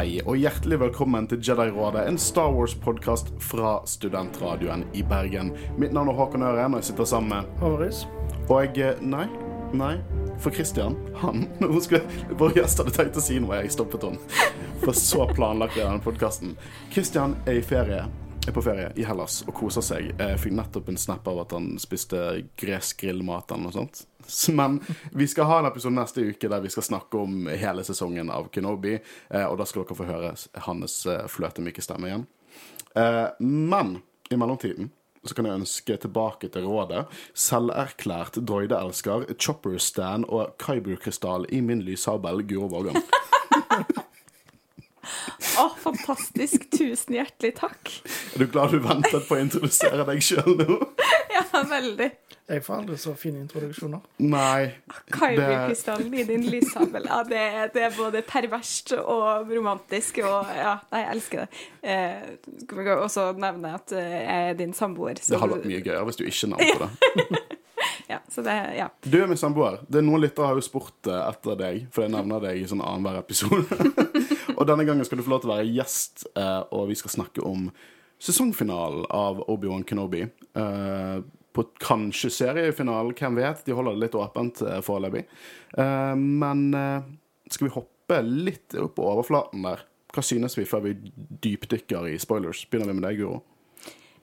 hei, 0.00 0.20
og 0.24 0.38
hjertelig 0.40 0.78
velkommen 0.80 1.26
til 1.28 1.42
Jedi-rådet, 1.44 2.06
en 2.08 2.16
Star 2.16 2.54
Wars-podkast 2.54 3.34
fra 3.44 3.74
studentradioen 3.84 4.86
i 4.96 5.02
Bergen. 5.04 5.50
Mitt 5.76 5.92
navn 5.92 6.08
er 6.08 6.16
Håkon 6.16 6.44
Øren, 6.46 6.72
og 6.72 6.80
jeg 6.80 6.88
sitter 6.88 7.08
sammen 7.10 7.34
med 7.34 7.60
Håvaris. 7.60 8.06
Og 8.48 8.78
jeg 8.78 8.94
Nei, 9.04 9.26
nei. 9.76 9.98
For 10.40 10.56
Christian, 10.56 10.96
han 11.20 11.44
Hun 11.74 11.82
skulle, 11.84 12.24
Vår 12.30 12.56
gjest 12.56 12.80
hadde 12.80 12.94
tenkt 12.96 13.20
å 13.20 13.24
si 13.26 13.36
noe, 13.44 13.60
jeg 13.60 13.74
stoppet 13.74 14.06
henne. 14.08 14.40
For 14.80 14.96
så 14.96 15.26
planlagt 15.34 15.76
er 15.76 15.90
denne 15.90 16.04
podkasten. 16.06 16.56
Christian 16.94 17.36
er 17.44 17.60
i 17.60 17.66
ferie. 17.66 18.06
Er 18.48 18.56
på 18.56 18.64
ferie 18.64 18.94
i 18.96 19.04
Hellas 19.04 19.42
og 19.44 19.52
koser 19.58 19.84
seg. 19.84 20.14
Jeg 20.14 20.40
fikk 20.40 20.56
nettopp 20.56 20.88
en 20.88 21.02
snap 21.02 21.28
av 21.28 21.44
at 21.44 21.52
han 21.58 21.74
spiste 21.82 22.46
gresk 22.56 23.04
grillmat 23.04 23.52
eller 23.52 23.68
noe 23.68 23.76
sånt. 23.82 24.06
Men 24.58 24.78
vi 25.12 25.26
skal 25.30 25.48
ha 25.50 25.58
en 25.60 25.68
episode 25.70 25.94
neste 25.96 26.24
uke 26.30 26.48
der 26.50 26.60
vi 26.64 26.70
skal 26.72 26.86
snakke 26.86 27.18
om 27.24 27.46
hele 27.48 27.84
sesongen 27.86 28.30
av 28.30 28.48
Kenobi. 28.54 28.96
eh, 29.30 29.44
Og 29.46 29.58
da 29.60 29.66
skal 29.68 29.84
dere 29.84 29.98
få 29.98 30.08
høre 30.08 30.32
hans 30.66 31.00
eh, 31.06 31.26
fløtemyke 31.30 31.82
stemme 31.84 32.10
igjen. 32.10 32.26
Eh, 32.94 33.26
Men 33.40 33.98
i 34.30 34.36
mellomtiden 34.38 34.90
så 35.26 35.34
kan 35.36 35.44
jeg 35.44 35.58
ønske 35.60 35.96
tilbake 36.00 36.48
til 36.48 36.64
rådet 36.64 37.02
selverklært 37.36 38.38
droideelsker, 38.40 39.26
Chopper 39.36 39.76
Stan 39.82 40.24
og 40.24 40.54
Kyber-krystall 40.62 41.44
i 41.52 41.60
min 41.60 41.82
lyshabel, 41.84 42.40
Guro 42.48 42.70
Vågan. 42.72 42.96
Å, 45.60 45.66
fantastisk. 45.82 46.66
Tusen 46.72 47.16
hjertelig 47.18 47.54
takk. 47.58 47.90
Er 48.34 48.44
du 48.44 48.46
glad 48.52 48.72
du 48.72 48.78
ventet 48.84 49.26
på 49.28 49.36
å 49.36 49.40
introdusere 49.42 50.06
deg 50.08 50.22
sjøl 50.24 50.56
nå? 50.60 50.78
Ja, 51.34 51.44
veldig. 51.66 52.08
Jeg 52.50 52.64
får 52.66 52.80
aldri 52.80 52.96
så 52.98 53.12
fine 53.14 53.44
introduksjoner. 53.44 54.00
Nei. 54.26 54.72
Kyber-krystallen 55.14 56.16
i 56.18 56.24
din 56.26 56.48
lyshabel. 56.50 57.06
Ja, 57.06 57.20
det, 57.28 57.44
det 57.76 57.84
er 57.86 57.94
både 57.94 58.24
perverst 58.26 58.96
og 58.98 59.52
romantisk 59.52 60.18
og 60.24 60.50
Ja, 60.56 60.74
jeg 60.90 61.06
elsker 61.12 61.44
det. 61.44 61.62
Eh, 61.82 62.34
skal 62.64 62.82
vi 62.82 62.90
også 62.96 63.28
nevne 63.38 63.76
at 63.78 63.94
eh, 63.94 64.16
jeg 64.16 64.50
er 64.50 64.58
din 64.58 64.74
samboer. 64.74 65.22
så 65.22 65.36
Det 65.36 65.42
hadde 65.44 65.60
vært 65.60 65.70
mye 65.70 65.84
gøyere 65.86 66.04
hvis 66.08 66.18
du 66.18 66.26
ikke 66.26 66.52
nevnte 66.56 66.90
det. 66.90 67.42
Ja, 68.10 68.18
så 68.28 68.42
det, 68.42 68.52
ja. 68.76 68.88
Du 69.02 69.22
er 69.22 69.28
min 69.30 69.38
samboer. 69.38 69.78
Det 69.86 70.00
er 70.00 70.02
Noen 70.02 70.24
lyttere 70.24 70.48
har 70.50 70.58
jo 70.58 70.64
spurt 70.64 71.06
eh, 71.06 71.20
etter 71.30 71.54
deg, 71.60 71.84
for 71.94 72.02
jeg 72.02 72.10
nevner 72.10 72.42
deg 72.42 72.58
i 72.58 72.66
sånn 72.66 72.82
annenhver 72.82 73.20
episode. 73.20 73.62
og 74.58 74.64
denne 74.66 74.86
gangen 74.88 75.06
skal 75.06 75.20
du 75.20 75.24
få 75.26 75.36
lov 75.36 75.44
til 75.44 75.52
å 75.52 75.54
være 75.54 75.68
gjest, 75.70 76.26
eh, 76.34 76.62
og 76.74 76.88
vi 76.90 76.98
skal 76.98 77.14
snakke 77.14 77.44
om 77.46 77.68
sesongfinalen 78.20 79.06
av 79.14 79.44
Obi-Wan 79.46 79.86
Kenobi. 79.86 80.24
Eh, 80.26 81.20
På 81.52 81.64
kanskje 81.82 82.30
seriefinalen, 82.30 83.14
hvem 83.18 83.38
vet? 83.40 83.64
De 83.66 83.74
holder 83.74 83.96
det 83.96 84.04
litt 84.04 84.14
åpent 84.18 84.60
eh, 84.62 84.80
foreløpig. 84.86 85.24
Eh, 85.78 86.14
Men 86.16 86.66
eh, 86.74 87.08
skal 87.50 87.66
vi 87.68 87.72
hoppe 87.74 88.20
litt 88.26 88.74
opp 88.78 88.94
på 88.98 89.06
overflaten 89.10 89.64
der? 89.66 89.82
Hva 90.14 90.22
synes 90.26 90.56
vi 90.58 90.64
før 90.66 90.84
vi 90.88 90.92
dypdykker 91.42 92.08
i 92.10 92.16
spoilers? 92.22 92.64
Begynner 92.70 92.90
vi 92.92 92.98
med 93.00 93.08
deg, 93.08 93.18
Guro? 93.22 93.42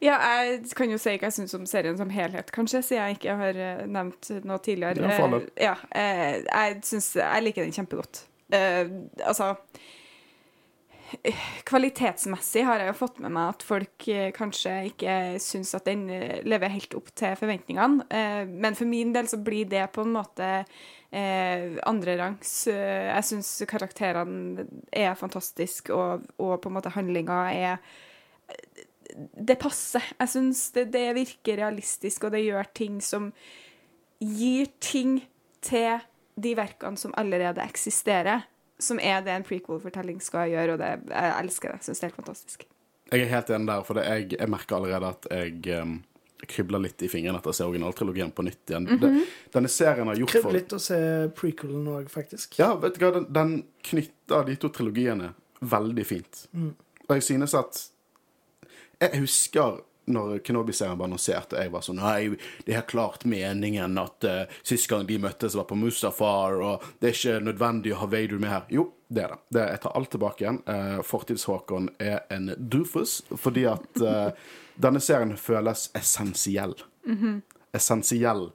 ja, 0.03 0.13
jeg 0.45 0.59
kan 0.77 0.91
jo 0.91 0.97
si 1.01 1.15
hva 1.15 1.25
jeg 1.25 1.33
syns 1.33 1.55
om 1.57 1.63
serien 1.65 1.95
som 1.97 2.11
helhet, 2.13 2.51
kanskje, 2.53 2.83
siden 2.85 3.07
jeg 3.07 3.15
ikke 3.17 3.35
har 3.39 3.59
nevnt 3.89 4.27
noe 4.45 4.59
tidligere. 4.61 5.09
Ja, 5.57 5.71
jeg 5.97 6.75
synes, 6.85 7.07
Jeg 7.15 7.43
liker 7.47 7.65
den 7.65 7.73
kjempegodt. 7.73 8.19
Altså 8.53 9.55
Kvalitetsmessig 11.67 12.65
har 12.67 12.81
jeg 12.81 12.89
jo 12.89 12.97
fått 12.99 13.19
med 13.23 13.31
meg 13.31 13.53
at 13.53 13.63
folk 13.63 14.07
eh, 14.11 14.29
kanskje 14.35 14.73
ikke 14.89 15.13
syns 15.39 15.71
at 15.77 15.87
den 15.87 16.03
eh, 16.11 16.41
lever 16.43 16.73
helt 16.73 16.97
opp 16.99 17.13
til 17.15 17.37
forventningene. 17.39 18.03
Eh, 18.11 18.43
men 18.47 18.75
for 18.75 18.89
min 18.89 19.13
del 19.15 19.29
så 19.31 19.39
blir 19.39 19.69
det 19.71 19.85
på 19.95 20.03
en 20.03 20.15
måte 20.19 20.51
andrerangs. 21.07 22.49
Jeg 22.67 23.23
syns 23.23 23.53
karakterene 23.71 24.65
er 24.91 25.13
fantastiske, 25.15 25.95
og, 25.95 26.25
og 26.35 26.57
på 26.59 26.67
en 26.67 26.75
måte 26.75 26.91
handlinga 26.91 27.37
er 27.55 27.79
Det 29.47 29.55
passer. 29.57 30.03
Jeg 30.19 30.33
syns 30.33 30.65
det, 30.75 30.89
det 30.91 31.05
virker 31.15 31.61
realistisk, 31.61 32.27
og 32.27 32.35
det 32.35 32.43
gjør 32.43 32.67
ting 32.75 32.99
som 32.99 33.31
gir 34.19 34.67
ting 34.83 35.21
til 35.63 36.03
de 36.35 36.53
verkene 36.59 36.99
som 36.99 37.15
allerede 37.15 37.63
eksisterer 37.63 38.43
som 38.79 38.99
er 39.01 39.23
det 39.25 39.33
en 39.33 39.45
prequel-fortelling 39.47 40.19
skal 40.23 40.51
gjøre, 40.51 40.75
og 40.75 40.81
det, 40.81 40.91
jeg 41.09 41.31
elsker 41.39 41.73
det. 41.73 41.79
Syns 41.85 42.01
det 42.01 42.05
er 42.05 42.11
helt 42.11 42.19
fantastisk. 42.21 42.67
Jeg 43.07 43.23
er 43.23 43.31
helt 43.31 43.49
enig 43.55 43.69
der, 43.71 43.87
for 43.87 43.97
det 43.97 44.05
jeg, 44.05 44.29
jeg 44.35 44.51
merker 44.51 44.77
allerede 44.77 45.11
at 45.15 45.27
jeg 45.31 45.81
um, 45.81 45.97
krybler 46.47 46.83
litt 46.83 47.01
i 47.01 47.09
fingrene 47.09 47.39
etter 47.39 47.53
å 47.53 47.55
se 47.55 47.65
originaltrilogien 47.65 48.33
på 48.35 48.45
nytt 48.45 48.73
igjen. 48.73 48.87
det, 49.01 49.11
denne 49.55 49.71
serien 49.71 50.11
har 50.11 50.19
gjort 50.19 50.33
Kribler 50.35 50.49
for 50.49 50.57
litt 50.59 50.75
å 50.75 50.81
se 50.83 50.99
prequelen 51.37 51.87
òg, 51.95 52.11
faktisk. 52.13 52.59
Ja, 52.59 52.73
vet 52.81 52.99
du 52.99 53.05
hva, 53.05 53.13
den, 53.15 53.29
den 53.33 53.53
knytter 53.89 54.45
de 54.49 54.57
to 54.61 54.71
trilogiene 54.75 55.31
veldig 55.63 56.05
fint. 56.05 56.43
Og 57.07 57.15
jeg 57.17 57.29
synes 57.31 57.55
at 57.57 57.85
Jeg 58.97 59.21
husker 59.21 59.81
når 60.07 60.39
Kenobi-serien 60.45 60.97
ble 60.99 61.07
annonsert, 61.09 61.53
og 61.53 61.61
jeg 61.61 61.73
var 61.73 61.85
sånn 61.85 61.99
Nei, 62.01 62.35
det 62.67 62.77
er 62.77 62.85
klart 62.89 63.25
meningen 63.29 63.97
at 64.01 64.27
uh, 64.27 64.59
sist 64.67 64.89
gang 64.91 65.07
de 65.07 65.19
møttes, 65.21 65.57
var 65.57 65.67
på 65.69 65.77
Mustafar, 65.79 66.59
og 66.63 66.85
det 67.01 67.11
er 67.11 67.17
ikke 67.17 67.47
nødvendig 67.47 67.95
å 67.95 68.01
ha 68.03 68.11
Vader 68.11 68.41
med 68.41 68.53
her. 68.53 68.69
Jo, 68.73 68.87
det 69.07 69.25
er 69.25 69.33
det. 69.33 69.39
det 69.57 69.65
jeg 69.71 69.81
tar 69.85 69.97
alt 69.99 70.13
tilbake 70.15 70.45
igjen. 70.45 70.61
Uh, 70.67 70.99
Fortids-Håkon 71.07 71.91
er 72.03 72.21
en 72.33 72.53
doofus, 72.57 73.19
fordi 73.35 73.67
at 73.71 74.03
uh, 74.03 74.29
denne 74.87 75.03
serien 75.03 75.35
føles 75.39 75.89
essensiell. 75.97 76.77
Essensiell 77.75 78.49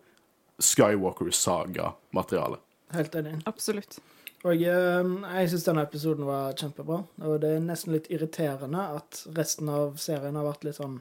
Skywalker-saga-materiale. 0.63 2.61
Helt 2.93 3.15
enig. 3.15 3.39
Absolutt. 3.49 3.99
Og 4.43 4.59
eh, 4.59 5.11
jeg 5.39 5.51
syns 5.53 5.67
denne 5.69 5.85
episoden 5.87 6.27
var 6.27 6.57
kjempebra. 6.59 7.03
Og 7.29 7.39
det 7.43 7.55
er 7.57 7.65
nesten 7.65 7.95
litt 7.95 8.11
irriterende 8.13 8.89
at 8.99 9.23
resten 9.37 9.71
av 9.71 9.97
serien 10.03 10.39
har 10.39 10.49
vært 10.49 10.67
litt 10.67 10.81
sånn 10.81 11.01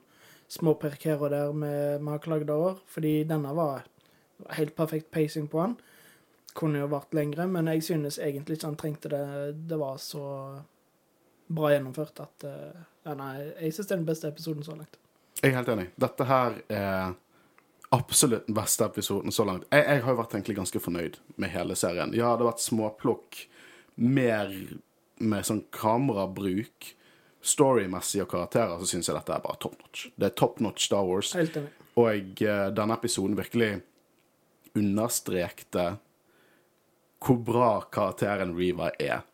småperk 0.52 1.06
her 1.08 1.22
og 1.22 1.32
der 1.34 1.54
med 1.56 2.20
klagd 2.24 2.52
over. 2.52 2.82
Fordi 2.92 3.22
denne 3.30 3.54
var 3.56 3.86
helt 4.58 4.76
perfekt 4.76 5.12
pacing 5.12 5.48
på 5.52 5.62
han. 5.64 5.78
Kunne 6.58 6.82
jo 6.82 6.92
vært 6.92 7.16
lengre, 7.16 7.48
men 7.48 7.70
jeg 7.72 7.86
synes 7.88 8.20
egentlig 8.20 8.58
ikke 8.58 8.72
han 8.72 8.80
trengte 8.80 9.12
det. 9.14 9.24
Det 9.70 9.80
var 9.80 10.00
så 10.04 10.26
bra 11.52 11.72
gjennomført 11.72 12.20
at 12.24 12.48
eh, 12.48 12.84
ja, 13.06 13.16
Nei, 13.18 13.34
jeg 13.60 13.74
synes 13.76 13.88
det 13.88 13.96
er 13.96 14.02
den 14.02 14.08
beste 14.08 14.32
episoden 14.32 14.66
så 14.66 14.76
langt. 14.76 15.00
Jeg 15.42 15.52
er 15.52 15.58
helt 15.58 15.72
enig. 15.74 15.88
Dette 16.00 16.28
her 16.30 16.58
er 16.70 17.14
absolutt 17.96 18.48
den 18.48 18.56
beste 18.56 18.86
episoden 18.88 19.34
så 19.36 19.46
langt. 19.48 19.66
Jeg, 19.72 19.84
jeg 19.88 20.04
har 20.06 20.14
jo 20.14 20.20
vært 20.20 20.36
egentlig 20.38 20.58
ganske 20.60 20.84
fornøyd 20.84 21.20
med 21.42 21.54
hele 21.56 21.76
serien. 21.80 22.14
Ja, 22.16 22.36
det 22.36 22.46
har 22.46 22.52
vært 22.54 22.64
småplukk, 22.64 23.46
mer 24.02 24.54
med 25.22 25.48
sånn 25.48 25.64
kamerabruk. 25.76 26.92
Storymessig 27.41 28.22
og 28.24 28.29
karakterer 28.31 28.78
så 28.79 28.90
syns 28.90 29.09
jeg 29.09 29.18
dette 29.18 29.34
er 29.34 29.44
bare 29.44 29.59
top 29.62 29.79
notch. 29.79 30.09
Det 30.16 30.29
er 30.29 30.38
top 30.38 30.59
notch 30.62 30.85
Star 30.85 31.07
Wars. 31.07 31.34
Og 32.00 32.44
eh, 32.46 32.68
denne 32.75 32.97
episoden 32.97 33.38
virkelig 33.40 33.74
understrekte 34.78 35.88
hvor 37.22 37.41
bra 37.46 37.74
karakteren 37.94 38.56
Reva 38.57 38.91
er. 39.00 39.25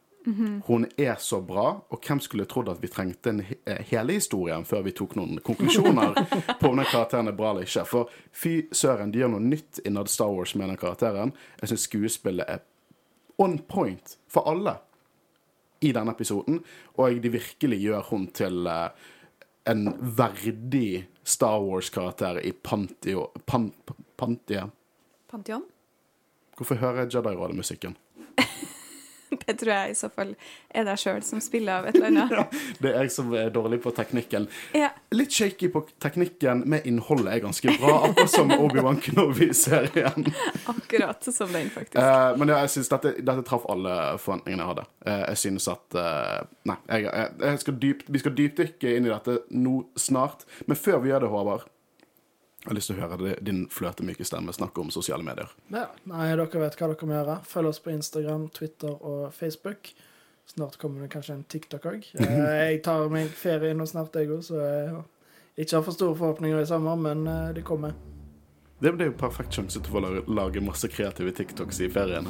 Hun 0.66 0.86
er 0.98 1.16
så 1.20 1.42
bra, 1.42 1.70
og 1.88 2.02
hvem 2.04 2.20
skulle 2.20 2.46
trodd 2.52 2.68
at 2.68 2.82
vi 2.84 2.90
trengte 2.92 3.32
en, 3.32 3.46
eh, 3.66 3.78
hele 3.88 4.18
historien 4.18 4.66
før 4.68 4.82
vi 4.84 4.92
tok 4.92 5.16
noen 5.16 5.40
konklusjoner 5.40 6.18
på 6.60 6.68
om 6.68 6.82
den 6.82 6.90
karakteren 6.90 7.32
er 7.32 7.38
bra 7.38 7.54
eller 7.54 7.64
ikke? 7.64 7.86
For 7.88 8.12
fy 8.36 8.68
søren, 8.76 9.14
de 9.14 9.22
gjør 9.22 9.32
noe 9.38 9.46
nytt 9.46 9.80
innad 9.88 10.12
Star 10.12 10.34
Wars 10.36 10.52
med 10.56 10.68
den 10.68 10.82
karakteren. 10.82 11.32
Jeg 11.62 11.72
syns 11.72 11.88
skuespillet 11.88 12.50
er 12.58 12.66
on 13.40 13.56
point 13.72 14.18
for 14.28 14.50
alle 14.52 14.76
i 15.82 15.92
denne 15.94 16.14
episoden, 16.16 16.62
og 16.98 17.22
de 17.24 17.32
virkelig 17.34 17.80
gjør 17.84 18.10
hun 18.10 18.28
til 18.36 18.68
eh, 18.72 19.08
en 19.68 19.88
verdig 20.18 21.08
Star 21.28 21.60
Wars-karakter 21.60 22.40
i 22.40 22.52
Pantio... 22.52 23.30
Pan, 23.46 23.72
Pantia 24.18 24.70
Pantheon? 25.28 25.66
Hvorfor 26.58 26.76
hører 26.76 27.10
Jedi-rådet-musikken? 27.12 27.98
Det 29.46 29.54
tror 29.60 29.72
jeg 29.74 29.92
i 29.92 29.98
så 29.98 30.10
fall 30.14 30.34
er 30.70 30.86
deg 30.88 31.00
sjøl 31.02 31.24
som 31.26 31.42
spiller 31.44 31.82
av 31.82 31.90
et 31.90 31.98
eller 32.00 32.10
annet. 32.12 32.56
Det 32.84 32.92
er 32.94 33.06
jeg 33.06 33.14
som 33.14 33.32
er 33.36 33.52
dårlig 33.54 33.80
på 33.84 33.92
teknikken. 33.96 34.48
Ja. 34.78 34.92
Litt 35.16 35.34
shaky 35.36 35.70
på 35.74 35.84
teknikken, 36.04 36.64
men 36.70 36.86
innholdet 36.88 37.34
er 37.34 37.44
ganske 37.44 37.76
bra. 37.80 37.98
Akkurat 38.10 38.34
som 38.34 38.54
Obi-Wan 38.56 39.02
Kenobi-serien. 39.04 40.28
Akkurat 40.74 41.24
som 41.28 41.52
den, 41.54 41.72
faktisk. 41.74 42.00
Uh, 42.00 42.38
men 42.40 42.54
ja, 42.54 42.62
jeg 42.66 42.76
synes 42.78 42.92
dette, 42.94 43.16
dette 43.20 43.46
traff 43.48 43.68
alle 43.72 43.96
forventningene 44.22 44.64
jeg 44.64 44.74
hadde. 44.74 44.88
Uh, 45.08 45.24
jeg 45.24 45.42
synes 45.46 45.72
at 45.74 46.00
uh, 46.00 46.44
Nei, 46.68 46.78
jeg, 46.92 47.08
jeg, 47.08 47.34
jeg 47.44 47.64
skal 47.64 47.80
dyp, 47.82 48.06
vi 48.12 48.22
skal 48.22 48.36
dypdykke 48.36 48.94
inn 48.98 49.08
i 49.08 49.14
dette 49.14 49.40
nå 49.56 49.80
snart. 50.00 50.48
Men 50.68 50.80
før 50.80 51.02
vi 51.04 51.14
gjør 51.14 51.24
det, 51.24 51.32
Håvard, 51.32 51.68
jeg 52.64 52.72
har 52.72 52.76
lyst 52.76 52.90
til 52.90 52.98
å 52.98 53.06
høre 53.06 53.36
din 53.46 53.62
fløtemyke 53.72 54.26
stemme 54.28 54.54
snakke 54.56 54.82
om 54.82 54.90
sosiale 54.92 55.24
medier. 55.24 55.52
Ja, 55.72 55.86
nei, 56.10 56.26
dere 56.34 56.64
vet 56.64 56.76
hva 56.80 56.90
dere 56.92 57.08
må 57.08 57.16
gjøre. 57.16 57.38
Følg 57.48 57.72
oss 57.72 57.80
på 57.84 57.94
Instagram, 57.94 58.50
Twitter 58.56 58.98
og 58.98 59.30
Facebook. 59.36 59.94
Snart 60.48 60.78
kommer 60.82 61.04
det 61.04 61.12
kanskje 61.14 61.38
en 61.38 61.46
TikTok 61.48 61.88
òg. 61.92 62.10
Jeg 62.64 62.82
tar 62.84 63.08
meg 63.14 63.32
ferie 63.36 63.76
nå 63.78 63.88
snart, 63.88 64.16
jeg 64.16 64.32
òg, 64.32 64.44
så 64.48 64.60
jeg 64.64 65.66
ikke 65.66 65.76
har 65.76 65.88
for 65.88 65.96
store 65.96 66.16
forhåpninger 66.20 66.62
i 66.62 66.68
sommer, 66.70 67.00
men 67.02 67.26
eh, 67.28 67.50
det 67.58 67.66
kommer. 67.68 67.96
Det 68.80 68.92
er 68.94 69.10
jo 69.10 69.16
perfekt 69.18 69.58
sjanse 69.58 69.82
til 69.82 69.90
å 69.90 69.96
få 69.96 70.34
lage 70.38 70.62
masse 70.62 70.86
kreative 70.94 71.34
TikToks 71.34 71.82
i 71.82 71.90
ferien. 71.90 72.30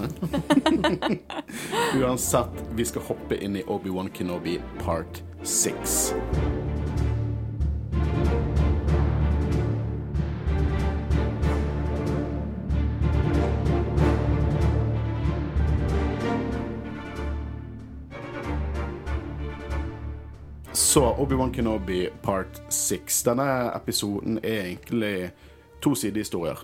Uansett, 2.00 2.64
vi 2.80 2.88
skal 2.88 3.04
hoppe 3.10 3.36
inn 3.44 3.60
i 3.60 3.66
Obi-Wan 3.68 4.14
Kenobi 4.16 4.56
part 4.80 5.22
6. 5.44 6.67
Så 20.98 21.14
Obi-Wan 21.14 21.52
Kenobi 21.52 22.10
part 22.22 22.62
6. 22.74 23.24
Denne 23.24 23.72
episoden 23.76 24.40
er 24.42 24.64
egentlig 24.64 25.30
to 25.80 25.92
sidehistorier. 25.96 26.58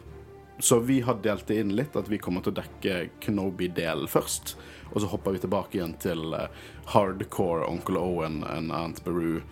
Så 0.59 0.79
vi 0.79 0.95
har 1.05 1.19
delt 1.21 1.45
det 1.45 1.59
inn 1.61 1.75
litt, 1.77 1.93
at 1.93 2.09
vi 2.09 2.17
kommer 2.17 2.41
til 2.41 2.55
å 2.55 2.57
dekke 2.57 2.95
Kenobi-delen 3.21 4.09
først. 4.09 4.55
Og 4.89 5.03
så 5.03 5.11
hopper 5.11 5.35
vi 5.35 5.43
tilbake 5.43 5.77
igjen 5.77 5.93
til 6.01 6.33
eh, 6.33 6.49
hardcore 6.95 7.67
Onkel 7.69 8.01
Owen 8.01 8.39
og 8.41 8.73
Aunt 8.73 9.03
Beru 9.05 9.43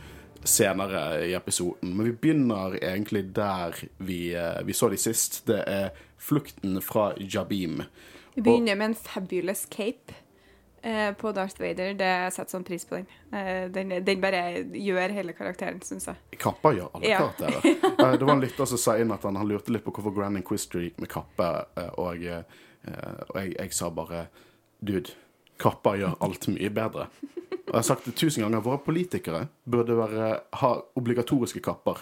senere 0.41 1.27
i 1.27 1.37
episoden. 1.37 1.93
Men 1.93 2.09
vi 2.09 2.15
begynner 2.25 2.79
egentlig 2.81 3.27
der 3.37 3.77
vi, 4.01 4.33
eh, 4.33 4.63
vi 4.65 4.73
så 4.73 4.89
de 4.89 4.97
sist. 4.97 5.43
Det 5.45 5.61
er 5.61 5.93
flukten 6.17 6.81
fra 6.81 7.11
Jabim. 7.21 7.83
Vi 8.33 8.41
begynner 8.41 8.81
med 8.81 8.95
en 8.95 8.99
fabulous 9.05 9.67
cape 9.69 10.17
på 10.81 11.31
Darth 11.33 11.59
Vader. 11.61 11.93
Det 11.93 12.07
jeg 12.09 12.31
setter 12.33 12.55
sånn 12.57 12.63
pris 12.65 12.85
på 12.89 12.95
den. 12.97 13.05
Eh, 13.33 13.67
den. 13.69 13.91
Den 14.03 14.21
bare 14.23 14.41
gjør 14.73 15.13
hele 15.13 15.33
karakteren, 15.37 15.81
syns 15.85 16.07
jeg. 16.09 16.15
Kappa 16.41 16.71
gjør 16.73 16.89
alle 16.95 17.07
Ja. 17.11 17.19
karakterer. 17.19 17.61
Eh, 18.01 18.17
Det 18.17 18.25
var 18.25 18.33
en 18.33 18.41
lytter 18.41 18.65
som 18.65 18.77
sa 18.81 18.95
inn 18.97 19.11
at 19.11 19.23
han, 19.23 19.35
han 19.37 19.47
lurte 19.47 19.69
litt 19.71 19.83
på 19.85 19.91
hvorfor 19.93 20.15
Grand 20.15 20.37
Inquisitor 20.37 20.81
gikk 20.81 20.97
med 20.99 21.09
kappe, 21.09 21.49
eh, 21.77 21.89
og, 22.01 22.23
eh, 22.25 22.41
og 23.29 23.35
jeg, 23.37 23.53
jeg 23.59 23.73
sa 23.77 23.89
bare 23.93 24.27
Dude, 24.81 25.11
kappa 25.61 25.93
gjør 25.99 26.15
alt 26.25 26.47
mye 26.49 26.69
bedre. 26.73 27.05
Og 27.67 27.75
jeg 27.75 27.77
har 27.77 27.85
sagt 27.85 28.05
det 28.09 28.15
tusen 28.17 28.41
ganger, 28.43 28.63
våre 28.65 28.79
politikere 28.81 29.43
burde 29.69 29.93
være, 29.95 30.31
ha 30.63 30.71
obligatoriske 30.97 31.61
kapper. 31.61 32.01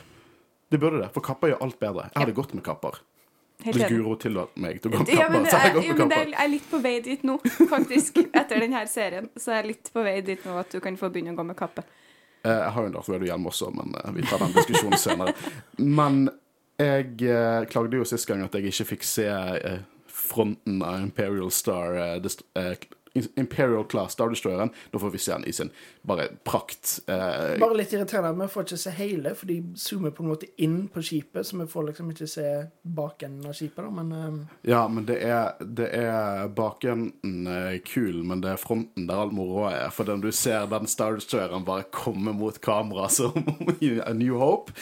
Det 0.71 0.79
burde 0.79 1.01
det, 1.03 1.09
for 1.13 1.21
kapper 1.21 1.51
gjør 1.51 1.61
alt 1.65 1.79
bedre. 1.81 2.07
Jeg 2.15 2.21
hadde 2.23 2.33
gått 2.37 2.53
med 2.55 2.63
kapper. 2.63 3.01
Helt 3.65 3.75
Hvis. 3.75 3.89
Guro 3.91 4.13
tillater 4.15 4.61
meg 4.63 4.77
til 4.79 4.87
å 4.87 4.93
gå 4.93 4.99
med 5.03 5.09
Ja, 5.11 5.25
kapper, 5.27 5.45
så 5.51 5.57
jeg 5.59 5.73
går 5.73 5.75
gått 5.75 5.85
ja, 5.89 5.93
med 5.93 5.99
men 5.99 6.11
det 6.11 6.17
er, 6.19 6.29
jeg 6.31 6.43
er 6.45 6.51
litt 6.53 6.67
på 6.71 6.79
vei 6.83 6.93
dit 7.03 7.23
nå, 7.27 7.33
faktisk. 7.73 8.19
Etter 8.31 8.63
denne 8.63 8.83
serien. 8.87 9.27
Så 9.35 9.51
jeg 9.51 9.63
er 9.63 9.67
litt 9.73 9.89
på 9.91 10.03
vei 10.05 10.13
dit 10.23 10.45
nå 10.47 10.55
at 10.61 10.71
du 10.71 10.79
kan 10.83 10.99
få 10.99 11.09
begynne 11.11 11.33
å 11.35 11.39
gå 11.39 11.45
med 11.49 11.57
kappe. 11.59 11.83
Eh, 12.45 12.53
Jeg 12.53 12.71
har 12.75 12.85
jo 12.85 12.91
en 12.91 12.95
Darth 12.95 13.11
Vader-hjelm 13.11 13.49
også, 13.51 13.71
men 13.75 13.91
eh, 13.99 14.11
vi 14.15 14.23
tar 14.29 14.39
den 14.45 14.55
diskusjonen 14.55 15.01
senere. 15.01 15.35
Men 15.83 16.21
jeg 16.79 17.17
eh, 17.27 17.65
klagde 17.73 17.99
jo 17.99 18.07
sist 18.07 18.29
gang 18.29 18.45
at 18.45 18.55
jeg 18.55 18.71
ikke 18.71 18.87
fikk 18.93 19.03
se 19.03 19.27
fronten 20.07 20.79
av 20.85 21.01
Imperial 21.03 21.51
Star 21.51 21.99
Imperial 23.39 23.83
Class 23.89 24.13
Star 24.13 24.29
Destroyeren. 24.29 24.71
Nå 24.91 24.99
får 24.99 25.13
vi 25.13 25.21
se 25.21 25.31
den 25.31 25.45
i 25.49 25.53
sin 25.53 25.71
bare 26.01 26.27
prakt. 26.47 26.99
Eh, 27.07 27.57
Bare 27.59 27.77
litt 27.77 27.93
irriterende 27.93 28.31
at 28.31 28.39
vi 28.41 28.47
får 28.53 28.67
ikke 28.67 28.79
se 28.83 28.93
hele, 28.97 29.33
for 29.35 29.51
de 29.51 29.59
zoomer 29.79 30.13
på 30.15 30.23
en 30.23 30.31
måte 30.31 30.49
inn 30.57 30.79
på 30.93 31.03
skipet, 31.05 31.47
så 31.47 31.59
vi 31.59 31.67
får 31.69 31.89
liksom 31.89 32.13
ikke 32.13 32.29
se 32.29 32.47
bakenden 32.83 33.49
av 33.49 33.57
skipet, 33.57 33.83
da, 33.83 33.89
men 34.01 34.13
eh, 34.15 34.55
ja, 34.71 34.83
men 34.87 35.05
det 35.09 35.19
er, 35.25 35.59
det 35.61 35.89
er 35.99 36.47
bakenden 36.55 37.47
eh, 37.49 37.77
kul, 37.85 38.23
men 38.23 38.41
det 38.45 38.53
er 38.55 38.61
fronten 38.61 39.07
der 39.09 39.25
all 39.25 39.33
moroa 39.35 39.73
er. 39.85 39.93
For 39.93 40.07
når 40.07 40.25
du 40.27 40.31
ser 40.35 40.67
den 40.71 40.89
Star 40.89 41.19
Destroyeren 41.19 41.67
bare 41.67 41.87
komme 41.93 42.33
mot 42.35 42.57
kamera 42.63 43.09
som 43.11 43.35
i 43.79 43.97
A 44.09 44.13
New 44.13 44.37
Hope 44.39 44.73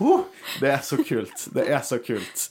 oh, 0.00 0.20
Det 0.60 0.70
er 0.70 0.80
så 0.86 0.96
kult. 1.04 1.48
Det 1.54 1.66
er 1.68 1.82
så 1.86 1.98
kult. 1.98 2.48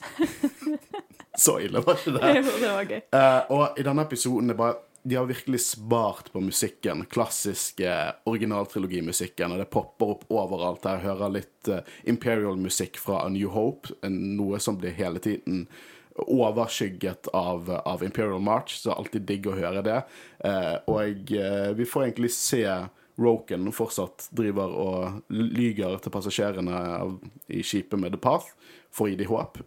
Så 1.40 1.54
ille 1.62 1.80
var 1.80 1.96
ikke 1.96 2.12
det. 2.18 2.30
Jo, 2.36 2.52
det 2.60 2.70
var 2.74 2.88
gøy. 2.90 3.00
Uh, 3.14 3.52
og 3.54 3.78
i 3.78 3.84
denne 3.86 4.02
episoden 4.02 4.50
er 4.50 4.56
bare 4.58 4.74
de 5.02 5.14
har 5.14 5.26
virkelig 5.26 5.60
spart 5.60 6.32
på 6.32 6.40
musikken. 6.40 7.04
Klassiske 7.04 8.12
originaltrilogimusikken. 8.24 9.52
Og 9.52 9.58
det 9.58 9.70
popper 9.72 10.14
opp 10.14 10.26
overalt. 10.28 10.84
Jeg 10.84 11.04
hører 11.06 11.32
litt 11.38 11.70
eh, 11.72 11.86
Imperial-musikk 12.10 13.00
fra 13.00 13.22
A 13.24 13.30
New 13.32 13.48
Hope. 13.54 13.94
Noe 14.04 14.60
som 14.60 14.78
blir 14.80 14.96
hele 14.98 15.22
tiden 15.22 15.66
overskygget 16.20 17.30
av, 17.32 17.70
av 17.70 18.02
Imperial 18.04 18.42
March, 18.44 18.74
så 18.76 18.90
det 18.90 18.92
er 18.92 18.98
alltid 19.00 19.28
digg 19.28 19.46
å 19.48 19.56
høre 19.56 19.84
det. 19.86 20.00
Eh, 20.44 20.76
og 20.92 21.32
eh, 21.32 21.70
vi 21.78 21.88
får 21.88 22.08
egentlig 22.08 22.34
se 22.36 22.64
Roken 23.20 23.68
fortsatt 23.76 24.30
driver 24.32 24.72
og 24.80 25.32
lyger 25.32 25.98
til 26.00 26.12
passasjerene 26.12 26.78
i 27.52 27.60
skipet 27.66 28.00
med 28.00 28.14
The 28.14 28.20
Path 28.20 28.54
for 28.88 29.04
å 29.04 29.10
gi 29.10 29.18
dem 29.20 29.28
håp. 29.28 29.58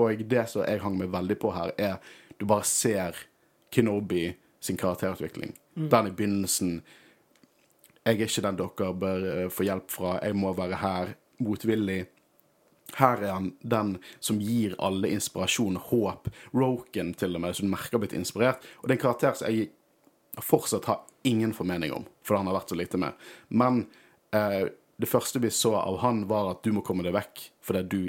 Og 0.00 0.22
det 0.24 0.46
som 0.48 0.64
jeg 0.64 0.80
hang 0.80 0.96
meg 0.96 1.12
veldig 1.12 1.36
på 1.42 1.50
her, 1.52 1.74
er 1.76 1.98
du 2.40 2.46
bare 2.48 2.64
ser 2.64 3.18
Kenobi 3.74 4.30
sin 4.64 4.78
karakterutvikling. 4.80 5.52
Den 5.74 6.08
i 6.08 6.14
begynnelsen 6.14 6.78
Jeg 8.04 8.18
er 8.20 8.26
ikke 8.28 8.42
den 8.44 8.58
dere 8.60 8.94
bør 9.00 9.22
eh, 9.30 9.46
få 9.48 9.64
hjelp 9.64 9.90
fra. 9.90 10.18
Jeg 10.20 10.36
må 10.36 10.52
være 10.52 10.76
her 10.76 11.14
motvillig. 11.40 12.02
Her 12.98 13.22
er 13.24 13.32
han 13.32 13.46
den 13.62 13.94
som 14.20 14.42
gir 14.44 14.74
alle 14.76 15.08
inspirasjon 15.08 15.78
håp. 15.88 16.28
Roken 16.52 17.14
til 17.16 17.36
og 17.36 17.40
med, 17.40 17.56
som 17.56 17.64
du 17.64 17.72
merker 17.72 18.02
blitt 18.02 18.12
inspirert. 18.12 18.60
Og 18.82 18.88
det 18.88 18.94
er 18.94 18.98
en 18.98 19.04
karakter 19.06 19.38
som 19.38 19.48
jeg 19.48 19.70
fortsatt 20.44 20.84
har 20.90 21.00
ingen 21.24 21.54
formening 21.56 21.94
om, 21.96 22.04
for 22.22 22.36
han 22.36 22.50
har 22.50 22.58
vært 22.58 22.74
så 22.74 22.76
lite 22.76 23.00
med. 23.00 23.16
Men 23.48 23.86
eh, 24.36 24.68
det 25.00 25.08
første 25.08 25.40
vi 25.40 25.50
så 25.50 25.72
av 25.80 26.02
han, 26.04 26.26
var 26.28 26.52
at 26.52 26.62
du 26.66 26.74
må 26.76 26.84
komme 26.84 27.06
deg 27.06 27.16
vekk 27.16 27.48
fordi 27.64 27.82
du 27.88 28.02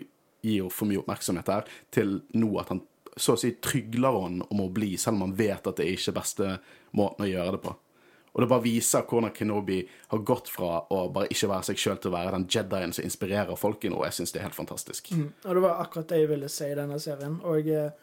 gir 0.45 0.67
for 0.69 0.89
mye 0.89 0.99
oppmerksomhet 1.01 1.49
her, 1.49 1.71
til 1.95 2.19
nå 2.35 2.51
at 2.61 2.73
han 2.73 2.83
så 3.17 3.33
å 3.35 3.39
si 3.39 3.53
trygler 3.63 4.17
han 4.21 4.41
om 4.49 4.61
å 4.65 4.69
bli, 4.75 4.93
selv 4.99 5.15
om 5.19 5.21
han 5.29 5.35
vet 5.39 5.67
at 5.67 5.77
det 5.79 5.85
er 5.85 5.93
ikke 5.95 6.13
beste 6.17 6.49
måten 6.99 7.25
å 7.25 7.29
gjøre 7.29 7.51
det 7.55 7.61
på. 7.63 7.75
Og 8.35 8.41
det 8.43 8.49
bare 8.51 8.65
viser 8.65 9.05
hvordan 9.07 9.31
Kenobi 9.31 9.77
har 10.11 10.19
gått 10.27 10.49
fra 10.51 10.81
å 10.91 11.05
bare 11.15 11.29
ikke 11.31 11.47
være 11.47 11.63
seg 11.69 11.79
sjøl 11.79 12.01
til 12.03 12.11
å 12.11 12.15
være 12.17 12.33
den 12.35 12.47
jedien 12.51 12.91
som 12.91 13.05
inspirerer 13.07 13.55
folk 13.55 13.85
i 13.87 13.91
noe. 13.93 14.03
Jeg 14.09 14.17
syns 14.17 14.35
det 14.35 14.41
er 14.41 14.47
helt 14.49 14.57
fantastisk. 14.57 15.13
Og 15.15 15.53
det 15.55 15.63
var 15.63 15.79
akkurat 15.85 16.09
det 16.11 16.19
jeg 16.19 16.31
ville 16.33 16.49
si 16.51 16.67
i 16.67 16.75
denne 16.75 16.97
serien. 16.99 17.37
Og 17.47 17.61
jeg 17.63 17.93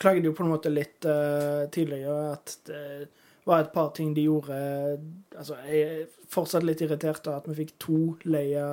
klagde 0.00 0.30
jo 0.30 0.32
på 0.38 0.46
en 0.46 0.54
måte 0.54 0.72
litt 0.72 1.04
uh, 1.04 1.66
tidligere 1.68 2.30
at 2.38 2.54
det 2.70 3.10
var 3.44 3.66
et 3.66 3.72
par 3.74 3.90
ting 3.96 4.14
de 4.16 4.24
gjorde 4.30 4.56
Altså, 5.36 5.58
jeg 5.68 5.84
er 5.84 6.08
fortsatt 6.32 6.64
litt 6.64 6.80
irritert 6.84 7.28
av 7.28 7.42
at 7.42 7.48
vi 7.52 7.58
fikk 7.60 7.74
to 7.84 7.98
Leia 8.32 8.66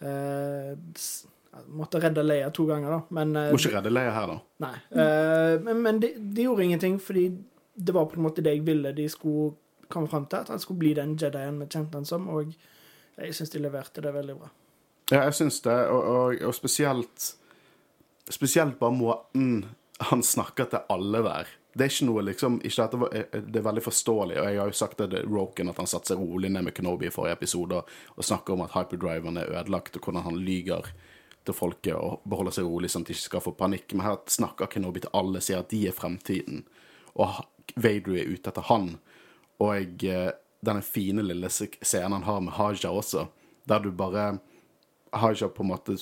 eh, 0.00 0.72
s- 0.96 1.26
Måtte 1.66 2.00
redde 2.02 2.24
Leia 2.24 2.50
to 2.54 2.66
ganger, 2.68 2.90
da. 2.90 3.00
Men 3.16 3.36
eh, 3.36 3.50
Må 3.52 3.60
ikke 3.60 3.76
redde 3.78 3.92
Leia 3.92 4.14
her, 4.14 4.32
da. 4.32 4.38
Nei. 4.66 4.74
Eh, 5.02 5.52
men 5.64 5.82
men 5.82 6.00
de, 6.02 6.12
de 6.18 6.48
gjorde 6.48 6.64
ingenting, 6.64 6.98
fordi 7.02 7.28
det 7.76 7.94
var 7.94 8.08
på 8.10 8.20
en 8.20 8.26
måte 8.28 8.44
det 8.44 8.54
jeg 8.56 8.66
ville 8.66 8.92
de 8.96 9.08
skulle 9.12 9.54
komme 9.92 10.08
fram 10.08 10.26
til. 10.26 10.44
At 10.44 10.52
han 10.54 10.62
skulle 10.62 10.78
bli 10.78 10.94
den 10.98 11.16
jedien 11.20 11.60
vi 11.60 11.68
kjente 11.70 11.98
han 11.98 12.08
som. 12.08 12.28
Og 12.32 12.54
jeg 13.16 13.34
syns 13.36 13.52
de 13.52 13.62
leverte 13.62 14.04
det 14.04 14.14
veldig 14.14 14.38
bra. 14.40 14.52
Ja, 15.10 15.22
jeg 15.22 15.36
syns 15.38 15.60
det, 15.62 15.74
og, 15.86 16.02
og, 16.02 16.46
og 16.48 16.54
spesielt 16.54 17.34
Spesielt 18.26 18.80
bare 18.80 18.90
måten 18.90 19.68
han 20.02 20.22
snakker 20.22 20.66
til 20.66 20.88
alle 20.90 21.20
der. 21.22 21.50
Det 21.76 21.84
er 21.84 21.92
ikke 21.92 22.06
noe 22.08 22.22
liksom 22.24 22.56
ikke 22.64 22.86
det, 22.90 22.98
var, 23.00 23.12
eh, 23.14 23.42
det 23.44 23.60
er 23.60 23.64
veldig 23.68 23.82
forståelig, 23.84 24.38
og 24.40 24.46
jeg 24.48 24.58
har 24.60 24.70
jo 24.72 24.76
sagt 24.76 24.98
det 24.98 25.06
til 25.12 25.28
Roken 25.30 25.70
at 25.70 25.78
han 25.78 25.86
satte 25.86 26.10
seg 26.10 26.22
rolig 26.24 26.50
ned 26.50 26.64
med 26.66 26.74
Kenobi 26.74 27.06
i 27.06 27.12
forrige 27.12 27.36
episode 27.36 27.78
og, 27.78 27.92
og 28.16 28.26
snakker 28.26 28.56
om 28.56 28.64
at 28.64 28.74
hyperdriveren 28.74 29.38
er 29.38 29.52
ødelagt, 29.52 29.96
og 29.96 30.08
hvordan 30.08 30.26
han 30.26 30.40
lyger 30.40 30.88
til 31.46 31.56
folket 31.56 31.94
og 31.94 32.24
beholder 32.28 32.54
seg 32.56 32.66
rolig 32.68 32.90
sånn 32.92 33.04
at 33.06 33.10
de 33.10 33.16
ikke 33.16 33.28
skal 33.28 33.44
få 33.44 33.54
panikk. 33.58 33.94
Men 33.94 34.06
her 34.08 34.18
snakker 34.30 34.70
Kenobi 34.72 35.04
til 35.04 35.14
alle, 35.16 35.42
sier 35.44 35.62
at 35.62 35.70
de 35.72 35.86
er 35.88 35.96
fremtiden, 35.96 36.64
og 37.16 37.42
Vader 37.74 38.18
er 38.20 38.30
ute 38.30 38.52
etter 38.52 38.68
han. 38.68 38.92
Og 39.64 40.04
eh, 40.04 40.30
denne 40.66 40.84
fine 40.84 41.24
lille 41.24 41.50
scenen 41.50 42.18
han 42.18 42.26
har 42.26 42.44
med 42.44 42.56
Haja 42.58 42.92
også, 42.92 43.26
der 43.64 43.82
du 43.82 43.90
bare 43.96 44.38
Haja 45.16 45.48
på 45.48 45.64
en 45.64 45.72
måte 45.72 45.96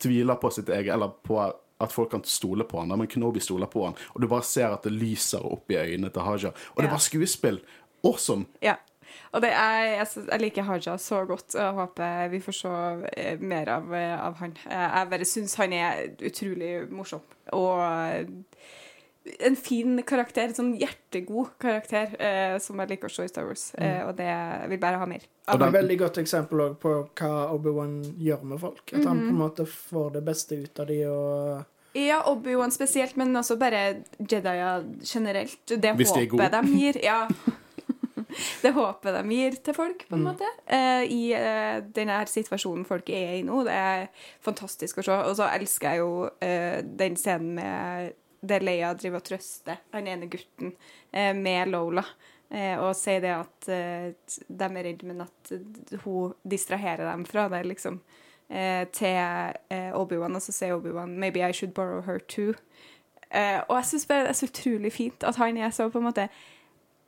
tviler 0.00 0.38
på 0.40 0.50
sitt 0.50 0.68
eget, 0.72 0.92
eller 0.94 1.12
på 1.22 1.38
at 1.80 1.92
folk 1.92 2.10
kan 2.12 2.24
stole 2.28 2.64
på 2.68 2.80
han, 2.80 2.92
men 2.92 3.08
Kenobi 3.08 3.40
stoler 3.40 3.68
på 3.70 3.86
han. 3.86 3.96
Og 4.12 4.20
du 4.20 4.28
bare 4.28 4.44
ser 4.44 4.72
at 4.74 4.84
det 4.84 4.92
lyser 4.92 5.44
opp 5.44 5.70
i 5.72 5.78
øynene 5.80 6.10
til 6.12 6.26
Haja. 6.26 6.52
Og 6.74 6.80
det 6.80 6.88
er 6.88 6.92
bare 6.92 7.06
skuespill. 7.06 7.60
Awesome! 8.04 8.48
Ja. 8.64 8.76
Og 9.34 9.42
det 9.42 9.50
er, 9.52 9.84
jeg, 9.98 10.06
synes- 10.08 10.28
jeg 10.32 10.40
liker 10.40 10.62
Haja 10.62 10.96
så 10.98 11.24
godt, 11.26 11.54
og 11.54 11.60
jeg 11.60 11.74
håper 11.74 12.28
vi 12.30 12.40
får 12.40 12.52
se 12.60 12.68
eh, 13.16 13.38
mer 13.40 13.68
av, 13.68 13.92
eh, 13.94 14.16
av 14.26 14.34
han. 14.40 14.56
Eh, 14.66 14.88
Jeg 14.98 15.10
bare 15.10 15.24
syns 15.24 15.54
han 15.56 15.72
er 15.72 16.08
utrolig 16.20 16.90
morsom. 16.90 17.20
Og 17.52 17.80
en 19.44 19.56
fin 19.56 19.98
karakter, 20.08 20.48
en 20.48 20.54
sånn 20.56 20.70
hjertegod 20.80 21.50
karakter, 21.60 22.14
eh, 22.18 22.54
som 22.58 22.78
jeg 22.80 22.88
liker 22.94 23.10
å 23.10 23.12
se 23.12 23.26
i 23.28 23.28
Star 23.28 23.44
Wars. 23.46 23.66
Eh, 23.78 24.00
og 24.08 24.16
det 24.16 24.30
vil 24.72 24.78
bare 24.80 24.98
ha 24.98 25.06
mer. 25.06 25.20
Og 25.46 25.58
det 25.60 25.66
er 25.66 25.68
et 25.74 25.76
veldig 25.82 25.98
godt 26.00 26.18
eksempel 26.22 26.62
på 26.80 26.94
hva 27.20 27.32
Obi-Wan 27.52 27.98
gjør 28.18 28.42
med 28.44 28.60
folk. 28.62 28.82
At 28.94 29.04
han 29.04 29.16
Mhm. 29.18 29.28
på 29.28 29.34
en 29.34 29.42
måte 29.44 29.66
får 29.68 30.12
det 30.14 30.24
beste 30.24 30.56
ut 30.62 30.80
av 30.80 30.86
de 30.86 31.04
og 31.04 31.64
Ja, 31.94 32.22
Obi-Wan 32.22 32.70
spesielt, 32.70 33.16
men 33.16 33.34
også 33.34 33.58
bare 33.58 34.04
Jedier 34.20 34.84
generelt. 35.04 35.66
Det 35.66 35.96
Hvis 35.96 36.12
de 36.14 36.26
håpet 36.28 36.50
de 36.52 36.62
gir. 36.78 37.02
Ja. 37.02 37.26
det 38.62 38.72
håpet 38.76 39.14
de 39.16 39.36
gir 39.36 39.58
til 39.64 39.74
folk, 39.76 40.06
på 40.08 40.16
en 40.16 40.24
Mm. 40.24 40.28
måte. 40.30 40.48
Uh, 40.70 41.04
I 41.04 41.20
uh, 41.34 41.80
denne 41.96 42.18
situasjonen 42.26 42.84
folk 42.88 43.08
er 43.10 43.36
i 43.38 43.42
nå. 43.46 43.62
Det 43.66 43.72
er 43.76 44.08
fantastisk 44.40 44.98
å 44.98 45.02
se. 45.06 45.18
Og 45.30 45.36
så 45.38 45.48
elsker 45.54 45.90
jeg 45.90 46.02
jo 46.02 46.12
uh, 46.28 46.80
den 46.84 47.16
scenen 47.16 47.54
med 47.58 48.12
der 48.40 48.62
Leia 48.64 48.94
driver 48.96 49.20
og 49.20 49.24
trøster 49.28 49.80
han 49.92 50.06
ene 50.08 50.26
gutten 50.32 50.70
med 51.12 51.68
Lola. 51.68 52.00
Og 52.80 52.94
sier 52.96 53.20
det 53.20 53.34
at 53.34 53.66
de 53.68 54.64
er 54.64 54.84
redd, 54.86 55.02
men 55.04 55.20
at 55.20 55.50
hun 56.06 56.32
distraherer 56.48 57.04
dem 57.04 57.26
fra 57.28 57.44
det, 57.52 57.60
liksom. 57.68 57.98
Til 58.96 59.20
Obi-Wan, 59.94 60.34
og 60.34 60.42
så 60.42 60.52
sier 60.56 60.72
Obi-Wan 60.74 61.12
'Maybe 61.20 61.44
I 61.44 61.52
should 61.52 61.74
borrow 61.76 62.00
her 62.08 62.18
too'. 62.18 62.56
Og 63.68 63.76
jeg 63.76 63.84
syns 63.84 64.06
det 64.06 64.16
er 64.16 64.32
så 64.32 64.48
utrolig 64.48 64.92
fint 64.92 65.22
at 65.22 65.36
han 65.36 65.56
er 65.56 65.70
så 65.70 65.90
på 65.92 65.98
en 65.98 66.08
måte 66.08 66.28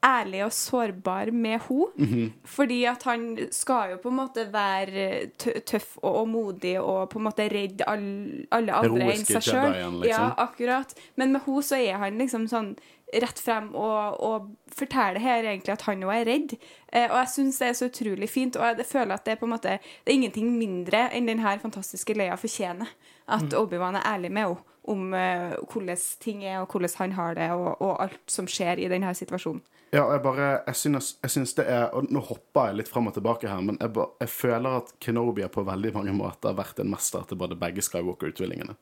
ærlig 0.03 0.45
og 0.45 0.53
sårbar 0.53 1.31
med 1.31 1.61
henne. 1.69 2.31
Fordi 2.45 2.85
at 2.91 3.03
han 3.07 3.29
skal 3.55 3.95
jo 3.95 4.01
på 4.03 4.11
en 4.11 4.19
måte 4.19 4.47
være 4.53 5.29
tøff 5.39 5.97
og, 6.03 6.23
og 6.23 6.29
modig 6.29 6.79
og 6.81 7.09
på 7.13 7.21
en 7.21 7.29
måte 7.29 7.47
redde 7.53 7.87
all, 7.89 8.09
alle 8.51 8.81
andre 8.81 9.13
enn 9.15 9.29
seg 9.29 9.47
sjøl. 9.47 9.71
Liksom. 9.77 10.09
Ja, 10.11 10.33
akkurat. 10.43 10.97
Men 11.17 11.33
med 11.33 11.47
henne 11.47 11.63
så 11.63 11.79
er 11.79 12.03
han 12.03 12.19
liksom 12.19 12.49
sånn 12.51 12.75
rett 13.13 13.41
frem 13.45 13.75
og, 13.77 14.21
og 14.25 14.47
forteller 14.73 15.21
her 15.21 15.45
egentlig 15.45 15.75
at 15.75 15.85
han 15.85 16.05
òg 16.07 16.15
er 16.17 16.29
redd. 16.31 16.55
Eh, 16.89 17.09
og 17.11 17.19
jeg 17.21 17.33
syns 17.35 17.61
det 17.61 17.69
er 17.69 17.77
så 17.77 17.89
utrolig 17.91 18.29
fint, 18.31 18.57
og 18.57 18.65
jeg 18.81 18.89
føler 18.89 19.17
at 19.17 19.27
det 19.27 19.35
er 19.35 19.41
på 19.41 19.49
en 19.49 19.53
måte 19.53 19.77
Det 19.83 20.09
er 20.09 20.17
ingenting 20.17 20.49
mindre 20.57 21.07
enn 21.13 21.29
den 21.29 21.43
her 21.45 21.61
fantastiske 21.61 22.17
Leia 22.17 22.39
fortjener. 22.41 22.89
At 23.33 23.53
Obi-Wan 23.55 24.01
er 24.01 24.09
ærlig 24.15 24.33
med 24.33 24.49
henne 24.49 24.69
om 24.83 25.13
uh, 25.15 25.53
hvordan 25.71 26.01
ting 26.21 26.43
er, 26.43 26.59
og 26.59 26.73
hvordan 26.73 26.91
han 26.99 27.13
har 27.15 27.37
det, 27.39 27.51
og, 27.55 27.77
og 27.79 28.03
alt 28.03 28.33
som 28.33 28.49
skjer 28.51 28.81
i 28.83 28.89
denne 28.91 29.13
situasjonen. 29.15 29.63
Ja, 29.93 30.07
jeg 30.09 30.23
bare 30.25 30.63
Jeg 30.67 30.77
synes, 30.77 31.19
jeg 31.23 31.31
synes 31.31 31.55
det 31.55 31.65
er 31.69 31.91
Og 31.93 32.07
nå 32.09 32.21
hopper 32.25 32.71
jeg 32.71 32.79
litt 32.81 32.89
fram 32.89 33.11
og 33.11 33.15
tilbake 33.15 33.49
her, 33.49 33.61
men 33.61 33.77
jeg, 33.81 33.93
jeg 34.21 34.29
føler 34.29 34.79
at 34.81 34.95
Kenobi 35.01 35.45
har 35.45 35.53
på 35.53 35.65
veldig 35.69 35.93
mange 35.95 36.15
måter 36.17 36.57
vært 36.57 36.81
en 36.81 36.91
mester 36.91 37.27
til 37.29 37.37
både 37.37 37.59
begge 37.61 37.85
Skywalker-utvillingene. 37.85 38.77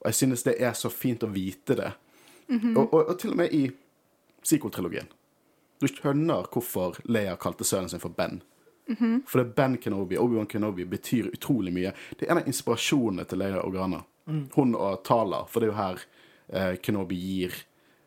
Og 0.00 0.06
jeg 0.06 0.14
synes 0.14 0.46
det 0.46 0.56
er 0.62 0.72
så 0.72 0.88
fint 0.88 1.24
å 1.26 1.28
vite 1.32 1.76
det. 1.76 1.92
og, 2.76 2.92
og, 2.92 3.00
og 3.10 3.18
til 3.20 3.34
og 3.34 3.40
med 3.42 3.52
i 3.52 3.66
sequel-trilogien. 4.46 5.08
Du 5.80 5.88
skjønner 5.90 6.48
hvorfor 6.52 6.96
Leia 7.04 7.36
kalte 7.36 7.64
sønnen 7.64 7.92
sin 7.92 8.00
for 8.00 8.14
Ben. 8.16 8.40
For 9.26 9.40
det 9.40 9.48
er 9.48 9.54
Ben 9.58 9.76
Kenobi, 9.82 10.16
Obi-Wan 10.16 10.46
Kenobi, 10.46 10.86
betyr 10.88 11.32
utrolig 11.34 11.72
mye. 11.74 11.92
Det 12.16 12.26
er 12.26 12.32
en 12.32 12.40
av 12.40 12.48
inspirasjonene 12.48 13.26
til 13.28 13.42
Leia 13.42 13.60
og 13.60 13.74
Grana. 13.74 14.00
Mm. 14.30 14.44
Hun 14.54 14.74
og 14.78 15.02
Tala, 15.04 15.44
for 15.50 15.60
det 15.60 15.68
er 15.68 15.72
jo 15.72 15.80
her 15.80 16.04
eh, 16.48 16.74
Kenobi 16.80 17.18
gir 17.20 17.60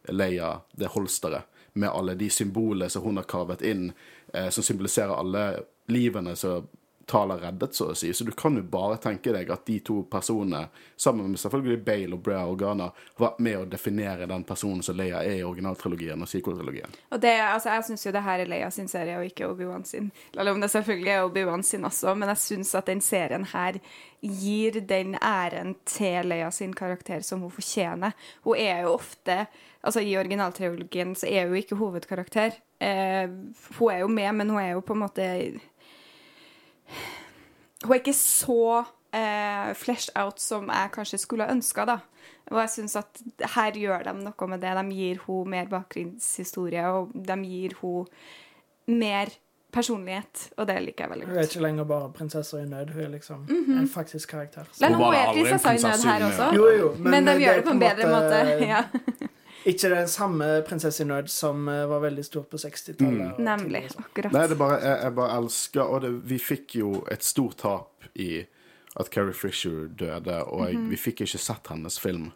Leia 0.09 0.55
det 0.79 0.89
holsteret 0.95 1.48
med 1.73 1.89
alle 1.89 2.15
de 2.15 2.29
symbolene 2.29 2.89
som 2.89 3.03
hun 3.03 3.17
har 3.17 3.27
kavet 3.29 3.61
inn, 3.61 3.91
eh, 4.33 4.49
som 4.49 4.63
symboliserer 4.63 5.15
alle 5.15 5.45
livene 5.89 6.35
som 6.35 6.67
Tala 7.09 7.37
reddet, 7.37 7.73
så 7.75 7.87
å 7.89 7.95
si. 7.97 8.13
Så 8.13 8.23
du 8.23 8.31
kan 8.37 8.53
jo 8.57 8.61
bare 8.69 8.99
tenke 9.01 9.31
deg 9.33 9.49
at 9.49 9.63
de 9.65 9.79
to 9.81 10.03
personene, 10.11 10.67
sammen 10.93 11.31
med 11.31 11.41
selvfølgelig 11.41 11.81
Bale 11.85 12.13
og 12.13 12.21
Brea 12.25 12.43
Organa, 12.45 12.91
vært 13.17 13.39
med 13.41 13.57
å 13.57 13.63
definere 13.69 14.27
den 14.29 14.43
personen 14.45 14.83
som 14.85 14.97
Leia 14.97 15.23
er 15.25 15.39
i 15.39 15.47
originaltrilogien 15.47 16.21
og 16.21 16.29
sequel-trilogien. 16.29 16.93
Og 17.09 17.23
det, 17.23 17.33
altså, 17.41 17.71
jeg 17.73 17.87
syns 17.87 18.05
jo 18.05 18.13
det 18.13 18.23
her 18.27 18.43
er 18.43 18.51
Leia 18.51 18.69
sin 18.73 18.91
serie, 18.91 19.17
og 19.17 19.25
ikke 19.25 19.49
Obi-Wan 19.49 19.87
sin. 19.89 20.11
Eller 20.35 20.53
om 20.53 20.61
det 20.61 20.69
selvfølgelig 20.75 21.15
er 21.15 21.25
Obi-Wan 21.25 21.65
sin 21.65 21.89
også, 21.89 22.13
men 22.13 22.29
jeg 22.35 22.43
syns 22.43 22.75
at 22.77 22.93
den 22.93 23.01
serien 23.01 23.49
her 23.55 23.81
gir 24.21 24.77
den 24.85 25.17
æren 25.17 25.73
til 25.89 26.29
Leia 26.29 26.51
sin 26.53 26.77
karakter 26.77 27.25
som 27.25 27.41
hun 27.41 27.55
fortjener. 27.57 28.13
Hun 28.45 28.59
er 28.59 28.83
jo 28.85 28.93
ofte 28.99 29.47
Altså, 29.83 30.01
i 30.03 30.17
originaltrilogien 30.19 31.13
så 31.15 31.27
er 31.31 31.47
hun 31.47 31.55
ikke 31.61 31.75
hovedkarakter. 31.79 32.51
Eh, 32.83 33.29
hun 33.79 33.91
er 33.93 33.99
jo 34.03 34.07
med, 34.11 34.31
men 34.35 34.49
hun 34.49 34.59
er 34.59 34.73
jo 34.73 34.81
på 34.83 34.93
en 34.97 34.99
måte 35.05 35.27
Hun 37.83 37.93
er 37.95 37.99
ikke 38.01 38.13
så 38.17 38.83
eh, 39.15 39.73
fleshed 39.79 40.15
out 40.19 40.39
som 40.43 40.67
jeg 40.67 40.91
kanskje 40.97 41.19
skulle 41.21 41.45
ha 41.47 41.53
ønska, 41.55 41.85
da. 41.87 41.99
Og 42.51 42.57
jeg 42.63 42.69
syns 42.73 42.95
at 42.99 43.21
her 43.55 43.77
gjør 43.77 44.03
de 44.09 44.13
noe 44.23 44.47
med 44.49 44.59
det. 44.65 44.71
De 44.79 44.95
gir 44.97 45.19
henne 45.27 45.51
mer 45.53 45.69
bakgrunnshistorie, 45.71 46.83
og 46.91 47.13
de 47.13 47.37
gir 47.45 47.75
henne 47.79 48.99
mer 48.99 49.31
personlighet, 49.71 50.47
og 50.57 50.65
det 50.65 50.79
liker 50.81 51.03
jeg 51.05 51.11
veldig 51.11 51.25
godt. 51.27 51.35
Hun 51.35 51.43
er 51.43 51.47
ikke 51.51 51.61
lenger 51.61 51.85
bare 51.91 52.07
prinsesser 52.17 52.63
i 52.63 52.65
nød. 52.65 52.89
Hun 52.95 53.03
er 53.05 53.11
liksom 53.13 53.43
en 53.79 53.87
faktisk 53.87 54.31
karakter. 54.33 54.65
Så. 54.73 54.87
Hun 54.87 54.95
hun 54.97 55.03
var 55.05 55.27
aldri 55.29 55.43
en 55.45 55.59
prinsesse 55.61 56.07
i 56.07 56.09
nød 56.09 56.09
her 56.09 56.25
også. 56.31 56.47
Jo, 56.57 56.69
jo, 56.79 56.87
men, 56.97 57.11
men 57.11 57.27
de 57.29 57.35
gjør 57.43 57.59
det 57.61 57.65
på 57.69 57.75
en 57.77 57.83
bedre 57.85 58.09
måte. 58.15 58.39
måte- 58.41 58.65
Ja, 58.73 58.83
Ikke 59.67 59.89
den 59.91 60.07
samme 60.07 60.45
prinsesse 60.67 61.03
i 61.03 61.07
nød 61.07 61.27
som 61.31 61.67
eh, 61.67 61.85
var 61.89 62.03
veldig 62.05 62.23
stor 62.25 62.45
på 62.47 62.59
60-tallet. 62.61 63.35
Mm. 63.35 63.43
nemlig. 63.43 63.83
Akkurat. 63.97 64.31
Nei, 64.35 64.45
det 64.47 64.57
bare, 64.59 64.79
jeg, 64.83 64.95
jeg 65.03 65.15
bare 65.19 65.35
elsker 65.41 65.81
Og 65.83 66.01
det, 66.05 66.13
vi 66.31 66.39
fikk 66.39 66.77
jo 66.79 66.93
et 67.11 67.25
stort 67.25 67.59
tap 67.63 68.07
i 68.15 68.45
at 68.99 69.11
Carrie 69.13 69.35
Fisher 69.37 69.87
døde, 69.87 70.39
og 70.49 70.73
vi 70.89 70.97
fikk 70.97 71.21
ikke 71.23 71.39
sett 71.39 71.69
hennes 71.71 71.99
film 72.01 72.31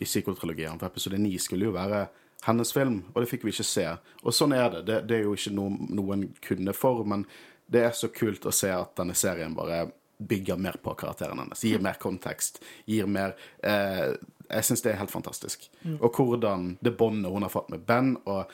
i 0.00 0.06
sequel-trilogien, 0.06 0.78
for 0.78 0.86
episode 0.86 1.18
9 1.18 1.32
skulle 1.42 1.66
jo 1.66 1.74
være 1.74 2.06
hennes 2.46 2.72
film, 2.72 3.00
og 3.12 3.22
det 3.22 3.28
fikk 3.30 3.44
vi 3.44 3.52
ikke 3.52 3.66
se. 3.66 3.86
Og 4.22 4.34
sånn 4.34 4.54
er 4.56 4.70
det. 4.76 4.82
Det, 4.86 4.98
det 5.10 5.18
er 5.18 5.26
jo 5.26 5.34
ikke 5.36 5.54
noe 5.56 5.90
noen 5.98 6.28
kunne 6.44 6.74
for, 6.76 7.02
men 7.08 7.24
det 7.66 7.82
er 7.88 7.94
så 7.96 8.10
kult 8.14 8.46
å 8.46 8.54
se 8.54 8.70
at 8.70 8.94
denne 8.98 9.16
serien 9.18 9.56
bare 9.56 9.86
bygger 10.16 10.56
mer 10.56 10.78
på 10.82 10.94
karakteren 10.96 11.42
hennes. 11.42 11.64
Gir 11.66 11.82
mer 11.84 11.98
kontekst. 12.00 12.62
Gir 12.88 13.08
mer 13.10 13.34
eh, 13.66 14.14
Jeg 14.50 14.68
syns 14.68 14.84
det 14.84 14.92
er 14.92 15.00
helt 15.00 15.12
fantastisk. 15.12 15.68
Og 15.98 16.16
hvordan 16.16 16.76
det 16.84 16.96
båndet 16.98 17.32
hun 17.32 17.46
har 17.46 17.52
fått 17.52 17.70
med 17.72 17.84
Ben, 17.88 18.16
og 18.24 18.50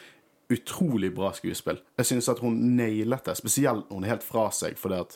utrolig 0.52 1.14
bra 1.14 1.32
skuespill. 1.32 1.80
Jeg 1.96 2.08
syns 2.08 2.28
at 2.28 2.42
hun 2.44 2.58
nailet 2.76 3.24
det, 3.24 3.36
spesielt 3.38 3.88
når 3.88 3.98
hun 3.98 4.06
er 4.06 4.14
helt 4.14 4.26
fra 4.26 4.48
seg 4.54 4.78
fordi 4.80 4.98
at 5.00 5.14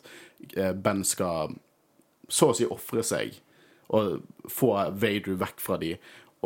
eh, 0.57 0.73
Ben 0.73 1.03
skal 1.05 1.57
så 2.29 2.51
å 2.51 2.57
si 2.57 2.67
ofre 2.67 3.05
seg 3.07 3.37
og 3.95 4.23
få 4.51 4.73
Vader 4.99 5.37
vekk 5.39 5.61
fra 5.63 5.77
de. 5.83 5.93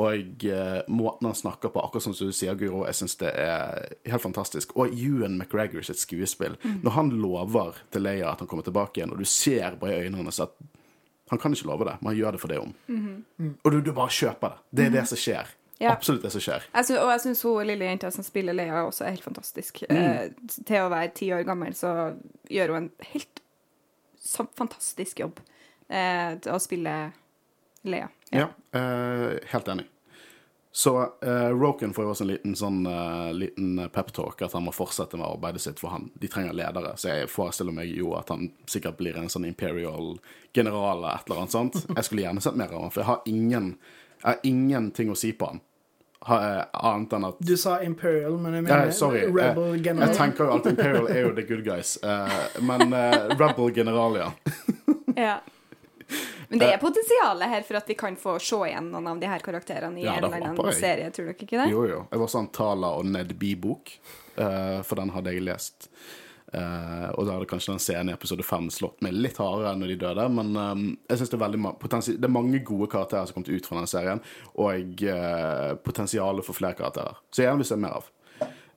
Og 0.01 0.45
eh, 0.47 0.81
måten 0.93 1.29
han 1.29 1.37
snakker 1.37 1.73
på, 1.73 1.81
akkurat 1.83 2.05
som 2.05 2.17
du 2.17 2.35
sier, 2.37 2.57
Guro, 2.59 2.83
jeg 2.89 2.99
syns 2.99 3.17
det 3.21 3.31
er 3.37 3.95
helt 4.09 4.25
fantastisk. 4.25 4.75
Og 4.77 4.93
Ewan 4.93 5.39
McGregor 5.39 5.85
sitt 5.85 6.01
skuespill. 6.01 6.59
Når 6.85 6.97
han 6.97 7.15
lover 7.21 7.81
til 7.93 8.05
Leia 8.07 8.31
at 8.31 8.45
han 8.45 8.51
kommer 8.51 8.67
tilbake 8.67 9.01
igjen, 9.01 9.15
og 9.15 9.21
du 9.21 9.29
ser 9.29 9.79
bare 9.81 9.97
i 9.99 10.07
øynene 10.07 10.25
hans 10.25 10.43
at 10.45 10.55
han 11.31 11.39
kan 11.39 11.55
ikke 11.55 11.69
love 11.71 11.87
det, 11.87 11.97
men 12.01 12.11
han 12.11 12.19
gjør 12.19 12.37
det 12.37 12.43
for 12.43 12.53
det 12.53 12.59
om. 12.59 12.75
Og 13.63 13.73
du, 13.73 13.81
du 13.87 13.93
bare 13.95 14.11
kjøper 14.11 14.55
det. 14.55 14.63
Det 14.77 14.87
er 14.87 14.95
det 14.99 15.07
som 15.11 15.21
skjer. 15.21 15.53
Ja. 15.81 15.95
Absolutt 15.95 16.27
det 16.27 16.33
som 16.35 16.43
skjer. 16.45 16.65
Jeg 16.75 16.89
synes, 16.91 16.99
og 17.01 17.11
jeg 17.15 17.21
syns 17.23 17.43
hun 17.47 17.69
lille 17.71 17.87
jenta 17.89 18.11
som 18.13 18.25
spiller 18.27 18.53
Lea, 18.53 18.83
også 18.85 19.07
er 19.07 19.15
helt 19.15 19.25
fantastisk. 19.25 19.81
Eh, 19.89 20.27
til 20.59 20.83
å 20.83 20.91
være 20.93 21.15
ti 21.17 21.31
år 21.33 21.47
gammel, 21.49 21.73
så 21.79 21.93
gjør 22.53 22.75
hun 22.75 22.83
en 22.83 22.91
helt 23.15 23.41
fantastisk 24.59 25.23
jobb 25.23 25.41
eh, 25.89 26.37
til 26.43 26.53
å 26.53 26.61
spille 26.61 26.97
Leia. 27.89 28.11
Ja, 28.29 28.51
eh, 28.77 29.39
helt 29.55 29.73
enig. 29.73 29.87
Så 30.73 30.93
uh, 31.03 31.51
Roken 31.51 31.91
får 31.95 32.05
jo 32.05 32.11
også 32.13 32.25
en 32.25 32.31
liten 32.31 32.53
sånn 32.55 32.85
uh, 32.87 33.33
liten 33.35 33.81
peptalk 33.91 34.43
at 34.47 34.53
han 34.55 34.63
må 34.63 34.71
fortsette 34.75 35.19
med 35.19 35.27
arbeidet 35.27 35.65
sitt, 35.65 35.81
for 35.83 35.91
han, 35.91 36.11
de 36.15 36.29
trenger 36.31 36.55
ledere. 36.55 36.93
Så 36.97 37.11
jeg 37.11 37.31
forestiller 37.33 37.75
meg 37.75 37.91
jo 37.91 38.13
at 38.19 38.31
han 38.31 38.53
sikkert 38.71 39.01
blir 39.01 39.19
en 39.19 39.29
sånn 39.33 39.49
imperial 39.49 40.13
general 40.55 41.01
eller 41.01 41.17
et 41.17 41.27
eller 41.27 41.43
annet 41.43 41.57
sånt. 41.57 41.81
Jeg 41.89 42.07
skulle 42.07 42.23
gjerne 42.23 42.45
sett 42.45 42.55
mer 42.61 42.71
av 42.71 42.87
han, 42.87 42.95
for 42.95 43.03
jeg 43.03 43.11
har 43.11 43.27
ingen 43.27 43.73
jeg 44.21 44.29
har 44.29 44.41
ingenting 44.45 45.11
å 45.11 45.17
si 45.17 45.33
på 45.33 45.47
han. 45.49 45.61
Ha, 46.29 46.37
eh, 46.45 46.65
annet 46.85 47.15
enn 47.17 47.25
at 47.25 47.39
Du 47.41 47.55
sa 47.57 47.79
Imperial, 47.81 48.35
men 48.37 48.53
jeg 48.59 48.67
Ja, 48.67 48.75
mener 48.77 48.91
sorry. 48.93 49.23
Rebel 49.33 49.79
General. 49.81 50.09
jeg 50.11 50.17
tenker 50.19 50.45
jo 50.45 50.51
alltid 50.53 50.75
Imperial 50.77 51.07
er 51.09 51.21
jo 51.23 51.31
the 51.35 51.43
good 51.49 51.65
guys, 51.65 51.95
eh, 52.05 52.61
men 52.61 52.93
eh, 52.93 53.33
Rebel 53.41 53.73
General, 53.73 54.19
ja. 54.21 54.29
Ja. 55.17 55.39
Men 56.51 56.63
det 56.63 56.71
er 56.75 56.81
potensialet 56.83 57.53
her 57.53 57.67
for 57.67 57.79
at 57.79 57.91
vi 57.91 57.97
kan 57.99 58.17
få 58.19 58.39
se 58.43 58.59
igjen 58.71 58.89
noen 58.91 59.07
av 59.13 59.21
de 59.21 59.29
her 59.31 59.45
karakterene 59.45 60.01
i 60.01 60.07
Ja, 60.07 60.17
en 60.19 60.27
eller 60.27 60.49
annen 60.51 60.73
serie, 60.75 61.11
tror 61.15 61.31
dere 61.31 61.37
ikke 61.39 61.61
det? 61.61 61.69
Jo, 61.71 61.85
jo. 61.87 62.01
Jeg 62.11 62.23
var 62.25 62.33
sånn 62.33 62.51
Tala 62.55 62.95
og 62.99 63.07
Ned 63.07 63.37
B-bok, 63.39 63.95
uh, 64.41 64.81
for 64.87 64.99
den 64.99 65.15
hadde 65.15 65.37
jeg 65.37 65.47
lest. 65.47 65.91
Uh, 66.51 67.07
og 67.15 67.29
da 67.29 67.37
hadde 67.37 67.47
kanskje 67.47 67.77
den 67.77 67.83
scenen 67.83 68.11
i 68.11 68.15
episode 68.17 68.43
fem 68.43 68.67
slått 68.75 68.99
meg 69.07 69.15
litt 69.15 69.37
hardere 69.39 69.71
enn 69.71 69.85
når 69.85 69.93
de 69.93 69.99
døde, 70.01 70.25
men 70.35 70.49
um, 70.59 70.87
jeg 71.07 71.21
synes 71.21 71.31
det 71.31 71.37
er 71.39 71.45
veldig 71.45 71.61
Det 72.09 72.27
er 72.27 72.33
mange 72.35 72.63
gode 72.67 72.89
karakterer 72.91 73.29
som 73.29 73.37
har 73.37 73.37
kommet 73.37 73.53
ut 73.55 73.69
fra 73.69 73.79
denne 73.79 73.93
serien, 73.93 74.23
og 74.59 75.05
uh, 75.07 75.77
potensialet 75.85 76.47
for 76.47 76.59
flere 76.59 76.75
karakterer. 76.81 77.23
Så 77.31 77.45
gjerne 77.45 77.63
vil 77.63 77.71
se 77.71 77.79
mer 77.79 78.01
av. 78.01 78.11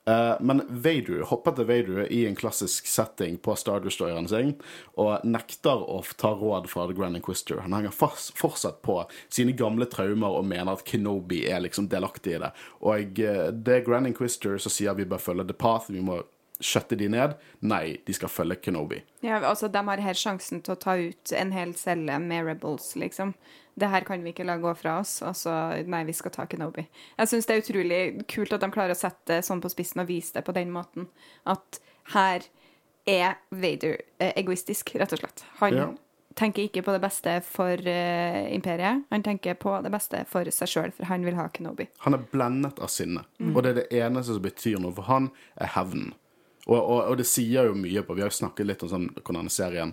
Eh, 0.05 0.35
men 0.39 0.61
Vader 0.67 1.23
hopper 1.29 1.55
til 1.55 1.67
Vader 1.69 2.11
i 2.11 2.25
en 2.27 2.35
klassisk 2.35 2.87
setting 2.91 3.37
på 3.43 3.55
Star 3.55 3.83
Destroyeren 3.83 4.27
sin 4.27 4.53
og 4.99 5.23
nekter 5.23 5.85
å 5.87 6.01
ta 6.19 6.33
råd 6.35 6.67
fra 6.71 6.87
The 6.89 6.97
Grand 6.97 7.19
Inquisitor. 7.19 7.63
Han 7.63 7.75
henger 7.77 7.95
fortsatt 7.95 8.81
på 8.83 8.99
sine 9.29 9.55
gamle 9.55 9.87
traumer 9.91 10.39
og 10.39 10.47
mener 10.49 10.75
at 10.75 10.83
Kenobi 10.87 11.45
er 11.47 11.63
liksom 11.63 11.87
delaktig 11.91 12.35
i 12.35 12.43
det. 12.43 12.51
Og 12.83 13.23
eh, 13.23 13.47
det 13.53 13.79
er 13.79 13.87
Grand 13.87 14.09
Inquisitor 14.09 14.59
som 14.59 14.73
sier 14.73 14.97
vi 14.99 15.07
bør 15.07 15.23
følge 15.23 15.47
The 15.47 15.57
Path, 15.57 15.91
vi 15.93 16.03
må 16.03 16.21
skjøtte 16.63 16.97
de 16.99 17.09
ned. 17.11 17.35
Nei, 17.65 17.97
de 18.05 18.15
skal 18.15 18.31
følge 18.31 18.59
Kenobi. 18.63 19.01
Ja, 19.23 19.39
altså, 19.39 19.69
de 19.71 19.81
har 19.87 20.03
her 20.03 20.17
sjansen 20.17 20.61
til 20.63 20.75
å 20.75 20.79
ta 20.79 20.95
ut 20.99 21.33
en 21.35 21.51
hel 21.55 21.73
celle 21.79 22.19
med 22.23 22.47
rebels, 22.47 22.93
liksom. 22.99 23.33
Det 23.75 23.87
her 23.89 24.03
kan 24.05 24.21
vi 24.23 24.29
ikke 24.33 24.45
la 24.45 24.57
gå 24.61 24.69
fra 24.77 24.99
oss. 25.01 25.15
Altså, 25.25 25.49
nei, 25.89 26.03
vi 26.05 26.13
skal 26.13 26.31
ta 26.35 26.45
Kenobi. 26.45 26.83
Jeg 27.17 27.27
syns 27.31 27.47
det 27.49 27.55
er 27.55 27.63
utrolig 27.63 28.01
kult 28.29 28.53
at 28.53 28.61
de 28.61 28.69
klarer 28.73 28.93
å 28.93 28.99
sette 28.99 29.39
det 29.39 29.43
sånn 29.47 29.61
på 29.63 29.71
spissen 29.73 30.03
og 30.03 30.07
vise 30.11 30.33
det 30.35 30.43
på 30.45 30.53
den 30.53 30.69
måten. 30.75 31.07
At 31.49 31.79
her 32.13 32.45
er 33.09 33.35
Vader 33.51 33.97
eh, 34.21 34.31
egoistisk, 34.39 34.93
rett 35.01 35.11
og 35.17 35.19
slett. 35.23 35.43
Han 35.59 35.73
Ja. 35.77 35.87
tenker 36.35 36.63
ikke 36.63 36.81
på 36.85 36.93
det 36.95 37.01
beste 37.01 37.33
for 37.43 37.73
eh, 37.89 38.53
imperiet. 38.55 39.03
Han 39.11 39.23
tenker 39.25 39.53
på 39.59 39.73
det 39.83 39.91
beste 39.91 40.23
for 40.29 40.45
seg 40.53 40.67
sjøl, 40.71 40.91
for 40.95 41.05
han 41.09 41.25
vil 41.25 41.35
ha 41.35 41.49
Kenobi. 41.49 41.87
Han 42.05 42.13
er 42.13 42.23
blendet 42.31 42.79
av 42.79 42.87
sinne, 42.93 43.25
og 43.53 43.63
det 43.63 43.69
er 43.73 43.79
det 43.81 43.89
eneste 44.05 44.33
som 44.37 44.41
betyr 44.45 44.79
noe 44.79 44.93
for 44.95 45.09
han, 45.09 45.31
er 45.57 45.73
hevnen. 45.75 46.13
Og, 46.65 46.77
og, 46.79 46.99
og 47.11 47.17
det 47.19 47.25
sier 47.27 47.65
jo 47.67 47.73
mye 47.75 48.05
på 48.07 48.15
Vi 48.15 48.21
har 48.23 48.29
jo 48.31 48.37
snakket 48.37 48.65
litt 48.69 48.83
om 48.85 48.89
sånn, 48.93 49.09
hvordan 49.19 49.49
serien 49.51 49.89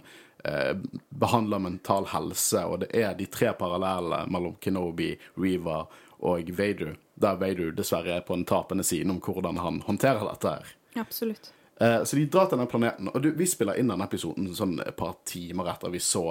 behandler 1.11 1.59
mental 1.61 2.07
helse, 2.13 2.63
og 2.65 2.81
det 2.85 2.91
er 2.97 3.15
de 3.19 3.27
tre 3.27 3.53
parallellene 3.59 4.25
mellom 4.33 4.55
Kenobi, 4.63 5.13
Reva 5.37 5.83
og 6.21 6.51
Vader, 6.57 6.97
der 7.21 7.37
Vader 7.41 7.71
dessverre 7.77 8.19
er 8.19 8.27
på 8.27 8.37
den 8.37 8.45
tapende 8.49 8.85
siden 8.85 9.11
om 9.15 9.21
hvordan 9.25 9.57
han 9.61 9.81
håndterer 9.87 10.25
dette 10.31 10.53
her. 10.57 10.75
Absolutt. 11.01 11.53
Eh, 11.81 12.03
Så 12.05 12.17
de 12.17 12.27
drar 12.29 12.47
til 12.51 12.59
den 12.61 12.67
planeten. 12.69 13.09
Og 13.09 13.23
du, 13.25 13.31
vi 13.33 13.47
spiller 13.49 13.79
inn 13.81 13.89
denne 13.89 14.05
episoden 14.05 14.51
sånn 14.57 14.75
et 14.85 14.97
par 14.99 15.15
timer 15.25 15.71
etter 15.73 15.89
vi 15.93 16.01
så 16.05 16.27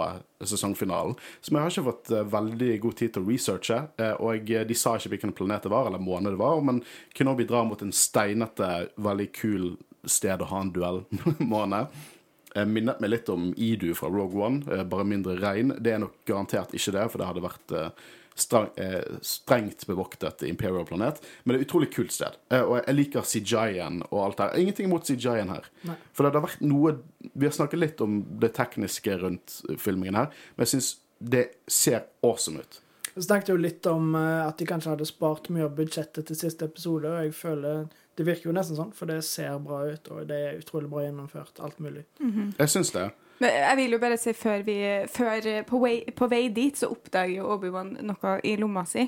sesongfinalen. 0.46 1.16
Så 1.42 1.54
vi 1.54 1.58
har 1.58 1.72
ikke 1.72 1.86
fått 1.88 2.12
eh, 2.13 2.28
veldig 2.34 2.75
god 2.84 2.98
tid 3.00 3.13
til 3.16 3.25
å 3.25 3.30
researche. 3.32 3.80
eh, 3.98 4.13
Og 4.22 4.51
eh, 4.54 4.66
de 4.70 4.78
sa 4.78 4.94
ikke 4.98 5.10
hvilken 5.16 5.34
planet 5.34 5.66
det 5.66 5.72
var, 5.74 5.89
eller 5.89 6.01
måned 6.06 6.36
det 6.36 6.42
var. 6.42 6.62
Men 6.62 6.84
Kenobi 7.18 7.48
drar 7.50 7.66
mot 7.66 7.82
en 7.82 7.92
steinete, 7.94 8.70
veldig 9.01 9.30
kul 9.34 9.72
sted 10.06 10.42
å 10.46 10.51
ha 10.54 10.62
en 10.62 10.74
duellmåne. 10.75 11.88
Eh, 12.56 12.65
Minnet 12.65 13.01
meg 13.01 13.12
litt 13.13 13.29
om 13.29 13.51
Idu 13.58 13.94
fra 13.98 14.10
Rogue 14.10 14.41
One, 14.41 14.63
eh, 14.72 14.84
bare 14.84 15.06
mindre 15.06 15.38
regn. 15.39 15.75
Det 15.79 15.94
er 15.94 16.01
nok 16.01 16.24
garantert 16.25 16.74
ikke 16.74 16.96
det, 16.96 17.06
for 17.12 17.22
det 17.22 17.27
hadde 17.29 17.44
vært 17.44 17.75
eh, 17.77 18.08
strang, 18.39 18.70
eh, 18.77 19.20
strengt 19.22 19.86
bevoktet 19.86 20.44
Imperial 20.48 20.86
planet. 20.86 21.22
Men 21.44 21.53
det 21.53 21.60
er 21.60 21.62
et 21.63 21.70
utrolig 21.70 21.91
kult 21.94 22.15
sted. 22.15 22.39
Og 22.62 22.79
jeg 22.79 22.96
liker 22.96 23.27
CJI-en 23.27 24.01
og 24.10 24.20
alt 24.25 24.41
der. 24.41 24.58
Ingenting 24.58 24.89
imot 24.89 25.06
CJI-en 25.06 25.53
her. 25.53 25.70
For 26.13 26.25
det 26.25 26.34
har 26.34 26.48
vært 26.48 26.65
noe 26.65 26.98
Vi 27.36 27.46
har 27.46 27.53
snakket 27.53 27.79
litt 27.79 28.01
om 28.01 28.22
det 28.39 28.53
tekniske 28.56 29.18
rundt 29.20 29.62
filmingen 29.77 30.15
her, 30.15 30.29
men 30.56 30.63
jeg 30.63 30.72
syns 30.72 30.94
det 31.20 31.50
ser 31.68 32.06
awesome 32.24 32.63
ut. 32.63 32.79
Vi 33.13 33.22
snakket 33.25 33.51
jo 33.51 33.58
litt 33.60 33.86
om 33.91 34.15
at 34.15 34.58
de 34.58 34.68
kanskje 34.68 34.94
hadde 34.94 35.08
spart 35.08 35.50
mye 35.51 35.65
av 35.68 35.75
budsjettet 35.75 36.29
til 36.29 36.39
siste 36.39 36.70
episode, 36.70 37.12
og 37.12 37.25
jeg 37.25 37.36
føler 37.36 37.89
Det 38.20 38.26
virker 38.28 38.50
jo 38.50 38.54
nesten 38.56 38.76
sånn, 38.76 38.90
for 38.92 39.08
det 39.08 39.22
ser 39.24 39.54
bra 39.64 39.86
ut, 39.88 40.10
og 40.12 40.26
det 40.28 40.38
er 40.44 40.58
utrolig 40.60 40.90
bra 40.92 41.06
gjennomført. 41.06 41.62
Alt 41.64 41.78
mulig. 41.80 42.04
Jeg 42.20 42.72
syns 42.74 42.92
det. 42.92 43.06
Men 43.40 43.54
jeg 43.56 43.78
vil 43.80 43.96
jo 43.96 44.00
bare 44.02 44.18
si 44.20 44.34
før 44.36 44.66
vi 44.68 44.76
før, 45.08 45.46
eh, 45.48 45.62
på, 45.64 45.80
vei, 45.80 45.94
på 46.12 46.28
vei 46.28 46.42
dit 46.52 46.76
så 46.76 46.90
oppdager 46.92 47.38
jo 47.38 47.48
Obi-Wan 47.56 47.94
noe 48.10 48.34
i 48.44 48.58
lomma 48.60 48.84
si. 48.90 49.06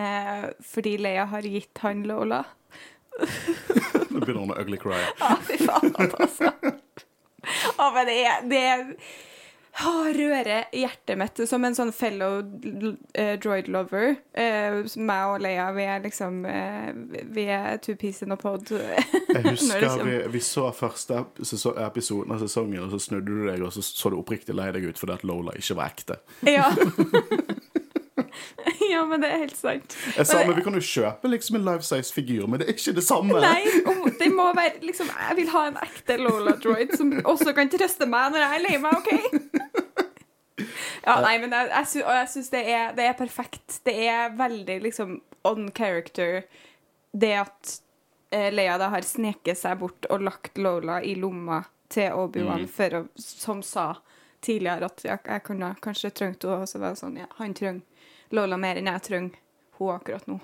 Eh, 0.00 0.46
fordi 0.64 0.96
Leia 1.04 1.26
har 1.34 1.44
gitt 1.44 1.84
han 1.84 2.00
Lola. 2.08 2.40
Nå 4.08 4.22
begynner 4.24 4.40
hun 4.40 4.54
å 4.56 4.58
ugly 4.64 4.80
cry. 4.80 5.02
Ja, 5.20 5.36
fy 5.44 5.60
faen, 5.60 5.92
altså. 6.00 6.50
Å, 7.76 7.90
men 7.92 8.08
det 8.08 8.16
er, 8.24 8.48
det 8.48 8.64
er 8.72 8.84
rører 10.14 10.68
hjertet 10.72 11.18
mitt 11.18 11.40
som 11.48 11.64
en 11.66 11.74
sånn 11.74 11.90
fellow 11.94 12.42
uh, 12.44 13.34
droid 13.42 13.68
lover. 13.72 14.16
Uh, 14.36 14.84
meg 14.96 15.32
og 15.32 15.42
Leia, 15.42 15.66
vi 15.74 15.86
er 15.90 16.04
liksom 16.04 16.44
uh, 16.46 16.90
Vi 17.34 17.46
er 17.50 17.80
two 17.82 17.96
piece 17.98 18.22
in 18.24 18.34
a 18.34 18.38
pod. 18.38 18.70
Jeg 18.70 19.44
husker 19.50 19.82
liksom... 19.82 20.06
vi, 20.06 20.18
vi 20.36 20.42
så 20.44 20.68
første 20.76 21.24
episoden 21.86 22.36
av 22.36 22.44
sesongen, 22.44 22.84
og 22.86 22.94
så 22.94 23.02
snudde 23.08 23.30
du 23.30 23.48
deg, 23.48 23.62
og 23.66 23.74
så 23.74 23.82
så 23.84 24.12
du 24.12 24.20
oppriktig 24.20 24.54
lei 24.56 24.70
deg 24.74 24.86
ut 24.88 25.00
fordi 25.00 25.18
at 25.18 25.26
Lola 25.26 25.56
ikke 25.58 25.78
var 25.80 25.94
ekte. 25.94 26.20
ja. 26.46 26.70
ja, 28.92 29.04
men 29.06 29.22
det 29.22 29.30
er 29.30 29.40
helt 29.42 29.56
sant. 29.58 29.96
Jeg 30.16 30.28
sa 30.28 30.40
men 30.46 30.56
vi 30.58 30.64
kan 30.66 30.76
jo 30.78 30.82
kjøpe 30.86 31.30
liksom 31.32 31.58
en 31.58 31.66
life 31.66 31.86
size-figur, 31.86 32.46
men 32.46 32.60
det 32.60 32.68
er 32.68 32.76
ikke 32.76 32.94
det 32.96 33.04
samme. 33.06 33.40
Nei, 33.42 33.64
det 34.20 34.30
må 34.34 34.46
være 34.54 34.84
liksom 34.84 35.10
Jeg 35.10 35.38
vil 35.40 35.50
ha 35.54 35.64
en 35.70 35.78
ekte 35.82 36.18
Lola 36.20 36.54
droid 36.62 36.94
som 36.98 37.10
også 37.24 37.54
kan 37.56 37.70
trøste 37.72 38.08
meg 38.10 38.34
når 38.34 38.44
jeg 38.44 38.58
er 38.60 38.66
lei 38.68 38.76
meg, 38.82 39.00
OK? 39.00 40.04
Ja, 41.04 41.18
nei, 41.20 41.34
men 41.42 41.52
jeg, 41.52 41.68
jeg, 41.68 41.88
sy 41.90 42.00
jeg 42.00 42.28
syns 42.32 42.52
det, 42.54 42.62
det 42.96 43.08
er 43.10 43.16
perfekt. 43.18 43.80
Det 43.84 43.94
er 44.08 44.36
veldig 44.38 44.78
liksom 44.86 45.18
on 45.44 45.66
character, 45.76 46.44
det 47.12 47.34
at 47.42 47.74
eh, 48.32 48.48
Leia 48.54 48.78
da 48.80 48.88
har 48.94 49.04
sneket 49.04 49.60
seg 49.60 49.82
bort 49.82 50.08
og 50.08 50.24
lagt 50.24 50.56
Lola 50.58 51.02
i 51.04 51.12
lomma 51.20 51.60
til 51.92 52.14
Obi-Wan 52.16 52.64
å, 52.64 53.02
som 53.20 53.60
sa 53.62 53.90
tidligere 54.44 54.88
at 54.88 55.04
jeg, 55.04 55.20
jeg 55.28 55.44
kunne 55.44 55.74
kanskje 55.84 56.10
trengt 56.10 56.44
henne, 56.44 56.64
og 56.64 56.68
så 56.68 56.80
var 56.80 56.94
det 56.94 57.00
sånn 57.00 57.20
ja, 57.20 57.28
han 57.38 57.54
trenger 57.56 57.82
Lola 58.34 58.58
mer 58.60 58.80
enn 58.80 58.90
jeg 58.90 59.06
trenger 59.08 59.38
henne 59.78 59.94
akkurat 59.94 60.28
nå. 60.30 60.40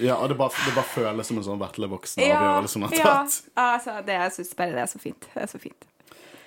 Ja, 0.00 0.16
og 0.16 0.28
det 0.30 0.36
bare, 0.38 0.54
det 0.66 0.74
bare 0.76 0.86
føles 0.86 1.28
som 1.28 1.40
en 1.40 1.46
sånn 1.46 1.60
vertle 1.60 1.88
voksen-avgjørelse 1.90 2.78
hun 2.78 2.86
har 2.86 2.96
tatt. 2.96 3.38
ja. 3.54 3.64
Altså, 3.64 3.96
det, 4.06 4.16
jeg 4.16 4.36
syns 4.36 4.52
bare 4.58 4.76
det 4.76 4.84
er 4.84 4.92
så 4.92 5.00
fint. 5.02 5.26
Det 5.34 5.42
er 5.42 5.50
så 5.50 5.60
fint. 5.60 5.86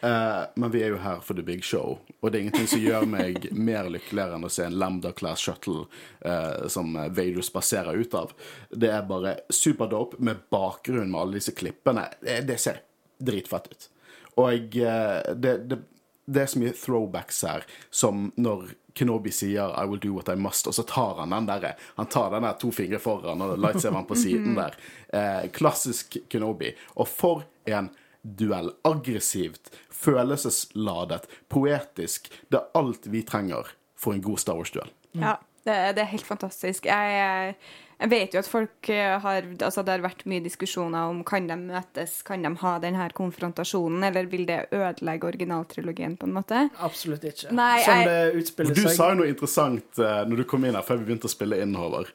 Uh, 0.03 0.49
men 0.59 0.71
vi 0.73 0.81
er 0.83 0.91
jo 0.91 0.97
her 0.99 1.21
for 1.23 1.37
the 1.37 1.43
big 1.47 1.63
show, 1.63 1.93
og 2.19 2.31
det 2.31 2.35
er 2.35 2.41
ingenting 2.43 2.65
som 2.67 2.81
gjør 2.83 3.05
meg 3.07 3.45
mer 3.69 3.87
lykkeligere 3.93 4.35
enn 4.35 4.43
å 4.43 4.51
se 4.51 4.65
en 4.67 4.75
Lambda 4.75 5.13
Class 5.15 5.45
Shuttle 5.45 5.85
uh, 6.25 6.65
som 6.67 6.91
Vader 6.91 7.45
spaserer 7.45 7.95
ut 7.95 8.17
av. 8.19 8.33
Det 8.67 8.89
er 8.91 9.05
bare 9.07 9.37
superdope 9.47 10.19
med 10.19 10.43
bakgrunn 10.51 11.07
med 11.07 11.21
alle 11.21 11.39
disse 11.39 11.55
klippene. 11.55 12.09
Det, 12.19 12.41
det 12.49 12.59
ser 12.59 12.81
dritfett 13.23 13.71
ut. 13.71 13.89
Og 14.43 14.75
uh, 14.81 15.31
det, 15.39 15.55
det, 15.71 15.79
det 16.25 16.41
er 16.41 16.51
så 16.51 16.59
mye 16.61 16.73
throwbacks 16.77 17.41
her, 17.43 17.65
som 17.91 18.29
når 18.39 18.71
Kenobi 18.93 19.31
sier 19.33 19.73
'I 19.73 19.85
will 19.89 19.99
do 19.99 20.13
what 20.13 20.29
I 20.29 20.37
must', 20.39 20.67
og 20.67 20.75
så 20.77 20.83
tar 20.87 21.19
han 21.19 21.33
den 21.33 21.47
derre 21.49 21.75
Han 21.97 22.05
tar 22.05 22.29
den 22.29 22.43
der 22.43 22.53
to 22.61 22.71
fingre 22.71 22.99
foran 22.99 23.41
og 23.41 23.57
lightsaveren 23.57 24.05
på 24.05 24.15
siden 24.15 24.55
der. 24.61 24.75
Eh, 25.13 25.49
klassisk 25.51 26.17
Kenobi. 26.29 26.73
Og 26.95 27.07
for 27.07 27.43
en 27.65 27.89
duell. 28.23 28.71
Aggressivt, 28.83 29.73
følelsesladet, 29.91 31.27
poetisk. 31.49 32.29
Det 32.49 32.59
er 32.59 32.79
alt 32.79 33.07
vi 33.11 33.23
trenger 33.23 33.67
for 33.95 34.13
en 34.13 34.21
god 34.21 34.37
Star 34.37 34.55
Wars-duell. 34.55 34.91
Ja, 35.13 35.35
det, 35.65 35.95
det 35.95 36.03
er 36.03 36.11
helt 36.13 36.27
fantastisk. 36.27 36.85
Jeg, 36.85 37.17
jeg 37.17 37.55
vet 38.09 38.33
jo 38.33 38.39
at 38.39 38.47
folk 38.49 38.89
eh, 38.89 39.19
har 39.21 39.45
Altså, 39.61 39.83
det 39.85 39.93
har 39.93 40.01
vært 40.03 40.25
mye 40.29 40.43
diskusjoner 40.43 41.09
om 41.09 41.23
kan 41.23 41.47
de 41.47 41.55
møtes, 41.55 42.21
kan 42.27 42.41
de 42.43 42.51
ha 42.63 42.73
denne 42.83 43.05
konfrontasjonen, 43.15 44.03
eller 44.09 44.25
vil 44.31 44.45
det 44.49 44.59
ødelegge 44.71 45.29
originaltrilogien 45.29 46.17
på 46.19 46.27
en 46.27 46.33
måte? 46.33 46.69
Absolutt 46.83 47.23
ikke. 47.23 47.51
Nei, 47.51 47.81
Som 47.83 47.93
jeg- 48.01 48.07
det 48.07 48.41
utspiller 48.43 48.75
seg. 48.75 48.83
du 48.83 48.89
sa 48.95 49.09
jo 49.09 49.15
noe 49.21 49.27
interessant 49.31 49.99
eh, 49.99 50.23
når 50.25 50.37
du 50.37 50.43
kom 50.43 50.65
inn 50.65 50.75
her 50.75 50.81
før 50.83 50.97
vi 50.99 51.05
begynte 51.13 51.29
å 51.29 51.35
spille 51.35 51.61
inn, 51.61 51.73
Håvard. 51.75 52.11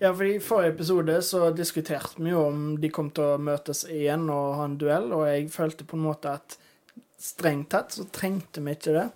Ja, 0.00 0.12
for 0.14 0.24
I 0.24 0.38
forrige 0.38 0.74
episode 0.74 1.16
så 1.26 1.50
diskuterte 1.54 2.16
vi 2.22 2.30
jo 2.30 2.46
om 2.46 2.76
de 2.80 2.88
kom 2.88 3.10
til 3.10 3.24
å 3.24 3.38
møtes 3.38 3.84
igjen 3.90 4.30
og 4.30 4.54
ha 4.56 4.64
en 4.64 4.78
duell, 4.78 5.12
og 5.12 5.26
jeg 5.26 5.50
følte 5.50 5.84
på 5.84 5.98
en 5.98 6.06
måte 6.06 6.32
at 6.38 6.56
strengt 7.20 7.68
tatt 7.74 7.90
så 7.92 8.06
trengte 8.10 8.62
vi 8.64 8.72
ikke 8.78 8.94
det. 8.96 9.10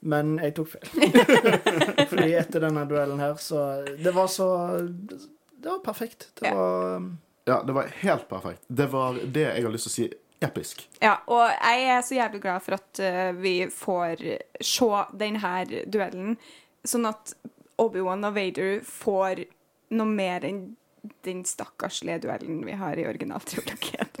Men 0.00 0.36
jeg 0.38 0.54
tok 0.54 0.68
feil. 0.76 1.16
Fordi 2.10 2.28
etter 2.38 2.62
denne 2.62 2.84
duellen 2.90 3.18
her, 3.22 3.34
så 3.42 3.64
Det 3.98 4.12
var 4.14 4.28
så 4.30 4.46
Det 4.86 5.68
var 5.72 5.80
perfekt. 5.84 6.28
Det 6.38 6.46
Ja. 6.46 6.54
var 6.54 7.08
Ja, 7.48 7.62
det 7.64 7.72
var 7.72 7.86
helt 8.02 8.28
perfekt. 8.28 8.62
Det 8.68 8.86
var 8.92 9.14
det 9.24 9.46
jeg 9.48 9.62
har 9.64 9.72
lyst 9.72 9.88
til 9.88 9.90
å 9.90 9.96
si 9.96 10.08
episk. 10.44 10.82
Ja, 11.00 11.16
og 11.26 11.48
jeg 11.50 11.86
er 11.90 12.02
så 12.06 12.14
jævlig 12.14 12.40
glad 12.44 12.62
for 12.62 12.76
at 12.76 13.00
uh, 13.02 13.32
vi 13.40 13.54
får 13.72 14.20
se 14.62 14.90
denne 15.18 15.64
duellen, 15.90 16.36
sånn 16.84 17.08
at 17.08 17.32
Obi-Wan 17.80 18.22
og 18.28 18.36
Vader 18.36 18.78
får 18.86 19.46
noe 19.96 20.06
mer 20.12 20.44
enn 20.44 20.60
den 21.24 21.40
stakkarslige 21.48 22.20
duellen 22.26 22.60
vi 22.66 22.76
har 22.76 22.98
i 23.00 23.06
originaltrilogien. 23.08 24.12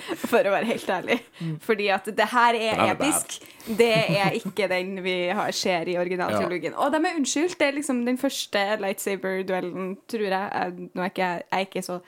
For 0.30 0.48
å 0.48 0.52
være 0.54 0.68
helt 0.70 0.90
ærlig. 0.90 1.18
Fordi 1.60 1.88
at 1.94 2.10
det 2.16 2.28
her 2.32 2.58
er 2.58 2.74
er 2.74 2.94
bad. 2.94 3.06
episk. 3.06 3.48
Det 3.78 3.90
er 4.18 4.36
ikke 4.38 4.68
den 4.70 4.94
vi 5.04 5.16
har, 5.28 5.50
ser 5.52 5.88
i 5.92 5.96
originaltrilogien. 6.00 6.74
Og 6.74 6.92
de 6.92 7.00
er 7.02 7.18
unnskyldt. 7.18 7.58
Det 7.60 7.68
er 7.68 7.76
liksom 7.78 8.04
den 8.06 8.18
første 8.18 8.62
lightsaber-duellen, 8.82 9.96
tror 10.08 10.28
jeg. 10.28 10.30
Jeg- 10.52 10.88
Nå 10.94 11.02
er 11.02 11.10
ikke 11.10 11.22
jeg, 11.26 11.42
jeg 11.52 11.60
er 11.60 11.66
ikke 11.66 11.82
så 11.82 11.98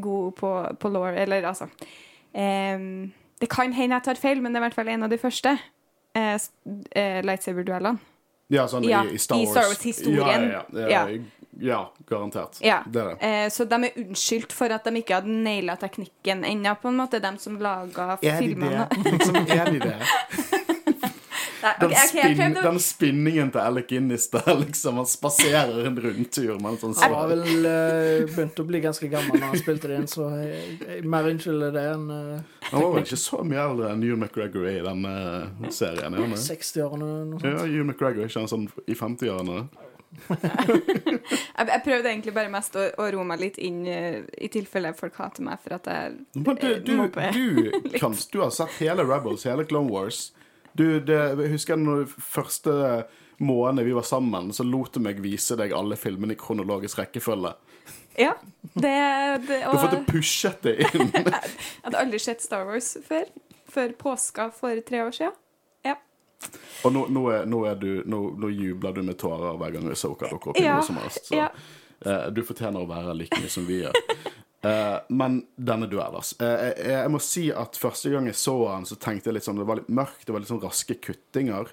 god 0.00 0.32
på, 0.36 0.52
på 0.80 0.88
law, 0.92 1.06
eller 1.08 1.48
altså 1.48 1.64
um, 2.34 3.12
det 3.40 3.48
kan 3.48 3.72
hende 3.72 3.94
jeg 3.96 4.02
tar 4.04 4.14
feil, 4.20 4.42
men 4.42 4.52
det 4.52 4.58
er 4.58 4.64
i 4.64 4.68
hvert 4.68 4.74
fall 4.74 4.88
en 4.88 5.02
av 5.02 5.10
de 5.10 5.18
første 5.18 5.54
uh, 6.18 6.38
eh, 6.96 7.20
lightsaber-duellene. 7.24 7.98
Ja, 8.50 8.64
sånn 8.68 8.86
Ja, 8.88 9.02
i, 9.04 9.14
i 9.14 9.20
Star 9.20 9.36
i 9.42 9.46
Star 9.46 9.68
Wars-historien. 9.68 10.48
Ja, 10.50 10.62
ja, 10.72 10.88
ja. 10.88 11.02
Ja. 11.58 11.80
garantert. 12.08 12.60
Ja. 12.64 12.82
Det 12.86 13.02
er 13.02 13.08
det. 13.12 13.16
Eh, 13.28 13.48
så 13.50 13.66
de 13.68 13.80
er 13.88 14.00
unnskyldt 14.04 14.54
for 14.54 14.72
at 14.74 14.86
de 14.86 15.02
ikke 15.02 15.18
hadde 15.18 15.38
naila 15.44 15.78
teknikken 15.80 16.44
ennå, 16.46 16.76
på 16.80 16.92
en 16.92 17.00
måte, 17.02 17.20
de 17.22 17.34
som 17.42 17.58
laga 17.62 18.16
Er 18.22 18.38
filmene. 18.38 18.88
Liksom, 19.04 19.42
er 19.44 19.72
de 19.74 19.82
det? 19.82 19.98
Nei, 21.62 21.72
Den, 21.80 21.94
spin, 22.08 22.36
prøvde 22.36 22.62
den 22.62 22.78
spinningen 22.82 23.50
til 23.54 23.60
Alec 23.62 23.92
Innis 23.96 24.28
der, 24.30 24.50
liksom. 24.60 25.00
Han 25.00 25.06
spaserer 25.06 25.86
en 25.86 25.98
rundtur 26.00 26.54
med 26.62 26.70
en 26.70 26.78
sånn 26.82 26.94
Han 27.02 27.14
var 27.14 27.32
vel 27.32 27.44
uh, 27.66 28.28
begynt 28.30 28.62
å 28.62 28.66
bli 28.68 28.82
ganske 28.84 29.10
gammel 29.10 29.40
når 29.40 29.52
han 29.54 29.62
spilte 29.62 29.90
det 29.90 29.98
inn, 30.02 30.08
så 30.10 30.28
jeg, 30.38 30.78
jeg 30.84 31.02
mer 31.10 31.28
unnskylder 31.32 31.74
det 31.74 31.84
enn 31.94 32.06
uh, 32.12 32.62
Han 32.70 32.86
var 32.86 32.96
vel 32.96 33.08
ikke 33.08 33.20
så 33.24 33.42
mye 33.42 33.64
eldre 33.64 33.92
enn 33.94 34.06
Hugh 34.06 34.20
McGregor 34.20 34.70
i 34.70 34.78
den 34.86 35.04
uh, 35.08 35.68
serien? 35.74 36.14
er 36.14 36.38
60-årene. 36.46 37.12
noe 37.32 37.42
sånt. 37.42 37.50
Ja, 37.50 37.66
Hugh 37.66 37.86
McGregor 37.86 38.24
er 38.24 38.30
ikke 38.30 38.44
han 38.44 38.52
sånn 38.54 38.68
i 38.86 38.98
50-årene? 38.98 39.87
Jeg, 40.28 41.80
prøvde 41.84 42.08
egentlig 42.08 42.32
bare 42.36 42.50
mest 42.52 42.76
å, 42.78 42.86
å 42.96 43.06
roe 43.12 43.26
meg 43.28 43.42
litt 43.42 43.58
inn 43.60 43.82
eh, 43.88 44.22
i 44.40 44.48
tilfelle 44.52 44.94
folk 44.96 45.18
hater 45.20 45.44
meg 45.44 45.60
for 45.62 45.76
at 45.76 45.88
jeg 45.90 46.16
Men 46.38 46.58
du, 46.58 46.66
eh, 46.70 46.80
du, 46.82 46.94
du, 47.12 47.96
kan, 48.02 48.16
du 48.16 48.38
har 48.40 48.52
sett 48.54 48.78
hele 48.80 49.04
Rebels, 49.08 49.44
hele 49.48 49.66
Clone 49.68 49.92
Wars. 49.92 50.30
Du, 50.72 51.00
det, 51.00 51.18
jeg 51.42 51.52
husker 51.52 51.80
den 51.80 52.06
første 52.08 53.06
måneden 53.38 53.86
vi 53.86 53.94
var 53.96 54.06
sammen, 54.06 54.52
så 54.52 54.66
lot 54.66 54.94
du 54.94 55.02
meg 55.02 55.20
vise 55.22 55.56
deg 55.58 55.74
alle 55.76 55.98
filmene 55.98 56.34
i 56.34 56.40
kronologisk 56.40 56.98
rekkefølge. 57.02 57.54
Ja. 58.18 58.34
Det, 58.72 58.94
det, 59.46 59.60
Du 59.60 59.66
har 59.66 59.84
fått 59.84 59.98
og 60.00 60.08
pushet 60.08 60.64
det 60.66 60.74
inn. 60.88 61.12
jeg 61.14 61.34
hadde 61.84 62.00
aldri 62.00 62.18
sett 62.22 62.42
Star 62.42 62.66
Wars 62.68 62.96
før. 63.06 63.28
Før 63.68 63.92
påska 64.00 64.48
for 64.56 64.80
tre 64.86 65.04
år 65.04 65.14
siden. 65.14 65.36
Og 66.86 66.92
nå, 66.94 67.04
nå, 67.10 67.22
er, 67.34 67.46
nå, 67.50 67.64
er 67.66 67.78
du, 67.80 67.88
nå, 68.06 68.20
nå 68.38 68.50
jubler 68.54 68.94
du 68.94 69.02
med 69.02 69.18
tårer 69.18 69.56
hver 69.58 69.74
gang 69.74 69.88
Isoka 69.90 70.28
dukker 70.30 70.52
opp 70.52 70.60
i 70.60 70.66
Ja, 70.66 70.78
noe 70.78 70.86
som 70.86 71.00
helst. 71.02 71.24
Så 71.26 71.34
ja. 71.34 71.48
eh, 72.06 72.28
du 72.30 72.44
fortjener 72.46 72.84
å 72.84 72.88
være 72.90 73.16
like 73.18 73.40
mye 73.42 73.50
som 73.52 73.66
vi 73.68 73.82
gjør. 73.84 74.02
Eh, 74.58 74.96
men 75.14 75.36
denne 75.54 75.86
duellen, 75.86 76.16
altså. 76.18 76.34
Eh, 76.42 76.62
jeg, 76.66 76.86
jeg 76.90 77.10
må 77.14 77.20
si 77.22 77.44
at 77.54 77.76
første 77.78 78.10
gang 78.10 78.26
jeg 78.26 78.34
så 78.34 78.56
han, 78.66 78.88
så 78.90 78.96
tenkte 78.98 79.30
jeg 79.30 79.36
litt 79.36 79.46
sånn 79.46 79.60
Det 79.60 79.66
var 79.68 79.78
litt 79.78 79.92
mørkt, 79.94 80.24
det 80.26 80.34
var 80.34 80.42
litt 80.42 80.50
sånn 80.50 80.58
raske 80.64 80.96
kuttinger. 80.98 81.70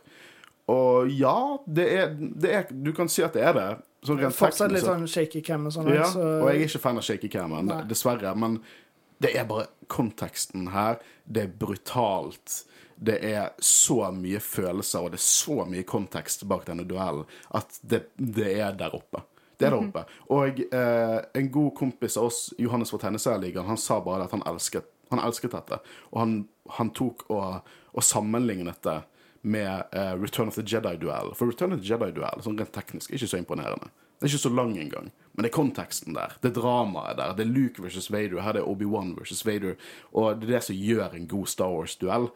Og 0.69 1.09
ja, 1.09 1.33
det 1.65 1.87
er, 1.95 2.13
det 2.13 2.53
er 2.59 2.69
Du 2.69 2.91
kan 2.93 3.09
si 3.09 3.25
at 3.25 3.33
det 3.33 3.41
er 3.41 3.57
det. 3.57 3.65
Sånn 4.05 4.21
rent 4.21 4.37
Fortsatt 4.37 4.73
litt 4.73 4.85
sånn 4.85 5.07
shaky 5.09 5.41
cam 5.45 5.65
og 5.65 5.73
sånn. 5.73 5.89
ja, 5.97 6.05
så, 6.13 6.21
og 6.43 6.51
jeg 6.51 6.61
er 6.61 6.69
ikke 6.69 6.83
fan 6.85 7.01
av 7.01 7.07
shaky 7.09 7.31
camen, 7.33 7.71
Nei. 7.71 7.81
dessverre. 7.89 8.35
Men 8.37 8.59
det 9.25 9.33
er 9.33 9.49
bare 9.49 9.65
konteksten 9.89 10.69
her. 10.73 11.01
Det 11.25 11.47
er 11.47 11.57
brutalt. 11.65 12.59
Det 12.95 13.17
er 13.27 13.49
så 13.59 14.11
mye 14.15 14.39
følelser, 14.39 15.03
og 15.03 15.13
det 15.13 15.19
er 15.19 15.27
så 15.27 15.65
mye 15.67 15.85
kontekst 15.87 16.45
bak 16.47 16.65
denne 16.67 16.85
duellen 16.87 17.25
at 17.55 17.79
det, 17.81 18.05
det 18.15 18.53
er 18.59 18.77
der 18.79 18.95
oppe. 18.95 19.23
Det 19.57 19.67
er 19.67 19.75
der 19.75 19.81
oppe. 19.83 20.03
Og 20.35 20.61
eh, 20.65 21.17
en 21.39 21.49
god 21.51 21.73
kompis 21.75 22.17
av 22.19 22.29
oss, 22.29 22.39
Johannes 22.59 22.91
fra 22.91 23.01
Tegneserieligaen, 23.03 23.67
han 23.67 23.79
sa 23.79 23.99
bare 24.03 24.27
at 24.27 24.35
han 24.35 24.43
elsket, 24.47 24.87
han 25.11 25.23
elsket 25.23 25.55
dette. 25.55 25.79
Og 26.11 26.21
han, 26.23 26.39
han 26.79 26.91
tok 26.95 27.27
og, 27.31 27.67
og 27.95 28.03
sammenlignet 28.03 28.81
det 28.83 29.01
med 29.45 29.95
eh, 29.95 30.15
Return 30.19 30.47
of 30.51 30.57
the 30.57 30.65
Jedi-duell. 30.65 31.35
For 31.35 31.51
Return 31.51 31.75
of 31.75 31.83
the 31.83 31.87
Jedi-duell, 31.87 32.43
sånn 32.43 32.57
rent 32.59 32.73
teknisk, 32.75 33.11
er 33.11 33.19
ikke 33.19 33.31
så 33.35 33.39
imponerende. 33.43 33.91
Det 34.15 34.25
er 34.25 34.31
ikke 34.31 34.45
så 34.47 34.51
lang 34.55 34.73
engang. 34.79 35.11
Men 35.35 35.45
det 35.45 35.51
er 35.51 35.55
konteksten 35.57 36.15
der. 36.15 36.35
Det 36.41 36.49
er 36.49 36.55
dramaet 36.57 37.19
der. 37.19 37.35
Det 37.37 37.43
er 37.43 37.51
Luke 37.51 37.83
versus 37.83 38.07
Vader. 38.11 38.39
Her 38.41 38.55
er 38.55 38.61
det 38.61 38.67
Obi-Wan 38.71 39.11
versus 39.19 39.43
Vader. 39.45 39.75
Og 40.15 40.39
det 40.39 40.47
er 40.47 40.55
det 40.55 40.61
som 40.69 40.79
gjør 40.79 41.17
en 41.17 41.27
god 41.27 41.51
Star 41.51 41.73
Wars-duell. 41.73 42.29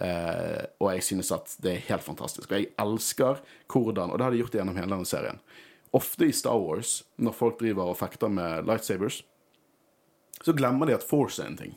Eh, 0.00 0.64
og 0.82 0.88
jeg 0.94 1.04
synes 1.06 1.30
at 1.34 1.54
det 1.62 1.74
er 1.74 1.86
helt 1.90 2.06
fantastisk. 2.06 2.50
Og 2.50 2.58
jeg 2.58 2.72
elsker 2.82 3.42
hvordan 3.70 4.10
Og 4.10 4.18
det 4.18 4.24
har 4.26 4.34
de 4.34 4.42
gjort 4.42 4.58
gjennom 4.58 4.76
hele 4.76 4.90
denne 4.90 5.06
serien. 5.06 5.38
Ofte 5.94 6.26
i 6.26 6.34
Star 6.34 6.58
Wars, 6.58 7.04
når 7.16 7.32
folk 7.38 7.60
driver 7.60 7.92
og 7.92 7.98
fekter 8.00 8.28
med 8.28 8.66
lightsabers, 8.66 9.22
så 10.42 10.52
glemmer 10.52 10.86
de 10.86 10.96
at 10.96 11.06
Force 11.06 11.42
er 11.42 11.52
en 11.52 11.56
ting. 11.56 11.76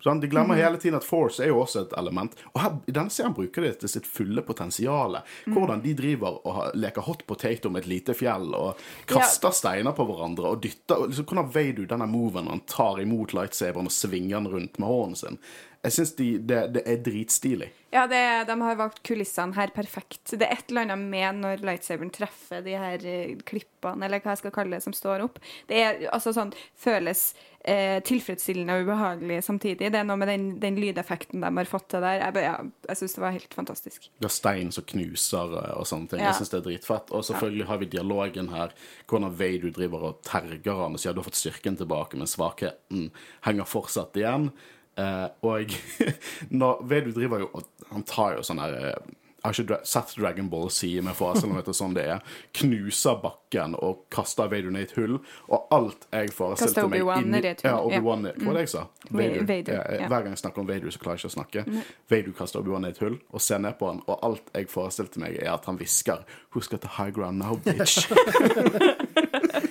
Sånn? 0.00 0.20
De 0.20 0.28
glemmer 0.32 0.56
hele 0.56 0.78
tiden 0.80 0.96
at 0.96 1.04
Force 1.04 1.42
er 1.44 1.50
jo 1.50 1.60
også 1.60 1.84
et 1.84 1.94
element. 2.00 2.32
Og 2.54 2.62
her, 2.62 2.76
i 2.88 2.94
denne 2.96 3.12
serien 3.12 3.34
bruker 3.36 3.64
de 3.64 3.72
det 3.72 3.82
til 3.82 3.92
sitt 3.92 4.08
fulle 4.08 4.42
potensial. 4.46 5.18
Hvordan 5.44 5.82
de 5.84 5.92
driver 5.98 6.38
og 6.48 6.60
leker 6.80 7.04
hot 7.04 7.26
potato 7.28 7.72
med 7.72 7.84
et 7.84 7.90
lite 7.92 8.16
fjell 8.16 8.48
og 8.56 8.80
kaster 9.10 9.52
steiner 9.54 9.92
på 9.96 10.06
hverandre 10.08 10.54
og 10.54 10.62
dytter 10.64 11.04
og 11.04 11.12
liksom, 11.12 11.28
Hvordan 11.30 11.52
veier 11.52 11.76
du 11.76 11.84
denne 11.84 12.08
moven 12.08 12.48
når 12.48 12.56
han 12.56 12.68
tar 12.70 13.02
imot 13.04 13.36
lightsaberen 13.36 13.90
og 13.90 13.94
svinger 13.94 14.38
den 14.38 14.48
rundt 14.54 14.80
med 14.80 14.88
hånden 14.88 15.20
sin? 15.20 15.40
Jeg 15.80 15.94
syns 15.96 16.10
de, 16.18 16.26
det, 16.44 16.58
det 16.74 16.80
er 16.84 16.98
dritstilig. 17.00 17.70
Ja, 17.90 18.04
det, 18.06 18.20
de 18.46 18.54
har 18.60 18.76
valgt 18.78 19.00
kulissene 19.06 19.56
her 19.56 19.72
perfekt. 19.74 20.20
Det 20.28 20.44
er 20.44 20.58
et 20.58 20.68
eller 20.68 20.84
annet 20.84 21.06
med 21.10 21.38
når 21.40 21.62
lightsaberen 21.64 22.12
treffer 22.12 22.60
de 22.62 22.74
her 22.76 23.06
eh, 23.08 23.32
klippene, 23.48 24.04
eller 24.04 24.20
hva 24.20 24.34
jeg 24.34 24.42
skal 24.42 24.52
kalle 24.54 24.76
det, 24.76 24.84
som 24.84 24.94
står 24.94 25.24
opp. 25.24 25.40
Det 25.70 25.78
er 25.80 26.02
altså 26.12 26.34
sånn 26.36 26.52
Føles 26.80 27.30
eh, 27.64 27.96
tilfredsstillende 28.04 28.76
og 28.76 28.84
ubehagelig 28.84 29.40
samtidig. 29.46 29.88
Det 29.88 30.02
er 30.02 30.04
noe 30.04 30.20
med 30.20 30.28
den, 30.28 30.44
den 30.60 30.76
lydeffekten 30.80 31.40
de 31.42 31.50
har 31.58 31.70
fått 31.70 31.88
til 31.94 32.04
der. 32.04 32.20
Jeg, 32.26 32.44
ja, 32.44 32.56
jeg 32.90 33.00
syns 33.00 33.16
det 33.16 33.24
var 33.24 33.36
helt 33.36 33.56
fantastisk. 33.56 34.10
Det 34.20 34.28
er 34.28 34.34
stein 34.34 34.72
som 34.76 34.86
knuser 34.92 35.54
eh, 35.62 35.70
og 35.80 35.88
sånne 35.88 36.12
ting. 36.12 36.20
Ja. 36.20 36.30
Jeg 36.30 36.42
syns 36.42 36.52
det 36.52 36.60
er 36.60 36.66
dritfett. 36.68 37.14
Og 37.16 37.24
selvfølgelig 37.30 37.70
har 37.70 37.80
vi 37.80 37.88
dialogen 37.96 38.52
her. 38.52 38.76
Hvordan 39.08 39.32
Vader 39.40 39.72
driver 39.80 40.10
og 40.10 40.20
terger 40.28 40.84
han 40.84 41.00
og 41.00 41.00
sier 41.00 41.16
du 41.16 41.24
har 41.24 41.30
fått 41.30 41.40
styrken 41.40 41.80
tilbake, 41.80 42.20
men 42.20 42.28
svakheten 42.28 43.08
henger 43.48 43.72
fortsatt 43.72 44.20
igjen. 44.20 44.52
Eh, 44.98 45.28
og 45.46 45.76
når 46.60 46.82
Vedu 46.90 47.12
driver 47.14 47.38
jo 47.46 47.50
Han 47.92 48.02
tar 48.02 48.34
jo 48.36 48.42
sånn 48.44 48.58
her 48.60 48.74
eh, 48.90 49.14
har 49.40 49.56
ikke 49.56 49.78
sett 49.88 50.10
Dragon 50.18 50.50
Ball 50.52 50.66
Z, 50.68 51.00
men 51.00 51.14
forestiller 51.16 51.54
meg 51.56 51.68
er 51.70 51.72
sånn 51.72 51.94
det 51.96 52.02
er. 52.12 52.18
Knuser 52.58 53.16
bakken 53.22 53.72
og 53.78 54.02
kaster 54.12 54.50
Vader 54.52 54.68
ned 54.74 54.82
i 54.84 54.88
et 54.90 54.92
hull. 54.98 55.14
Og 55.48 55.70
alt 55.72 56.04
jeg 56.12 56.34
forestilte 56.36 56.84
meg 56.92 57.00
inni- 57.00 57.40
Ja, 57.46 57.54
ja. 57.64 57.78
Obi-Wan 57.80 58.22
ned- 58.26 58.36
Hva 58.36 58.50
var 58.50 58.58
det 58.58 58.66
jeg 58.66 58.72
sa? 58.74 58.82
Va- 59.08 59.46
Vader, 59.48 59.72
Ja, 59.72 59.84
ja. 60.02 60.08
Hver 60.12 60.26
gang 60.26 60.34
jeg 60.36 60.42
snakker 60.42 60.60
om 60.60 60.66
Vader, 60.68 60.90
så 60.92 61.00
klarer 61.00 61.16
jeg 61.16 61.24
ikke 61.24 61.32
å 61.32 61.38
snakke. 61.38 61.84
Vader 62.12 62.32
kaster 62.36 62.60
Obi-Wan 62.60 62.82
ned 62.84 62.92
i 62.92 62.98
et 62.98 63.02
hull 63.06 63.16
og 63.32 63.40
ser 63.40 63.58
ned 63.64 63.78
på 63.80 63.88
han, 63.88 64.02
og 64.06 64.18
alt 64.28 64.52
jeg 64.54 64.68
forestilte 64.68 65.18
meg, 65.24 65.40
er 65.40 65.54
at 65.54 65.64
han 65.64 65.78
hvisker 65.80 66.20
'Husk 66.52 66.74
at 66.74 66.82
the 66.82 66.88
high 67.00 67.10
ground 67.10 67.38
now, 67.38 67.56
bitch'. 67.56 68.04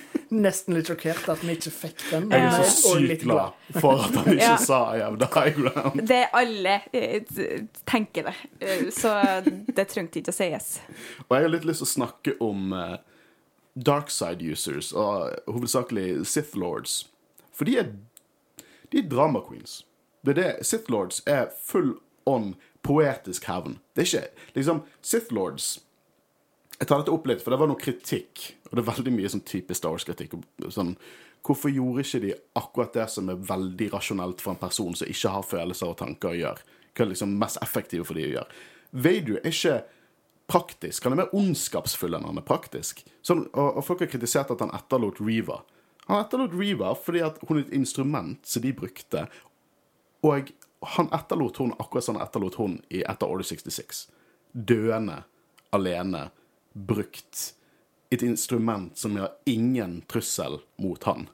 Nesten 0.30 0.74
litt 0.76 0.86
sjokkert 0.86 1.26
at 1.32 1.40
vi 1.42 1.56
ikke 1.56 1.70
fikk 1.74 2.02
den. 2.10 2.28
Jeg 2.30 2.44
er 2.46 2.68
så 2.70 2.92
sykt 3.00 3.24
glad 3.24 3.80
for 3.80 4.04
at 4.04 4.14
han 4.14 4.28
ikke 4.32 4.44
Ja. 4.44 4.56
sa 4.62 4.78
'I 4.94 5.00
have 5.02 5.18
the 5.18 5.26
high 5.34 5.54
ground'. 5.56 6.06
Det 6.06 6.28
alle 6.32 6.80
eh, 6.92 7.22
tenker 7.86 8.22
det, 8.30 8.34
Eh, 8.60 8.90
så 8.90 9.42
det 9.74 9.88
trengte 9.88 10.20
ikke 10.20 10.30
å 10.30 10.36
sies. 10.38 10.80
Og 11.28 11.36
jeg 11.36 11.42
har 11.42 11.48
litt 11.50 11.64
lyst 11.64 11.82
til 11.82 11.88
å 11.88 11.94
snakke 11.96 12.36
om 12.40 12.72
uh, 12.72 12.96
dark 13.74 14.10
side 14.10 14.42
users, 14.42 14.92
og 14.92 15.34
hovedsakelig 15.48 16.26
Sith 16.26 16.56
Lords. 16.56 17.08
For 17.52 17.64
de 17.64 17.78
er, 17.78 17.92
de 18.92 18.98
er 18.98 19.08
drama 19.08 19.40
queens. 19.40 19.84
Det 20.24 20.38
er 20.38 20.42
det. 20.42 20.66
Sith 20.66 20.90
Lords 20.90 21.22
er 21.26 21.48
full 21.66 21.94
on 22.26 22.54
poetisk 22.82 23.44
hevn. 23.44 23.78
Det 23.96 24.02
er 24.02 24.06
ikke 24.06 24.28
liksom 24.54 24.82
Sith 25.02 25.32
Lords 25.32 25.80
Jeg 26.80 26.88
tar 26.88 27.02
dette 27.02 27.12
opp 27.12 27.26
litt, 27.28 27.42
for 27.44 27.52
det 27.52 27.60
var 27.60 27.68
noe 27.68 27.80
kritikk. 27.80 28.46
Og 28.70 28.72
det 28.72 28.82
er 28.82 28.88
veldig 28.88 29.12
mye 29.12 29.30
sånn 29.32 29.44
typisk 29.44 29.82
Star 29.82 29.92
Wars-kritikk. 29.92 30.38
Sånn, 30.72 30.94
hvorfor 31.44 31.72
gjorde 31.72 32.04
ikke 32.06 32.22
de 32.24 32.34
akkurat 32.56 32.94
det 32.96 33.06
som 33.12 33.28
er 33.28 33.42
veldig 33.50 33.90
rasjonelt 33.92 34.40
for 34.40 34.54
en 34.54 34.62
person 34.62 34.96
som 34.96 35.10
ikke 35.10 35.32
har 35.34 35.44
følelser 35.44 35.92
og 35.92 35.98
tanker 36.00 36.32
å 36.32 36.38
gjøre? 36.38 36.68
Hva 36.94 37.04
er 37.04 37.10
liksom 37.12 37.34
mest 37.40 37.60
effektive 37.60 38.06
for 38.08 38.16
de 38.16 38.24
å 38.30 38.32
gjøre? 38.38 38.62
Veidu 39.04 39.34
er 39.36 39.50
ikke 39.52 39.76
praktisk. 40.50 41.04
Han 41.04 41.14
er 41.14 41.22
mer 41.22 41.36
ondskapsfull 41.36 42.16
enn 42.16 42.26
han 42.26 42.40
er 42.40 42.48
praktisk. 42.48 43.04
Sånn, 43.22 43.44
og, 43.52 43.76
og 43.76 43.86
folk 43.86 44.06
har 44.06 44.10
kritisert 44.14 44.50
at 44.54 44.64
han 44.64 44.72
etterlot 44.74 45.20
Reva. 45.22 45.60
Han 46.08 46.24
etterlot 46.24 46.56
Reva 46.58 46.94
fordi 46.98 47.22
at 47.28 47.38
hun 47.44 47.60
er 47.60 47.66
et 47.66 47.76
instrument 47.76 48.40
som 48.48 48.64
de 48.64 48.72
brukte, 48.74 49.28
og 50.26 50.50
han 50.96 51.12
etterlot 51.16 51.60
hun 51.60 51.76
akkurat 51.76 52.08
som 52.08 52.16
han 52.16 52.26
etterlot 52.26 52.56
hun 52.60 52.80
i 52.88 53.04
etter 53.04 53.28
Order 53.28 53.46
66. 53.46 54.06
Døende, 54.52 55.22
alene, 55.76 56.30
brukt. 56.86 57.54
Et 58.10 58.22
instrument 58.26 58.96
som 58.98 59.14
gjør 59.14 59.34
ingen 59.46 60.00
trussel 60.10 60.58
mot 60.82 61.04
han. 61.06 61.28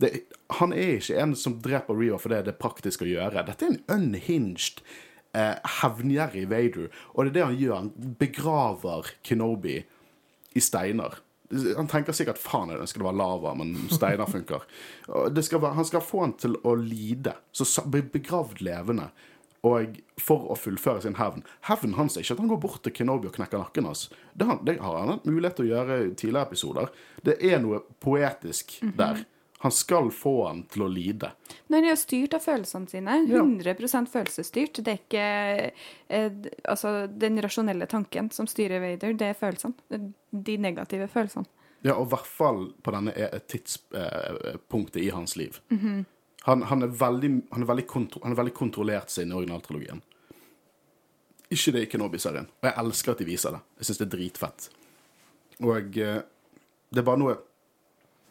Det, 0.00 0.10
han 0.58 0.72
er 0.74 0.96
ikke 0.98 1.18
en 1.20 1.34
som 1.38 1.58
dreper 1.62 1.98
Reva 1.98 2.18
fordi 2.20 2.40
det 2.46 2.54
er 2.54 2.62
praktisk 2.62 3.04
å 3.04 3.10
gjøre. 3.10 3.44
Dette 3.46 3.66
er 3.66 3.74
en 3.74 3.82
unhinged, 3.98 4.80
eh, 5.36 5.58
hevngjerrig 5.80 6.46
Vader. 6.50 6.88
Og 7.12 7.24
det 7.24 7.32
er 7.32 7.36
det 7.36 7.44
han 7.44 7.60
gjør. 7.60 7.76
Han 7.76 8.16
begraver 8.18 9.12
Kenobi 9.22 9.82
i 10.54 10.64
steiner. 10.64 11.20
Han 11.76 11.88
tenker 11.90 12.16
sikkert 12.16 12.40
faen 12.40 12.70
jeg 12.72 12.80
ønsker 12.80 13.02
det 13.02 13.10
var 13.10 13.18
lava, 13.18 13.52
men 13.58 13.74
steiner 13.92 14.30
funker. 14.30 14.64
Skal 15.04 15.60
være, 15.60 15.76
han 15.76 15.88
skal 15.88 16.04
få 16.04 16.22
han 16.24 16.32
til 16.40 16.56
å 16.64 16.72
lide. 16.80 17.34
Så 17.52 17.68
begravd 17.92 18.64
levende. 18.64 19.10
Og 19.62 20.00
for 20.18 20.48
å 20.50 20.56
fullføre 20.58 21.02
sin 21.04 21.14
hevn. 21.14 21.44
Hevnen 21.68 21.94
hans 21.94 22.16
er 22.16 22.24
ikke 22.24 22.34
at 22.34 22.40
han 22.42 22.48
går 22.50 22.60
bort 22.64 22.80
til 22.82 22.92
Kenobi 22.96 23.28
og 23.28 23.36
knekker 23.36 23.60
nakken 23.62 23.86
hans. 23.86 24.08
Det, 24.34 24.46
har- 24.48 24.58
det 24.66 24.78
har 24.80 24.96
han 24.98 25.12
hatt 25.14 25.24
mulighet 25.28 25.54
til 25.60 25.68
å 25.68 25.70
gjøre 25.76 25.98
i 26.08 26.14
tidligere 26.18 26.48
episoder. 26.48 26.88
Det 27.22 27.36
er 27.46 27.60
noe 27.62 27.78
poetisk 28.02 28.80
der. 28.98 29.22
Han 29.62 29.70
skal 29.70 30.08
få 30.10 30.48
han 30.48 30.64
til 30.66 30.82
å 30.82 30.88
lide. 30.90 31.28
Når 31.70 31.76
han 31.78 31.84
er 31.92 31.98
styrt 32.00 32.34
av 32.34 32.42
følelsene 32.42 32.90
sine. 32.90 33.20
100 33.30 34.08
følelsesstyrt. 34.10 34.80
Det 34.82 34.90
er 34.96 34.98
ikke 34.98 35.26
eh, 36.10 36.32
altså, 36.66 37.06
den 37.06 37.38
rasjonelle 37.44 37.86
tanken 37.86 38.32
som 38.34 38.48
styrer 38.50 38.82
Vader, 38.82 39.14
det 39.14 39.28
er 39.30 39.38
følelsene. 39.38 40.10
De 40.32 40.56
negative 40.58 41.06
følelsene. 41.06 41.46
Ja, 41.86 41.94
og 41.94 42.08
i 42.08 42.10
hvert 42.16 42.26
fall 42.26 42.64
på 42.82 42.90
denne 42.94 43.14
e- 43.14 43.38
tidspunktet 43.50 44.96
i 45.02 45.10
hans 45.14 45.36
liv. 45.38 45.60
Han, 46.48 46.64
han, 46.66 46.82
er 46.82 46.94
veldig, 46.98 47.30
han, 47.52 47.62
er 47.62 47.70
veldig 47.70 47.86
kontro, 47.86 48.22
han 48.24 48.34
er 48.34 48.40
veldig 48.40 48.54
kontrollert 48.56 49.12
siden 49.14 49.34
originaltrilogien. 49.36 50.02
ikke 51.50 51.72
det 51.72 51.84
i 51.84 51.90
Kenobi-serien. 51.92 52.48
Og 52.60 52.68
jeg 52.68 52.78
elsker 52.82 53.12
at 53.12 53.22
de 53.22 53.28
viser 53.28 53.54
det. 53.54 53.62
Jeg 53.78 53.88
syns 53.88 54.00
det 54.00 54.06
er 54.06 54.14
dritfett. 54.16 54.68
Og 55.62 55.98
eh, 56.00 56.20
det 56.90 57.02
er 57.02 57.06
bare 57.06 57.20
noe 57.20 57.38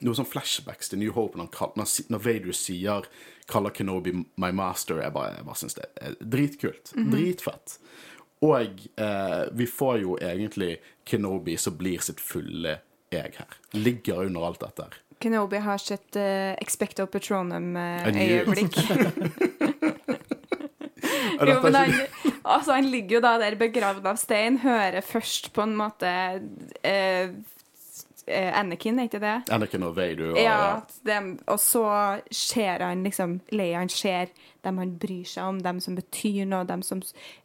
noe 0.02 0.17
sånn 0.17 0.26
flashbacks 0.26 0.89
til 0.89 1.02
New 1.02 1.13
Hope 1.13 1.38
når, 1.38 1.52
han 1.60 1.86
når, 2.10 2.21
Vader 2.26 2.56
sier 2.58 3.06
kaller 3.52 3.74
Kenobi 3.76 4.15
my 4.41 4.50
master. 4.56 5.02
Jeg 5.04 5.13
bare, 5.13 5.36
jeg 5.38 5.47
bare 5.47 5.62
syns 5.62 5.78
det 5.78 5.88
er 6.02 6.15
dritkult. 6.21 6.93
Dritfett. 7.13 7.78
Og 8.41 8.88
eh, 8.97 9.43
vi 9.54 9.67
får 9.69 10.00
jo 10.02 10.17
egentlig 10.17 10.80
Kenobi 11.06 11.58
som 11.62 11.78
blir 11.78 12.02
sitt 12.02 12.21
fulle 12.24 12.80
jeg 13.13 13.36
her. 13.38 13.58
Ligger 13.78 14.26
under 14.26 14.47
alt 14.47 14.63
dette 14.63 14.88
her. 14.88 15.00
Kenobi 15.22 15.62
har 15.62 15.82
sitt 15.82 16.18
uh, 16.20 16.54
Expecto 16.62 17.06
Petronum-øyeblikk. 17.12 18.78
Og 21.40 21.48
jo, 21.50 21.56
men 21.64 21.76
han, 21.76 21.96
altså, 22.44 22.74
han 22.74 22.90
ligger 22.92 23.18
jo 23.20 23.24
da 23.24 23.38
der 23.42 23.58
begravd 23.60 24.06
av 24.12 24.20
stein, 24.22 24.62
hører 24.66 25.02
først 25.06 25.52
på 25.56 25.66
en 25.66 25.76
måte 25.80 26.12
eh, 26.84 27.34
eh, 28.28 28.60
Anakin, 28.60 29.00
er 29.00 29.10
ikke 29.10 29.22
det? 29.24 29.36
Anakin 29.54 29.84
og 29.88 29.96
Vader 29.98 30.32
og 30.32 30.40
Ja, 30.40 30.58
ja. 30.58 30.80
dem, 31.08 31.34
og 31.48 31.60
så 31.60 31.86
ser 32.32 32.86
han 32.86 33.04
liksom 33.04 33.40
Leia 33.52 33.82
han 33.82 33.90
ser 33.90 34.34
dem 34.66 34.78
han 34.78 34.98
bryr 35.02 35.26
seg 35.26 35.48
om, 35.48 35.62
dem 35.64 35.80
som 35.82 35.96
betyr 35.98 36.46
noe, 36.46 36.68
dem 36.70 36.84
som 36.86 37.02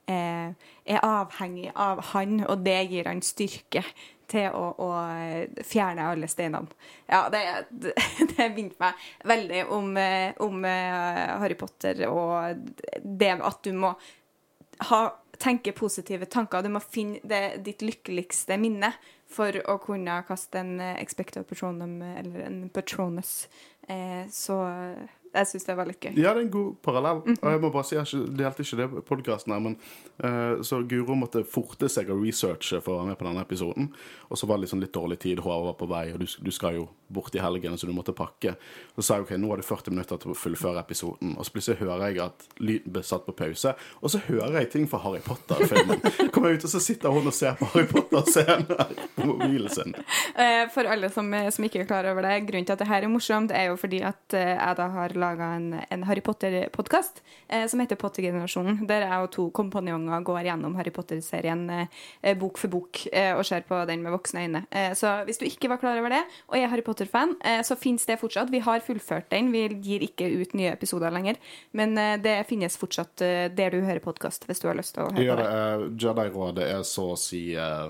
eh, 0.09 0.53
er 0.87 1.01
avhengig 1.03 1.73
av 1.73 2.03
han, 2.13 2.43
og 2.47 2.65
det 2.67 2.81
gir 2.91 3.09
han 3.09 3.23
styrke 3.25 3.85
til 4.31 4.49
å, 4.51 4.67
å 4.83 4.91
fjerne 5.67 6.09
alle 6.11 6.29
steinene. 6.31 6.73
Ja, 7.07 7.27
det, 7.33 7.43
det, 7.85 7.95
det 8.35 8.49
minnet 8.57 8.79
meg 8.83 9.07
veldig 9.27 9.65
om, 9.77 9.93
eh, 10.01 10.31
om 10.45 10.65
eh, 10.67 11.23
Harry 11.43 11.59
Potter 11.59 12.07
og 12.11 12.67
det 13.03 13.35
at 13.37 13.63
du 13.65 13.73
må 13.77 13.95
ha, 14.91 15.01
tenke 15.39 15.73
positive 15.73 16.27
tanker. 16.27 16.63
Du 16.63 16.73
må 16.73 16.81
finne 16.81 17.21
det, 17.25 17.63
ditt 17.67 17.85
lykkeligste 17.85 18.59
minne 18.61 18.93
for 19.31 19.57
å 19.71 19.79
kunne 19.83 20.21
kaste 20.29 20.63
en 20.63 20.77
eh, 20.81 20.99
expecto 21.03 21.45
patronum 21.47 21.99
eller 22.03 22.47
en 22.47 22.61
patronus. 22.73 23.47
Eh, 23.89 24.27
så 24.33 24.61
jeg 25.35 25.47
syns 25.51 25.67
det 25.69 25.77
var 25.77 25.89
litt 25.89 26.01
gøy. 26.01 26.13
Ja, 26.17 26.33
det 26.35 26.43
er 26.43 26.45
en 26.47 26.51
god 26.51 26.77
parallell. 26.83 27.23
Mhm. 27.27 27.39
Og 27.43 27.51
jeg 27.53 27.61
må 27.61 27.73
bare 27.73 27.85
si, 27.85 27.97
jeg 27.97 28.05
delte 28.05 28.17
ikke- 28.17 28.37
det 28.37 28.45
gjaldt 28.47 28.61
ikke 28.61 28.77
det 28.77 29.05
podkasten 29.07 29.53
her, 29.53 29.61
men 29.61 29.77
uh, 30.25 30.63
så 30.63 30.83
Guro 30.89 31.15
måtte 31.15 31.45
forte 31.45 31.89
seg 31.89 32.09
å 32.09 32.21
researche 32.21 32.81
for 32.83 32.95
å 32.95 32.99
være 33.01 33.09
med 33.09 33.19
på 33.19 33.27
denne 33.29 33.45
episoden. 33.45 33.91
Og 34.31 34.37
så 34.39 34.47
var 34.47 34.57
det 34.57 34.67
liksom 34.67 34.81
litt 34.81 34.93
dårlig 34.93 35.19
tid, 35.19 35.39
Håvard 35.39 35.65
var 35.65 35.75
på 35.81 35.89
vei, 35.89 36.13
og 36.13 36.21
du, 36.21 36.27
du 36.27 36.51
skal 36.51 36.75
jo 36.75 36.89
bort 37.09 37.35
i 37.35 37.39
helgen, 37.39 37.77
så 37.79 37.87
du 37.87 37.93
måtte 37.95 38.15
pakke. 38.17 38.57
Så 38.97 39.05
sa 39.05 39.15
jeg 39.17 39.27
OK, 39.27 39.31
nå 39.39 39.51
har 39.53 39.61
du 39.61 39.63
40 39.63 39.93
minutter 39.95 40.19
til 40.19 40.33
å 40.33 40.35
fullføre 40.39 40.81
episoden. 40.83 41.37
Og 41.39 41.47
så 41.47 41.55
plutselig 41.55 41.79
hører 41.79 42.09
jeg 42.11 42.19
at 42.25 42.47
lyden 42.59 42.93
ble 42.97 43.03
satt 43.07 43.27
på 43.29 43.35
pause, 43.39 43.75
og 44.03 44.11
så 44.11 44.19
hører 44.27 44.59
jeg 44.63 44.71
ting 44.73 44.89
fra 44.91 44.99
Harry 45.05 45.21
Potter-filmen. 45.25 46.01
Kommer 46.35 46.51
jeg 46.51 46.59
ut, 46.63 46.67
og 46.67 46.73
så 46.75 46.81
sitter 46.83 47.15
hun 47.15 47.31
og 47.31 47.37
ser 47.37 47.55
på 47.61 47.69
Harry 47.75 47.87
Potter-scenen 47.93 48.67
på 49.15 49.29
mobilen 49.29 49.71
sin. 49.71 49.95
Uh, 50.35 50.67
for 50.75 50.91
alle 50.91 51.11
som, 51.15 51.31
som 51.55 51.69
ikke 51.69 51.85
er 51.85 51.91
klar 51.91 52.11
over 52.11 52.27
det, 52.27 52.35
grunnen 52.49 52.67
til 52.67 52.75
at 52.75 52.83
det 52.83 52.91
her 52.91 53.07
er 53.07 53.13
morsomt, 53.13 53.55
er 53.55 53.71
jo 53.71 53.79
fordi 53.79 54.03
at 54.07 54.35
uh, 54.35 54.43
jeg 54.57 54.81
da 54.83 54.89
har 54.97 55.16
laga 55.21 55.49
en, 55.57 55.69
en 55.91 56.03
Harry 56.09 56.21
Potter-podkast 56.25 57.23
eh, 57.49 57.67
som 57.71 57.81
heter 57.83 57.99
Pottergenerasjonen, 58.01 58.83
der 58.89 59.05
jeg 59.07 59.25
og 59.27 59.31
to 59.35 59.47
kompanjonger 59.57 60.25
går 60.27 60.43
gjennom 60.49 60.77
Harry 60.79 60.93
Potter-serien 60.95 61.65
eh, 61.75 62.35
bok 62.41 62.59
for 62.61 62.73
bok 62.73 63.03
eh, 63.13 63.33
og 63.37 63.45
ser 63.49 63.65
på 63.69 63.79
den 63.89 64.03
med 64.05 64.15
voksne 64.15 64.45
øyne. 64.47 64.65
Eh, 64.71 64.93
så 64.99 65.17
hvis 65.29 65.39
du 65.41 65.47
ikke 65.49 65.71
var 65.73 65.81
klar 65.83 65.99
over 66.01 66.13
det, 66.17 66.23
og 66.51 66.59
er 66.59 66.69
Harry 66.73 66.85
Potter-fan, 66.87 67.37
eh, 67.45 67.63
så 67.67 67.77
finnes 67.79 68.07
det 68.09 68.19
fortsatt. 68.23 68.51
Vi 68.53 68.63
har 68.67 68.81
fullført 68.87 69.31
den. 69.33 69.53
Vi 69.55 69.67
gir 69.85 70.05
ikke 70.07 70.29
ut 70.43 70.55
nye 70.59 70.73
episoder 70.75 71.15
lenger, 71.15 71.41
men 71.77 71.97
eh, 71.99 72.17
det 72.23 72.37
finnes 72.51 72.77
fortsatt 72.81 73.17
der 73.57 73.71
du 73.73 73.81
hører 73.85 74.03
podkast, 74.05 74.45
hvis 74.49 74.61
du 74.63 74.69
har 74.69 74.77
lyst 74.79 74.95
til 74.97 75.07
å 75.07 75.11
høre 75.13 75.25
Ja, 75.25 75.35
på 75.37 75.43
det 75.43 75.49
det. 75.49 75.63
er, 75.63 75.87
Jedi-rådet 76.07 76.69
er 76.77 76.85
så 76.87 77.11
å 77.15 77.19
si 77.21 77.43
eh, 77.57 77.89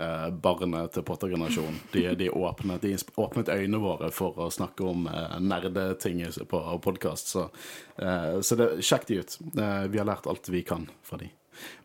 eh, 0.00 0.30
barnet 0.30 0.94
til 0.94 1.04
Potter-generasjonen. 1.06 1.78
De, 1.92 2.04
de, 2.20 2.30
åpnet, 2.30 2.82
de 2.82 2.96
åpnet 3.20 3.52
øynene 3.52 3.82
våre 3.82 4.10
for 4.14 4.38
å 4.40 4.50
snakke 4.54 4.86
om 4.86 5.06
eh, 5.10 5.38
nerdeting 5.44 6.24
på 6.48 6.64
podkast. 6.84 7.34
Så, 7.34 7.48
eh, 7.96 8.40
så 8.40 8.58
det, 8.58 8.70
sjekk 8.86 9.08
de 9.10 9.22
ut. 9.22 9.38
Eh, 9.58 9.86
vi 9.92 10.02
har 10.02 10.08
lært 10.08 10.28
alt 10.30 10.48
vi 10.52 10.62
kan 10.66 10.88
fra 11.02 11.20
de. 11.20 11.30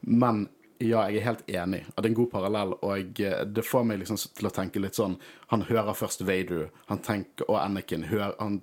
Men 0.01 0.47
ja, 0.83 1.05
jeg 1.07 1.21
er 1.21 1.27
helt 1.27 1.47
enig. 1.49 1.83
Det 1.87 2.01
er 2.01 2.09
en 2.09 2.17
god 2.17 2.31
parallell, 2.31 2.75
og 2.83 3.21
eh, 3.23 3.39
det 3.45 3.65
får 3.65 3.87
meg 3.87 4.01
liksom 4.01 4.19
til 4.37 4.49
å 4.49 4.53
tenke 4.53 4.81
litt 4.81 4.97
sånn 4.97 5.15
Han 5.53 5.65
hører 5.69 5.95
først 5.95 6.25
Vader, 6.27 6.69
han 6.89 7.01
tenker, 7.03 7.47
og 7.49 7.59
Anakin 7.61 8.07
hører, 8.09 8.35
han 8.39 8.61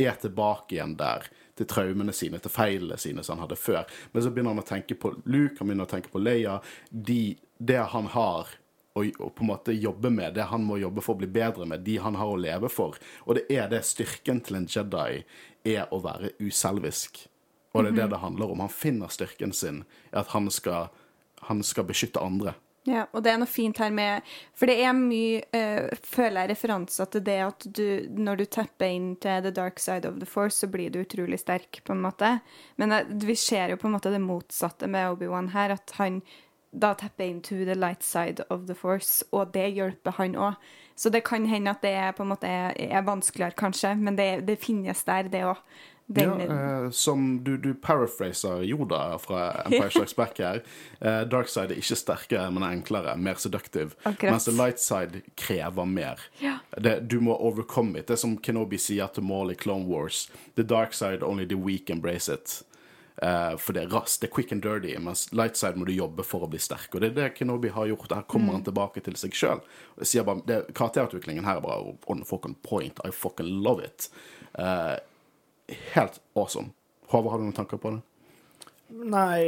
er 0.00 0.16
tilbake 0.20 0.76
igjen 0.76 0.96
der 0.96 1.26
til 1.58 1.68
traumene 1.68 2.14
sine, 2.16 2.38
til 2.40 2.52
feilene 2.52 2.96
sine 3.00 3.24
som 3.26 3.36
han 3.36 3.44
hadde 3.44 3.58
før. 3.60 3.84
Men 4.12 4.24
så 4.24 4.32
begynner 4.32 4.54
han 4.54 4.62
å 4.62 4.68
tenke 4.70 4.96
på 4.96 5.12
Luke, 5.26 5.58
han 5.58 5.68
begynner 5.68 5.88
å 5.88 5.90
tenke 5.90 6.12
på 6.12 6.22
Leia. 6.22 6.56
De, 6.88 7.36
det 7.58 7.82
han 7.92 8.08
har 8.14 8.54
å 8.98 9.04
på 9.30 9.44
en 9.44 9.50
måte 9.52 9.74
jobbe 9.76 10.10
med, 10.10 10.34
det 10.34 10.48
han 10.50 10.64
må 10.66 10.80
jobbe 10.80 11.02
for 11.04 11.14
å 11.14 11.22
bli 11.22 11.28
bedre 11.30 11.66
med, 11.68 11.84
de 11.86 11.98
han 12.02 12.18
har 12.18 12.30
å 12.30 12.38
leve 12.40 12.70
for. 12.72 12.98
Og 13.26 13.38
det 13.38 13.46
er 13.52 13.68
det 13.70 13.84
styrken 13.86 14.42
til 14.44 14.60
en 14.60 14.70
Jedi 14.70 15.22
er 15.64 15.92
å 15.94 16.00
være 16.02 16.34
uselvisk. 16.40 17.26
Og 17.70 17.84
det 17.86 17.92
er 17.92 18.00
det 18.00 18.08
det 18.14 18.24
handler 18.24 18.50
om. 18.50 18.64
Han 18.64 18.72
finner 18.72 19.12
styrken 19.12 19.52
sin 19.54 19.84
i 20.10 20.18
at 20.18 20.32
han 20.34 20.50
skal, 20.50 20.90
han 21.46 21.62
skal 21.62 21.86
beskytte 21.86 22.22
andre. 22.22 22.56
Ja, 22.88 23.04
og 23.12 23.22
det 23.22 23.34
er 23.34 23.40
noe 23.42 23.50
fint 23.50 23.76
her 23.76 23.90
med 23.92 24.24
For 24.56 24.70
det 24.70 24.78
er 24.80 24.94
mye, 24.96 25.42
uh, 25.52 25.90
føler 26.00 26.40
jeg, 26.40 26.50
referanser 26.54 27.10
til 27.12 27.22
det 27.26 27.36
at 27.44 27.66
du 27.76 28.08
Når 28.16 28.40
du 28.40 28.44
tepper 28.56 28.88
inn 28.88 29.10
til 29.20 29.42
the 29.44 29.52
dark 29.52 29.82
side 29.82 30.08
of 30.08 30.16
the 30.16 30.28
force, 30.28 30.56
så 30.62 30.70
blir 30.72 30.88
du 30.88 31.02
utrolig 31.02 31.42
sterk, 31.42 31.82
på 31.84 31.92
en 31.92 32.00
måte. 32.00 32.38
Men 32.80 32.96
uh, 32.96 33.02
vi 33.06 33.36
ser 33.36 33.74
jo 33.74 33.80
på 33.80 33.90
en 33.90 33.98
måte 33.98 34.12
det 34.14 34.22
motsatte 34.24 34.88
med 34.88 35.12
Obi-Wan 35.12 35.52
her, 35.52 35.76
at 35.76 35.92
han 36.00 36.22
da 36.72 36.94
tepper 36.94 37.24
inn 37.26 37.40
to 37.42 37.64
the 37.64 37.74
light 37.74 38.02
side 38.02 38.44
of 38.50 38.66
the 38.66 38.74
force, 38.74 39.24
og 39.32 39.54
det 39.54 39.72
hjelper 39.74 40.18
han 40.20 40.36
òg. 40.36 40.54
Så 40.96 41.10
det 41.10 41.24
kan 41.24 41.46
hende 41.48 41.70
at 41.70 41.82
det 41.82 41.94
er 41.96 42.12
på 42.12 42.22
en 42.22 42.34
måte 42.34 42.46
er, 42.46 42.74
er 42.76 43.06
vanskeligere, 43.06 43.56
kanskje, 43.56 43.94
men 43.96 44.18
det, 44.18 44.46
det 44.46 44.58
finnes 44.60 45.04
der, 45.04 45.30
det 45.32 45.46
òg. 45.48 45.62
Ja, 46.14 46.40
eh, 46.40 46.90
som 46.90 47.44
du, 47.44 47.56
du 47.56 47.74
paraphraser 47.74 48.62
Yoda 48.62 49.18
fra 49.18 49.62
Empire 49.62 49.90
Strikes 49.90 50.16
Back 50.16 50.38
her. 50.38 50.62
Eh, 51.00 51.20
dark 51.22 51.48
side 51.48 51.72
er 51.72 51.78
ikke 51.80 51.96
sterkere, 51.96 52.50
men 52.52 52.64
enklere. 52.66 53.14
Mer 53.16 53.38
seductive. 53.40 53.94
Akkurat. 54.02 54.34
Mens 54.34 54.44
the 54.44 54.52
light 54.52 54.80
side 54.80 55.22
krever 55.34 55.86
mer. 55.88 56.20
Ja. 56.42 56.58
Det, 56.76 57.08
du 57.08 57.20
må 57.20 57.32
overcome 57.36 57.98
it. 57.98 58.08
Det 58.08 58.18
er 58.18 58.20
som 58.20 58.34
Kenobi 58.36 58.76
sier 58.76 59.08
til 59.14 59.24
Maul 59.24 59.54
i 59.54 59.56
Clone 59.56 59.88
Wars. 59.88 60.26
The 60.56 60.62
dark 60.62 60.92
side, 60.92 61.22
only 61.22 61.46
the 61.48 61.56
weak 61.56 61.88
embrace 61.90 62.28
it. 62.28 62.60
Eh, 63.22 63.54
for 63.60 63.76
det 63.76 63.82
er 63.84 63.92
raskt, 63.92 64.22
det 64.22 64.30
er 64.30 64.34
quick 64.34 64.52
and 64.54 64.62
dirty, 64.64 64.94
mens 65.02 65.26
light 65.36 65.58
side 65.60 65.76
må 65.76 65.84
du 65.84 65.92
jobbe 65.92 66.24
for 66.24 66.46
å 66.46 66.48
bli 66.48 66.60
sterk. 66.62 66.88
Og 66.94 67.02
det 67.02 67.10
er 67.10 67.16
det 67.18 67.28
Kenobi 67.36 67.68
har 67.74 67.90
gjort. 67.90 68.14
Her 68.16 68.24
kommer 68.30 68.56
han 68.56 68.64
tilbake 68.64 69.02
til 69.04 69.18
seg 69.20 69.36
sjøl. 69.36 69.60
Karakterutviklingen 70.00 71.44
her 71.44 71.60
er 71.60 71.64
bare 71.64 71.96
on 72.08 72.24
fucking 72.24 72.56
point. 72.64 73.00
I 73.04 73.12
fucking 73.12 73.60
love 73.66 73.84
it. 73.84 74.08
Uh, 74.56 74.96
helt 75.92 76.20
awesome. 76.34 76.72
Håvard, 77.10 77.34
har 77.34 77.42
du 77.42 77.48
noen 77.50 77.58
tanker 77.58 77.80
på 77.82 77.92
det? 77.92 78.00
Nei, 78.90 79.42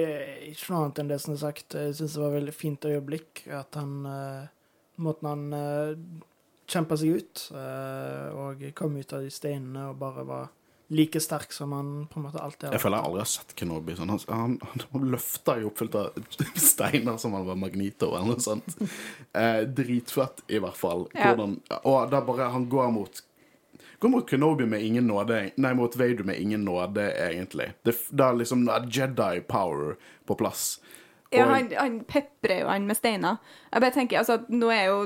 ikke 0.52 0.70
noe 0.70 0.84
annet 0.84 1.00
enn 1.02 1.10
det 1.10 1.22
som 1.24 1.32
er 1.34 1.40
sagt. 1.40 1.74
Jeg 1.74 1.96
syns 1.96 2.18
det 2.18 2.22
var 2.22 2.36
veldig 2.36 2.54
fint 2.54 2.84
øyeblikk 2.86 3.46
at 3.50 3.80
han 3.80 4.02
uh, 4.06 4.50
Måten 5.02 5.26
han 5.26 5.54
uh, 5.56 5.96
kjempa 6.68 6.98
seg 7.00 7.16
ut 7.16 7.46
uh, 7.56 8.28
og 8.36 8.60
kom 8.76 8.98
ut 9.00 9.14
av 9.16 9.24
de 9.24 9.32
steinene 9.32 9.88
og 9.88 9.96
bare 9.98 10.24
var 10.28 10.50
like 10.92 11.20
sterk 11.20 11.52
som 11.52 11.72
han 11.72 11.90
på 12.06 12.20
en 12.20 12.26
måte 12.26 12.38
alltid 12.42 12.68
har 12.68 12.76
Jeg 12.76 12.82
føler 12.84 12.98
jeg 12.98 13.08
aldri 13.08 13.22
har 13.22 13.30
sett 13.32 13.54
Kenobi 13.58 13.96
sånn. 13.96 14.12
Han, 14.12 14.22
han, 14.28 14.84
han 14.92 15.08
løfta 15.14 15.56
jo 15.62 15.70
oppfylt 15.72 15.98
av 15.98 16.22
steiner 16.70 17.18
som 17.20 17.36
han 17.36 17.48
var 17.48 17.58
Magnito 17.60 18.12
eller 18.12 18.34
noe 18.34 18.44
sånt. 18.44 18.76
Eh, 19.32 19.62
dritfett, 19.66 20.44
i 20.52 20.60
hvert 20.62 20.78
fall. 20.78 21.06
Ja. 21.16 21.32
Hvordan, 21.32 21.58
og 21.82 22.12
da 22.12 22.22
bare 22.26 22.50
Han 22.52 22.68
går 22.72 22.90
mot 22.94 23.22
Går 24.02 24.10
mot 24.10 24.26
Kenobi 24.28 24.66
med 24.66 24.82
ingen 24.82 25.06
nåde 25.06 25.44
Nei, 25.62 25.74
mot 25.78 25.96
Vader 25.96 26.26
med 26.26 26.40
ingen 26.40 26.64
nåde, 26.66 27.06
egentlig. 27.22 27.70
Det, 27.86 27.94
det 28.10 28.24
er 28.26 28.40
liksom 28.40 28.66
er 28.68 28.88
Jedi 28.90 29.44
power 29.46 29.94
på 30.26 30.36
plass. 30.40 30.80
Ja, 31.32 31.46
han, 31.48 31.70
han 31.78 32.00
peprer 32.04 32.60
jo 32.60 32.68
han 32.68 32.86
med 32.88 32.98
steiner. 32.98 33.38
Jeg 33.70 33.84
bare 33.84 33.94
tenker, 33.94 34.18
altså, 34.20 34.40
Nå 34.52 34.68
er 34.74 34.90
jo 34.90 34.98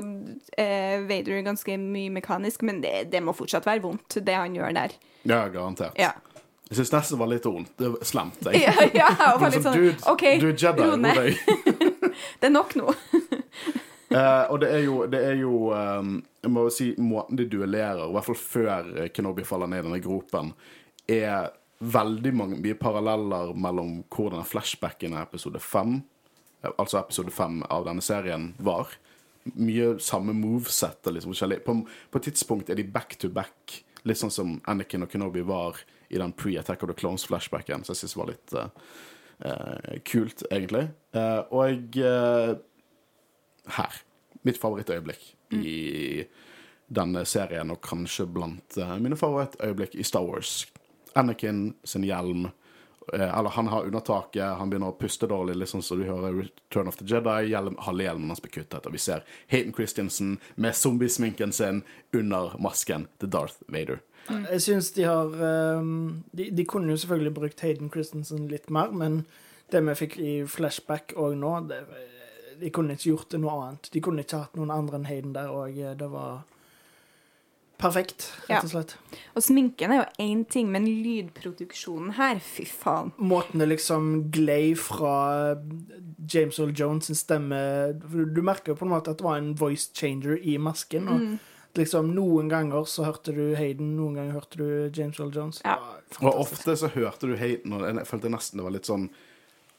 eh, 0.59 0.97
Vader 1.07 1.45
ganske 1.45 1.77
mye 1.79 2.11
mekanisk, 2.17 2.65
men 2.67 2.81
det, 2.83 3.11
det 3.13 3.21
må 3.23 3.35
fortsatt 3.37 3.67
være 3.69 3.85
vondt, 3.85 4.19
det 4.27 4.35
han 4.35 4.57
gjør 4.57 4.75
der. 4.75 4.97
Ja, 5.27 5.47
garantert. 5.51 5.97
Ja. 5.99 6.13
Jeg 6.67 6.81
syns 6.81 6.91
nesten 6.91 7.15
det 7.15 7.21
var 7.21 7.29
litt 7.31 7.45
vondt. 7.47 7.73
Det 7.79 7.89
var 7.93 8.07
slemt. 8.07 8.47
Jeg. 8.47 8.63
Ja, 8.67 8.87
ja 8.95 9.09
og 9.33 9.41
var 9.43 9.53
litt 9.53 9.65
sånn 9.65 9.77
dude, 9.77 9.97
OK, 10.11 10.25
du 10.41 10.49
er 10.49 10.55
Jedi, 10.55 10.87
ro 10.87 10.97
ned. 10.99 11.21
deg. 11.21 11.83
Det 12.41 12.49
er 12.49 12.55
nok 12.55 12.79
nå. 12.79 12.95
Eh, 14.07 14.43
og 14.47 14.61
det 14.63 14.67
er 14.71 14.85
jo, 14.85 15.01
det 15.11 15.19
er 15.19 15.33
jo 15.35 15.65
um, 15.75 16.13
Jeg 16.39 16.51
må 16.55 16.61
si 16.71 16.85
måten 16.95 17.35
de 17.35 17.43
duellerer, 17.51 18.05
i 18.07 18.13
hvert 18.15 18.23
fall 18.23 18.37
før 18.39 18.85
Kenobi 19.11 19.43
faller 19.43 19.67
ned 19.67 19.81
i 19.81 19.83
denne 19.83 19.99
gropen, 19.99 20.53
er 21.11 21.49
veldig 21.83 22.31
mange, 22.39 22.59
mye 22.63 22.77
paralleller 22.79 23.51
mellom 23.59 23.97
hvordan 24.07 24.47
flashbacken 24.47 25.11
i 25.11 25.19
episode 25.19 25.59
fem, 25.59 25.97
altså 26.69 27.01
episode 27.01 27.35
fem 27.35 27.59
av 27.67 27.83
denne 27.89 28.05
serien, 28.05 28.53
var. 28.63 28.95
Mye 29.59 29.97
samme 29.99 30.31
moveset. 30.39 31.11
Liksom, 31.11 31.35
på 31.67 32.21
et 32.21 32.29
tidspunkt 32.31 32.71
er 32.71 32.79
de 32.79 32.87
back 32.87 33.19
to 33.19 33.27
back, 33.27 33.81
litt 34.07 34.19
sånn 34.19 34.33
som 34.33 34.55
Anakin 34.69 35.05
og 35.05 35.11
Kenobi 35.11 35.43
var 35.47 35.79
i 36.09 36.19
den 36.19 36.33
pre-Attack 36.35 36.83
of 36.83 36.91
the 36.91 36.97
Clones-flashbacken, 36.97 37.83
som 37.83 37.93
jeg 37.93 38.01
synes 38.03 38.17
var 38.17 38.31
litt, 38.31 38.55
uh, 38.55 38.69
uh, 39.43 39.97
kult, 40.07 40.45
egentlig. 40.51 40.87
Uh, 41.15 41.43
og 41.51 41.99
her. 43.77 44.01
Mitt 44.47 44.59
favorittøyeblikk 44.61 45.33
i 45.57 46.23
denne 46.87 47.25
serien, 47.27 47.73
og 47.73 47.81
kanskje 47.83 48.27
blant 48.31 48.77
mine 49.03 49.17
favorittøyeblikk 49.19 49.97
i 49.99 50.05
Star 50.07 50.23
Wars. 50.23 50.61
Anakin 51.19 51.73
sin 51.83 52.05
hjelm. 52.07 52.47
Eh, 53.13 53.37
Eller 53.39 53.49
han 53.49 53.67
har 53.67 53.85
undertaket, 53.85 54.43
han 54.59 54.69
begynner 54.69 54.93
å 54.93 54.97
puste 54.99 55.27
dårlig, 55.27 55.55
liksom, 55.55 55.81
så 55.81 55.95
du 55.95 56.03
hører 56.07 56.33
Return 56.33 56.87
of 56.87 56.97
the 56.99 57.05
Jedi. 57.05 57.49
Hjelm, 57.51 57.77
halve 57.85 58.03
hjelmen 58.03 58.33
hans 58.33 58.41
blir 58.43 58.53
kuttet, 58.59 58.85
og 58.85 58.93
vi 58.95 59.01
ser 59.01 59.25
Hayden 59.53 59.73
Christensen 59.73 60.37
med 60.55 60.75
zombiesminken 60.75 61.53
sin 61.55 61.83
under 62.13 62.55
masken 62.59 63.07
til 63.19 63.31
Darth 63.33 63.61
Vader. 63.67 64.01
Jeg 64.27 64.61
syns 64.61 64.91
de 64.91 65.05
har 65.07 65.31
ehm, 65.49 66.23
de, 66.35 66.49
de 66.51 66.65
kunne 66.67 66.91
jo 66.91 66.99
selvfølgelig 66.99 67.33
brukt 67.37 67.63
Hayden 67.63 67.91
Christensen 67.93 68.49
litt 68.51 68.69
mer, 68.73 68.91
men 68.91 69.23
det 69.71 69.81
vi 69.87 69.95
fikk 69.99 70.17
i 70.19 70.33
flashback 70.47 71.15
òg 71.19 71.35
nå 71.39 71.53
det, 71.67 71.81
De 72.57 72.69
kunne 72.73 72.95
ikke 72.97 73.11
gjort 73.11 73.31
det 73.31 73.39
noe 73.43 73.53
annet. 73.53 73.89
De 73.93 74.01
kunne 74.01 74.23
ikke 74.23 74.39
hatt 74.41 74.55
noen 74.57 74.71
andre 74.73 74.97
enn 74.97 75.05
Hayden 75.05 75.33
der, 75.35 75.51
og 75.53 75.75
det 75.77 76.07
var 76.09 76.39
perfekt, 77.77 78.31
rett 78.49 78.65
og 78.65 78.71
slett. 78.71 78.93
Og 79.37 79.43
sminken 79.45 79.91
er 79.93 79.99
jo 80.01 80.05
én 80.25 80.43
ting, 80.49 80.69
men 80.73 80.87
lydproduksjonen 80.87 82.15
her, 82.17 82.39
fy 82.43 82.65
faen. 82.69 83.11
Måten 83.17 83.61
det 83.61 83.67
liksom 83.69 84.07
glei 84.33 84.71
fra 84.79 85.55
James 86.27 86.57
Earl 86.59 86.73
Jones 86.77 87.05
sin 87.09 87.15
stemme 87.19 87.59
Du 88.01 88.41
merker 88.41 88.73
jo 88.73 88.79
på 88.79 88.87
en 88.87 88.93
måte 88.95 89.13
at 89.13 89.21
det 89.21 89.27
var 89.27 89.37
en 89.37 89.53
voice 89.57 89.91
changer 89.93 90.37
i 90.41 90.57
masken. 90.57 91.07
og 91.07 91.21
Mm. 91.21 91.37
liksom 91.77 92.13
Noen 92.15 92.49
ganger 92.49 92.85
så 92.89 93.05
hørte 93.05 93.35
du 93.35 93.55
Hayden, 93.55 93.95
noen 93.95 94.15
ganger 94.15 94.33
hørte 94.33 94.57
du 94.57 94.89
James 94.89 95.19
Earl 95.19 95.31
Jones. 95.35 95.61
Ja. 95.63 95.77
Og 96.21 96.39
ofte 96.41 96.75
så 96.75 96.87
hørte 96.89 97.27
du 97.27 97.35
Hayden, 97.37 97.73
og 97.73 97.85
jeg 97.85 98.07
følte 98.07 98.29
nesten 98.33 98.57
det 98.57 98.63
var 98.65 98.71
litt 98.73 98.89
sånn 98.89 99.09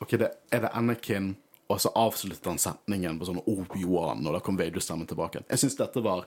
OK, 0.01 0.11
det, 0.17 0.31
er 0.53 0.61
det 0.61 0.71
Anakin? 0.79 1.37
Og 1.69 1.81
så 1.81 1.91
avsluttet 1.99 2.47
han 2.47 2.57
setningen 2.57 3.19
på 3.19 3.27
sånn 3.29 3.43
Obi-Wan, 3.45 4.23
og 4.25 4.33
da 4.33 4.41
kom 4.41 4.57
Vader-stemmen 4.57 5.09
tilbake. 5.11 5.43
Jeg 5.51 5.59
syns 5.59 5.77
dette 5.77 6.01
var 6.01 6.25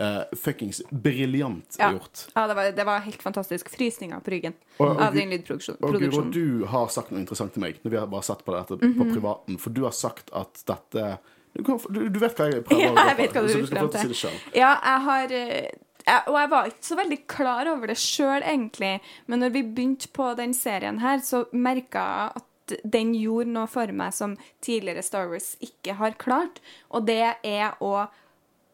uh, 0.00 0.24
fuckings 0.36 0.82
briljant 0.90 1.76
Ja. 1.78 1.92
gjort. 1.92 2.26
Ja, 2.34 2.46
det 2.46 2.54
var, 2.56 2.70
det 2.72 2.84
var 2.86 3.00
helt 3.00 3.22
fantastisk. 3.22 3.68
Frysninger 3.72 4.20
på 4.20 4.30
ryggen 4.34 4.54
Og- 4.78 4.90
og 4.90 5.00
av 5.00 5.14
din 5.14 5.30
lydproduksjon. 5.30 5.76
Og 5.82 5.96
Guro, 6.00 6.22
du 6.30 6.64
har 6.66 6.88
sagt 6.88 7.10
noe 7.10 7.20
interessant 7.20 7.52
til 7.54 7.62
meg 7.62 7.78
når 7.84 7.90
vi 7.90 7.96
har 7.96 8.06
bare 8.06 8.22
sett 8.22 8.44
på 8.44 8.52
dette 8.52 8.76
på 8.80 9.04
Mhm. 9.04 9.12
privaten, 9.14 9.58
for 9.58 9.70
du 9.70 9.82
har 9.84 9.92
sagt 9.92 10.30
at 10.32 10.62
dette 10.66 11.18
du, 11.56 11.62
du, 11.88 12.08
du 12.10 12.18
vet 12.20 12.36
hva 12.36 12.50
jeg 12.52 12.64
prøver 12.64 12.82
Ja, 12.82 12.90
å 12.92 13.06
jeg 13.08 13.16
vet 13.16 13.32
hva 13.32 13.42
du 13.42 13.48
så 13.48 13.60
du 13.62 13.66
skal 13.66 13.78
få 13.86 13.90
til 13.92 13.98
å 13.98 14.02
si 14.02 14.08
det 14.08 14.16
sjøl. 14.20 14.40
Ja, 14.54 14.72
jeg 14.84 15.00
har 15.06 15.32
eh, 15.32 15.70
jeg, 16.06 16.22
Og 16.28 16.34
jeg 16.38 16.50
var 16.50 16.66
ikke 16.66 16.84
så 16.84 16.96
veldig 16.96 17.26
klar 17.26 17.66
over 17.72 17.86
det 17.86 17.96
sjøl, 17.96 18.42
egentlig. 18.42 19.00
Men 19.26 19.40
når 19.40 19.50
vi 19.52 19.62
begynte 19.62 20.08
på 20.12 20.36
den 20.36 20.52
serien 20.54 20.98
her, 21.00 21.18
så 21.18 21.46
merka 21.52 22.04
jeg 22.04 22.36
at 22.36 22.44
den 22.84 23.14
gjorde 23.14 23.46
noe 23.48 23.66
for 23.66 23.86
meg 23.92 24.12
som 24.12 24.36
tidligere 24.60 25.02
Star 25.02 25.28
Wars 25.30 25.56
ikke 25.62 25.94
har 25.96 26.12
klart. 26.18 26.60
Og 26.90 27.06
det 27.06 27.36
er 27.42 27.72
å 27.80 28.08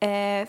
eh, 0.03 0.47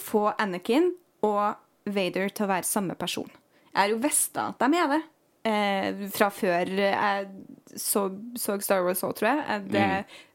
få 0.00 0.26
Anakin 0.38 0.92
og 1.26 1.56
Vader 1.86 2.30
til 2.32 2.46
å 2.46 2.52
være 2.54 2.64
samme 2.68 2.94
person. 2.96 3.28
Jeg 3.74 3.80
har 3.80 3.90
jo 3.92 3.98
visst 4.04 4.36
at 4.40 4.58
de 4.62 4.78
er 4.78 4.88
det. 4.94 5.02
Eh, 5.44 6.06
fra 6.14 6.30
før 6.32 6.70
jeg 6.72 7.26
så, 7.76 8.06
så 8.40 8.54
Star 8.64 8.80
Wars 8.86 9.02
òg, 9.04 9.12
tror 9.18 9.28
jeg. 9.28 9.42
Eh, 9.44 9.66
Det 9.74 9.82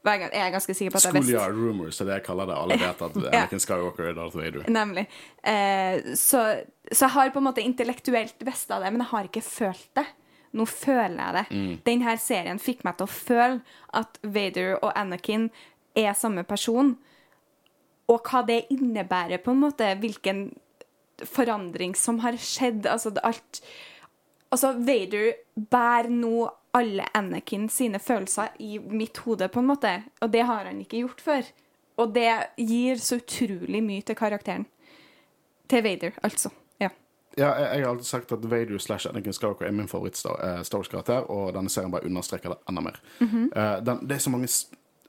var 0.05 0.19
jeg, 0.19 0.29
jeg 0.35 0.43
er 0.43 0.51
ganske 0.53 0.75
sikker 0.77 0.93
på 0.93 0.99
at 0.99 1.07
jeg 1.07 1.15
visste. 1.15 1.31
Schoolyard 1.31 1.55
rumors 1.57 1.97
det 1.97 2.03
er 2.05 2.09
det 2.11 2.17
jeg 2.19 2.25
kaller 2.27 2.49
det. 2.51 2.57
Alle 2.61 2.77
vet 2.83 3.01
at 3.07 3.17
Ja. 3.23 3.31
Anakin 3.39 3.63
Skywalker 3.63 4.09
er 4.11 4.17
Darth 4.19 4.37
Vader. 4.37 4.67
Nemlig. 4.69 5.07
Eh, 5.41 6.13
så, 6.19 6.43
så 6.91 7.07
jeg 7.07 7.13
har 7.15 7.33
på 7.33 7.41
en 7.41 7.47
måte 7.49 7.63
intellektuelt 7.65 8.45
visst 8.45 8.69
av 8.75 8.83
det, 8.85 8.91
men 8.93 9.01
jeg 9.05 9.11
har 9.15 9.31
ikke 9.31 9.45
følt 9.47 9.89
det. 9.97 10.05
Nå 10.59 10.65
føler 10.69 11.17
jeg 11.17 11.33
det. 11.39 11.65
Denne 11.85 12.13
serien 12.21 12.57
fikk 12.61 12.79
meg 12.85 12.95
til 12.97 13.05
å 13.05 13.11
føle 13.13 13.59
at 13.97 14.17
Vader 14.25 14.75
og 14.79 14.91
Anakin 14.97 15.49
er 15.97 16.13
samme 16.17 16.41
person, 16.45 16.95
og 18.09 18.25
hva 18.25 18.41
det 18.47 18.63
innebærer, 18.73 19.41
på 19.43 19.53
en 19.53 19.63
måte. 19.63 19.93
Hvilken 20.01 20.47
forandring 21.27 21.95
som 21.95 22.19
har 22.23 22.37
skjedd. 22.41 22.87
Altså, 22.89 23.13
alt 23.23 23.63
Altså, 24.49 24.71
Vader 24.73 25.35
bærer 25.69 26.09
nå 26.09 26.47
alle 26.73 27.05
Anakin 27.13 27.67
sine 27.69 27.99
følelser 28.01 28.55
i 28.59 28.79
mitt 28.79 29.17
hode, 29.25 29.45
på 29.47 29.61
en 29.61 29.67
måte. 29.69 29.91
Og 30.21 30.31
det 30.33 30.41
har 30.49 30.65
han 30.65 30.79
ikke 30.81 31.03
gjort 31.03 31.21
før. 31.21 31.51
Og 32.01 32.15
det 32.15 32.31
gir 32.57 32.97
så 32.97 33.19
utrolig 33.19 33.83
mye 33.85 34.05
til 34.05 34.17
karakteren. 34.17 34.65
Til 35.69 35.83
Vader, 35.85 36.17
altså. 36.23 36.49
Ja. 36.81 36.89
Ja, 37.37 37.51
jeg, 37.51 37.69
jeg 37.75 37.85
har 37.85 37.91
alltid 37.91 38.09
sagt 38.09 38.31
at 38.31 38.49
Vader 38.49 38.81
slash 38.81 39.09
Anakin 39.09 39.37
Skywalker 39.37 39.67
er 39.67 39.75
min 39.75 39.91
favoritt-Star 39.91 40.41
eh, 40.41 41.29
og 41.29 41.53
denne 41.53 41.69
serien 41.69 41.93
bare 41.93 42.09
understreker 42.09 42.55
det 42.55 42.59
enda 42.69 42.81
mer. 42.89 42.97
Eh, 43.21 43.75
den, 43.85 44.05
det 44.07 44.17
er 44.17 44.25
så 44.25 44.33
mange 44.33 44.49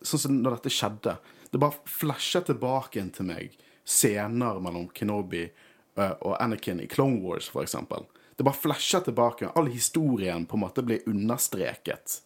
Sånn 0.00 0.20
som 0.20 0.36
når 0.40 0.54
dette 0.56 0.70
skjedde. 0.72 1.12
Det 1.50 1.58
bare 1.58 1.74
flasher 1.90 2.44
tilbake 2.46 3.02
til 3.16 3.26
meg 3.26 3.56
scener 3.90 4.60
mellom 4.62 4.88
Kenobi 4.94 5.42
eh, 5.48 6.12
og 6.22 6.36
Anakin 6.42 6.80
i 6.84 6.86
Clone 6.86 7.20
Wars, 7.24 7.48
eksempel. 7.58 8.04
Det 8.38 8.44
bare 8.46 8.54
flasher 8.56 9.00
tilbake. 9.04 9.50
All 9.58 9.66
historien 9.72 10.46
på 10.46 10.56
en 10.56 10.62
måte 10.62 10.84
blir 10.86 11.02
understreket. 11.10 12.20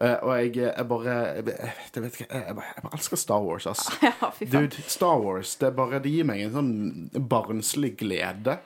Eh, 0.00 0.14
og 0.24 0.32
jeg, 0.40 0.54
jeg 0.64 0.86
bare 0.88 1.16
jeg, 1.36 1.44
vet- 1.50 1.98
ikke 2.08 2.24
jeg, 2.24 2.44
jeg, 2.46 2.54
bare, 2.56 2.70
jeg 2.78 2.84
bare 2.86 2.96
elsker 2.96 3.20
Star 3.20 3.42
Wars, 3.44 3.66
ass. 3.68 3.84
Faen. 4.22 4.48
Dude, 4.54 4.82
Star 4.88 5.20
Wars, 5.20 5.52
det, 5.60 5.74
bare, 5.76 6.00
det 6.02 6.14
gir 6.14 6.24
meg 6.32 6.40
en 6.46 6.54
sånn 6.56 6.72
barnslig 7.28 7.92
glede. 8.00 8.56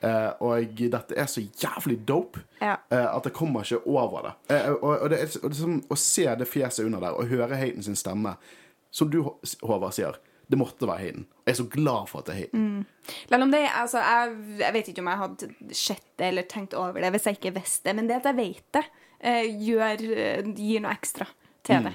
Uh, 0.00 0.30
og 0.40 0.78
dette 0.80 1.12
er 1.20 1.26
så 1.28 1.42
jævlig 1.44 1.98
dope 2.08 2.40
Ja. 2.62 2.78
uh, 2.88 3.10
at 3.18 3.26
jeg 3.28 3.34
kommer 3.36 3.66
ikke 3.68 3.82
over 3.84 4.30
det. 4.30 4.32
Uh, 4.48 4.70
og, 4.78 4.94
og 5.04 5.10
det 5.12 5.18
er, 5.26 5.34
og 5.42 5.50
det 5.52 5.58
er 5.58 5.60
som 5.60 5.74
å 5.92 5.98
se 6.00 6.24
det 6.40 6.46
fjeset 6.48 6.86
under 6.88 7.02
der 7.04 7.18
og 7.20 7.28
høre 7.28 7.58
Hayden 7.60 7.84
sin 7.84 7.98
stemme, 8.00 8.32
som 8.90 9.10
du, 9.12 9.22
Håvard, 9.62 9.94
sier, 9.96 10.18
det 10.50 10.58
måtte 10.58 10.88
være 10.88 11.04
Hayden. 11.04 11.26
Jeg 11.46 11.52
er 11.52 11.58
så 11.60 11.66
glad 11.70 12.08
for 12.10 12.20
at 12.20 12.28
det 12.28 12.34
er 12.34 12.40
Hayden. 12.40 12.70
Selv 13.30 13.46
om 13.46 13.52
det, 13.54 13.62
altså, 13.70 14.02
jeg, 14.02 14.36
jeg 14.60 14.74
vet 14.74 14.90
ikke 14.90 15.04
om 15.04 15.10
jeg 15.12 15.22
hadde 15.22 15.50
sett 15.78 16.06
det 16.18 16.30
eller 16.32 16.48
tenkt 16.50 16.74
over 16.78 16.98
det 17.02 17.12
hvis 17.14 17.28
jeg 17.28 17.38
ikke 17.38 17.56
visste 17.60 17.88
det, 17.88 17.96
men 17.98 18.10
det 18.10 18.18
at 18.18 18.30
jeg 18.32 18.38
vet 18.40 18.78
det, 18.78 18.84
uh, 19.22 19.66
gjør, 19.68 20.06
uh, 20.10 20.54
gir 20.58 20.82
noe 20.82 20.94
ekstra 20.96 21.28
til 21.66 21.86
det. 21.86 21.94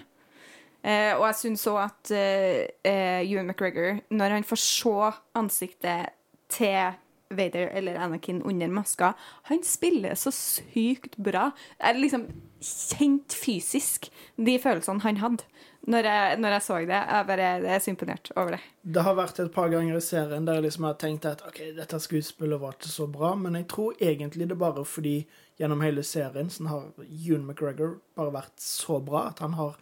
Uh, 0.85 1.13
og 1.17 1.25
jeg 1.27 1.39
syns 1.39 1.65
òg 1.71 1.79
at 1.81 2.11
eh, 2.13 3.23
Ewan 3.25 3.49
McGregor, 3.49 4.03
når 4.13 4.37
han 4.37 4.43
får 4.45 4.61
se 4.61 5.11
ansiktet 5.35 6.13
til 6.53 6.93
Vader 7.37 7.71
eller 7.77 7.99
Anakin 8.01 8.41
under 8.43 8.71
maska, 8.71 9.13
han 9.49 9.63
spiller 9.63 10.15
så 10.19 10.33
sykt 10.35 11.17
bra. 11.17 11.49
Jeg 11.79 12.01
liksom 12.01 12.27
kjente 12.65 13.37
fysisk 13.37 14.09
de 14.37 14.57
følelsene 14.61 15.03
han 15.05 15.21
hadde 15.21 15.45
når 15.85 16.07
jeg, 16.09 16.37
når 16.41 16.55
jeg 16.55 16.65
så 16.65 16.77
det. 16.81 16.99
Jeg 16.99 17.25
bare 17.29 17.47
jeg 17.47 17.65
er 17.75 17.81
så 17.83 17.91
imponert 17.91 18.29
over 18.35 18.55
det. 18.55 18.61
Det 18.81 19.03
har 19.05 19.17
vært 19.17 19.39
et 19.43 19.51
par 19.53 19.69
ganger 19.69 19.97
i 19.97 20.03
serien 20.03 20.47
der 20.47 20.59
jeg 20.59 20.67
liksom 20.67 20.87
har 20.89 20.95
tenkt 21.01 21.27
at 21.29 21.43
ok, 21.45 21.59
dette 21.77 21.99
skuespillet 22.01 22.61
var 22.61 22.77
ikke 22.77 22.89
så 22.89 23.07
bra, 23.11 23.35
men 23.37 23.57
jeg 23.59 23.67
tror 23.71 23.99
egentlig 24.01 24.49
det 24.49 24.57
er 24.57 24.63
bare 24.63 24.85
fordi 24.85 25.19
gjennom 25.59 25.83
hele 25.85 26.03
serien 26.03 26.49
så 26.51 26.65
har 26.71 26.87
Ewan 27.05 27.45
McGregor 27.45 27.99
bare 28.17 28.33
vært 28.33 28.55
så 28.61 28.99
bra 29.03 29.27
at 29.29 29.43
han 29.45 29.55
har 29.59 29.77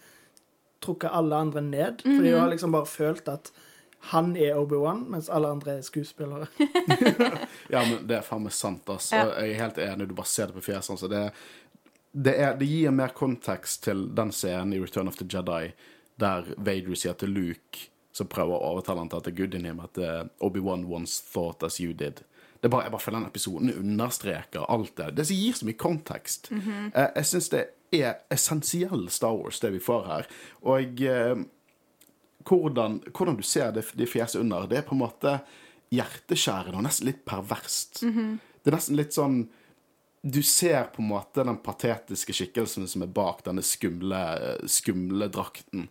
trukket 0.84 1.16
alle 1.16 1.36
andre 1.36 1.64
ned. 1.64 2.04
Fordi 2.04 2.34
jeg 2.34 2.42
har 2.42 2.52
liksom 2.52 2.76
bare 2.76 2.90
følt 2.90 3.30
at 3.32 3.54
han 4.12 4.34
er 4.36 4.58
Obi-Wan, 4.60 5.06
mens 5.14 5.30
alle 5.32 5.48
andre 5.54 5.78
er 5.78 5.82
skuespillere. 5.88 6.48
Ja, 7.74 7.84
men 7.88 8.02
det 8.08 8.18
er 8.18 8.26
faen 8.28 8.44
meg 8.44 8.54
sant, 8.56 8.90
ass. 8.92 9.12
Ja. 9.16 9.26
Jeg 9.40 9.54
er 9.56 9.62
helt 9.64 9.78
enig, 9.80 10.08
du 10.10 10.16
bare 10.18 10.28
ser 10.30 10.50
det 10.52 10.58
på 10.58 10.66
fjesene, 10.66 11.00
så 11.00 11.08
Det, 11.12 11.22
det, 12.12 12.34
er- 12.40 12.58
det 12.60 12.68
gir 12.68 12.92
mer 12.92 13.14
kontekst 13.16 13.84
til 13.88 14.08
den 14.16 14.32
scenen 14.36 14.74
i 14.76 14.82
Return 14.84 15.08
of 15.08 15.16
the 15.22 15.26
Jedi 15.30 15.72
der 16.20 16.52
Vader 16.58 16.94
sier 17.00 17.16
til 17.18 17.32
Luke, 17.34 17.88
som 18.14 18.28
prøver 18.30 18.54
å 18.60 18.74
overtale 18.76 19.00
han 19.02 19.10
til 19.10 19.18
at 19.18 19.26
det 19.26 19.32
er 19.34 19.40
good 19.40 19.56
in 19.58 19.66
him, 19.66 19.80
at 19.82 19.98
eh, 19.98 20.20
Obi-Wan 20.46 20.84
once 20.86 21.24
thought 21.34 21.64
as 21.66 21.80
you 21.82 21.94
did. 21.98 22.22
Det 22.62 22.70
er 22.70 22.76
bare, 22.76 22.86
jeg 22.86 22.94
bare 22.94 23.02
føler 23.04 23.20
den 23.24 23.32
episoden 23.32 23.74
understreker 23.74 24.68
alt 24.72 24.94
det. 25.00 25.10
Det 25.18 25.26
gir 25.34 25.56
så 25.58 25.66
mye 25.68 25.80
kontekst. 25.82 26.52
Eh, 26.54 27.10
jeg 27.18 27.26
syns 27.32 27.50
det 27.56 27.64
er 27.94 28.20
essensiell 28.32 29.08
Star 29.12 29.34
Wars, 29.36 29.60
det 29.64 29.74
vi 29.74 29.82
får 29.84 30.06
her. 30.12 30.30
Og 30.70 31.02
eh, 31.02 31.34
hvordan, 32.48 33.02
hvordan 33.12 33.38
du 33.40 33.44
ser 33.44 33.72
det, 33.76 33.86
de 33.98 34.08
fjeset 34.10 34.42
under, 34.42 34.68
det 34.68 34.82
er 34.82 34.88
på 34.88 34.96
en 34.96 35.04
måte 35.04 35.38
hjerteskjærende 35.94 36.80
og 36.80 36.86
nesten 36.88 37.10
litt 37.10 37.26
perverst. 37.28 38.04
Det 38.64 38.72
er 38.72 38.78
nesten 38.78 38.98
litt 38.98 39.14
sånn 39.14 39.44
Du 40.24 40.40
ser 40.40 40.86
på 40.96 41.02
en 41.02 41.10
måte 41.10 41.44
den 41.44 41.58
patetiske 41.60 42.32
skikkelsen 42.32 42.88
som 42.88 43.02
er 43.04 43.10
bak 43.12 43.42
denne 43.44 43.62
skumle, 43.62 44.22
skumle 44.72 45.28
drakten. 45.28 45.90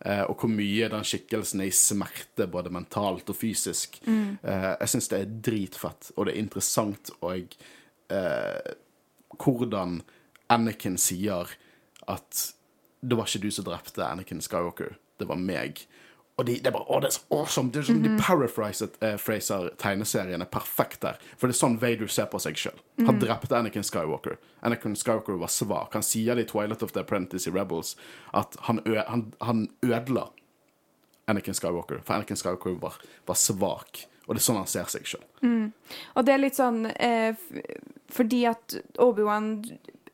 Eh, 0.00 0.22
og 0.24 0.40
hvor 0.40 0.48
mye 0.48 0.88
den 0.92 1.04
skikkelsen 1.04 1.60
er 1.60 1.68
i 1.68 1.74
smerte, 1.76 2.46
både 2.48 2.72
mentalt 2.72 3.28
og 3.28 3.36
fysisk. 3.36 3.98
Eh, 4.42 4.72
jeg 4.80 4.92
syns 4.92 5.08
det 5.12 5.20
er 5.20 5.36
dritfett, 5.48 6.10
og 6.16 6.26
det 6.26 6.34
er 6.34 6.40
interessant 6.40 7.12
og 7.20 7.56
eh, 8.08 8.72
hvordan 9.36 10.00
Anakin 10.52 10.96
sier 10.96 11.52
at 12.06 12.42
det 13.00 13.16
var 13.18 13.28
ikke 13.28 13.44
du 13.44 13.50
som 13.52 13.66
drepte 13.66 14.04
Anakin 14.04 14.40
Skywalker, 14.40 14.96
det 15.20 15.28
var 15.28 15.40
meg. 15.40 15.84
Og 16.36 16.44
de, 16.44 16.58
det 16.60 16.68
er 16.68 16.74
bare, 16.74 16.84
å, 16.92 16.98
det 17.00 17.08
er 17.08 17.14
så 17.16 17.22
awesome! 17.32 17.70
Det 17.72 17.80
er 17.80 17.86
sånn, 17.88 18.02
De 18.04 18.10
paraphraser 18.20 18.90
eh, 19.00 19.16
tegneseriene 19.80 20.44
perfekt 20.52 21.00
der. 21.00 21.20
For 21.40 21.48
det 21.48 21.56
er 21.56 21.60
sånn 21.62 21.78
Vader 21.80 22.10
ser 22.12 22.28
på 22.28 22.40
seg 22.44 22.58
sjøl. 22.60 22.82
Han 23.06 23.22
drepte 23.22 23.56
Anakin 23.56 23.86
Skywalker. 23.86 24.36
Anakin 24.60 24.98
Skywalker 25.00 25.38
var 25.40 25.52
svak. 25.52 25.96
Han 25.96 26.04
sier 26.04 26.36
det 26.36 26.44
i 26.44 26.50
Twilight 26.50 26.84
of 26.84 26.92
the 26.92 27.00
Apprentice 27.00 27.48
i 27.48 27.54
Rebels 27.54 27.94
at 28.36 28.58
han, 28.68 28.82
han, 29.08 29.30
han 29.48 29.64
ødela 29.80 30.26
Anakin 31.32 31.56
Skywalker. 31.56 32.04
For 32.04 32.18
Anakin 32.18 32.36
Skywalker 32.36 32.76
var, 32.84 33.00
var 33.24 33.40
svak. 33.40 34.04
Og 34.26 34.34
det 34.34 34.42
er 34.42 34.46
sånn 34.50 34.60
han 34.60 34.68
ser 34.68 34.92
seg 34.92 35.08
sjøl. 35.08 35.24
Og 36.18 36.26
det 36.28 36.34
er 36.34 36.40
litt 36.42 36.56
sånn 36.58 36.82
eh, 36.90 37.38
Fordi 38.12 38.40
at 38.50 38.74
Obi-Wan 39.00 39.52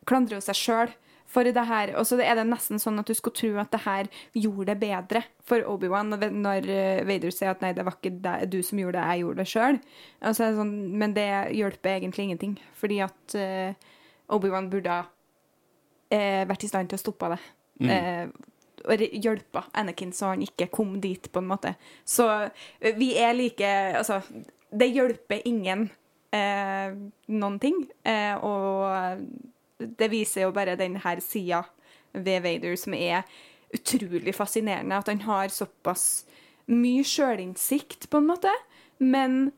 klandrer 0.06 0.38
jo 0.38 0.44
seg 0.44 0.58
sjøl 0.58 0.92
for 1.32 1.48
det 1.48 1.64
her. 1.68 1.94
Og 1.98 2.06
så 2.08 2.18
er 2.20 2.36
det 2.38 2.44
nesten 2.48 2.82
sånn 2.82 3.00
at 3.00 3.08
du 3.08 3.16
skulle 3.16 3.38
tro 3.38 3.54
at 3.62 3.72
det 3.72 3.82
her 3.86 4.10
gjorde 4.36 4.68
det 4.72 4.78
bedre 4.82 5.24
for 5.48 5.64
Obi-Wan 5.72 6.12
når 6.12 6.68
eh, 6.68 7.00
Vader 7.08 7.32
sier 7.34 7.54
at 7.54 7.64
nei, 7.64 7.72
det 7.76 7.86
var 7.88 7.96
ikke 7.96 8.14
det, 8.24 8.36
du 8.52 8.60
som 8.66 8.82
gjorde 8.82 9.00
det, 9.00 9.08
jeg 9.08 9.24
gjorde 9.24 9.40
det 9.40 9.48
sjøl. 9.54 9.80
Altså, 10.20 10.52
sånn, 10.58 10.76
men 11.00 11.16
det 11.16 11.30
hjelper 11.56 11.96
egentlig 11.96 12.28
ingenting. 12.28 12.54
Fordi 12.78 13.00
at 13.06 13.36
uh, 13.38 13.90
Obi-Wan 14.36 14.70
burde 14.72 15.00
ha 15.00 15.08
uh, 15.08 16.44
vært 16.52 16.68
i 16.68 16.70
stand 16.70 16.92
til 16.92 17.00
å 17.00 17.04
stoppe 17.06 17.34
det. 17.34 17.42
Eh, 17.82 18.28
og 18.82 18.98
hjelpe 18.98 19.20
hjelpa 19.22 19.64
Anakin 19.78 20.12
så 20.14 20.32
han 20.32 20.42
ikke 20.42 20.70
kom 20.74 20.96
dit, 21.00 21.30
på 21.32 21.42
en 21.42 21.50
måte. 21.50 21.74
Så 22.04 22.28
eh, 22.80 22.94
vi 22.96 23.14
er 23.18 23.34
like 23.34 23.72
Altså, 23.98 24.20
det 24.70 24.90
hjelper 24.90 25.42
ingen 25.44 25.88
eh, 26.32 26.94
noen 27.28 27.58
ting. 27.62 27.84
Eh, 28.04 28.34
og 28.42 29.26
det 29.98 30.08
viser 30.12 30.46
jo 30.46 30.52
bare 30.56 30.76
den 30.80 30.96
her 31.04 31.20
sida 31.24 31.62
ved 32.12 32.42
Vader 32.44 32.76
som 32.76 32.94
er 32.94 33.22
utrolig 33.74 34.34
fascinerende. 34.36 34.98
At 34.98 35.08
han 35.08 35.20
har 35.26 35.48
såpass 35.52 36.24
mye 36.72 37.02
sjølinnsikt, 37.04 38.08
på 38.12 38.20
en 38.20 38.28
måte, 38.28 38.52
men 39.02 39.50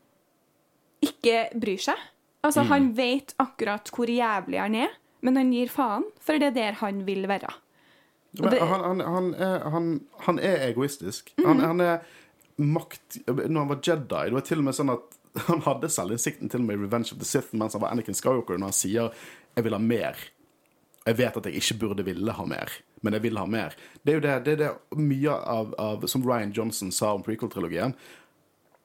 ikke 1.04 1.48
bryr 1.60 1.80
seg. 1.90 2.00
Altså, 2.44 2.64
han 2.68 2.90
vet 2.96 3.34
akkurat 3.40 3.88
hvor 3.94 4.10
jævlig 4.10 4.60
han 4.60 4.74
er, 4.76 4.92
men 5.24 5.36
han 5.40 5.52
gir 5.54 5.70
faen, 5.72 6.04
for 6.20 6.36
det 6.40 6.50
er 6.52 6.56
der 6.58 6.78
han 6.82 7.04
vil 7.06 7.26
være. 7.28 7.52
Det- 8.34 8.60
han, 8.60 8.80
han, 8.82 9.00
han, 9.00 9.28
er, 9.34 9.58
han, 9.70 9.90
han 10.26 10.38
er 10.42 10.64
egoistisk. 10.70 11.32
han, 11.44 11.60
han 11.62 11.80
er 11.80 11.98
makt 12.58 13.20
Når 13.28 13.58
han 13.60 13.68
var 13.70 13.78
Jedi, 13.82 14.24
det 14.28 14.34
var 14.34 14.40
til 14.46 14.58
og 14.58 14.64
med 14.68 14.74
sånn 14.74 14.90
at 14.94 15.14
han 15.48 15.62
hadde 15.64 15.88
selvinnsikten 15.90 16.50
til 16.50 16.60
og 16.62 16.66
med 16.68 16.76
i 16.78 16.82
Revenge 16.84 17.10
of 17.14 17.18
the 17.18 17.26
Sith 17.26 17.54
mens 17.58 17.74
han 17.74 17.82
var 17.82 17.90
Anakin 17.94 18.14
Skywalker, 18.14 18.58
når 18.58 18.70
han 18.70 18.76
sier 18.76 19.24
'jeg 19.54 19.64
vil 19.64 19.72
ha 19.72 19.78
mer'. 19.78 20.30
Jeg 21.06 21.18
vet 21.18 21.36
at 21.36 21.46
jeg 21.46 21.54
ikke 21.54 21.78
burde 21.80 22.04
ville 22.04 22.32
ha 22.32 22.44
mer, 22.44 22.70
men 23.02 23.12
jeg 23.12 23.22
vil 23.22 23.36
ha 23.36 23.44
mer. 23.46 23.74
Det 24.02 24.12
er 24.12 24.14
jo 24.14 24.20
det, 24.20 24.44
det, 24.44 24.52
er 24.52 24.56
det 24.56 24.98
mye 24.98 25.30
av, 25.30 25.74
av 25.78 26.06
Som 26.06 26.24
Ryan 26.24 26.52
Johnson 26.52 26.92
sa 26.92 27.12
om 27.14 27.22
prequel-trilogien. 27.22 27.94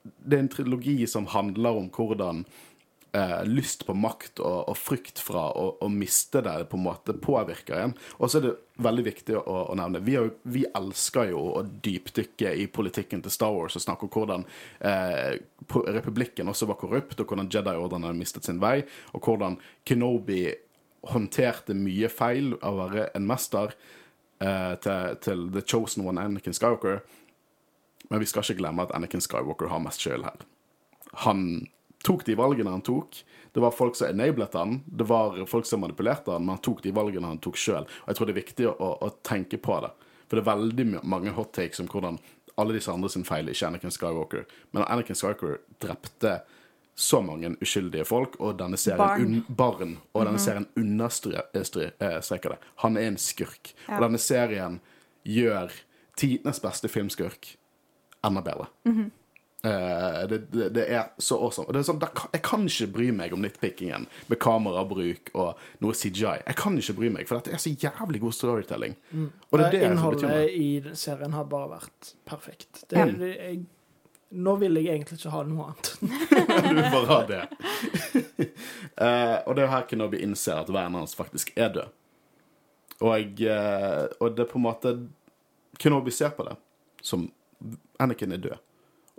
Det 0.03 0.35
er 0.35 0.43
en 0.43 0.51
trilogi 0.51 1.07
som 1.07 1.25
handler 1.25 1.69
om 1.69 1.89
hvordan 1.89 2.45
eh, 3.13 3.41
lyst 3.47 3.85
på 3.87 3.93
makt 3.97 4.39
og, 4.43 4.69
og 4.71 4.77
frykt 4.77 5.19
fra 5.23 5.47
å, 5.57 5.89
miste 5.89 6.41
det 6.45 6.55
på 6.71 6.77
en 6.77 6.85
måte 6.85 7.15
påvirker 7.17 7.83
en. 7.83 7.93
Og 8.19 8.29
så 8.29 8.39
er 8.39 8.45
det 8.47 8.55
veldig 8.85 9.05
viktig 9.09 9.35
å, 9.39 9.55
å 9.71 9.77
nevne 9.79 10.01
vi, 10.05 10.15
jo- 10.17 10.31
vi 10.43 10.63
elsker 10.77 11.31
jo 11.33 11.41
å 11.59 11.63
dypdykke 11.65 12.53
i 12.63 12.67
politikken 12.71 13.21
til 13.25 13.33
Star 13.33 13.53
Wars 13.55 13.75
og 13.79 13.83
snakke 13.85 14.07
om 14.07 14.13
hvordan 14.13 14.45
eh, 14.79 15.39
republikken 15.99 16.49
også 16.51 16.69
var 16.69 16.79
korrupt, 16.81 17.19
og 17.19 17.29
hvordan 17.29 17.51
Jedi-ordrene 17.53 18.13
mistet 18.17 18.47
sin 18.47 18.61
vei, 18.63 18.81
og 19.13 19.25
hvordan 19.25 19.59
Kenobi 19.87 20.43
håndterte 21.13 21.75
mye 21.77 22.09
feil 22.11 22.53
av 22.59 22.75
å 22.75 22.83
være 22.85 23.09
en 23.15 23.27
mester 23.29 23.71
eh, 24.43 24.75
til, 24.83 25.15
til 25.23 25.45
The 25.55 25.63
Chosen 25.63 26.03
One, 26.07 26.19
Anakin 26.27 26.55
Skywalker. 26.57 27.01
Men 28.09 28.23
vi 28.23 28.27
skal 28.27 28.41
ikke 28.43 28.59
glemme 28.63 28.83
at 28.83 28.91
Anakin 28.97 29.21
Skywalker 29.23 29.69
har 29.71 29.79
mest 29.83 30.01
skyld 30.03 30.25
her. 30.27 30.43
Han 31.23 31.43
tok 32.05 32.25
de 32.25 32.35
valgene 32.39 32.71
han 32.73 32.85
tok. 32.85 33.21
Det 33.51 33.63
var 33.63 33.73
folk 33.75 33.97
som 33.97 34.11
enablet 34.11 34.53
han, 34.53 34.81
det 34.85 35.07
var 35.09 35.39
folk 35.49 35.65
som 35.65 35.81
manipulerte 35.83 36.31
han, 36.31 36.45
men 36.45 36.55
han 36.55 36.63
tok 36.63 36.83
de 36.83 36.93
valgene 36.95 37.27
han 37.27 37.41
tok 37.43 37.57
sjøl. 37.57 37.87
Og 37.87 38.11
jeg 38.11 38.19
tror 38.19 38.29
det 38.29 38.35
er 38.35 38.41
viktig 38.43 38.69
å, 38.69 38.91
å 39.01 39.09
tenke 39.25 39.57
på 39.57 39.79
det. 39.83 39.89
For 40.29 40.37
det 40.37 40.43
er 40.43 40.51
veldig 40.51 40.85
mange 41.09 41.33
hot 41.33 41.55
takes 41.57 41.81
om 41.81 41.89
hvordan 41.89 42.19
alle 42.59 42.75
disse 42.75 42.91
andre 42.91 43.09
sin 43.09 43.25
feil 43.25 43.49
ikke 43.49 43.67
Anakin 43.71 43.93
Skywalker. 43.95 44.45
Men 44.75 44.85
Anakin 44.85 45.17
Skywalker 45.17 45.59
drepte 45.81 46.39
så 46.99 47.21
mange 47.23 47.53
uskyldige 47.63 48.03
folk, 48.05 48.35
og 48.43 48.57
denne 48.59 48.77
serien 48.77 48.99
Barn. 48.99 49.21
un 49.23 49.55
barn, 49.55 49.93
og 50.11 50.25
denne 50.27 50.41
serien 50.43 50.67
understreker 50.75 52.49
det. 52.51 52.57
Han 52.83 52.97
er 52.99 53.07
en 53.07 53.17
skurk. 53.17 53.71
Ja. 53.87 53.95
Og 53.95 54.09
denne 54.09 54.19
serien 54.19 54.81
gjør 55.23 55.71
tidenes 56.19 56.59
beste 56.59 56.91
filmskurk 56.91 57.53
enda 58.27 58.43
bedre. 58.43 58.67
Eh, 59.63 60.27
det, 60.27 60.37
det, 60.37 60.69
det 60.69 60.85
er 60.87 61.09
så 61.17 61.35
awesome. 61.35 61.67
Det 61.73 61.81
er 61.81 61.87
sånn, 61.89 61.99
jeg 62.31 62.43
kan 62.45 62.63
ikke 62.69 62.87
bry 62.95 63.07
meg 63.15 63.33
om 63.35 63.41
nitpickingen 63.43 64.05
med 64.31 64.39
kamerabruk 64.39 65.33
og 65.33 65.59
noe 65.83 65.97
CGI. 65.97 66.37
Jeg 66.45 66.59
kan 66.59 66.77
ikke 66.79 66.95
bry 67.01 67.09
meg, 67.17 67.27
for 67.27 67.39
dette 67.39 67.57
er 67.57 67.59
så 67.59 67.73
jævlig 67.73 68.21
god 68.23 68.37
storytelling. 68.37 68.95
Og 69.49 69.59
det 69.59 69.65
er 69.65 69.75
det 69.75 69.81
Innholdet 69.89 70.55
i 70.55 70.69
serien 70.95 71.35
har 71.35 71.49
bare 71.51 71.73
vært 71.73 72.13
perfekt. 72.29 72.85
Det, 72.87 73.03
mm. 73.03 73.25
jeg, 73.27 73.59
nå 74.39 74.55
vil 74.61 74.79
jeg 74.79 74.93
egentlig 74.93 75.19
ikke 75.19 75.33
ha 75.33 75.43
noe 75.49 75.67
annet. 75.73 75.91
Du 76.69 76.75
vil 76.77 76.91
bare 76.93 77.09
ha 77.09 77.19
det. 77.27 77.41
uh, 78.95 79.37
og 79.47 79.55
det 79.57 79.65
er 79.65 79.73
her 79.73 79.87
Kenobi 79.89 80.23
innser 80.23 80.61
at 80.61 80.71
vennen 80.71 81.01
hans 81.01 81.17
faktisk 81.17 81.51
er 81.59 81.73
død. 81.75 81.95
Og, 82.99 83.43
uh, 83.43 84.05
og 84.19 84.35
det 84.37 84.45
er 84.45 84.49
på 84.53 84.59
en 84.59 84.67
måte 84.69 84.95
Kenobi 85.79 86.15
ser 86.15 86.31
på 86.35 86.47
det 86.47 86.55
som 87.03 87.27
Anakin 87.99 88.31
er 88.35 88.43
død. 88.47 88.57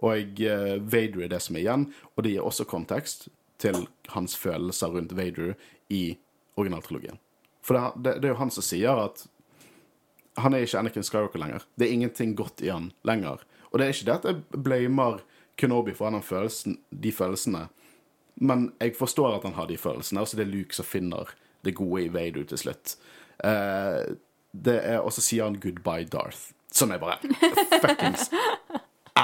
Og 0.07 0.41
eh, 0.41 0.77
Vader 0.81 1.27
er 1.27 1.33
det 1.35 1.43
som 1.45 1.57
er 1.57 1.65
igjen, 1.65 1.89
og 2.15 2.25
det 2.25 2.35
gir 2.35 2.47
også 2.47 2.69
kontekst 2.69 3.29
til 3.61 3.85
hans 4.15 4.37
følelser 4.41 4.95
rundt 4.95 5.17
Vader 5.17 5.53
i 5.93 6.17
originaltrilogien. 6.57 7.21
For 7.63 7.77
det, 7.77 8.05
det, 8.05 8.15
det 8.23 8.31
er 8.31 8.35
jo 8.35 8.41
han 8.41 8.55
som 8.55 8.65
sier 8.65 9.03
at 9.03 9.27
han 10.41 10.55
er 10.55 10.65
ikke 10.65 10.79
Anakin 10.79 11.05
Skywalker 11.05 11.43
lenger. 11.43 11.67
Det 11.77 11.89
er 11.89 11.93
ingenting 11.93 12.33
godt 12.39 12.63
i 12.65 12.71
han 12.73 12.93
lenger. 13.05 13.43
Og 13.71 13.79
det 13.79 13.87
er 13.87 13.93
ikke 13.95 14.09
det 14.09 14.17
at 14.17 14.29
jeg 14.31 14.63
blamer 14.65 15.21
Kenobi 15.61 15.93
for 15.93 16.09
han 16.09 16.25
følelsen, 16.25 16.79
de 16.89 17.13
følelsene, 17.13 17.67
men 18.41 18.71
jeg 18.81 18.95
forstår 18.97 19.37
at 19.37 19.45
han 19.45 19.59
har 19.59 19.69
de 19.69 19.77
følelsene. 19.77 20.21
Også 20.21 20.39
det 20.39 20.47
er 20.47 20.53
Luke 20.55 20.75
som 20.75 20.89
finner 20.89 21.29
det 21.65 21.75
gode 21.77 22.07
i 22.07 22.13
Vader 22.13 22.47
til 22.49 22.59
slutt. 22.63 22.97
Eh, 23.45 24.17
det 24.53 24.79
er, 24.81 24.99
og 24.99 25.13
så 25.13 25.21
sier 25.21 25.45
han 25.45 25.61
'goodbye, 25.61 26.09
Darth', 26.09 26.53
som 26.73 26.91
jeg 26.91 27.01
bare 27.01 27.19
fuckings 27.85 28.31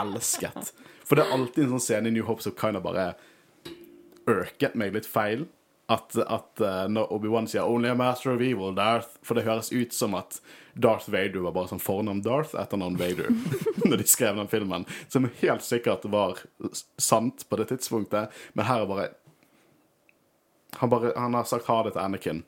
elsket. 0.00 0.72
For 1.06 1.18
det 1.18 1.26
er 1.26 1.34
alltid 1.36 1.64
en 1.64 1.76
sånn 1.76 1.84
scene 1.84 2.10
i 2.10 2.14
New 2.14 2.26
Hope 2.26 2.44
som 2.44 2.54
kind 2.58 2.78
of 2.78 2.86
bare 2.86 3.12
øket 4.26 4.74
meg 4.78 4.96
litt 4.96 5.08
feil. 5.08 5.46
At, 5.86 6.16
at 6.18 6.60
eh, 6.66 6.88
når 6.90 7.12
Obi-Wan 7.14 7.46
sier 7.46 7.62
'Only 7.62 7.92
a 7.92 7.94
master 7.94 8.32
of 8.32 8.40
evil', 8.42 8.74
Darth 8.74 9.20
For 9.22 9.38
det 9.38 9.44
høres 9.46 9.70
ut 9.70 9.92
som 9.94 10.16
at 10.18 10.40
Darth 10.74 11.06
Vader 11.10 11.44
var 11.44 11.54
bare 11.54 11.70
sånn 11.70 11.80
fornavn 11.80 12.24
Darth, 12.24 12.56
etternavn 12.58 12.98
Vader, 12.98 13.30
når 13.86 14.02
de 14.02 14.06
skrev 14.10 14.34
den 14.36 14.50
filmen. 14.50 14.82
Som 15.08 15.30
helt 15.40 15.62
sikkert 15.62 16.04
var 16.10 16.42
sant 16.98 17.46
på 17.48 17.56
det 17.60 17.68
tidspunktet, 17.70 18.34
men 18.54 18.66
her 18.66 18.82
er 18.82 18.90
bare 18.90 19.06
Han, 20.76 20.90
bare, 20.90 21.12
han 21.16 21.32
har 21.32 21.44
sagt 21.48 21.70
ha 21.70 21.82
det 21.86 21.94
til 21.94 22.02
Anakin. 22.02 22.42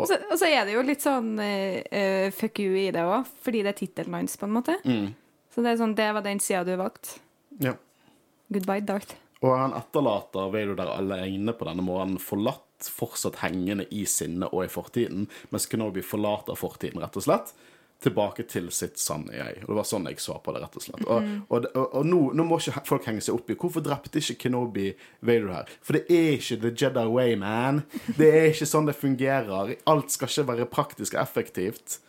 Og 0.00 0.08
så, 0.08 0.16
og 0.32 0.38
så 0.40 0.48
er 0.48 0.64
det 0.66 0.72
jo 0.74 0.80
litt 0.82 1.04
sånn 1.04 1.36
eh, 1.38 2.32
fuck 2.34 2.58
you 2.58 2.74
i 2.74 2.88
det 2.90 3.04
òg, 3.06 3.28
fordi 3.44 3.60
det 3.62 3.70
er 3.70 3.78
tittelen 3.78 4.16
hans, 4.16 4.34
på 4.40 4.48
en 4.48 4.56
måte. 4.56 4.74
Så 5.52 5.64
det 5.64 5.74
er 5.74 5.80
sånn, 5.80 5.96
det 5.98 6.08
var 6.16 6.24
den 6.24 6.40
sida 6.40 6.62
du 6.64 6.74
valgte. 6.80 7.20
Ja. 7.62 7.74
Goodbye, 8.52 8.84
Darth. 8.88 9.18
Og 9.42 9.56
han 9.58 9.74
etterlater 9.74 10.52
Vader 10.52 10.76
der 10.78 10.92
alene 10.94 11.54
på 11.56 11.66
denne 11.66 11.84
morgenen, 11.84 12.20
forlatt, 12.22 12.86
fortsatt 12.86 13.40
hengende 13.42 13.88
i 13.94 14.04
sinnet 14.08 14.54
og 14.54 14.64
i 14.64 14.70
fortiden, 14.70 15.26
mens 15.50 15.68
Kenobi 15.70 16.02
forlater 16.06 16.58
fortiden, 16.58 17.02
rett 17.02 17.18
og 17.18 17.26
slett, 17.26 17.52
tilbake 18.02 18.46
til 18.50 18.68
sitt 18.74 18.98
sanne 18.98 19.34
jeg. 19.36 19.60
Og 19.62 19.72
det 19.72 19.78
var 19.78 19.86
sånn 19.86 20.08
jeg 20.10 20.18
så 20.22 20.38
på 20.42 20.54
det, 20.54 20.62
rett 20.64 20.78
og 20.78 20.84
slett. 20.84 21.04
Og, 21.06 21.28
og, 21.46 21.68
og, 21.70 21.84
og 22.00 22.08
nå, 22.08 22.20
nå 22.38 22.46
må 22.46 22.58
ikke 22.58 22.82
folk 22.88 23.06
henge 23.10 23.22
seg 23.22 23.36
opp 23.36 23.50
i 23.52 23.58
hvorfor 23.58 23.84
drepte 23.84 24.22
ikke 24.22 24.40
Kenobi 24.46 24.88
Vader 25.22 25.52
her? 25.54 25.70
For 25.86 25.98
det 25.98 26.04
er 26.10 26.32
ikke 26.38 26.58
the 26.64 26.72
Jedi 26.74 27.06
way, 27.10 27.36
man. 27.38 27.84
Det 28.18 28.30
er 28.30 28.50
ikke 28.50 28.70
sånn 28.72 28.90
det 28.90 28.98
fungerer. 28.98 29.76
Alt 29.90 30.14
skal 30.14 30.30
ikke 30.30 30.48
være 30.50 30.70
praktisk 30.70 31.14
og 31.18 31.22
effektivt. 31.22 32.00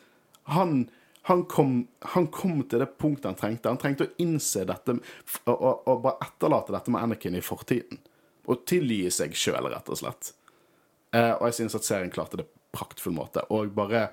Han 0.53 0.87
han 1.25 1.45
kom, 1.45 1.87
han 1.99 2.27
kom 2.27 2.63
til 2.67 2.81
det 2.83 2.89
punktet 2.99 3.29
han 3.29 3.37
trengte. 3.39 3.71
Han 3.71 3.79
trengte 3.79 4.09
å 4.09 4.15
innse 4.19 4.65
dette 4.67 4.97
og, 4.97 5.53
og, 5.53 5.85
og 5.87 6.01
bare 6.03 6.25
etterlate 6.25 6.75
dette 6.75 6.91
med 6.91 7.05
Anakin 7.05 7.37
i 7.39 7.43
fortiden. 7.43 8.01
Og 8.51 8.65
tilgi 8.67 9.05
seg 9.13 9.35
sjøl, 9.39 9.69
rett 9.71 9.87
og 9.87 10.01
slett. 10.01 10.33
Eh, 11.15 11.31
og 11.31 11.47
jeg 11.47 11.61
synes 11.61 11.77
at 11.79 11.87
serien 11.87 12.11
klarte 12.11 12.41
det 12.41 12.47
på 12.49 12.59
praktfull 12.75 13.15
måte. 13.15 13.45
Og 13.55 13.71
bare 13.77 14.09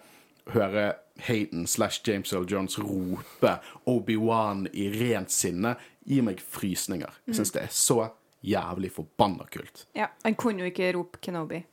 høre 0.55 0.93
Hayden 1.27 1.67
slash 1.67 2.05
James 2.07 2.31
Earl 2.33 2.47
Jones 2.47 2.79
rope 2.79 3.57
Obi-Wan 3.91 4.69
i 4.71 4.87
rent 4.95 5.35
sinne 5.35 5.75
gir 6.07 6.23
meg 6.27 6.39
frysninger. 6.39 7.21
Jeg 7.27 7.41
syns 7.41 7.55
det 7.57 7.65
er 7.67 7.75
så 7.75 7.99
jævlig 8.47 8.93
forbanna 8.95 9.51
kult. 9.51 9.87
Ja, 9.99 10.13
Han 10.23 10.39
kunne 10.39 10.65
jo 10.65 10.71
ikke 10.71 10.93
rope 10.97 11.19
Kenobi. 11.21 11.65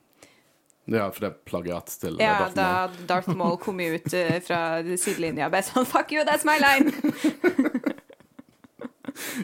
Ja, 0.87 1.09
for 1.11 1.25
det 1.25 1.29
er 1.29 1.37
plagiat 1.49 1.91
til 1.99 2.15
Ja, 2.21 2.37
Darth 2.39 2.55
da 2.55 2.67
Maul. 2.67 3.07
Darth 3.09 3.35
Maul 3.35 3.57
kom 3.65 3.79
ut 3.83 4.13
uh, 4.13 4.37
fra 4.47 4.61
sidelinja 4.95 5.49
og 5.49 5.55
bare 5.57 5.67
sånn 5.67 5.87
Fuck 5.87 6.15
you, 6.15 6.23
that's 6.27 6.47
my 6.47 6.59
line! 6.63 6.93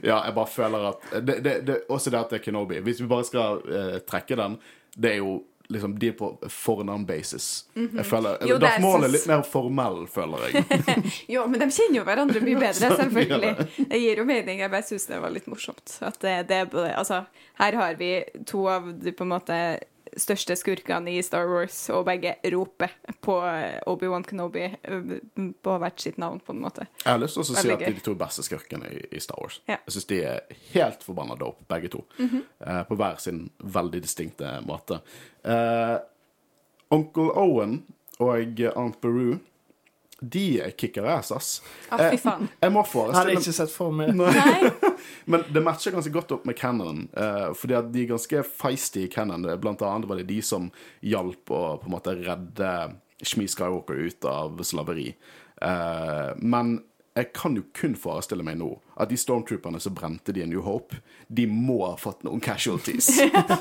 Ja, 0.04 0.20
jeg 0.28 0.36
bare 0.36 0.50
føler 0.54 0.84
at 0.92 1.08
det, 1.26 1.40
det, 1.42 1.54
det, 1.66 1.80
Også 1.90 2.12
det 2.14 2.20
at 2.20 2.30
det 2.30 2.42
er 2.42 2.44
Kenobi. 2.46 2.78
Hvis 2.86 3.02
vi 3.02 3.08
bare 3.10 3.26
skal 3.26 3.64
uh, 3.66 3.96
trekke 4.06 4.38
den, 4.38 4.60
det 4.94 5.16
er 5.16 5.24
jo 5.24 5.40
liksom 5.74 5.96
De 5.98 6.10
er 6.12 6.16
på 6.18 6.28
fornavn-basis. 6.52 7.48
Jeg 7.74 8.06
føler. 8.06 8.36
Jo, 8.46 8.58
er 8.60 8.62
Darth 8.62 8.82
Maul 8.84 9.08
er 9.08 9.14
litt 9.14 9.26
mer 9.30 9.42
formell, 9.48 10.04
føler 10.12 10.44
jeg. 10.46 10.66
Jo, 11.34 11.46
men 11.50 11.64
de 11.64 11.70
kjenner 11.72 12.02
jo 12.02 12.04
hverandre 12.06 12.42
mye 12.44 12.60
bedre, 12.62 12.92
selvfølgelig. 13.00 13.70
Det 13.80 14.02
gir 14.04 14.22
jo 14.22 14.26
mening. 14.28 14.60
Jeg 14.62 14.74
bare 14.74 14.86
syns 14.86 15.08
det 15.10 15.22
var 15.24 15.34
litt 15.34 15.48
morsomt. 15.50 15.96
At 16.06 16.20
det, 16.22 16.36
det 16.52 16.60
Altså, 16.92 17.24
her 17.62 17.80
har 17.80 17.98
vi 17.98 18.12
to 18.46 18.68
av 18.70 18.92
de 19.02 19.16
på 19.16 19.26
en 19.26 19.34
måte 19.34 19.58
største 20.20 20.56
skurkene 20.60 21.14
i 21.14 21.22
Star 21.26 21.48
Wars, 21.50 21.78
og 21.94 22.06
begge 22.08 22.36
roper 22.54 22.94
på 23.24 23.36
Obi-Wan 23.90 24.26
Kenobi 24.28 24.66
eh, 24.70 25.14
på 25.64 25.78
hvert 25.82 26.04
sitt 26.04 26.20
navn, 26.22 26.42
på 26.44 26.56
en 26.56 26.62
måte. 26.64 26.88
Jeg 27.04 27.12
har 27.12 27.22
lyst 27.22 27.38
til 27.40 27.46
å 27.46 27.48
si 27.50 27.74
at 27.74 27.86
de 27.86 28.06
to 28.06 28.16
beste 28.20 28.46
skurkene 28.46 28.92
i, 29.10 29.22
Star 29.24 29.42
Wars. 29.42 29.60
Ja. 29.70 29.80
Jeg 29.86 29.96
syns 29.98 30.10
de 30.12 30.20
er 30.30 30.60
helt 30.74 31.06
forbanna 31.06 31.38
dope, 31.40 31.66
begge 31.72 31.92
to. 31.94 32.04
eh, 32.20 32.84
på 32.90 32.98
hver 33.00 33.20
sin 33.24 33.46
veldig 33.60 34.04
distinkte 34.04 34.58
måte. 34.68 35.02
Eh, 35.44 35.98
Onkel 36.94 37.32
Owen 37.40 37.80
og 38.22 38.62
Aunt 38.76 39.00
Beru, 39.02 39.40
de 40.30 40.62
kicker 40.80 41.08
ass, 41.10 41.32
ass. 41.36 41.50
Å, 41.90 42.00
Eh, 42.00 42.14
fy 42.14 42.22
faen. 42.24 42.48
Jeg 42.62 42.74
må 42.74 42.84
Hadde 42.86 43.36
ikke 43.36 43.56
sett 43.56 43.74
for 43.74 43.92
meg 43.96 44.14
Nei. 44.16 44.72
Men 45.32 45.44
det 45.54 45.64
matcher 45.64 45.96
ganske 45.96 46.14
godt 46.14 46.32
opp 46.38 46.46
med 46.50 46.58
Cannon, 46.60 47.06
eh, 47.18 47.50
fordi 47.58 47.78
at 47.78 47.92
de 47.94 48.04
er 48.06 48.12
ganske 48.14 48.44
feisty 48.48 49.06
i 49.06 49.12
Cannon. 49.12 49.46
Blant 49.62 49.82
annet 49.82 50.10
var 50.10 50.20
det 50.22 50.28
de 50.32 50.42
som 50.46 50.72
hjalp 51.02 51.52
å 51.54 51.64
på 51.82 51.90
en 51.90 51.96
måte 51.98 52.16
redde 52.20 52.74
Shmi 53.24 53.48
Skywalker 53.48 54.00
ut 54.08 54.26
av 54.28 54.60
slaveri. 54.68 55.10
Eh, 55.62 56.32
men 56.40 56.78
jeg 57.14 57.30
kan 57.34 57.54
jo 57.54 57.62
kun 57.78 57.94
forestille 58.00 58.44
meg 58.46 58.58
nå 58.58 58.72
at 58.98 59.10
de 59.10 59.18
stormtrooperne 59.18 59.80
som 59.82 59.94
brente 59.94 60.34
de 60.34 60.42
i 60.42 60.48
New 60.50 60.62
Hope, 60.66 60.98
de 61.30 61.46
må 61.50 61.80
ha 61.84 61.94
fått 61.98 62.24
noen 62.26 62.42
casualties. 62.42 63.08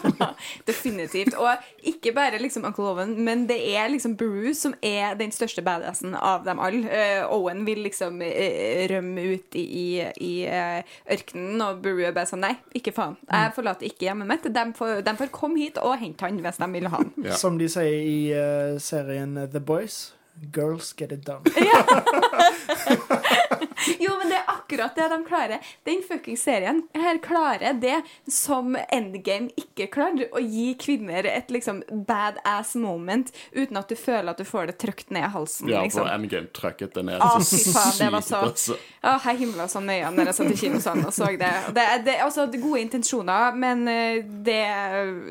Definitivt. 0.69 1.37
Og 1.41 1.89
ikke 1.89 2.15
bare 2.17 2.41
liksom 2.41 2.67
Uncle 2.69 2.91
Owen, 2.91 3.15
men 3.25 3.47
det 3.49 3.59
er 3.73 3.89
liksom 3.93 4.17
Beru 4.21 4.53
som 4.57 4.75
er 4.85 5.17
den 5.21 5.33
største 5.33 5.65
badassen 5.65 6.17
av 6.17 6.47
dem 6.49 6.61
alle. 6.65 6.85
Uh, 6.89 7.33
Owen 7.33 7.65
vil 7.69 7.83
liksom 7.85 8.21
uh, 8.25 8.87
rømme 8.93 9.27
ut 9.35 9.57
i, 9.61 9.65
i, 9.65 9.87
i 10.21 10.33
uh, 10.49 10.97
ørkenen, 11.17 11.61
og 11.65 11.85
Beru 11.85 12.05
er 12.05 12.17
bare 12.17 12.29
sånn 12.29 12.45
Nei, 12.45 12.57
ikke 12.77 12.95
faen. 12.97 13.19
Jeg 13.29 13.53
forlater 13.57 13.89
ikke 13.89 14.09
hjemmet 14.09 14.29
mitt. 14.33 14.49
De 14.53 14.65
får, 14.77 15.05
de 15.05 15.17
får 15.21 15.33
komme 15.33 15.61
hit 15.61 15.81
og 15.81 15.99
hente 16.01 16.25
han 16.25 16.41
hvis 16.45 16.61
de 16.61 16.73
vil 16.73 16.89
ha 16.93 17.01
han. 17.05 17.13
Ja. 17.29 17.37
Som 17.41 17.61
de 17.61 17.69
sier 17.73 18.01
i 18.01 18.81
serien 18.83 19.37
The 19.53 19.61
Boys. 19.61 20.11
Girls 20.51 20.93
get 20.93 21.13
it 21.13 21.25
done. 21.25 21.43
Jo, 24.05 24.17
men 24.19 24.31
det 24.31 24.39
er 24.41 24.51
akkurat 24.51 24.97
det 24.97 25.09
de 25.13 25.19
klarer. 25.27 25.73
Den 25.87 26.03
fucking 26.07 26.39
serien 26.39 26.83
her 26.95 27.19
klarer 27.23 27.77
det 27.81 28.01
som 28.31 28.77
Endgame 28.89 29.51
ikke 29.59 29.89
klarte. 29.93 30.29
Å 30.33 30.43
gi 30.43 30.73
kvinner 30.81 31.27
et 31.29 31.51
liksom 31.53 31.83
badass 32.09 32.75
moment 32.81 33.33
uten 33.53 33.79
at 33.79 33.91
du 33.91 33.97
føler 33.99 34.33
at 34.33 34.41
du 34.41 34.47
får 34.49 34.73
det 34.73 34.77
trykt 34.83 35.13
ned 35.15 35.27
i 35.27 35.33
halsen. 35.35 35.71
Ja, 35.71 35.83
liksom. 35.85 36.05
for 36.05 36.13
Endgame 36.13 36.51
trøkket 36.55 36.97
det 36.97 37.07
ned 37.09 37.23
Å, 37.23 37.31
så 37.41 37.59
fy 37.59 37.73
faen, 37.73 37.95
det 37.99 38.11
var 38.15 38.27
så 38.27 38.43
altså. 38.49 38.79
Å, 39.03 39.15
Jeg 39.27 39.41
himla 39.43 39.69
sånn 39.71 39.87
med 39.89 40.03
øynene 40.03 40.29
jeg 40.31 40.39
satt 40.39 40.53
i 40.55 40.59
kino 40.59 40.81
sånn 40.83 41.05
og 41.07 41.15
så 41.15 41.31
det. 41.39 41.51
Det, 41.75 41.87
det, 42.07 42.17
altså, 42.25 42.47
gode 42.53 42.83
intensjoner, 42.83 43.57
men 43.59 43.87
eh, 43.91 44.23
det, 44.25 44.61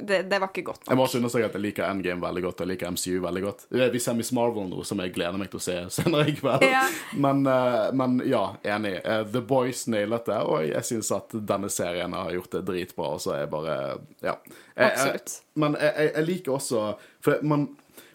det, 0.08 0.24
det 0.32 0.42
var 0.42 0.52
ikke 0.52 0.66
godt 0.72 0.84
nok. 0.84 0.90
Jeg 0.92 1.00
må 1.00 1.06
også 1.08 1.22
understreke 1.22 1.52
at 1.52 1.58
jeg 1.58 1.66
liker 1.68 1.88
Endgame 1.88 2.24
veldig 2.24 2.46
godt, 2.48 2.62
og 2.62 2.66
jeg 2.66 2.74
liker 2.74 2.96
MCU 2.96 3.22
veldig 3.26 3.44
godt. 3.46 3.66
Vi 3.96 4.04
ser 4.04 4.18
Miss 4.18 4.32
Marvel 4.36 4.70
nå, 4.72 4.84
som 4.88 5.02
jeg 5.04 5.14
gleder 5.16 5.40
meg 5.42 5.52
til 5.52 5.62
å 5.62 5.64
se 5.64 5.78
senere 5.94 6.32
i 6.32 6.36
kveld. 6.38 6.66
Ja. 6.68 6.86
Men, 7.14 7.44
eh, 7.48 7.92
men 7.98 8.20
ja, 8.30 8.41
enig. 8.64 8.96
Eh, 9.06 9.24
The 9.34 9.42
Boys 9.42 9.86
nailet 9.88 10.26
det, 10.30 10.40
og 10.48 10.64
jeg 10.68 10.84
syns 10.88 11.12
at 11.16 11.34
denne 11.48 11.70
serien 11.74 12.14
har 12.18 12.32
gjort 12.36 12.52
det 12.58 12.64
dritbra. 12.68 13.12
Og 13.16 13.22
så 13.24 13.34
er 13.36 13.40
jeg 13.46 13.50
bare 13.54 13.76
Ja. 14.22 14.36
Jeg- 14.36 14.36
jeg- 14.76 14.92
Absolutt. 14.92 15.42
Men 15.56 15.76
jeg, 15.80 15.94
jeg, 15.98 16.12
jeg 16.16 16.26
liker 16.28 16.52
også 16.58 16.96
For 17.22 17.40
man 17.44 17.70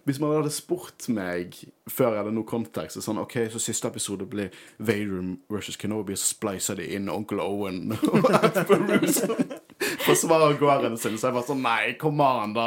hvis 0.06 0.20
man 0.22 0.36
hadde 0.36 0.50
spurt 0.54 1.08
meg 1.10 1.56
før 1.90 2.12
jeg 2.14 2.20
hadde 2.20 2.32
noe 2.36 2.46
kontekst 2.46 3.00
sånn, 3.02 3.18
OK, 3.18 3.32
så 3.50 3.58
siste 3.58 3.88
episode 3.90 4.22
blir 4.30 4.52
Vader 4.78 5.34
versus 5.50 5.74
Kenobi, 5.76 6.14
så 6.14 6.28
splicer 6.30 6.76
de 6.78 6.86
inn 6.94 7.08
Onkel 7.10 7.40
Owen 7.42 7.90
og 8.12 8.30
Atterbury 8.30 9.10
forsvarer 10.06 10.56
gården 10.60 10.96
sin. 10.98 11.18
Så 11.18 11.28
jeg 11.28 11.36
var 11.36 11.44
sånn 11.46 11.62
Nei, 11.66 11.94
kom 12.00 12.20
an, 12.24 12.52
da. 12.56 12.66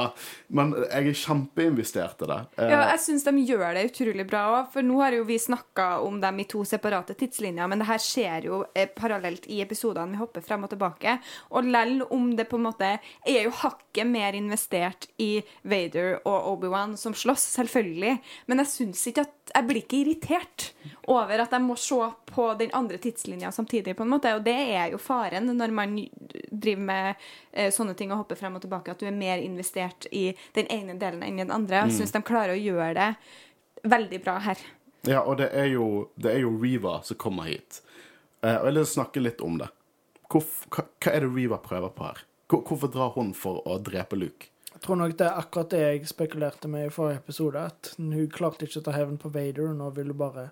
Men 0.53 0.74
jeg 0.78 1.12
er 1.12 1.18
kjempeinvestert 1.22 2.24
i 2.26 2.30
det. 2.30 2.39
Eh, 2.57 2.70
Ja, 2.74 2.82
jeg 2.91 2.99
syns 3.03 3.24
de 3.26 3.34
gjør 3.47 3.74
det 3.78 3.86
utrolig 3.91 4.26
bra 4.30 4.43
òg. 4.57 4.72
For 4.74 4.86
nå 4.86 4.99
har 5.01 5.16
jo 5.18 5.24
vi 5.28 5.38
snakka 5.39 5.88
om 6.05 6.20
dem 6.22 6.39
i 6.39 6.47
to 6.49 6.64
separate 6.68 7.16
tidslinjer, 7.18 7.68
men 7.70 7.80
det 7.80 7.88
her 7.89 8.01
skjer 8.03 8.47
jo 8.49 8.62
eh, 8.76 8.89
parallelt 8.95 9.47
i 9.49 9.62
episodene. 9.64 10.14
Vi 10.14 10.22
hopper 10.22 10.45
frem 10.45 10.64
og 10.68 10.74
tilbake. 10.74 11.18
Og 11.55 11.66
lell 11.70 12.03
om 12.10 12.32
det 12.36 12.47
på 12.49 12.60
en 12.60 12.68
måte 12.68 12.91
Jeg 13.26 13.38
er 13.39 13.47
jo 13.47 13.55
hakket 13.62 14.07
mer 14.07 14.34
investert 14.38 15.07
i 15.22 15.41
Vader 15.64 16.20
og 16.26 16.53
Obi-Wan 16.55 16.97
som 16.97 17.14
slåss, 17.14 17.47
selvfølgelig. 17.57 18.20
Men 18.47 18.64
jeg 18.64 18.74
syns 18.74 19.07
ikke 19.10 19.26
at 19.26 19.34
Jeg 19.54 19.68
blir 19.68 19.82
ikke 19.82 20.00
irritert 20.04 20.70
over 21.10 21.43
at 21.43 21.54
jeg 21.56 21.64
må 21.66 21.76
se 21.80 22.00
på 22.30 22.45
den 22.60 22.72
andre 22.78 23.00
tidslinja 23.02 23.52
samtidig, 23.56 23.95
på 23.97 24.06
en 24.06 24.12
måte. 24.14 24.34
Og 24.38 24.43
det 24.45 24.56
er 24.56 24.93
jo 24.93 25.02
faren 25.02 25.50
når 25.50 25.76
man 25.76 25.95
driver 26.50 26.86
med 26.89 27.28
eh, 27.52 27.70
sånne 27.74 27.95
ting 27.97 28.14
og 28.14 28.24
hopper 28.24 28.39
frem 28.39 28.58
og 28.60 28.64
tilbake, 28.66 28.93
at 28.93 29.02
du 29.02 29.08
er 29.10 29.16
mer 29.16 29.41
investert 29.43 30.10
i 30.12 30.30
den 30.58 30.70
ene 30.74 30.97
delen 31.02 31.24
enn 31.26 31.39
i 31.39 31.45
den 31.45 31.56
andre. 31.56 31.86
Jeg 31.86 32.00
syns 32.00 32.16
de 32.16 32.24
klarer 32.26 32.56
å 32.56 32.62
gjøre 32.62 32.93
det 32.97 33.10
veldig 33.89 34.22
bra 34.26 34.38
her. 34.43 34.62
Ja, 35.08 35.24
og 35.24 35.39
det 35.39 35.50
er 35.56 35.70
jo, 35.72 36.10
det 36.20 36.34
er 36.36 36.41
jo 36.43 36.56
Riva 36.60 37.00
som 37.08 37.18
kommer 37.20 37.47
hit. 37.50 37.82
Eh, 38.43 38.56
og 38.56 38.70
jeg 38.70 38.76
vil 38.80 38.89
snakke 38.93 39.24
litt 39.24 39.43
om 39.45 39.60
det. 39.62 39.70
Hvor, 40.30 40.45
hva, 40.70 40.86
hva 41.02 41.14
er 41.14 41.26
det 41.26 41.34
Riva 41.34 41.60
prøver 41.64 41.93
på 41.95 42.10
her? 42.10 42.24
Hvor, 42.50 42.64
hvorfor 42.68 42.91
drar 42.93 43.14
hun 43.16 43.32
for 43.38 43.64
å 43.68 43.80
drepe 43.82 44.20
Luke? 44.20 44.52
Tror 44.80 44.96
nok 44.96 45.18
det 45.20 45.26
er 45.28 45.40
akkurat 45.42 45.70
det 45.74 45.80
jeg 45.84 46.08
spekulerte 46.08 46.70
med 46.72 46.88
i 46.88 46.94
forrige 46.94 47.20
episode. 47.20 47.60
At 47.72 47.94
hun 47.98 48.14
klarte 48.32 48.66
ikke 48.68 48.80
å 48.80 48.86
ta 48.86 48.96
hevn 48.96 49.18
på 49.20 49.32
Vader, 49.34 49.72
og 49.72 49.78
nå 49.80 49.90
vil 49.98 50.14
hun 50.14 50.20
bare 50.20 50.50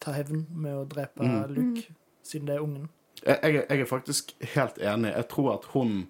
ta 0.00 0.12
hevn 0.16 0.46
med 0.56 0.76
å 0.76 0.86
drepe 0.88 1.24
Luke, 1.52 1.86
siden 2.24 2.48
det 2.48 2.56
er 2.58 2.64
ungen. 2.64 2.88
Jeg, 3.20 3.36
jeg, 3.42 3.64
jeg 3.68 3.80
er 3.84 3.88
faktisk 3.88 4.34
helt 4.54 4.78
enig. 4.80 5.12
Jeg 5.12 5.28
tror 5.32 5.54
at 5.58 5.70
hun 5.74 6.08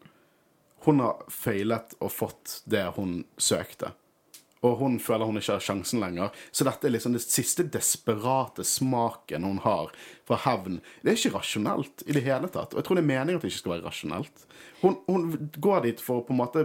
Hun 0.81 1.01
har 1.05 1.19
feilet 1.29 1.91
og 2.01 2.09
fått 2.09 2.63
det 2.65 2.87
hun 2.97 3.27
søkte. 3.37 3.91
Og 4.65 4.79
hun 4.79 4.95
føler 5.01 5.29
hun 5.29 5.37
ikke 5.37 5.59
har 5.59 5.61
sjansen 5.61 6.01
lenger. 6.01 6.31
Så 6.53 6.65
dette 6.65 6.89
er 6.89 6.95
liksom 6.95 7.13
det 7.13 7.21
siste 7.21 7.67
desperate 7.69 8.65
smaken 8.65 9.45
hun 9.45 9.59
har 9.61 9.93
fra 10.25 10.39
hevn. 10.47 10.81
Det 11.03 11.13
er 11.13 11.19
ikke 11.19 11.35
rasjonelt 11.37 12.05
i 12.07 12.17
det 12.17 12.25
hele 12.25 12.49
tatt. 12.49 12.73
Og 12.73 12.81
jeg 12.81 12.89
tror 12.89 12.97
det 12.97 13.05
er 13.05 13.11
meningen 13.13 13.37
at 13.37 13.45
det 13.45 13.53
ikke 13.53 13.61
skal 13.61 13.75
være 13.75 13.87
rasjonelt. 13.91 14.47
Hun, 14.81 14.97
hun 15.05 15.51
går 15.61 15.85
dit 15.85 16.01
for 16.01 16.23
å 16.23 16.25
på 16.25 16.33
en 16.33 16.41
måte 16.41 16.65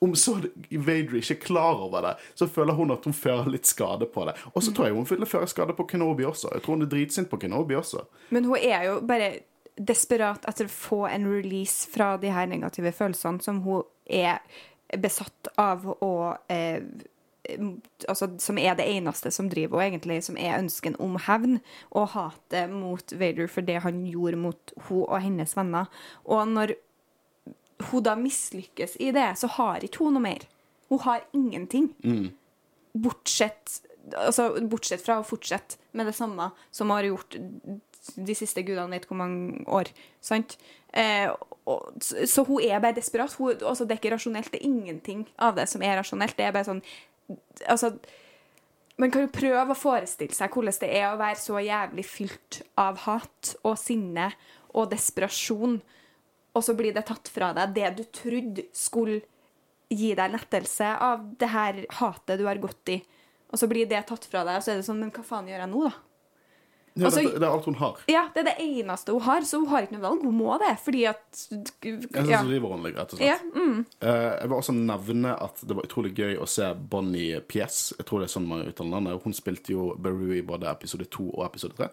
om 0.00 0.14
så 0.16 0.34
Vader 0.70 1.16
ikke 1.16 1.34
er 1.34 1.40
klar 1.40 1.80
over 1.80 2.04
det, 2.04 2.14
så 2.34 2.48
føler 2.48 2.76
hun 2.76 2.92
at 2.92 3.04
hun 3.04 3.16
fører 3.16 3.48
litt 3.50 3.68
skade 3.68 4.08
på 4.12 4.26
det. 4.28 4.36
Og 4.52 4.62
så 4.62 4.74
tror 4.74 4.90
jeg 4.90 4.96
hun 4.96 5.26
føre 5.26 5.48
skade 5.48 5.76
på 5.76 5.86
Kenobi 5.88 6.26
også. 6.28 6.52
Jeg 6.52 6.64
tror 6.64 6.76
hun 6.76 6.86
er 6.86 6.92
dritsint 6.92 7.30
på 7.32 7.40
Kenobi 7.40 7.78
også. 7.78 8.04
Men 8.30 8.44
hun 8.44 8.60
er 8.60 8.88
jo 8.90 9.00
bare 9.06 9.32
desperat 9.76 10.46
etter 10.48 10.68
å 10.68 10.72
få 10.72 11.02
en 11.10 11.28
release 11.28 11.88
fra 11.92 12.14
de 12.20 12.32
her 12.32 12.48
negative 12.48 12.92
følelsene 12.96 13.44
som 13.44 13.60
hun 13.64 13.84
er 14.04 14.40
besatt 14.96 15.50
av 15.60 15.84
å 16.00 16.14
eh, 16.52 16.80
altså, 18.08 18.28
Som 18.42 18.58
er 18.58 18.74
det 18.78 18.86
eneste 18.90 19.30
som 19.34 19.50
driver 19.50 19.82
henne, 19.82 19.96
egentlig, 19.96 20.22
som 20.24 20.38
er 20.38 20.58
ønsken 20.58 20.96
om 21.02 21.18
hevn 21.26 21.60
og 21.90 22.10
hatet 22.14 22.72
mot 22.72 23.12
Vader 23.12 23.50
for 23.50 23.66
det 23.66 23.82
han 23.84 24.04
gjorde 24.08 24.40
mot 24.40 24.72
hun 24.88 25.04
og 25.04 25.20
hennes 25.22 25.56
venner. 25.56 25.90
Og 26.24 26.48
når 26.48 26.74
hun 27.90 28.04
da 28.04 28.14
mislykkes 28.18 28.96
i 29.02 29.12
det, 29.14 29.28
så 29.40 29.50
har 29.58 29.84
ikke 29.84 30.04
hun 30.04 30.16
noe 30.16 30.24
mer. 30.24 30.46
Hun 30.90 31.02
har 31.04 31.26
ingenting. 31.36 31.90
Bortsett, 32.96 33.80
altså, 34.14 34.52
bortsett 34.70 35.04
fra 35.04 35.18
å 35.20 35.26
fortsette 35.26 35.80
med 35.96 36.08
det 36.08 36.16
samme 36.16 36.50
som 36.70 36.88
hun 36.88 36.96
har 36.96 37.10
gjort 37.10 37.38
de 38.16 38.36
siste 38.38 38.62
gudene 38.62 38.94
vet 38.94 39.08
hvor 39.08 39.18
mange 39.18 39.64
år. 39.66 39.90
Sant? 40.24 40.56
Eh, 40.94 41.26
og, 41.66 41.90
så, 42.00 42.22
så 42.30 42.44
hun 42.46 42.62
er 42.62 42.80
bare 42.80 42.96
desperat. 42.96 43.34
Hun, 43.36 43.56
altså, 43.60 43.84
det 43.84 43.96
er 43.96 44.00
ikke 44.00 44.14
rasjonelt. 44.14 44.52
Det 44.52 44.62
er 44.62 44.68
ingenting 44.70 45.26
av 45.42 45.58
det 45.58 45.66
som 45.68 45.82
er 45.82 45.98
rasjonelt. 45.98 46.36
Det 46.38 46.46
er 46.46 46.54
bare 46.56 46.68
sånn 46.68 46.84
Altså 47.66 47.96
man 48.96 49.10
kan 49.12 49.26
jo 49.26 49.32
prøve 49.32 49.74
å 49.74 49.76
forestille 49.76 50.32
seg 50.32 50.54
hvordan 50.54 50.76
det 50.80 50.88
er 50.94 51.10
å 51.10 51.18
være 51.20 51.40
så 51.40 51.60
jævlig 51.60 52.04
fylt 52.08 52.60
av 52.80 53.02
hat 53.04 53.52
og 53.60 53.76
sinne 53.80 54.30
og 54.76 54.88
desperasjon, 54.92 55.80
og 56.56 56.64
så 56.64 56.74
blir 56.76 56.94
det 56.96 57.04
tatt 57.08 57.28
fra 57.32 57.52
deg 57.56 57.74
det 57.76 57.92
du 57.98 58.04
trodde 58.08 58.66
skulle 58.76 59.20
gi 59.92 60.14
deg 60.18 60.32
lettelse 60.32 60.88
av 60.98 61.22
det 61.38 61.52
her 61.52 61.84
hatet 62.00 62.40
du 62.40 62.46
har 62.48 62.58
gått 62.62 62.96
i. 62.96 62.98
Og 63.52 63.60
så 63.60 63.68
blir 63.70 63.86
det 63.86 64.02
tatt 64.08 64.24
fra 64.26 64.42
deg, 64.46 64.58
og 64.58 64.64
så 64.64 64.72
er 64.72 64.80
det 64.80 64.88
sånn 64.88 64.98
Men 64.98 65.12
hva 65.14 65.22
faen 65.26 65.46
gjør 65.50 65.62
jeg 65.62 65.70
nå, 65.70 65.86
da? 65.86 65.94
Ja, 66.96 67.04
Altså- 67.06 67.22
det, 67.22 67.40
det 67.40 67.44
er 67.44 67.52
alt 67.52 67.64
hun 67.68 67.74
har. 67.74 67.96
Ja, 68.08 68.22
det 68.32 68.40
er 68.40 68.56
det 68.56 68.56
eneste 68.64 69.12
hun 69.12 69.20
har, 69.20 69.40
så 69.44 69.58
hun 69.60 69.68
har 69.68 69.84
ikke 69.84 69.98
noe 69.98 70.06
valg. 70.06 70.22
Hun 70.24 70.38
må 70.38 70.58
det, 70.58 70.78
fordi 70.80 71.04
at 71.04 71.42
Jeg 71.84 72.08
ja. 72.24 72.38
hun 72.40 72.48
driver 72.48 72.72
hun 72.72 72.86
rett 72.86 73.12
og 73.12 73.18
slett. 73.18 73.20
Ja, 73.20 73.36
mm. 73.52 73.84
uh, 74.00 74.08
jeg 74.40 74.48
vil 74.48 74.56
også 74.56 74.72
nevne 74.72 75.34
at 75.36 75.60
det 75.60 75.76
var 75.76 75.84
utrolig 75.84 76.14
gøy 76.16 76.40
å 76.40 76.48
se 76.48 76.70
Bonnie 76.74 77.40
Pies. 77.44 77.92
Jeg 77.98 78.06
tror 78.08 78.24
det 78.24 78.30
er 78.30 78.34
sånn 78.38 78.48
man 78.48 78.64
uttaler 78.64 78.96
navnet. 78.96 79.20
Hun 79.22 79.36
spilte 79.36 79.76
jo 79.76 79.90
Beru 80.00 80.32
i 80.32 80.40
både 80.40 80.70
episode 80.72 81.04
to 81.12 81.28
og 81.34 81.44
episode 81.44 81.76
tre. 81.76 81.90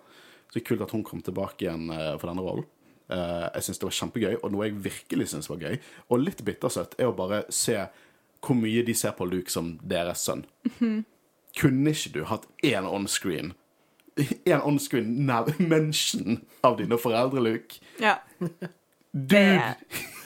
Så 0.48 0.56
det 0.56 0.64
er 0.64 0.70
kult 0.72 0.88
at 0.88 0.96
hun 0.96 1.04
kom 1.04 1.22
tilbake 1.26 1.66
igjen 1.66 1.92
eh, 1.92 2.14
for 2.16 2.30
denne 2.30 2.46
rollen. 2.46 2.66
Eh, 3.12 3.48
jeg 3.56 3.68
syns 3.68 3.82
det 3.82 3.88
var 3.90 3.98
kjempegøy, 4.00 4.36
og 4.42 4.54
noe 4.54 4.68
jeg 4.70 4.84
virkelig 4.86 5.32
syns 5.34 5.50
var 5.52 5.64
gøy, 5.64 5.80
og 6.10 6.24
litt 6.24 6.44
bittersøtt, 6.46 6.96
er 7.00 7.12
å 7.12 7.18
bare 7.18 7.44
se 7.54 7.80
hvor 8.44 8.60
mye 8.60 8.84
de 8.84 8.96
ser 8.98 9.16
på 9.16 9.28
Luke 9.30 9.52
som 9.52 9.78
deres 9.84 10.24
sønn. 10.28 10.46
Kunne 11.54 11.94
ikke 11.94 12.16
du 12.16 12.24
hatt 12.28 12.48
én 12.66 12.88
onscreen 12.90 13.54
en 14.46 14.62
onscreen 14.62 15.26
mention 15.58 16.42
av 16.62 16.78
dine 16.78 16.98
foreldre, 16.98 17.42
Luke? 17.42 17.82
Ja. 18.02 18.20
Dude! 19.14 19.76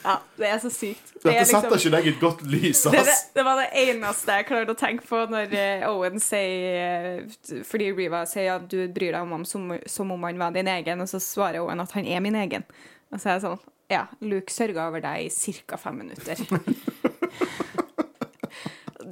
Ja, 0.04 0.20
det 0.38 0.46
er 0.48 0.58
så 0.62 0.70
sykt. 0.72 1.10
Det, 1.12 1.20
Dette 1.26 1.38
liksom, 1.42 1.60
setter 1.60 1.76
ikke 1.76 1.90
deg 1.92 2.06
i 2.06 2.10
et 2.14 2.20
godt 2.22 2.42
lys, 2.48 2.82
det, 2.88 3.02
det, 3.04 3.16
det 3.34 3.42
var 3.44 3.56
det 3.60 3.66
eneste 3.82 4.32
jeg 4.38 4.46
klarte 4.48 4.72
å 4.72 4.78
tenke 4.78 5.04
på 5.04 5.16
når 5.28 5.52
eh, 5.58 5.82
Owen 5.88 6.20
sier 6.22 7.18
eh, 7.18 7.22
Fordi 7.66 7.86
Riva 7.92 8.26
sier 8.30 8.52
at 8.54 8.68
du 8.70 8.88
bryr 8.94 9.12
deg 9.12 9.20
om 9.20 9.32
ham 9.36 9.44
som, 9.48 9.72
som 9.90 10.10
om 10.14 10.22
han 10.24 10.38
var 10.40 10.50
din 10.56 10.68
egen, 10.72 11.00
og 11.04 11.08
så 11.10 11.18
svarer 11.20 11.60
Owen 11.60 11.80
at 11.84 11.92
han 11.98 12.06
er 12.08 12.20
min 12.24 12.36
egen. 12.38 12.64
Og 13.12 13.18
så 13.18 13.28
er 13.28 13.32
jeg 13.36 13.44
sånn 13.44 13.60
Ja, 13.92 14.04
Luke 14.24 14.52
sørga 14.54 14.86
over 14.88 15.00
deg 15.04 15.16
i 15.26 15.28
ca. 15.68 15.76
fem 15.80 15.96
minutter. 16.04 16.36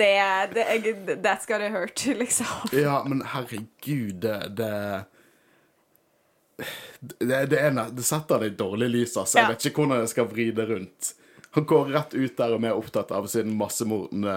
det, 0.00 0.12
det 0.54 0.64
That's 1.20 1.46
gotta 1.50 1.68
hurt, 1.74 1.98
liksom. 2.22 2.46
Ja, 2.72 2.96
men 3.04 3.20
herregud, 3.34 4.16
det 4.24 4.38
Det, 4.56 4.72
det, 7.00 7.46
det, 7.52 7.60
er, 7.60 7.78
det 7.92 8.04
setter 8.06 8.42
det 8.42 8.52
i 8.52 8.56
dårlig 8.58 8.90
lys, 8.92 9.16
altså. 9.16 9.40
Jeg 9.40 9.54
vet 9.54 9.70
ikke 9.70 9.84
hvordan 9.84 10.04
jeg 10.04 10.12
skal 10.14 10.28
vri 10.30 10.50
det 10.56 10.68
rundt. 10.70 11.14
Han 11.56 11.64
går 11.64 11.84
rett 11.94 12.14
ut 12.14 12.36
der 12.36 12.52
og 12.52 12.64
er 12.68 12.76
opptatt 12.76 13.12
av 13.16 13.26
sin 13.32 13.54
massemordende 13.56 14.32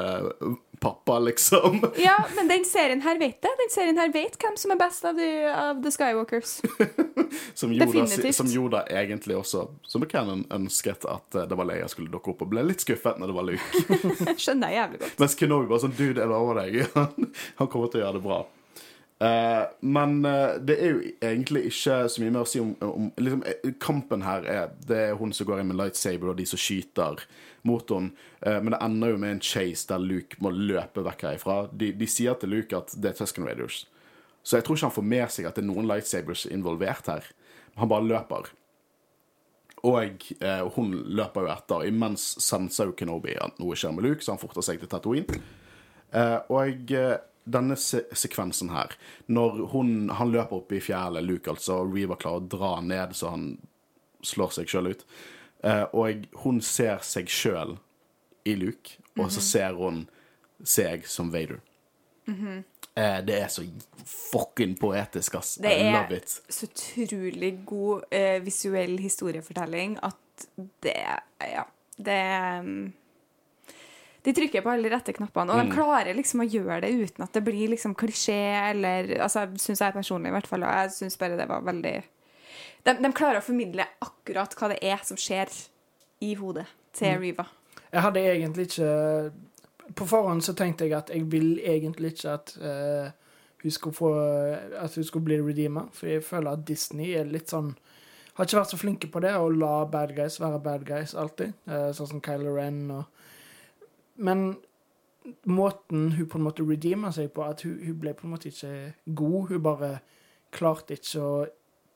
pappa, 0.79 1.17
liksom. 1.19 1.81
Ja, 1.97 2.15
men 2.35 2.47
den 2.47 2.63
serien 2.65 3.01
her 3.03 3.19
vet 3.19 3.41
det. 3.43 3.49
Den 3.59 3.71
serien 3.73 3.97
her 3.99 4.11
vet 4.13 4.37
hvem 4.39 4.55
som 4.55 4.71
er 4.71 4.79
best 4.79 5.03
av, 5.03 5.19
The, 5.19 5.27
av 5.51 5.81
The 5.83 5.91
Skywalkers. 5.91 6.53
Som 7.53 7.73
Yoda, 7.75 8.31
som 8.33 8.47
Yoda 8.49 8.79
egentlig 8.89 9.35
også, 9.37 9.65
som 9.85 10.01
Cannon 10.09 10.45
ønsket 10.55 11.03
at 11.05 11.35
eh, 11.35 11.43
det 11.45 11.57
var 11.59 11.67
Leia 11.69 11.85
skulle 11.91 12.09
dukke 12.09 12.31
opp, 12.31 12.41
og 12.41 12.49
ble 12.49 12.63
litt 12.65 12.81
skuffet 12.81 13.19
når 13.21 13.29
det 13.29 13.35
var 13.35 13.45
Luke. 13.49 13.83
Skjønner 14.41 14.71
jeg 14.71 14.79
jævlig 14.79 15.01
godt. 15.03 15.19
Mens 15.21 15.35
Kenobi 15.37 15.69
bare 15.69 15.83
sånn 15.83 15.93
Dude, 15.99 16.23
jeg 16.23 16.31
lover 16.31 16.61
deg. 16.63 16.79
Han 17.59 17.69
kommer 17.69 17.91
til 17.91 18.01
å 18.01 18.05
gjøre 18.05 18.17
det 18.17 18.23
bra. 18.25 18.39
Eh, 19.19 19.63
men 19.79 20.25
eh, 20.25 20.55
det 20.63 20.75
er 20.79 20.93
jo 20.93 20.99
egentlig 21.19 21.65
ikke 21.67 21.95
så 22.07 22.21
mye 22.21 22.31
mer 22.31 22.45
å 22.45 22.47
si 22.47 22.61
om, 22.63 22.69
om 22.85 23.09
liksom, 23.19 23.41
eh, 23.51 23.73
Kampen 23.83 24.23
her 24.23 24.45
er 24.47 24.69
Det 24.87 24.99
er 25.09 25.17
hun 25.19 25.33
som 25.35 25.49
går 25.49 25.59
inn 25.59 25.67
med 25.73 25.79
lightsaber, 25.81 26.31
og 26.31 26.39
de 26.39 26.45
som 26.47 26.61
skyter 26.61 27.25
mot 27.67 27.91
henne. 27.91 28.13
men 28.39 28.71
det 28.71 28.77
ender 28.81 29.09
jo 29.11 29.17
med 29.19 29.31
en 29.35 29.41
chase 29.43 29.83
der 29.89 29.99
Luke 29.99 30.37
må 30.39 30.53
løpe 30.55 31.03
vekk 31.03 31.25
herifra. 31.27 31.57
De, 31.75 31.91
de 31.91 32.07
sier 32.07 32.37
til 32.39 32.53
Luke 32.55 32.77
at 32.77 32.93
det 32.95 33.11
er 33.11 33.17
Tusken 33.17 33.43
Raiders. 33.43 33.81
Så 34.43 34.55
jeg 34.55 34.63
tror 34.63 34.77
ikke 34.77 34.87
han 34.87 34.95
får 34.95 35.07
med 35.11 35.33
seg 35.35 35.49
at 35.49 35.59
det 35.59 35.65
er 35.65 35.67
noen 35.67 35.89
lightsabers 35.89 36.45
involvert 36.47 37.11
her. 37.11 37.27
Han 37.75 37.91
bare 37.91 38.07
løper. 38.07 38.47
Og 39.87 40.23
eh, 40.39 40.63
hun 40.75 40.95
løper 41.19 41.45
jo 41.45 41.51
etter. 41.53 41.87
Imens 41.91 42.31
senser 42.43 42.89
jo 42.89 42.95
Kenobi 42.95 43.35
at 43.39 43.59
noe 43.59 43.75
skjer 43.79 43.93
med 43.95 44.07
Luke, 44.07 44.23
så 44.23 44.33
han 44.33 44.41
forter 44.41 44.65
seg 44.65 44.79
til 44.79 44.91
Tatooine. 44.91 45.39
Eh, 46.15 46.37
og 46.49 46.95
eh, 46.95 47.19
denne 47.51 47.75
se 47.79 48.03
sekvensen 48.17 48.71
her, 48.73 48.93
når 49.27 49.63
hun, 49.73 50.09
han 50.19 50.31
løper 50.33 50.61
opp 50.61 50.73
i 50.75 50.81
fjellet, 50.83 51.25
Luke 51.25 51.51
altså, 51.51 51.81
og 51.83 51.95
Reeva 51.95 52.17
klarer 52.19 52.43
å 52.43 52.49
dra 52.51 52.71
ned 52.85 53.15
så 53.17 53.33
han 53.33 53.49
slår 54.25 54.55
seg 54.57 54.71
sjøl 54.71 54.91
ut, 54.93 55.05
eh, 55.63 55.85
og 55.95 56.25
hun 56.43 56.61
ser 56.65 57.03
seg 57.07 57.29
sjøl 57.31 57.77
i 58.47 58.55
Luke, 58.59 58.97
og 59.19 59.31
så 59.31 59.43
ser 59.43 59.77
hun 59.79 60.05
seg 60.63 61.05
som 61.07 61.31
Vader. 61.31 61.59
eh, 62.95 63.19
det 63.25 63.35
er 63.39 63.47
så 63.47 63.63
fucking 64.05 64.75
poetisk, 64.79 65.35
ass. 65.39 65.55
Det 65.61 65.71
I 65.71 65.87
er 65.87 65.93
love 65.95 66.17
it. 66.17 66.35
så 66.49 66.67
utrolig 66.67 67.53
god 67.65 68.03
eh, 68.11 68.39
visuell 68.43 68.97
historiefortelling 68.99 69.97
at 70.03 70.47
det 70.83 70.97
Ja. 71.39 71.65
Det 71.99 72.19
mm, 72.63 72.93
De 74.25 74.33
trykker 74.35 74.63
på 74.65 74.71
alle 74.71 74.83
de 74.83 74.91
rette 74.91 75.13
knappene, 75.15 75.53
og 75.55 75.61
de 75.63 75.71
klarer 75.71 76.17
liksom 76.17 76.43
å 76.43 76.47
gjøre 76.49 76.81
det 76.83 76.89
uten 76.91 77.23
at 77.23 77.35
det 77.37 77.43
blir 77.45 77.71
liksom 77.71 77.93
klisjé 77.95 78.39
eller 78.71 79.13
Altså, 79.23 79.45
syns 79.55 79.79
jeg 79.79 79.95
personlig, 79.95 80.31
i 80.31 80.35
hvert 80.35 80.49
fall. 80.49 80.65
Og 80.67 80.73
jeg 80.81 80.91
syns 80.97 81.15
bare 81.21 81.37
det 81.39 81.47
var 81.47 81.63
veldig 81.63 81.93
de, 82.83 82.95
de 82.99 83.11
klarer 83.15 83.39
å 83.39 83.45
formidle 83.45 83.85
akkurat 84.03 84.55
hva 84.59 84.71
det 84.73 84.79
er 84.85 85.01
som 85.07 85.19
skjer 85.19 85.51
i 86.23 86.33
hodet 86.39 86.67
til 86.95 87.19
Riva. 87.21 87.45
Jeg 87.89 88.03
hadde 88.05 88.25
egentlig 88.31 88.67
ikke 88.69 88.89
På 89.97 90.05
forhånd 90.05 90.43
så 90.45 90.53
tenkte 90.53 90.85
jeg 90.85 90.93
at 90.93 91.09
jeg 91.09 91.23
vil 91.31 91.59
egentlig 91.65 92.11
ikke 92.13 92.33
at 92.35 92.51
uh, 92.61 93.07
hun 93.63 93.73
skulle 93.73 93.97
få 93.97 94.11
At 94.77 94.95
hun 94.95 95.03
skulle 95.07 95.25
bli 95.25 95.39
redeema, 95.41 95.87
for 95.93 96.11
jeg 96.11 96.23
føler 96.23 96.51
at 96.53 96.67
Disney 96.67 97.15
er 97.17 97.25
litt 97.25 97.49
sånn 97.49 97.71
Har 98.37 98.45
ikke 98.45 98.59
vært 98.59 98.73
så 98.75 98.79
flinke 98.79 99.09
på 99.11 99.23
det 99.25 99.33
å 99.35 99.49
la 99.49 99.85
bad 99.89 100.13
guys 100.17 100.37
være 100.41 100.61
bad 100.63 100.85
guys 100.87 101.15
alltid. 101.15 101.55
eh, 101.67 101.89
sånn 101.97 102.13
som 102.13 102.21
Kylo 102.23 102.53
Ren 102.55 102.85
og 102.93 103.18
Men 104.19 104.51
måten 105.43 106.11
hun 106.17 106.27
på 106.29 106.39
en 106.39 106.45
måte 106.47 106.65
redeemer 106.65 107.13
seg 107.15 107.31
på, 107.35 107.45
at 107.45 107.63
hun, 107.65 107.77
hun 107.83 107.97
ble 108.01 108.13
på 108.17 108.27
en 108.27 108.33
måte 108.35 108.51
ikke 108.51 108.73
god. 109.05 109.39
Hun 109.51 109.65
bare 109.65 109.91
klarte 110.55 110.97
ikke 110.97 111.23
å 111.23 111.33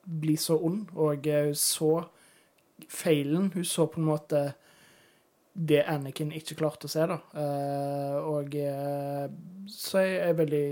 bli 0.04 0.36
så 0.40 0.58
ond, 0.60 0.92
og 1.00 1.28
eh, 1.28 1.50
hun 1.50 1.58
så 1.58 1.94
feilen. 2.92 3.52
Hun 3.54 3.66
så 3.68 3.88
på 3.88 4.02
en 4.02 4.10
måte 4.12 4.44
det 5.54 5.84
Anakin 5.86 6.34
ikke 6.34 6.58
klarte 6.58 6.90
å 6.90 6.92
se, 6.92 7.06
da. 7.10 7.20
Eh, 7.38 8.16
og 8.26 8.56
eh, 8.58 9.26
så 9.70 10.02
er 10.02 10.14
jeg 10.14 10.40
veldig 10.40 10.66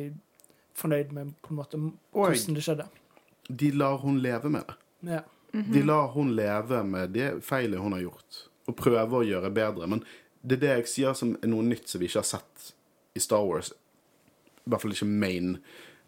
fornøyd 0.82 1.12
med 1.16 1.36
på 1.44 1.54
en 1.54 1.60
måte 1.60 1.82
hvordan 2.16 2.58
det 2.58 2.66
skjedde. 2.66 2.88
De 3.52 3.70
lar 3.76 4.00
hun 4.02 4.18
leve 4.24 4.50
med 4.50 4.66
det. 4.66 4.80
Ja. 5.12 5.22
De 5.52 5.84
lar 5.84 6.14
hun 6.14 6.32
leve 6.38 6.80
med 6.88 7.12
det 7.12 7.30
feilet 7.44 7.82
hun 7.84 7.94
har 7.98 8.06
gjort, 8.06 8.44
og 8.72 8.78
prøve 8.80 9.20
å 9.20 9.28
gjøre 9.28 9.52
bedre. 9.54 9.90
Men 9.92 10.04
det 10.42 10.58
er 10.58 10.62
det 10.62 10.74
jeg 10.74 10.90
sier 10.90 11.18
som 11.18 11.36
er 11.38 11.52
noe 11.52 11.66
nytt 11.66 11.90
som 11.90 12.02
vi 12.02 12.10
ikke 12.10 12.22
har 12.24 12.30
sett 12.32 12.72
i 13.14 13.22
Star 13.22 13.46
Wars. 13.46 13.72
I 14.66 14.72
hvert 14.72 14.84
fall 14.84 14.96
ikke 14.96 15.10
main 15.10 15.56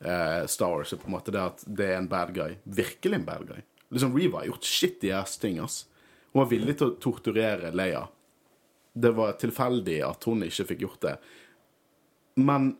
uh, 0.06 0.46
Star 0.50 0.74
Wars. 0.74 0.94
på 0.94 1.10
en 1.10 1.16
måte 1.16 1.34
Det 1.34 1.42
at 1.42 1.64
det 1.66 1.90
er 1.92 1.98
en 2.00 2.10
bad 2.10 2.34
guy. 2.36 2.58
Virkelig 2.64 3.20
en 3.20 3.28
bad 3.28 3.48
guy. 3.48 3.62
Liksom 3.94 4.18
Reva 4.18 4.42
har 4.42 4.50
gjort 4.50 4.66
shitty 4.66 5.12
ass 5.14 5.38
ting. 5.38 5.60
ass. 5.60 5.86
Hun 6.32 6.44
var 6.44 6.50
villig 6.50 6.78
til 6.78 6.90
å 6.90 6.98
torturere 7.02 7.74
Leia. 7.76 8.08
Det 8.94 9.12
var 9.14 9.38
tilfeldig 9.42 10.00
at 10.06 10.26
hun 10.30 10.46
ikke 10.46 10.66
fikk 10.72 10.82
gjort 10.86 11.06
det. 11.06 11.14
Men 12.42 12.74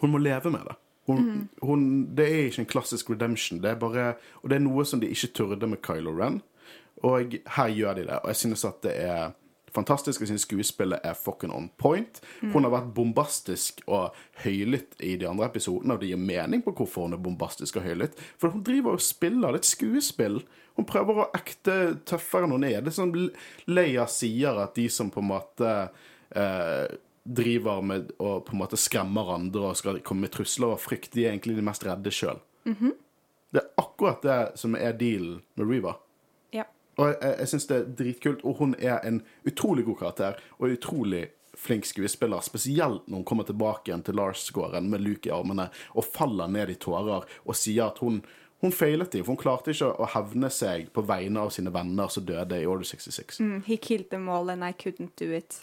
hun 0.00 0.12
må 0.12 0.20
leve 0.20 0.52
med 0.52 0.64
det. 0.68 0.76
Hun, 1.06 1.48
hun, 1.60 1.82
det 2.16 2.24
er 2.24 2.46
ikke 2.48 2.62
en 2.62 2.70
klassisk 2.72 3.10
redemption. 3.12 3.60
Det 3.60 3.74
er 3.74 3.80
bare, 3.80 4.14
og 4.40 4.48
det 4.48 4.56
er 4.56 4.64
noe 4.64 4.84
som 4.88 5.02
de 5.02 5.10
ikke 5.12 5.34
turde 5.36 5.68
med 5.68 5.82
Kylo 5.84 6.14
Ren. 6.16 6.40
Og 7.04 7.36
her 7.56 7.72
gjør 7.76 7.98
de 7.98 8.06
det. 8.08 8.20
Og 8.22 8.32
jeg 8.32 8.40
synes 8.40 8.64
at 8.64 8.80
det 8.86 8.94
er 9.04 9.34
fantastisk. 9.74 10.22
Jeg 10.22 10.30
syns 10.32 10.46
skuespillet 10.46 11.04
er 11.04 11.16
fucking 11.18 11.52
on 11.54 11.68
point. 11.80 12.20
Hun 12.54 12.66
har 12.66 12.72
vært 12.74 12.92
bombastisk 12.96 13.82
og 13.86 14.16
høylytt 14.44 14.96
i 15.04 15.14
de 15.20 15.28
andre 15.28 15.48
episodene, 15.50 15.94
og 15.96 16.02
det 16.02 16.12
gir 16.12 16.20
mening 16.20 16.64
på 16.64 16.74
hvorfor 16.78 17.08
hun 17.08 17.16
er 17.16 17.22
bombastisk 17.22 17.80
og 17.80 17.88
høylytt. 17.88 18.18
For 18.40 18.54
hun 18.54 18.64
driver 18.66 18.98
og 18.98 19.04
spiller. 19.04 19.50
Det 19.50 19.60
er 19.60 19.62
et 19.62 19.72
skuespill. 19.72 20.42
Hun 20.74 20.88
prøver 20.90 21.22
å 21.22 21.30
ekte 21.36 21.78
tøffere 22.06 22.48
enn 22.48 22.56
hun 22.56 22.66
er. 22.66 22.80
Det 22.82 22.92
er 22.92 22.98
som 22.98 23.14
Leia 23.70 24.06
sier 24.10 24.62
at 24.64 24.74
de 24.78 24.88
som 24.90 25.10
på 25.14 25.22
en 25.22 25.30
måte 25.30 25.74
eh, 26.34 26.86
driver 27.24 27.82
med 27.82 28.10
å 28.20 28.38
på 28.44 28.52
en 28.52 28.60
måte 28.60 28.78
skremmer 28.80 29.34
andre 29.36 29.70
og 29.70 29.78
skal 29.80 30.02
komme 30.04 30.26
med 30.26 30.34
trusler 30.34 30.74
og 30.74 30.82
frykt, 30.82 31.14
de 31.14 31.24
er 31.24 31.32
egentlig 31.32 31.56
de 31.56 31.64
mest 31.64 31.86
redde 31.86 32.12
sjøl. 32.12 32.42
Det 33.54 33.62
er 33.62 33.70
akkurat 33.78 34.24
det 34.26 34.40
som 34.58 34.74
er 34.74 34.96
dealen 34.98 35.38
med 35.54 35.70
Reva. 35.70 35.94
Og 36.96 37.08
jeg, 37.10 37.34
jeg 37.38 37.50
syns 37.50 37.66
det 37.70 37.76
er 37.78 37.88
dritkult. 37.98 38.44
Og 38.44 38.60
hun 38.60 38.76
er 38.78 39.00
en 39.06 39.22
utrolig 39.46 39.86
god 39.88 39.98
karakter 40.02 40.38
og 40.58 40.76
utrolig 40.76 41.26
flink 41.58 41.86
skuespiller. 41.86 42.40
Spesielt 42.40 43.06
når 43.08 43.16
hun 43.22 43.24
kommer 43.24 43.46
tilbake 43.48 43.90
igjen 43.90 44.04
til 44.06 44.18
Lars-gården 44.18 44.88
med 44.90 45.04
Luke 45.04 45.28
i 45.28 45.34
armene 45.34 45.68
og 45.94 46.06
faller 46.06 46.50
ned 46.50 46.72
i 46.74 46.78
tårer 46.80 47.26
og 47.44 47.58
sier 47.58 47.88
at 47.88 48.00
hun, 48.04 48.22
hun 48.62 48.74
feilet 48.74 49.12
dem. 49.12 49.24
For 49.24 49.34
hun 49.34 49.42
klarte 49.42 49.74
ikke 49.74 49.92
å 49.92 50.08
hevne 50.16 50.50
seg 50.52 50.90
på 50.94 51.04
vegne 51.06 51.46
av 51.46 51.54
sine 51.54 51.72
venner 51.74 52.10
som 52.12 52.26
døde 52.26 52.60
i 52.60 52.66
Order 52.66 52.88
66. 52.90 53.40
Mm, 53.40 53.62
He 53.68 53.78
killed 53.78 54.10
them 54.10 54.28
all 54.28 54.50
and 54.50 54.66
I 54.66 54.72
couldn't 54.72 55.14
do 55.20 55.30
it. 55.34 55.62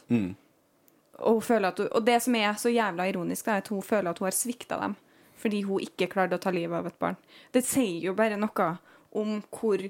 Og, 1.22 1.44
hun 1.48 1.64
hun, 1.66 1.88
og 1.92 2.06
det 2.06 2.22
som 2.24 2.36
er 2.36 2.54
så 2.58 2.72
jævla 2.72 3.08
ironisk, 3.10 3.48
er 3.48 3.62
at 3.62 3.68
hun 3.68 3.84
føler 3.86 4.12
at 4.12 4.20
hun 4.20 4.30
har 4.30 4.36
svikta 4.36 4.80
dem 4.82 4.98
fordi 5.42 5.64
hun 5.66 5.82
ikke 5.82 6.06
klarte 6.06 6.38
å 6.38 6.42
ta 6.42 6.52
livet 6.54 6.78
av 6.78 6.86
et 6.86 6.98
barn. 7.02 7.16
Det 7.50 7.64
sier 7.66 8.04
jo 8.06 8.12
bare 8.14 8.38
noe 8.38 8.68
om 9.18 9.40
hvor 9.50 9.82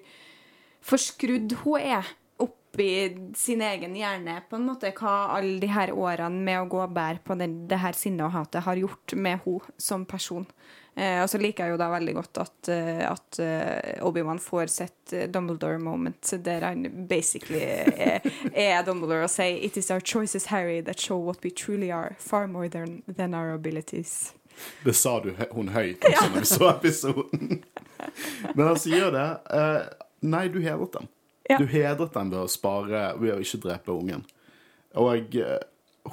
forskrudd 0.81 1.53
hun 1.63 1.79
er 1.79 2.09
oppi 2.41 2.89
sin 3.35 3.61
egen 3.61 3.95
hjerne, 3.99 4.39
på 4.49 4.55
en 4.57 4.67
måte, 4.69 4.93
hva 4.95 5.35
alle 5.37 5.59
de 5.61 5.67
her 5.69 5.91
årene 5.93 6.43
med 6.45 6.61
å 6.61 6.69
gå 6.71 6.79
og 6.85 6.93
bære 6.95 7.19
på 7.25 7.35
den, 7.39 7.65
det 7.69 7.81
her 7.83 7.97
sinnet 7.97 8.25
og 8.29 8.35
hatet 8.37 8.63
har 8.65 8.79
gjort 8.79 9.13
med 9.13 9.43
henne 9.43 9.75
som 9.77 10.05
person. 10.07 10.47
Eh, 10.95 11.21
og 11.23 11.29
så 11.31 11.39
liker 11.39 11.63
jeg 11.69 11.71
jo 11.75 11.79
da 11.79 11.87
veldig 11.93 12.13
godt 12.17 12.39
at, 12.41 12.69
eh, 12.73 13.03
at 13.07 13.37
eh, 13.39 14.01
Obi-Wan 14.03 14.41
får 14.43 14.67
sitt 14.73 15.13
eh, 15.15 15.27
Dumbledore-moment, 15.31 16.33
der 16.43 16.65
han 16.67 16.83
basically 17.07 17.61
er, 17.63 18.19
er 18.51 18.83
Dumbledore 18.83 19.23
og 19.23 19.31
sier 19.31 19.55
It 19.63 19.77
is 19.79 19.91
our 19.91 20.01
choices, 20.03 20.49
Harry, 20.51 20.81
that 20.81 20.99
show 20.99 21.15
what 21.19 21.43
we 21.45 21.49
truly 21.51 21.91
are, 21.91 22.15
far 22.19 22.47
more 22.47 22.67
than, 22.67 23.03
than 23.07 23.33
our 23.33 23.53
abilities. 23.53 24.33
Det 24.83 24.93
sa 24.93 25.19
du 25.23 25.31
hun 25.55 25.69
høyt 25.71 26.03
også 26.05 26.27
når 26.27 26.39
vi 26.39 26.45
så 26.49 26.67
episoden. 26.75 27.63
Men 28.55 28.67
han 28.67 28.79
sier 28.79 29.11
det. 29.15 29.27
eh, 29.55 29.81
nei, 30.21 30.47
du 30.53 30.61
hedret 30.63 30.93
dem. 30.97 31.09
Ja. 31.49 31.57
Du 31.57 31.67
hedret 31.69 32.13
den 32.15 32.31
ved 32.31 32.45
å 32.45 32.49
spare 32.51 33.11
ved 33.19 33.35
å 33.35 33.41
ikke 33.43 33.61
drepe 33.65 33.93
ungen. 33.95 34.23
Og 35.01 35.35
eh, 35.39 35.59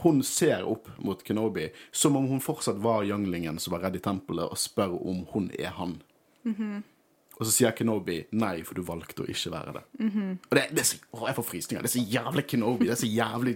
hun 0.02 0.20
ser 0.26 0.66
opp 0.68 0.90
mot 1.04 1.22
Kenobi 1.24 1.68
som 1.92 2.16
om 2.18 2.28
hun 2.28 2.42
fortsatt 2.44 2.80
var 2.82 3.06
younglingen 3.08 3.58
som 3.62 3.76
var 3.76 3.86
redd 3.86 3.98
i 3.98 4.04
tempelet, 4.04 4.50
og 4.50 4.60
spør 4.60 4.98
om 4.98 5.24
hun 5.32 5.50
er 5.58 5.74
han. 5.78 5.98
Og 7.38 7.46
så 7.46 7.52
sier 7.54 7.74
Kenobi 7.76 8.16
nei, 8.34 8.64
for 8.66 8.74
du 8.74 8.82
valgte 8.82 9.22
å 9.22 9.28
ikke 9.30 9.52
være 9.54 9.74
det. 9.76 9.82
Og 10.50 10.56
det, 10.58 10.64
det 10.74 10.82
er 10.82 10.88
så, 10.88 10.96
å, 11.14 11.20
Jeg 11.28 11.36
får 11.36 11.46
frysninger. 11.46 11.84
Det 11.84 11.90
er 11.90 11.94
så 11.94 12.14
jævlig 12.16 12.44
Kenobi. 12.50 12.88
Det 12.88 12.94
er 12.96 13.00
så 13.04 13.10
jævlig 13.12 13.52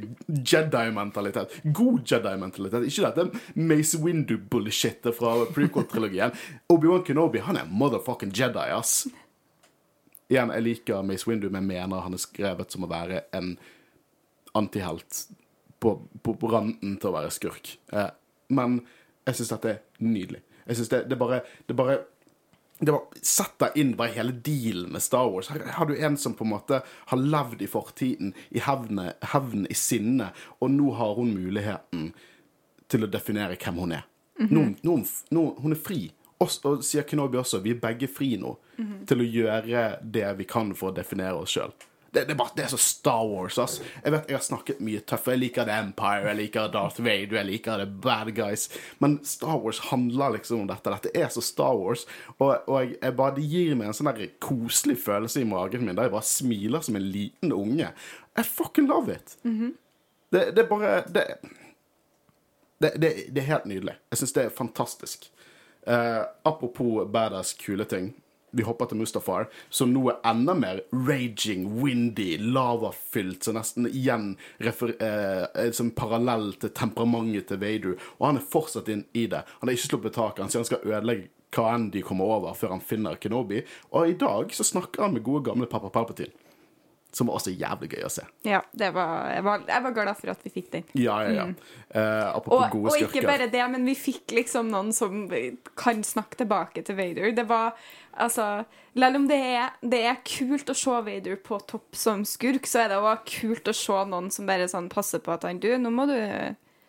Jedi-mentalitet. 0.52 1.56
God 1.74 2.04
Jedi-mentalitet. 2.06 2.86
Ikke 2.86 3.10
dette 3.10 3.56
Mace 3.58 3.98
Windu-bullshitet 3.98 5.10
fra 5.18 5.34
prequel-trilogien. 5.56 6.36
Obi-Wan 6.70 7.02
Kenobi 7.08 7.42
han 7.42 7.58
er 7.58 7.74
motherfucking 7.74 8.30
Jedi, 8.38 8.68
ass. 8.70 9.00
Igjen, 10.32 10.52
jeg 10.56 10.64
liker 10.64 11.04
Mace 11.04 11.28
Windu, 11.28 11.50
men 11.52 11.68
mener 11.68 12.04
han 12.06 12.16
er 12.16 12.22
skrevet 12.22 12.72
som 12.72 12.86
å 12.86 12.90
være 12.90 13.26
en 13.36 13.52
antihelt 14.56 15.26
på, 15.82 15.98
på, 16.22 16.34
på 16.40 16.48
randen 16.48 16.96
til 17.00 17.10
å 17.10 17.16
være 17.18 17.32
skurk. 17.34 17.74
Eh, 17.92 18.08
men 18.56 18.80
jeg 19.26 19.38
syns 19.38 19.52
dette 19.52 19.74
er 19.74 20.06
nydelig. 20.06 20.40
Jeg 20.64 20.78
synes 20.78 20.92
det, 20.92 21.00
det 21.10 21.18
bare, 21.20 21.42
det 21.68 21.76
bare 21.76 21.98
det 22.82 22.90
var, 22.90 23.02
Sett 23.22 23.54
deg 23.62 23.76
inn 23.78 23.92
hva 23.98 24.08
er 24.08 24.16
hele 24.16 24.34
dealen 24.46 24.88
med 24.94 25.04
Star 25.04 25.28
Wars. 25.30 25.52
Her 25.52 25.62
har 25.76 25.86
du 25.86 25.94
en 25.94 26.16
som 26.18 26.34
på 26.38 26.46
en 26.46 26.52
måte 26.54 26.80
har 26.82 27.20
levd 27.20 27.62
i 27.62 27.68
fortiden, 27.70 28.32
i 28.50 28.62
hevne, 28.64 29.12
hevn, 29.34 29.68
i 29.70 29.76
sinne, 29.78 30.32
og 30.58 30.72
nå 30.72 30.94
har 30.98 31.14
hun 31.18 31.34
muligheten 31.36 32.08
til 32.90 33.06
å 33.06 33.10
definere 33.10 33.58
hvem 33.60 33.78
hun 33.84 33.94
er. 34.00 34.08
nå, 34.42 34.64
nå, 34.82 34.96
nå, 35.30 35.44
hun 35.62 35.76
er 35.76 35.78
fri. 35.78 36.00
Og, 36.42 36.50
og 36.66 36.82
sier 36.86 37.06
Kenobi 37.06 37.38
også, 37.40 37.62
vi 37.62 37.76
er 37.76 37.80
begge 37.82 38.10
fri 38.10 38.34
nå 38.40 38.56
til 39.06 39.22
å 39.22 39.30
gjøre 39.38 39.86
det 40.02 40.28
vi 40.40 40.46
kan 40.48 40.74
for 40.74 40.90
å 40.90 40.96
definere 40.96 41.38
oss 41.38 41.54
sjøl. 41.54 41.72
Det, 42.12 42.26
det, 42.28 42.34
det 42.56 42.64
er 42.66 42.68
så 42.68 42.76
Star 42.76 43.24
Wars, 43.24 43.56
ass. 43.58 43.78
Jeg 44.04 44.12
vet 44.12 44.26
jeg 44.28 44.36
har 44.36 44.44
snakket 44.44 44.80
mye 44.84 45.00
tøffe. 45.08 45.32
Jeg 45.32 45.40
liker 45.40 45.64
The 45.64 45.78
Empire, 45.80 46.26
jeg 46.28 46.38
liker 46.42 46.66
Darth 46.74 47.00
Vader, 47.00 47.38
jeg 47.38 47.48
liker 47.48 47.80
The 47.80 47.86
Bad 48.04 48.34
Guys. 48.36 48.66
Men 49.00 49.14
Star 49.24 49.56
Wars 49.62 49.80
handler 49.88 50.34
liksom 50.34 50.60
om 50.60 50.68
dette. 50.68 50.92
Dette 50.92 51.12
er 51.16 51.30
så 51.32 51.40
Star 51.40 51.72
Wars. 51.80 52.04
Og, 52.36 52.50
og 52.66 52.76
jeg, 52.82 52.98
jeg 52.98 53.16
bare, 53.16 53.36
det 53.38 53.46
gir 53.48 53.72
meg 53.80 53.88
en 53.88 53.96
sånn 53.96 54.10
der 54.10 54.28
koselig 54.44 54.98
følelse 55.06 55.40
i 55.40 55.48
magen 55.48 55.86
min 55.86 55.96
der 55.96 56.10
jeg 56.10 56.16
bare 56.18 56.28
smiler 56.28 56.84
som 56.84 57.00
en 57.00 57.08
liten 57.16 57.56
unge. 57.56 57.88
I 58.36 58.44
fucking 58.44 58.92
love 58.92 59.08
it. 59.16 59.38
det, 60.36 60.50
det 60.52 60.66
er 60.66 60.68
bare 60.68 60.92
det, 61.08 63.00
det 63.32 63.40
er 63.40 63.48
helt 63.54 63.72
nydelig. 63.72 63.96
Jeg 64.12 64.20
syns 64.20 64.36
det 64.36 64.44
er 64.44 64.56
fantastisk. 64.60 65.31
Eh, 65.86 66.22
apropos 66.42 67.06
badass, 67.06 67.54
kule 67.54 67.84
ting. 67.84 68.12
Vi 68.52 68.62
hopper 68.62 68.86
til 68.86 68.98
Mustafar, 69.00 69.46
som 69.72 69.94
nå 69.94 70.02
er 70.10 70.18
enda 70.28 70.52
mer 70.54 70.82
raging, 70.92 71.64
windy, 71.80 72.36
lavafylt, 72.36 73.46
så 73.46 73.54
nesten 73.56 73.88
igjen 73.88 74.34
refer, 74.60 74.92
eh, 75.00 75.70
som 75.72 75.90
parallell 75.96 76.52
til 76.60 76.70
temperamentet 76.76 77.48
til 77.48 77.62
Vader. 77.62 77.96
Og 78.18 78.26
han 78.26 78.36
er 78.36 78.50
fortsatt 78.52 78.90
inn 78.92 79.06
i 79.14 79.24
det. 79.26 79.40
Han 79.60 79.68
har 79.68 79.78
ikke 79.78 79.88
sluppet 79.88 80.18
taket. 80.18 80.44
Han 80.44 80.52
sier 80.52 80.60
han 80.60 80.68
skal 80.68 80.84
ødelegge 80.84 81.30
hva 81.52 81.74
enn 81.74 81.90
de 81.92 82.04
kommer 82.04 82.28
over, 82.28 82.54
før 82.56 82.76
han 82.76 82.84
finner 82.84 83.16
Kenobi. 83.20 83.64
Og 83.92 84.12
i 84.12 84.16
dag 84.20 84.52
så 84.52 84.64
snakker 84.64 85.06
han 85.06 85.16
med 85.16 85.24
gode, 85.24 85.46
gamle 85.48 85.68
pappa 85.68 85.88
Palpatine. 85.92 86.32
Som 87.12 87.28
var 87.28 87.36
også 87.36 87.52
jævlig 87.52 87.90
gøy 87.92 88.06
å 88.06 88.10
se. 88.12 88.22
Ja, 88.48 88.62
det 88.72 88.88
var, 88.96 89.26
jeg, 89.34 89.44
var, 89.44 89.64
jeg 89.68 89.84
var 89.84 89.92
glad 89.98 90.16
for 90.16 90.32
at 90.32 90.44
vi 90.46 90.52
fikk 90.54 90.70
den. 90.72 90.84
Ja, 90.96 91.18
ja, 91.26 91.32
ja. 91.42 91.44
Eh, 91.92 92.28
apropos 92.30 92.62
Og, 92.62 92.70
gode 92.72 92.94
og 92.94 93.02
ikke 93.04 93.26
bare 93.28 93.50
det, 93.52 93.64
men 93.68 93.84
vi 93.84 93.92
fikk 93.98 94.32
liksom 94.32 94.70
noen 94.72 94.94
som 94.96 95.26
kan 95.76 96.00
snakke 96.08 96.40
tilbake 96.40 96.80
til 96.88 96.96
Vader. 96.96 97.34
Det 97.36 97.44
var 97.50 97.76
altså 98.12 98.64
Selv 98.92 99.16
om 99.16 99.26
det 99.28 99.38
er, 99.40 99.76
det 99.80 100.00
er 100.04 100.18
kult 100.24 100.68
å 100.68 100.74
se 100.76 100.96
Vader 101.04 101.36
på 101.36 101.60
topp 101.68 101.96
som 101.96 102.24
skurk, 102.28 102.66
så 102.68 102.82
er 102.86 102.90
det 102.92 102.98
òg 103.00 103.22
kult 103.28 103.68
å 103.68 103.76
se 103.76 104.00
noen 104.08 104.28
som 104.32 104.48
bare 104.48 104.68
sånn 104.68 104.88
passer 104.92 105.20
på 105.24 105.32
at 105.32 105.44
han 105.48 105.60
Du, 105.60 105.68
nå 105.80 105.92
må 105.92 106.04
du 106.08 106.16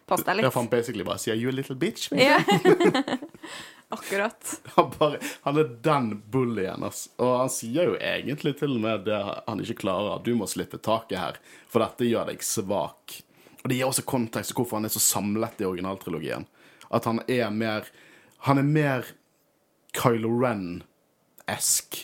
passe 0.07 0.23
deg 0.23 0.39
Ja, 0.39 0.41
litt. 0.41 0.51
for 0.51 0.59
han 0.63 0.71
basically 0.71 1.03
bare 1.07 1.19
sier 1.19 1.35
'you 1.35 1.49
a 1.51 1.55
little 1.55 1.75
bitch'. 1.75 2.09
Ja. 2.15 2.39
Akkurat. 3.93 4.53
Han, 4.75 4.91
bare, 4.99 5.19
han 5.45 5.59
er 5.61 5.69
den 5.85 6.09
bullyen, 6.33 6.83
ass. 6.87 7.05
Og 7.21 7.33
han 7.43 7.51
sier 7.53 7.91
jo 7.91 7.97
egentlig 7.99 8.55
til 8.59 8.77
og 8.77 8.83
med 8.83 9.05
det 9.05 9.19
han 9.21 9.61
ikke 9.61 9.83
klarer. 9.83 10.23
Du 10.25 10.33
må 10.39 10.47
slippe 10.49 10.79
taket 10.81 11.19
her, 11.19 11.37
for 11.69 11.83
dette 11.83 12.07
gjør 12.09 12.31
deg 12.31 12.41
svak. 12.45 13.19
Og 13.61 13.69
det 13.69 13.77
gir 13.77 13.87
også 13.87 14.05
kontekst 14.09 14.51
til 14.51 14.59
hvorfor 14.59 14.79
han 14.79 14.89
er 14.89 14.93
så 14.95 15.03
samlet 15.03 15.61
i 15.61 15.67
originaltrilogien. 15.69 16.47
At 16.93 17.05
han 17.09 17.21
er 17.27 17.53
mer 17.53 17.87
Han 18.43 18.59
er 18.59 18.65
mer 18.67 19.05
Kylo 19.95 20.33
Ren-esk 20.41 22.01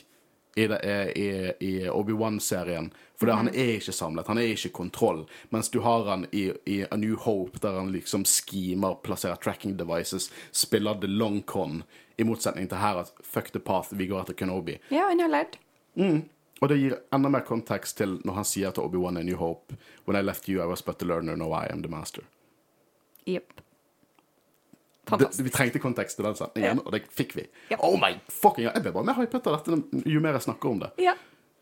i, 0.55 0.63
i, 0.63 1.29
i 1.59 1.73
Obi-Wan-serien. 1.91 2.93
For 3.19 3.27
han 3.35 3.49
er 3.51 3.73
ikke 3.75 3.91
samlet, 3.91 4.27
han 4.31 4.37
er 4.39 4.47
ikke 4.53 4.69
kontroll. 4.77 5.25
Mens 5.51 5.67
du 5.69 5.79
har 5.83 6.05
han 6.07 6.21
i, 6.31 6.45
i 6.65 6.77
A 6.91 6.95
New 6.95 7.17
Hope, 7.19 7.59
der 7.59 7.75
han 7.75 7.91
liksom 7.91 8.23
schemer, 8.25 8.95
plasserer 9.03 9.35
tracking 9.43 9.75
devices, 9.77 10.29
spiller 10.55 10.95
the 11.01 11.07
long 11.11 11.41
con, 11.43 11.83
i 12.17 12.23
motsetning 12.23 12.69
til 12.71 12.79
her 12.79 13.01
at 13.01 13.11
fuck 13.23 13.51
the 13.51 13.59
path, 13.59 13.91
vi 13.95 14.07
går 14.07 14.21
etter 14.23 14.33
Kenobi. 14.39 14.77
Ja, 14.89 15.09
han 15.11 15.19
har 15.19 15.27
lært. 15.33 15.59
Og 16.61 16.67
det 16.71 16.77
gir 16.79 16.95
enda 17.15 17.29
mer 17.31 17.43
kontekst 17.47 17.97
til 17.99 18.17
når 18.27 18.33
han 18.41 18.47
sier 18.47 18.71
til 18.75 18.83
Obi-Wan 18.87 19.19
A 19.19 19.23
New 19.23 19.37
Hope 19.39 19.75
When 20.07 20.15
I 20.19 20.23
left 20.23 20.47
you, 20.49 20.61
I 20.63 20.67
was 20.67 20.81
but 20.83 20.99
the 20.99 21.07
learner, 21.07 21.35
now 21.39 21.51
I 21.55 21.67
am 21.71 21.81
the 21.83 21.91
master. 21.91 22.23
Yep. 23.27 23.53
Det, 25.19 25.39
vi 25.43 25.49
trengte 25.49 25.79
kontekst 25.79 26.15
til 26.19 26.25
den 26.27 26.35
setningen, 26.35 26.77
Ja. 26.77 26.83
og 26.85 26.91
det 26.93 27.03
fikk 27.11 27.35
vi. 27.35 27.45
Ja. 27.71 27.77
Oh 27.83 27.95
my 27.99 28.13
fucking 28.29 28.67
Jeg 28.67 28.81
blir 28.83 28.91
bare 28.93 29.03
mer 29.07 29.17
hypet 29.17 29.47
av 29.47 29.57
dette 29.63 30.03
jo 30.05 30.19
mer 30.21 30.35
jeg 30.37 30.41
snakker 30.47 30.69
om 30.69 30.79
det. 30.83 30.91
Ja. 31.01 31.15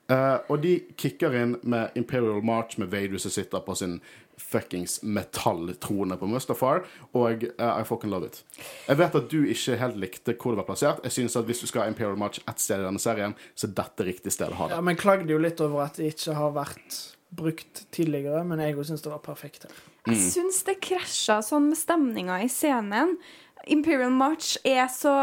Eh, 0.08 0.38
og 0.47 0.62
de 0.64 0.78
kicker 0.99 1.36
inn 1.36 1.58
med 1.68 1.97
Imperial 1.99 2.39
March 2.45 2.80
med 2.80 2.91
Vader 2.93 3.20
som 3.20 3.34
sitter 3.34 3.64
på 3.64 3.76
sin 3.76 3.99
fuckings 4.38 4.99
metalltrone 5.03 6.16
på 6.18 6.28
Mustafar, 6.30 6.84
og 7.18 7.43
uh, 7.58 7.72
I 7.82 7.84
fucking 7.84 8.12
love 8.14 8.30
it. 8.30 8.43
Jeg 8.86 8.99
vet 8.99 9.18
at 9.18 9.32
du 9.32 9.39
ikke 9.49 9.80
helt 9.82 9.97
likte 9.97 10.36
hvor 10.38 10.53
det 10.53 10.62
var 10.62 10.68
plassert. 10.70 11.01
Jeg 11.03 11.16
synes 11.16 11.36
at 11.36 11.47
Hvis 11.49 11.64
du 11.64 11.68
skal 11.68 11.84
ha 11.84 11.88
Imperial 11.89 12.20
March 12.22 12.39
ett 12.47 12.62
sted 12.62 12.80
i 12.80 12.86
denne 12.86 13.01
serien, 13.01 13.34
så 13.58 13.68
er 13.68 13.74
dette 13.82 14.05
riktig 14.05 14.36
sted 14.36 14.53
å 14.53 14.60
ha 14.60 14.70
det. 14.70 14.78
Ja, 14.78 14.86
men 14.86 14.99
klagde 14.99 15.34
jo 15.34 15.41
litt 15.41 15.62
over 15.64 15.88
at 15.88 15.97
det 15.97 16.14
ikke 16.14 16.38
har 16.38 16.53
vært 16.55 17.01
brukt 17.38 17.84
tidligere, 17.91 18.45
men 18.47 18.62
jeg 18.64 18.78
òg 18.78 18.88
syns 18.88 19.03
det 19.03 19.12
var 19.12 19.26
perfekt 19.26 19.68
her. 19.68 19.82
Jeg 20.08 20.22
syns 20.38 20.62
det 20.70 20.78
krasja 20.86 21.41
sånn 21.43 21.68
med 21.74 21.80
stemninga 21.82 22.39
i 22.45 22.47
scenen. 22.51 23.18
Imperial 23.68 24.14
March 24.16 24.55
er 24.64 24.86
så 24.93 25.18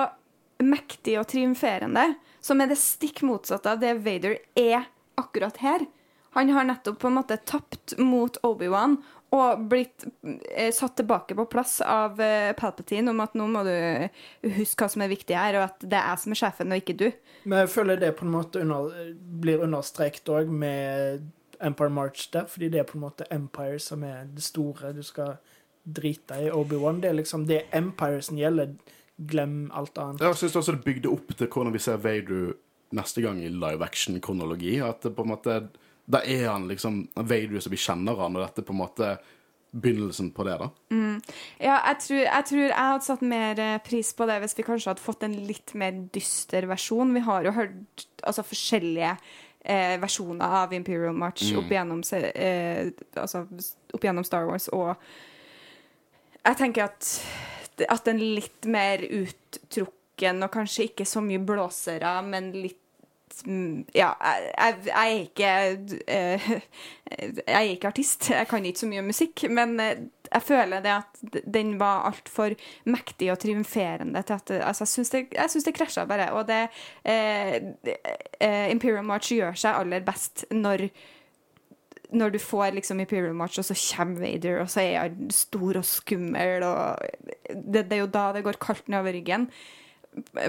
mektig 0.60 1.16
og 1.20 1.28
triumferende, 1.30 2.10
som 2.44 2.60
er 2.60 2.68
det 2.70 2.80
stikk 2.80 3.22
motsatte 3.24 3.72
av 3.72 3.80
det 3.80 3.96
Vader 4.04 4.38
er 4.58 4.88
akkurat 5.20 5.56
her. 5.64 5.86
Han 6.34 6.50
har 6.50 6.66
nettopp 6.66 6.98
på 6.98 7.08
en 7.08 7.20
måte 7.20 7.36
tapt 7.46 7.94
mot 8.02 8.36
Obi-Wan 8.42 8.98
og 9.34 9.62
blitt 9.70 10.04
eh, 10.50 10.70
satt 10.74 10.96
tilbake 10.98 11.34
på 11.38 11.46
plass 11.50 11.78
av 11.80 12.20
eh, 12.22 12.52
Palpatine 12.58 13.10
om 13.10 13.22
at 13.22 13.36
nå 13.38 13.46
må 13.50 13.62
du 13.66 13.74
huske 14.58 14.84
hva 14.84 14.90
som 14.90 15.04
er 15.04 15.12
viktig 15.12 15.36
her, 15.38 15.58
og 15.58 15.68
at 15.68 15.86
det 15.86 15.98
er 15.98 16.10
jeg 16.10 16.22
som 16.24 16.34
er 16.34 16.40
sjefen, 16.42 16.74
og 16.74 16.82
ikke 16.82 16.98
du. 16.98 17.06
Men 17.44 17.64
jeg 17.64 17.72
føler 17.74 18.02
det 18.02 18.12
på 18.18 18.26
en 18.26 18.34
måte 18.34 18.62
under, 18.62 18.92
blir 19.42 19.64
understreket 19.64 20.30
òg 20.30 20.50
med 20.50 21.24
Empire 21.64 21.94
March 21.94 22.28
der, 22.34 22.46
fordi 22.50 22.70
det 22.74 22.82
er 22.82 22.88
på 22.90 22.98
en 22.98 23.06
måte 23.06 23.30
Empire 23.34 23.80
som 23.82 24.04
er 24.06 24.26
det 24.30 24.44
store 24.44 24.92
du 24.94 25.02
skal 25.06 25.36
drite 25.84 26.38
i. 26.40 26.50
Obi-Wan, 26.50 27.00
det 27.02 27.10
er 27.10 27.18
liksom 27.18 27.46
det 27.48 27.64
Empire 27.74 28.22
som 28.22 28.38
gjelder. 28.38 28.74
Glem 29.16 29.68
alt 29.74 29.98
annet. 29.98 30.22
Jeg 30.24 30.40
synes 30.40 30.56
også 30.58 30.74
det 30.74 30.84
bygde 30.86 31.12
opp 31.12 31.34
til 31.38 31.46
hvordan 31.46 31.74
vi 31.74 31.82
ser 31.82 32.00
Vader 32.02 32.54
neste 32.94 33.22
gang 33.22 33.38
i 33.42 33.52
live 33.52 33.84
action-kronologi. 33.86 34.80
At 34.82 35.06
det 35.06 35.14
på 35.14 35.26
en 35.26 35.34
måte 35.34 35.60
Da 36.04 36.20
er 36.28 36.50
han 36.50 36.66
liksom 36.68 37.06
Vader 37.16 37.62
som 37.64 37.72
vi 37.72 37.80
kjenner 37.80 38.18
han, 38.20 38.36
og 38.36 38.42
dette 38.44 38.66
på 38.66 38.74
en 38.74 38.82
måte 38.82 39.14
begynnelsen 39.74 40.28
på 40.30 40.44
det, 40.46 40.56
da. 40.60 40.68
Ja, 41.58 41.78
jeg 41.88 41.96
tror, 42.04 42.20
jeg 42.20 42.46
tror 42.50 42.60
jeg 42.62 42.76
hadde 42.76 43.06
satt 43.06 43.24
mer 43.26 43.62
eh, 43.62 43.78
pris 43.82 44.12
på 44.14 44.26
det 44.30 44.36
hvis 44.42 44.54
vi 44.58 44.66
kanskje 44.66 44.92
hadde 44.92 45.02
fått 45.02 45.24
en 45.26 45.34
litt 45.48 45.74
mer 45.78 45.96
dyster 46.14 46.68
versjon. 46.70 47.14
Vi 47.16 47.24
har 47.26 47.48
jo 47.48 47.54
hørt 47.56 48.04
altså, 48.22 48.44
forskjellige 48.46 49.16
eh, 49.64 49.96
versjoner 50.02 50.58
av 50.60 50.76
Imperial 50.76 51.16
March 51.18 51.48
opp, 51.58 51.72
igjennom, 51.72 52.04
eh, 52.12 52.92
altså, 53.16 53.46
opp 53.94 54.06
igjennom 54.06 54.26
Star 54.28 54.46
Wars, 54.50 54.68
og 54.70 54.94
jeg 56.44 56.60
tenker 56.60 56.86
at, 56.86 57.10
at 57.88 58.08
en 58.10 58.22
litt 58.22 58.68
mer 58.70 59.02
uttrukken, 59.08 60.42
og 60.44 60.52
kanskje 60.54 60.88
ikke 60.90 61.06
så 61.08 61.22
mye 61.24 61.42
blåsere, 61.42 62.16
men 62.26 62.52
litt 62.54 62.80
mm, 63.46 63.84
ja, 63.96 64.12
jeg, 64.22 64.76
jeg, 64.86 64.94
er 64.94 65.22
ikke 65.24 65.52
eh, 66.06 66.50
Jeg 67.44 67.54
er 67.54 67.70
ikke 67.70 67.90
artist, 67.90 68.30
jeg 68.30 68.48
kan 68.50 68.64
ikke 68.64 68.84
så 68.84 68.90
mye 68.90 69.04
musikk, 69.06 69.44
men 69.50 69.74
eh, 69.82 70.06
jeg 70.34 70.42
føler 70.42 70.82
det 70.82 70.92
at 70.92 71.42
den 71.54 71.74
var 71.78 72.08
altfor 72.08 72.54
mektig 72.90 73.30
og 73.32 73.38
triumferende 73.42 74.22
til 74.26 74.34
at 74.38 74.50
altså, 74.70 74.84
Jeg 74.84 74.88
syns 74.94 75.12
det, 75.12 75.26
jeg 75.34 75.64
det 75.66 75.74
krasja 75.76 76.06
bare. 76.10 76.32
Og 76.32 76.48
det 76.48 76.62
eh, 77.04 77.60
eh, 78.40 78.70
Imperial 78.70 79.04
March 79.04 79.32
gjør 79.32 79.54
seg 79.54 79.78
aller 79.78 80.02
best 80.06 80.46
når 80.50 80.88
når 82.12 82.34
du 82.34 82.38
får 82.42 82.74
liksom 82.76 83.00
Imperial 83.00 83.34
March, 83.34 83.58
og 83.58 83.64
så 83.64 83.76
kommer 83.96 84.20
Vader, 84.20 84.60
og 84.60 84.70
så 84.70 84.80
er 84.82 84.98
han 85.00 85.30
stor 85.30 85.80
og 85.80 85.84
skummel, 85.84 86.62
og 86.62 86.98
det, 87.48 87.86
det 87.88 87.98
er 87.98 88.04
jo 88.04 88.12
da 88.12 88.28
det 88.36 88.44
går 88.44 88.60
kaldt 88.60 88.88
nedover 88.88 89.16
ryggen. 89.16 89.48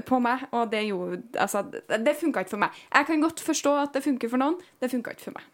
på 0.06 0.20
meg, 0.22 0.44
og 0.52 0.72
det 0.72 0.84
gjorde 0.86 1.24
Altså, 1.42 1.64
det, 1.90 2.16
funka 2.20 2.40
ikke 2.40 2.54
for 2.54 2.62
meg. 2.62 2.70
Jeg 2.94 3.06
kan 3.06 3.22
godt 3.22 3.40
forstå 3.42 3.76
at 3.82 3.94
det 3.94 4.04
funker 4.04 4.30
for 4.30 4.38
noen, 4.38 4.60
det 4.82 4.92
funka 4.92 5.16
ikke 5.16 5.24
for 5.24 5.38
meg. 5.40 5.48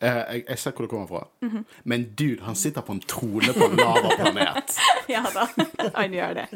Eh, 0.00 0.34
jeg, 0.34 0.44
jeg 0.48 0.58
ser 0.58 0.72
hvor 0.74 0.84
det 0.84 0.90
kommer 0.90 1.06
fra. 1.06 1.60
Men 1.84 2.04
dude, 2.18 2.42
han 2.42 2.54
sitter 2.54 2.82
på 2.82 2.92
en 2.92 3.00
trone 3.00 3.54
på 3.54 3.68
en 3.70 3.76
lavaplanet. 3.78 4.78
Ja 5.08 5.22
da, 5.34 5.46
han 5.94 6.12
gjør 6.12 6.34
det. 6.34 6.46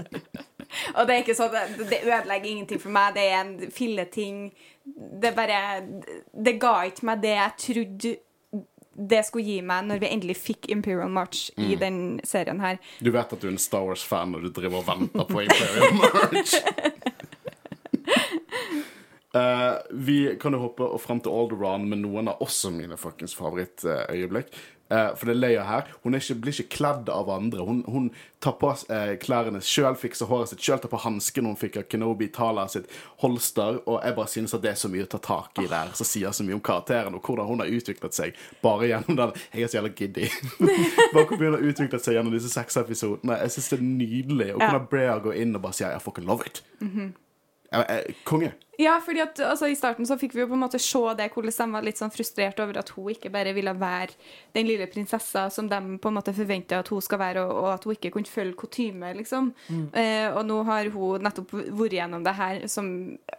Og 0.95 1.07
det 1.07 1.14
er 1.14 1.22
ikke 1.22 1.36
sånn, 1.36 1.55
det 1.89 2.01
ødelegger 2.03 2.51
ingenting 2.51 2.80
for 2.80 2.93
meg. 2.93 3.14
Det 3.16 3.24
er 3.28 3.41
en 3.45 3.70
filleting. 3.72 4.49
Det 5.22 5.34
bare 5.36 5.61
Det 6.32 6.57
ga 6.61 6.74
ikke 6.89 7.07
meg 7.11 7.22
det 7.22 7.34
jeg 7.36 7.57
trodde 7.64 8.14
det 8.99 9.23
skulle 9.29 9.47
gi 9.47 9.59
meg 9.63 9.87
når 9.87 10.03
vi 10.03 10.11
endelig 10.11 10.37
fikk 10.41 10.69
Imperial 10.75 11.11
March 11.13 11.49
i 11.57 11.77
den 11.79 12.19
serien 12.27 12.61
her. 12.63 12.81
Du 12.99 13.13
vet 13.15 13.33
at 13.33 13.41
du 13.41 13.47
er 13.47 13.55
en 13.55 13.63
Star 13.63 13.87
Wars-fan 13.87 14.35
når 14.35 14.49
du 14.49 14.51
driver 14.59 14.83
og 14.83 14.89
venter 14.89 15.29
på 15.29 15.45
Imperial 15.45 15.95
March. 16.03 16.57
uh, 19.39 19.79
vi 20.09 20.19
kan 20.43 20.57
jo 20.57 20.65
hoppe 20.67 20.91
fram 21.03 21.23
til 21.23 21.35
Alderon 21.35 21.87
med 21.91 22.03
noen 22.03 22.33
av 22.33 22.43
også 22.45 22.73
mine 22.75 22.99
fuckings 22.99 23.37
favorittøyeblikk. 23.39 24.51
Eh, 24.91 25.14
for 25.16 25.28
det 25.28 25.34
er 25.34 25.41
Leia 25.41 25.64
her. 25.68 25.91
Hun 26.03 26.16
ikke, 26.16 26.36
blir 26.41 26.55
ikke 26.55 26.76
kledd 26.78 27.11
av 27.12 27.28
andre. 27.30 27.64
Hun, 27.64 27.82
hun 27.86 28.09
tar 28.41 28.55
på 28.61 28.70
uh, 28.70 29.12
klærne 29.20 29.61
sjøl, 29.64 29.97
fikser 29.99 30.30
håret 30.30 30.53
sitt 30.53 30.64
sjøl, 30.64 30.78
tar 30.80 30.93
på 30.93 31.01
hanskene 31.03 31.51
hun 31.51 31.59
fikk 31.59 31.80
av 31.80 31.89
Kenobi, 31.91 32.30
Tala 32.32 32.68
sitt 32.72 32.89
holster. 33.22 33.82
Og 33.84 34.01
jeg 34.01 34.16
bare 34.16 34.32
synes 34.32 34.57
at 34.57 34.64
det 34.64 34.72
er 34.72 34.80
så 34.80 34.91
mye 34.93 35.05
å 35.05 35.12
ta 35.12 35.20
tak 35.22 35.61
i 35.61 35.68
der, 35.68 35.93
som 35.99 36.09
sier 36.09 36.32
så 36.32 36.47
mye 36.47 36.57
om 36.57 36.64
karakteren 36.64 37.18
og 37.18 37.24
hvordan 37.26 37.51
hun 37.51 37.64
har 37.64 37.72
utviklet 37.78 38.16
seg 38.16 38.39
bare 38.64 38.89
gjennom 38.93 39.18
den 39.18 39.36
Jeg 39.53 39.66
er 39.66 39.72
så 39.72 39.80
jævla 39.80 39.95
giddy. 39.99 40.28
bare 41.12 41.24
hvordan 41.24 41.45
hun 41.45 41.59
har 41.59 41.70
utviklet 41.72 42.05
seg 42.05 42.18
gjennom 42.18 42.36
disse 42.36 42.53
seks 42.53 42.80
episodene. 42.80 43.41
Jeg 43.43 43.57
synes 43.57 43.72
det 43.72 43.78
er 43.80 43.89
nydelig. 43.89 44.53
Og 44.55 44.62
hvordan 44.62 44.91
Brea 44.91 45.16
går 45.24 45.41
inn 45.43 45.57
og 45.59 45.66
bare 45.66 45.80
sier 45.80 45.93
'I 45.93 46.05
fucking 46.05 46.28
love 46.28 46.47
it'. 46.47 46.62
Mm 46.80 46.91
jeg, 46.95 47.12
konge. 48.25 48.55
Ja, 48.79 49.01
fordi 49.03 49.19
at 49.25 49.41
altså, 49.43 49.66
I 49.66 49.75
starten 49.75 50.07
så 50.07 50.14
fikk 50.21 50.37
vi 50.37 50.45
jo 50.45 50.47
på 50.53 50.55
en 50.55 50.61
måte 50.62 50.79
se 50.79 51.01
det 51.19 51.27
hvordan 51.35 51.51
de 51.51 51.75
var 51.75 51.83
litt 51.83 51.99
sånn 51.99 52.12
frustrert 52.14 52.61
over 52.62 52.77
at 52.79 52.93
hun 52.95 53.09
ikke 53.11 53.33
bare 53.35 53.51
ville 53.57 53.73
være 53.75 54.14
den 54.55 54.69
lille 54.69 54.87
prinsessa 54.87 55.49
som 55.51 55.66
de 55.66 55.81
på 55.99 56.12
en 56.12 56.14
måte 56.14 56.35
forventa 56.37 56.79
at 56.79 56.91
hun 56.95 57.03
skal 57.03 57.19
være, 57.19 57.43
og, 57.43 57.57
og 57.59 57.69
at 57.73 57.89
hun 57.89 57.97
ikke 57.97 58.12
kunne 58.14 58.31
følge 58.31 58.55
kutyme, 58.61 59.11
liksom. 59.19 59.51
Eh, 59.99 60.29
og 60.31 60.47
nå 60.47 60.61
har 60.69 60.93
hun 60.95 61.27
nettopp 61.27 61.57
vært 61.59 61.97
gjennom 61.99 62.23
det 62.23 62.37
her, 62.39 62.61
som 62.71 62.93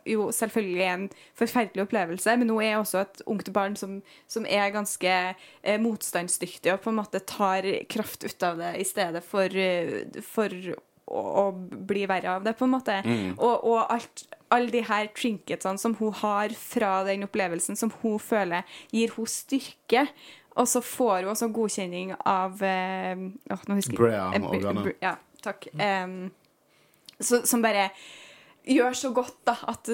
jo 0.03 0.27
selvfølgelig 0.35 0.83
er 0.83 0.93
en 0.97 1.07
forferdelig 1.39 1.87
opplevelse, 1.87 2.35
men 2.35 2.51
hun 2.51 2.61
er 2.65 2.75
også 2.81 3.05
et 3.05 3.23
ungt 3.23 3.53
barn 3.55 3.79
som, 3.79 4.01
som 4.27 4.43
er 4.43 4.75
ganske 4.75 5.15
eh, 5.31 5.79
motstandsdyktig 5.79 6.75
og 6.75 6.83
på 6.83 6.91
en 6.91 6.99
måte 6.99 7.23
tar 7.23 7.63
kraft 7.87 8.27
ut 8.27 8.43
av 8.43 8.59
det 8.59 8.75
i 8.83 8.87
stedet 8.91 9.23
for, 9.23 9.55
eh, 9.55 10.19
for 10.19 10.51
å, 11.09 11.21
å 11.41 11.43
bli 11.89 12.05
verre 12.09 12.35
av 12.37 12.43
det, 12.45 12.53
på 12.59 12.67
en 12.67 12.73
måte. 12.77 12.99
Og, 13.37 13.63
og 13.65 13.79
alt, 13.91 14.23
alle 14.53 14.69
de 14.73 14.81
her 14.85 15.09
trinketsene 15.17 15.81
som 15.81 15.95
hun 15.99 16.13
har 16.21 16.53
fra 16.57 17.03
den 17.07 17.25
opplevelsen, 17.27 17.75
som 17.79 17.91
hun 18.03 18.19
føler 18.21 18.63
gir 18.93 19.11
hun 19.17 19.25
styrke. 19.29 20.07
Og 20.59 20.67
så 20.67 20.81
får 20.83 21.23
hun 21.23 21.31
også 21.33 21.49
godkjenning 21.55 22.13
av 22.27 22.61
eh, 22.65 23.15
nå 23.15 23.77
husker 23.77 23.95
jeg- 24.33 24.41
Brea 24.51 24.73
eh, 24.91 24.97
Ja, 25.05 25.15
takk. 25.45 25.67
Um, 25.77 26.31
så, 27.19 27.41
som 27.47 27.61
bare 27.63 27.89
gjør 28.69 28.93
så 28.97 29.13
godt, 29.15 29.37
da, 29.47 29.55
at 29.71 29.89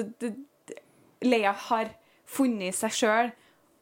Leia 1.24 1.52
har 1.68 1.90
funnet 2.26 2.74
seg 2.76 2.92
sjøl, 2.92 3.30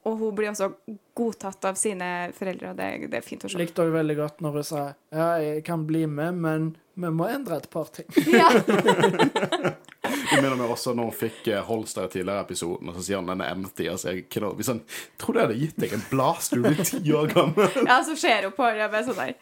og 0.04 0.18
hun 0.20 0.34
blir 0.36 0.50
også 0.50 0.70
godtatt 1.16 1.64
av 1.70 1.78
sine 1.80 2.10
foreldre, 2.36 2.72
og 2.74 2.80
det, 2.80 2.88
det 3.12 3.20
er 3.20 3.24
fint 3.24 3.44
å 3.46 3.50
se. 3.50 3.58
Likte 3.60 3.86
også 3.86 3.94
veldig 3.94 4.16
godt 4.18 4.42
når 4.44 4.58
hun 4.58 4.66
sa 4.68 4.82
ja, 5.14 5.28
jeg 5.40 5.64
kan 5.66 5.86
bli 5.88 6.04
med, 6.10 6.40
men 6.44 6.70
vi 6.94 7.10
må 7.10 7.28
endre 7.30 7.58
et 7.62 7.70
par 7.72 7.88
ting. 7.94 8.08
Ja. 8.28 8.50
Det 10.34 10.42
minner 10.42 10.58
meg 10.58 10.72
også 10.74 10.94
når 10.96 11.10
hun 11.10 11.16
fikk 11.16 11.48
eh, 11.52 11.62
Holster 11.64 12.08
i 12.08 12.12
tidligere 12.12 12.44
episoden, 12.44 12.90
og 12.90 12.96
så 12.98 13.04
sier 13.06 13.20
han 13.20 13.30
den 13.30 13.44
er 13.44 13.52
empty. 13.54 13.86
Og 13.92 14.00
så 14.00 14.10
er 14.10 14.18
jeg 14.18 14.26
Kenobi 14.32 14.66
sånn 14.66 14.82
Tror 15.20 15.34
du 15.36 15.40
jeg 15.40 15.46
hadde 15.48 15.58
gitt 15.60 15.80
deg 15.84 15.94
en 15.96 16.04
blast? 16.10 16.54
Du 16.54 16.64
blir 16.64 16.80
ti 16.82 17.02
år 17.14 17.30
gammel. 17.32 17.78
ja, 17.90 17.98
så 18.06 18.16
ser 18.18 18.48
hun 18.48 18.56
på 18.56 18.68
det 18.74 18.84
og 18.86 18.94
bare 18.94 19.04
sånn 19.08 19.20
der 19.20 19.34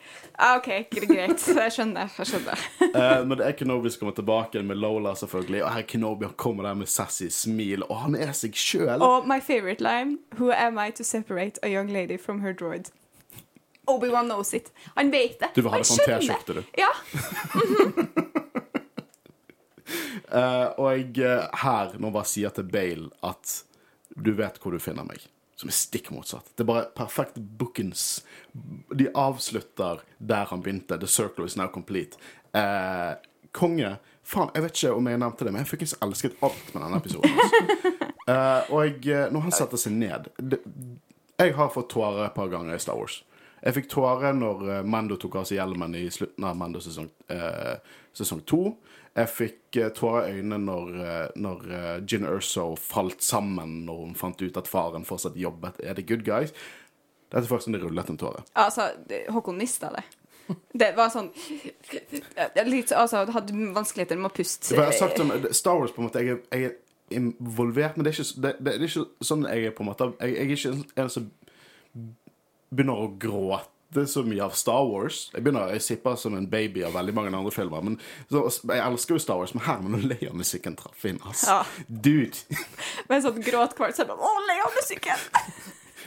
OK, 0.52 0.70
greit. 0.92 1.46
Jeg 1.48 1.74
skjønner. 1.76 2.12
Jeg 2.18 2.32
skjønner. 2.32 2.68
Eh, 2.92 3.22
men 3.24 3.38
det 3.38 3.46
er 3.46 3.54
Kenobi 3.56 3.88
som 3.90 4.02
kommer 4.02 4.14
tilbake 4.16 4.60
med 4.66 4.76
Lola, 4.76 5.14
selvfølgelig. 5.16 5.62
Og 5.64 5.70
her 5.72 5.84
er 5.84 5.86
Kenobi 5.88 6.26
han 6.28 6.34
kommer 6.36 6.66
der 6.68 6.76
med 6.76 6.90
sassy 6.92 7.30
smil, 7.32 7.86
og 7.88 8.02
han 8.04 8.16
er 8.18 8.34
seg 8.36 8.58
sjøl. 8.58 9.00
Og 9.00 9.28
my 9.28 9.40
favorite 9.40 9.82
line 9.84 10.18
Who 10.36 10.52
am 10.52 10.76
I 10.78 10.90
to 10.98 11.06
separate 11.06 11.62
a 11.62 11.70
young 11.72 11.88
lady 11.92 12.18
from 12.20 12.42
her 12.44 12.52
droid? 12.52 12.92
Obi-Wan 13.88 14.28
knows 14.28 14.54
it. 14.54 14.72
Han 14.94 15.10
vet 15.10 15.40
det. 15.40 15.54
Du 15.56 15.62
vil 15.62 15.72
ha 15.72 15.80
det 15.80 15.88
på 15.88 15.96
skjønner. 15.96 16.20
T-skjorte, 16.20 16.60
du. 16.60 16.62
Ja. 16.78 16.92
Eh, 20.32 20.68
og 20.80 20.86
jeg 20.92 21.24
her, 21.60 21.94
nå 22.00 22.08
bare 22.12 22.28
sier 22.28 22.52
til 22.54 22.64
Bale 22.68 23.08
at 23.26 23.50
du 24.16 24.30
vet 24.36 24.58
hvor 24.60 24.72
du 24.72 24.80
finner 24.80 25.04
meg, 25.04 25.24
som 25.56 25.68
er 25.68 25.76
stikk 25.76 26.08
motsatt. 26.14 26.46
Det 26.54 26.64
er 26.64 26.68
bare 26.68 26.84
perfekt 26.96 27.36
bookings. 27.36 28.22
De 28.96 29.08
avslutter 29.18 30.00
der 30.18 30.48
han 30.48 30.62
begynte. 30.64 30.98
The 31.00 31.08
circle 31.08 31.48
is 31.48 31.56
now 31.56 31.68
complete. 31.72 32.20
Eh, 32.56 33.12
konge. 33.52 33.96
Faen, 34.22 34.52
jeg 34.54 34.64
vet 34.64 34.78
ikke 34.78 34.94
om 34.96 35.10
jeg 35.10 35.20
nevnte 35.20 35.44
det, 35.44 35.52
men 35.52 35.64
jeg 35.64 35.70
fuckings 35.72 35.96
elsket 36.04 36.38
alt 36.44 36.72
med 36.72 36.84
denne 36.86 37.02
episoden. 37.02 37.36
Altså. 37.44 37.92
Eh, 38.22 38.68
og 38.70 39.02
jeg, 39.02 39.32
når 39.34 39.48
han 39.48 39.54
setter 39.56 39.80
seg 39.82 39.96
ned 39.98 40.28
det, 40.38 40.60
Jeg 41.42 41.56
har 41.56 41.72
fått 41.74 41.88
tårer 41.90 42.28
et 42.28 42.36
par 42.36 42.52
ganger 42.52 42.76
i 42.76 42.78
Star 42.78 42.94
Wars. 42.94 43.16
Jeg 43.58 43.74
fikk 43.74 43.88
tårer 43.90 44.36
når 44.38 44.62
eh, 44.76 44.84
Mando 44.86 45.16
tok 45.18 45.40
av 45.40 45.48
seg 45.48 45.58
hjelmen 45.58 45.96
i 45.98 46.04
slutten 46.14 46.46
av 46.46 46.54
Mando 46.58 46.78
sesong, 46.82 47.08
eh, 47.34 47.74
sesong 48.14 48.44
to. 48.46 48.76
Jeg 49.12 49.28
fikk 49.28 49.76
eh, 49.76 49.90
tårer 49.92 50.30
i 50.30 50.38
øynene 50.38 50.58
når, 50.64 50.92
eh, 51.04 51.26
når 51.36 51.66
eh, 51.68 51.96
Gin 52.08 52.24
Erso 52.24 52.70
falt 52.80 53.20
sammen 53.24 53.82
når 53.86 54.06
hun 54.06 54.14
fant 54.16 54.40
ut 54.40 54.56
at 54.56 54.70
faren 54.70 55.04
fortsatt 55.04 55.36
jobbet. 55.36 55.82
Er 55.84 55.98
det 55.98 56.06
good 56.08 56.24
guys? 56.24 56.54
Dette 57.28 57.44
er 57.44 57.50
faktisk 57.50 57.72
en 57.72 57.80
rullet 57.82 58.12
en 58.12 58.20
tåre. 58.20 58.44
Altså, 58.56 58.90
Håkon 59.32 59.60
mista 59.60 59.92
det. 59.92 60.04
Det 60.74 60.88
var 60.96 61.12
sånn 61.12 61.28
litt, 62.66 62.90
Altså, 62.92 63.22
hadde 63.32 63.68
vanskeligheter 63.76 64.18
med 64.18 64.32
å 64.32 64.34
puste. 64.36 64.74
Jeg 64.74 64.82
har 64.82 64.96
sagt 64.96 65.20
om 65.22 65.30
Star 65.54 65.78
Wars, 65.78 65.92
på 65.94 66.02
en 66.02 66.08
måte, 66.08 66.24
jeg 66.24 66.40
jeg 66.50 66.70
er 66.70 66.74
involvert, 67.12 67.96
men 67.96 68.04
det 68.04 68.12
er, 68.12 68.20
ikke, 68.20 68.42
det, 68.42 68.52
det 68.64 68.72
er 68.74 68.84
ikke 68.88 69.04
sånn 69.24 69.46
jeg 69.48 69.68
er 69.68 69.74
på 69.76 69.84
en 69.84 69.90
måte 69.90 70.08
Jeg, 70.18 70.32
jeg 70.32 70.44
er 70.44 70.56
ikke 70.56 71.02
en 71.04 71.12
som 71.12 71.28
begynner 72.72 73.04
å 73.04 73.10
gråte 73.20 73.71
så 74.08 74.22
mye 74.26 74.42
av 74.44 74.54
Star 74.56 74.84
Wars. 74.88 75.26
Jeg 75.34 75.44
begynner, 75.44 75.72
jeg 75.76 75.84
sipper 75.84 76.16
som 76.20 76.36
en 76.38 76.48
baby 76.50 76.84
av 76.86 76.96
veldig 76.96 77.14
mange 77.16 77.34
andre 77.36 77.52
filmer. 77.54 77.84
Men 77.84 77.98
så, 78.30 78.46
Jeg 78.68 78.82
elsker 78.86 79.16
jo 79.16 79.22
Star 79.22 79.40
Wars, 79.40 79.54
men 79.54 79.66
her 79.66 79.82
må 79.84 80.00
Leia-musikken 80.00 80.76
traff 80.78 81.04
inn. 81.08 81.20
ass. 81.28 81.44
Ja. 81.48 81.62
Dude! 81.88 82.60
Med 83.08 83.24
sånn 83.24 83.42
gråt 83.44 83.76
kvart, 83.78 83.96
så 83.96 84.04
jeg 84.04 84.12
bare 84.12 84.30
Å, 84.30 84.46
Lea-musikken! 84.48 85.28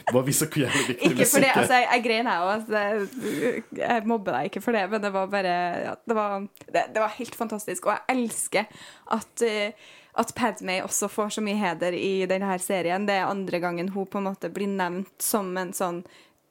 Bare 0.06 0.22
viser 0.28 0.46
hvor 0.46 0.62
jævlig 0.62 0.84
viktig 0.92 1.08
Ikke 1.08 1.26
for 1.26 1.42
det, 1.42 1.50
altså, 1.56 1.78
jeg, 1.80 1.86
jeg 1.90 2.02
grein 2.04 2.28
jeg 2.30 2.42
òg. 2.42 2.50
Altså, 2.52 3.78
jeg 3.80 4.06
mobber 4.06 4.36
deg 4.36 4.50
ikke 4.50 4.62
for 4.62 4.78
det, 4.78 4.84
men 4.92 5.02
det 5.02 5.12
var 5.16 5.30
bare 5.32 5.54
ja, 5.82 5.94
det, 5.98 6.16
var, 6.18 6.44
det, 6.66 6.82
det 6.94 7.02
var 7.02 7.14
helt 7.16 7.38
fantastisk. 7.38 7.88
Og 7.88 7.96
jeg 7.96 8.14
elsker 8.14 8.68
at, 9.16 9.42
uh, 9.42 9.96
at 10.22 10.34
Padmay 10.38 10.84
også 10.84 11.10
får 11.10 11.34
så 11.38 11.44
mye 11.44 11.58
heder 11.58 11.96
i 11.98 12.12
denne 12.30 12.58
serien. 12.62 13.08
Det 13.08 13.18
er 13.18 13.26
andre 13.26 13.60
gangen 13.62 13.90
hun 13.96 14.06
på 14.06 14.22
en 14.22 14.28
måte 14.30 14.52
blir 14.52 14.70
nevnt 14.70 15.10
som 15.22 15.50
en 15.58 15.74
sånn 15.74 16.04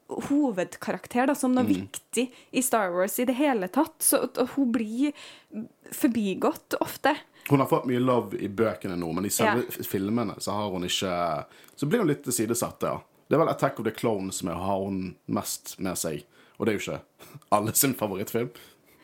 hovedkarakter, 0.08 1.26
da, 1.26 1.34
som 1.34 1.54
noe 1.54 1.66
viktig 1.66 2.28
i 2.50 2.62
Star 2.62 2.92
Wars 2.94 3.18
i 3.18 3.26
det 3.28 3.36
hele 3.38 3.68
tatt. 3.68 3.96
Så 4.02 4.22
hun 4.54 4.70
blir 4.72 5.12
forbigått 5.92 6.74
ofte. 6.80 7.16
Hun 7.48 7.60
har 7.60 7.66
fått 7.70 7.86
mye 7.86 8.02
love 8.02 8.38
i 8.42 8.48
bøkene 8.48 8.96
nå, 8.98 9.10
men 9.12 9.26
i 9.26 9.30
selve 9.30 9.66
filmene 9.86 10.34
så 10.42 10.56
har 10.56 10.70
hun 10.74 10.86
ikke 10.86 11.12
Så 11.76 11.86
blir 11.86 12.02
hun 12.02 12.08
litt 12.10 12.24
tilsidesatt, 12.24 12.82
ja. 12.82 12.96
Det 13.26 13.34
er 13.34 13.42
vel 13.42 13.50
Attack 13.50 13.78
of 13.80 13.86
the 13.86 13.90
Clones 13.90 14.38
som 14.38 14.48
har 14.48 14.78
hun 14.78 15.16
mest 15.26 15.74
med 15.82 15.98
seg. 15.98 16.24
Og 16.56 16.66
det 16.66 16.72
er 16.72 16.78
jo 16.78 16.84
ikke 16.84 17.00
alle 17.56 17.74
sin 17.74 17.94
favorittfilm. 17.94 18.50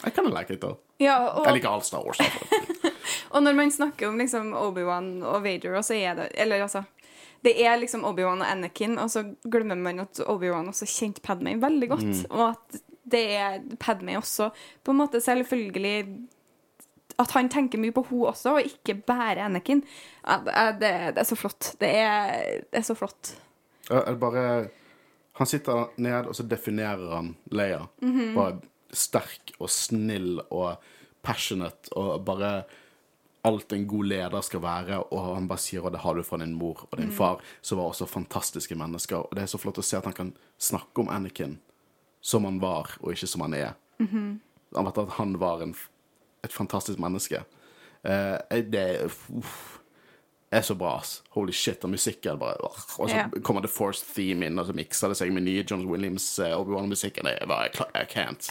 Jeg 0.02 0.14
kan 0.14 0.30
like 0.30 0.54
it, 0.54 0.62
da. 0.62 0.74
Ja, 1.02 1.18
og, 1.34 1.46
Jeg 1.46 1.58
liker 1.58 1.74
all 1.74 1.82
Star 1.86 2.06
Wars. 2.06 2.18
Og 3.32 3.42
når 3.42 3.54
man 3.56 3.70
snakker 3.72 4.08
om 4.08 4.18
liksom 4.20 4.52
Obi-Wan 4.52 5.22
og 5.24 5.42
Vader, 5.44 5.78
og 5.78 5.84
så 5.86 5.96
er 5.96 6.18
det 6.18 6.26
Eller 6.36 6.62
altså 6.62 6.82
Det 7.42 7.56
er 7.66 7.76
liksom 7.80 8.04
Obi-Wan 8.06 8.40
og 8.44 8.46
Anakin, 8.50 8.98
og 9.02 9.10
så 9.10 9.24
glemmer 9.50 9.74
man 9.76 9.98
at 10.04 10.20
Obi-Wan 10.30 10.68
også 10.70 10.86
kjente 10.86 11.20
Padmay 11.26 11.56
veldig 11.62 11.88
godt. 11.90 12.26
Og 12.30 12.44
at 12.52 12.82
det 13.12 13.22
er 13.36 13.56
Padmay 13.82 14.14
også 14.20 14.50
på 14.84 14.92
en 14.94 15.00
måte 15.00 15.18
selvfølgelig 15.20 15.96
At 17.18 17.30
han 17.34 17.48
tenker 17.52 17.78
mye 17.82 17.92
på 17.92 18.04
hun 18.08 18.22
også, 18.30 18.54
og 18.56 18.62
ikke 18.64 18.94
bare 19.06 19.42
Anakin. 19.44 19.82
Det, 20.80 20.88
er- 20.88 21.22
så 21.24 21.36
flott. 21.36 21.74
Det 21.80 21.88
er, 21.90 22.62
det 22.72 22.78
er 22.78 22.86
så 22.86 22.94
flott. 22.96 23.34
Ja, 23.90 24.00
er 24.06 24.14
bare 24.14 24.68
Han 25.34 25.46
sitter 25.46 25.90
ned, 25.96 26.26
og 26.28 26.34
så 26.36 26.42
definerer 26.46 27.14
han 27.16 27.34
Leia. 27.50 27.86
Bare 28.36 28.60
sterk 28.92 29.52
og 29.58 29.70
snill 29.70 30.40
og 30.50 30.76
passionate 31.24 31.88
og 31.96 32.24
bare 32.24 32.64
alt 33.44 33.72
en 33.74 33.86
god 33.90 34.04
leder 34.06 34.44
skal 34.46 34.62
være, 34.62 35.00
og 35.10 35.34
han 35.34 35.48
bare 35.50 35.62
sier 35.62 35.86
at 35.86 35.96
det 35.96 36.02
har 36.04 36.14
du 36.14 36.22
fra 36.22 36.38
din 36.38 36.54
mor 36.54 36.84
og 36.90 36.98
din 36.98 37.10
far, 37.10 37.40
som 37.62 37.80
var 37.80 37.90
også 37.90 38.06
fantastiske 38.06 38.76
mennesker. 38.78 39.24
Og 39.26 39.34
det 39.34 39.42
er 39.42 39.50
så 39.50 39.58
flott 39.58 39.80
å 39.82 39.86
se 39.86 39.98
at 39.98 40.06
han 40.06 40.14
kan 40.14 40.32
snakke 40.62 41.02
om 41.02 41.10
Anakin 41.10 41.58
som 42.22 42.46
han 42.46 42.60
var, 42.62 42.94
og 43.00 43.12
ikke 43.12 43.26
som 43.26 43.42
han 43.42 43.54
er. 43.58 43.74
Han 44.76 44.86
vet 44.86 45.02
at 45.02 45.16
han 45.18 45.34
var 45.42 45.62
en, 45.64 45.74
et 46.46 46.54
fantastisk 46.54 47.02
menneske. 47.02 47.42
Uh, 48.06 48.38
det 48.50 48.86
uff, 49.38 49.81
er 50.52 50.64
så 50.66 50.74
bra, 50.78 50.96
ass. 50.98 51.22
Holy 51.32 51.52
shit. 51.52 51.84
Og 51.84 51.90
musikken 51.90 52.38
bare. 52.40 52.56
Og 52.98 53.10
så 53.10 53.24
kommer 53.42 53.64
The 53.64 53.70
Force 53.72 54.04
Theme 54.14 54.46
inn, 54.46 54.58
og 54.60 54.68
så 54.68 54.76
mikser 54.76 55.12
det 55.12 55.18
seg 55.20 55.32
med 55.32 55.46
nye 55.46 55.64
John 55.68 55.86
Williams 55.88 56.26
eh, 56.42 56.52
Obi-Wan-musikken. 56.56 57.28
Det 57.28 57.38
er 57.40 57.48
bare 57.50 57.70
I 57.96 58.04
can't. 58.10 58.50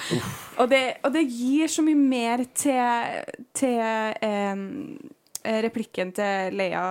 Og 0.60 0.70
det, 0.70 0.82
og 1.02 1.12
det 1.12 1.24
gir 1.26 1.66
så 1.68 1.82
mye 1.82 1.98
mer 1.98 2.44
til, 2.54 3.24
til 3.58 3.80
eh, 3.82 4.54
replikken 5.66 6.12
til 6.14 6.54
Leia 6.54 6.84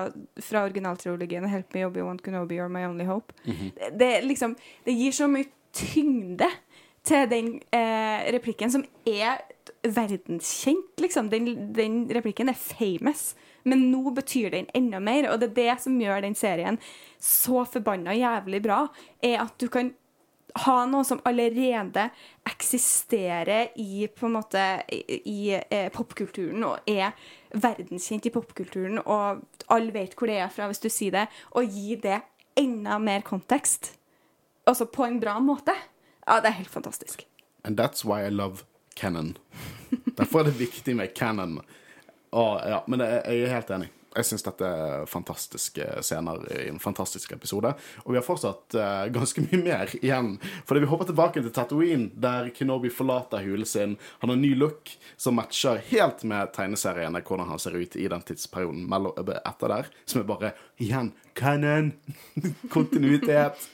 fra 0.43 0.65
originaltrilogien 0.67 1.47
'Help 1.49 1.73
me, 1.73 1.85
Obi-Wan 1.87 2.19
Kenobi, 2.19 2.59
you're 2.59 2.67
my 2.69 2.85
only 2.85 3.05
hope'. 3.05 3.31
det, 3.45 3.99
det, 3.99 4.11
liksom, 4.23 4.57
det 4.85 4.93
gir 4.93 5.11
så 5.11 5.27
mye 5.27 5.47
tyngde 5.73 6.49
til 7.03 7.29
den 7.29 7.55
eh, 7.73 8.33
replikken, 8.35 8.71
som 8.71 8.85
er 9.07 9.41
verdenskjent, 9.83 10.99
liksom. 11.01 11.29
Den, 11.29 11.73
den 11.75 12.03
replikken 12.15 12.49
er 12.49 12.59
famous. 12.59 13.35
Men 13.63 13.87
nå 13.91 14.11
betyr 14.15 14.51
den 14.51 14.69
enda 14.75 14.99
mer, 14.99 15.29
og 15.31 15.39
det 15.39 15.51
er 15.51 15.57
det 15.59 15.81
som 15.85 15.99
gjør 16.01 16.23
den 16.25 16.35
serien 16.35 16.79
så 17.23 17.63
forbanna 17.65 18.15
jævlig 18.15 18.59
bra, 18.65 18.85
er 19.23 19.39
at 19.45 19.55
du 19.61 19.69
kan 19.71 19.93
ha 20.65 20.83
noe 20.85 21.05
som 21.07 21.21
allerede 21.25 22.09
eksisterer 22.45 23.71
i 23.79 24.07
på 24.07 24.27
en 24.27 24.35
måte 24.35 24.65
i, 24.93 24.99
i 25.25 25.39
eh, 25.55 25.87
popkulturen 25.93 26.65
og 26.67 26.89
er 26.89 27.15
verdenskjent 27.53 28.27
i 28.29 28.33
popkulturen, 28.33 28.99
og 29.01 29.41
alle 29.73 29.93
vet 29.95 30.13
hvor 30.17 30.29
det 30.29 30.37
er 30.43 30.53
fra 30.53 30.69
hvis 30.69 30.83
du 30.83 30.89
sier 30.93 31.15
det, 31.15 31.25
og 31.57 31.73
gi 31.73 31.97
det 32.01 32.19
enda 32.59 32.99
mer 33.01 33.25
kontekst. 33.25 33.95
Altså 34.69 34.85
på 34.85 35.07
en 35.07 35.19
bra 35.19 35.39
måte. 35.43 35.73
Ja, 36.27 36.39
det 36.39 36.51
er 36.51 36.59
helt 36.61 36.71
fantastisk. 36.71 37.25
And 37.63 37.79
that's 37.79 38.05
why 38.05 38.21
I 38.27 38.29
love 38.29 38.63
canon. 38.95 39.37
Derfor 40.17 40.39
er 40.39 40.51
det 40.51 40.59
viktig 40.59 40.95
med 40.95 41.15
canon. 41.15 41.61
Og, 42.33 42.63
ja, 42.65 42.79
men 42.89 43.03
jeg, 43.05 43.43
er 43.45 43.53
helt 43.53 43.75
enig. 43.75 43.89
Jeg 44.13 44.27
syns 44.29 44.43
dette 44.45 44.67
er 44.67 45.07
fantastiske 45.09 45.85
scener 46.05 46.43
i 46.53 46.67
en 46.69 46.81
fantastisk 46.81 47.31
episode. 47.33 47.71
Og 48.03 48.13
vi 48.13 48.19
har 48.19 48.25
fortsatt 48.25 48.75
uh, 48.77 49.05
ganske 49.13 49.41
mye 49.47 49.61
mer 49.63 49.93
igjen. 49.97 50.35
Fordi 50.69 50.83
vi 50.83 50.89
hopper 50.91 51.09
tilbake 51.09 51.41
til 51.41 51.53
Tatooine, 51.53 52.11
der 52.13 52.51
Kenobi 52.53 52.91
forlater 52.93 53.41
hulen 53.45 53.69
sin. 53.69 53.97
Han 54.21 54.29
har 54.29 54.37
en 54.37 54.45
ny 54.45 54.53
look 54.59 54.91
som 55.17 55.39
matcher 55.39 55.81
helt 55.89 56.21
med 56.29 56.53
tegneseriene, 56.53 57.23
hvordan 57.25 57.49
han 57.49 57.61
ser 57.61 57.77
ut 57.79 57.97
i 57.97 58.07
den 58.09 58.25
tidsperioden 58.27 58.85
mellom, 58.89 59.33
etter 59.33 59.77
der. 59.77 59.91
Som 60.05 60.21
er 60.21 60.29
bare 60.29 60.53
igjen 60.81 61.13
canon! 61.33 61.93
Kontinuitet! 62.73 63.65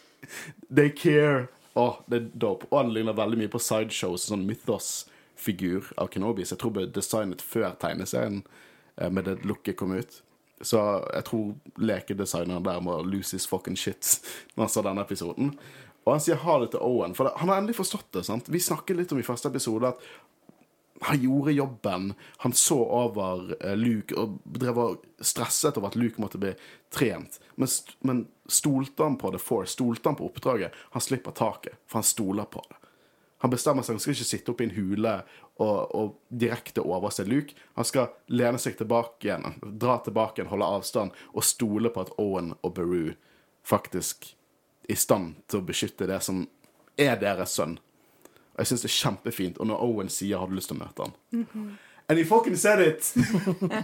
They 0.72 0.96
care! 0.96 1.50
Å, 1.76 1.92
det 2.08 2.20
er 2.20 2.32
dope. 2.40 2.68
Og 2.72 2.80
han 2.80 2.96
ligner 2.96 3.16
veldig 3.18 3.44
mye 3.44 3.52
på 3.52 3.62
sideshows, 3.64 4.30
sånn 4.32 4.48
mythos-figur 5.40 5.94
av 5.98 6.08
Kenobi. 6.08 6.46
Så 6.46 6.56
jeg 6.56 6.60
tror 6.60 6.72
det 6.72 6.80
ble 6.80 6.94
designet 6.94 7.42
før 7.42 7.76
tegneserien 7.80 8.44
eh, 8.98 9.10
med 9.10 9.26
det 9.26 9.46
looket 9.46 9.78
kom 9.78 9.92
ut. 9.92 10.22
Så 10.62 10.78
jeg 11.14 11.24
tror 11.26 11.56
lekedesigneren 11.78 12.64
der 12.64 12.82
må 12.82 13.02
lose 13.02 13.36
his 13.36 13.48
fucking 13.48 13.78
shit 13.78 14.20
når 14.56 14.66
han 14.66 14.70
sa 14.70 14.82
denne 14.82 15.02
episoden. 15.02 15.54
Og 16.06 16.16
han 16.16 16.22
sier 16.24 16.40
ha 16.42 16.60
det 16.60 16.72
til 16.72 16.82
Owen, 16.82 17.14
for 17.16 17.32
han 17.38 17.50
har 17.50 17.60
endelig 17.60 17.78
forstått 17.78 18.12
det. 18.14 18.26
sant? 18.26 18.50
Vi 18.50 18.60
snakket 18.60 18.98
litt 18.98 19.12
om 19.12 19.20
i 19.20 19.24
første 19.24 19.50
episode 19.50 19.88
at 19.88 20.04
han 21.02 21.22
gjorde 21.22 21.54
jobben. 21.56 22.14
Han 22.44 22.54
så 22.54 22.76
over 22.84 23.54
eh, 23.64 23.78
Luke 23.78 24.16
og 24.20 24.40
drev 24.44 24.80
og 24.82 25.06
stresset 25.24 25.78
over 25.78 25.94
at 25.94 25.96
Luke 25.96 26.20
måtte 26.20 26.42
bli 26.42 26.52
trent. 26.92 27.40
Men, 27.56 27.72
men 28.04 28.26
stolte 28.52 29.06
han 29.06 29.16
på 29.20 29.32
The 29.32 29.40
Force? 29.40 29.78
Stolte 29.78 30.12
han 30.12 30.20
på 30.20 30.28
oppdraget? 30.28 30.76
Han 30.92 31.04
slipper 31.04 31.32
taket, 31.32 31.80
for 31.88 32.02
han 32.02 32.08
stoler 32.08 32.50
på 32.52 32.66
det. 32.68 32.79
Han 33.40 33.54
bestemmer 33.54 33.86
seg, 33.86 33.96
han 33.96 34.04
skal 34.04 34.18
ikke 34.18 34.28
sitte 34.28 34.52
oppe 34.52 34.66
i 34.66 34.70
en 34.70 34.76
hule 34.76 35.14
og, 35.60 35.78
og 35.96 36.16
direkte 36.28 36.84
overse 36.84 37.24
Luke. 37.28 37.56
Han 37.80 37.88
skal 37.88 38.12
lene 38.28 38.60
seg 38.60 38.76
tilbake 38.80 39.30
igjen, 39.30 39.60
dra 39.80 40.00
tilbake 40.04 40.42
igjen, 40.42 40.52
holde 40.52 40.68
avstand 40.80 41.16
og 41.32 41.48
stole 41.48 41.92
på 41.94 42.04
at 42.04 42.12
Owen 42.20 42.52
og 42.60 42.76
Beru 42.76 43.14
faktisk 43.64 44.34
er 44.34 44.36
i 44.90 44.96
stand 44.98 45.36
til 45.48 45.62
å 45.62 45.68
beskytte 45.68 46.08
det 46.10 46.18
som 46.26 46.42
er 47.00 47.20
deres 47.22 47.54
sønn. 47.60 47.78
Og 48.56 48.64
jeg 48.64 48.72
syns 48.72 48.84
det 48.84 48.90
er 48.90 48.96
kjempefint. 48.96 49.60
Og 49.62 49.70
når 49.70 49.84
Owen 49.86 50.10
sier 50.10 50.38
'har 50.38 50.48
du 50.48 50.56
lyst 50.56 50.72
til 50.74 50.78
å 50.78 50.84
møte 50.84 51.06
han'? 51.06 51.78
And 52.10 52.18
he 52.18 52.26
fucking 52.26 52.58
said 52.58 52.80
it! 52.82 53.14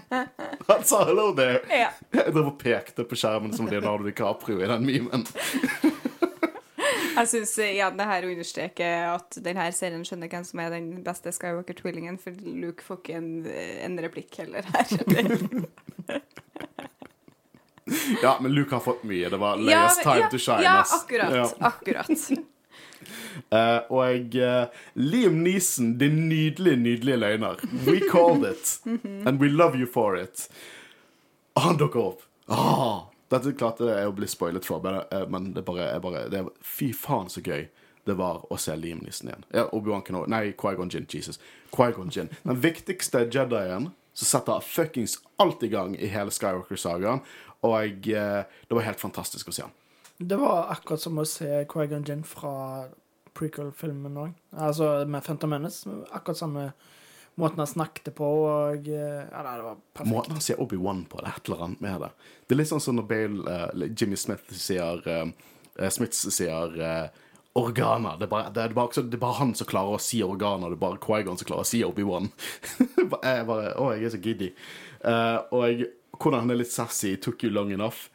Han 0.68 0.84
sa 0.84 1.06
'hello 1.06 1.32
there'. 1.36 1.62
Ja. 1.70 1.92
Jeg 2.26 2.34
drev 2.34 2.48
og 2.48 2.58
pekte 2.60 3.04
på 3.04 3.16
skjermen 3.16 3.54
som 3.54 3.68
Leonardo 3.68 4.04
DiCaprio 4.04 4.64
i 4.64 4.68
den 4.68 4.86
memen. 4.86 5.28
Jeg 7.16 7.30
syns 7.32 7.54
igjen 7.64 8.00
det 8.00 8.08
her 8.10 8.28
understreker 8.28 9.06
at 9.14 9.38
denne 9.46 9.66
serien 9.76 10.04
skjønner 10.08 10.32
hvem 10.32 10.46
som 10.48 10.62
er 10.64 10.74
den 10.76 10.90
beste 11.06 11.32
Skywalker-tvillingen, 11.36 12.20
for 12.22 12.36
Luke 12.46 12.84
får 12.84 13.02
ikke 13.02 13.20
en, 13.20 13.32
en 13.88 14.00
replikk 14.04 14.42
heller 14.44 14.68
her. 14.76 14.88
Ja, 18.22 18.38
men 18.42 18.54
Luke 18.54 18.76
har 18.76 18.80
fått 18.82 19.04
mye. 19.04 19.30
Det 19.30 19.38
var 19.38 19.58
Leias 19.58 20.00
time 20.02 20.20
ja, 20.20 20.30
to 20.30 20.38
shine. 20.38 20.64
ja, 20.64 20.84
akkurat. 20.90 21.36
Ja. 21.36 21.50
akkurat. 21.60 22.10
Uh, 23.54 23.82
og 23.98 24.36
eh, 24.36 24.66
Liam 24.94 25.44
Neeson, 25.44 25.98
din 25.98 26.30
nydelige, 26.30 26.76
nydelige 26.76 27.18
løgner. 27.18 27.62
We 27.86 28.00
called 28.10 28.46
it, 28.52 28.80
and 29.28 29.42
we 29.42 29.50
love 29.50 29.78
you 29.78 29.88
for 29.94 30.18
it. 30.18 30.50
Han 31.56 31.78
dukker 31.78 32.00
opp. 32.00 32.22
Ah, 32.50 33.06
dette 33.34 33.56
klarte 33.58 33.90
jeg 33.90 34.10
å 34.10 34.14
bli 34.16 34.28
spoilet 34.30 34.68
for, 34.68 34.84
men, 34.84 35.02
eh, 35.12 35.54
det 35.54 35.64
er 35.64 35.68
bare, 35.68 35.90
er 35.96 36.00
bare 36.04 36.26
det 36.30 36.40
er, 36.44 36.50
Fy 36.62 36.92
faen, 36.94 37.30
så 37.30 37.42
gøy 37.42 37.68
det 38.06 38.14
var 38.20 38.44
å 38.54 38.58
se 38.62 38.76
Liam-nissen 38.78 39.32
igjen. 39.32 39.46
Ja, 39.50 39.64
Obi-Wan 39.74 40.04
Kenobi 40.06 40.30
Nei, 40.30 40.52
Quaigon 40.54 40.92
Gin. 40.94 41.08
Jesus. 41.10 41.40
Quaigon 41.74 42.12
Gin. 42.14 42.30
Den 42.44 42.60
viktigste 42.62 43.24
Jedien 43.26 43.90
som 44.14 44.30
setter 44.30 44.62
fuckings 44.62 45.18
alt 45.42 45.64
i 45.66 45.72
gang 45.74 45.96
i 45.98 46.12
hele 46.14 46.30
Skywalker-sagaen. 46.32 47.24
Og 47.66 47.74
jeg, 47.82 48.04
det 48.14 48.78
var 48.78 48.86
helt 48.86 49.02
fantastisk 49.02 49.50
å 49.50 49.56
se 49.56 49.66
han. 49.66 49.74
Det 50.22 50.38
var 50.38 50.70
akkurat 50.76 51.02
som 51.02 51.18
å 51.18 51.26
se 51.28 51.66
Quaigon 51.72 52.06
Gin 52.06 52.22
fra 52.24 52.86
prequel-filmen 53.36 54.22
òg. 54.22 54.38
Altså 54.54 54.92
med 55.10 55.26
Phantom 55.26 55.52
Menace. 55.58 55.90
Akkurat 56.14 56.40
samme 56.40 56.70
måten 57.36 57.60
han 57.60 57.68
snakket 57.68 58.16
på, 58.16 58.28
og 58.48 58.88
eh, 58.88 59.26
Ja, 59.32 59.44
nei, 59.44 59.58
det 59.60 59.66
var 59.66 59.82
perfekt. 59.94 60.12
Måten 60.12 60.38
han 60.38 60.44
sier 60.44 60.62
Obi-Wan 60.64 61.04
på, 61.12 61.20
det 61.20 61.32
er 61.32 61.40
et 61.40 61.50
eller 61.50 61.66
annet 61.66 61.84
med 61.84 62.06
det. 62.06 62.12
Det 62.46 62.56
er 62.56 62.62
litt 62.62 62.72
sånn 62.72 62.84
som 62.84 62.98
når 63.00 63.08
Bale, 63.10 63.58
uh, 63.58 63.86
Jimmy 63.92 64.20
Smith 64.20 64.56
sier 64.56 65.04
uh, 65.04 65.90
Smith 65.92 66.16
sier 66.16 66.78
uh, 66.80 67.26
organer. 67.60 68.16
Det 68.20 68.28
er, 68.28 68.32
bare, 68.32 68.54
det, 68.56 68.64
er 68.64 68.78
bare, 68.78 69.04
det 69.04 69.20
er 69.20 69.24
bare 69.26 69.40
han 69.42 69.54
som 69.58 69.68
klarer 69.68 69.98
å 69.98 70.04
si 70.04 70.22
organer. 70.24 70.72
Det 70.72 70.80
er 70.80 70.86
bare 70.86 71.02
Quaigon 71.04 71.40
som 71.40 71.50
klarer 71.50 71.68
å 71.68 71.72
si 71.72 71.84
Obi-Wan. 71.88 72.32
jeg 72.80 73.48
bare, 73.52 73.76
å, 73.80 73.92
jeg 73.96 74.08
er 74.08 74.16
så 74.16 74.22
giddy. 74.24 74.50
Og 75.06 75.68
jeg, 75.68 75.92
hvordan 76.16 76.46
han 76.46 76.56
er 76.56 76.60
litt 76.60 76.72
sassy, 76.72 77.16
took 77.20 77.44
you 77.44 77.52
long 77.52 77.72
enough. 77.76 78.10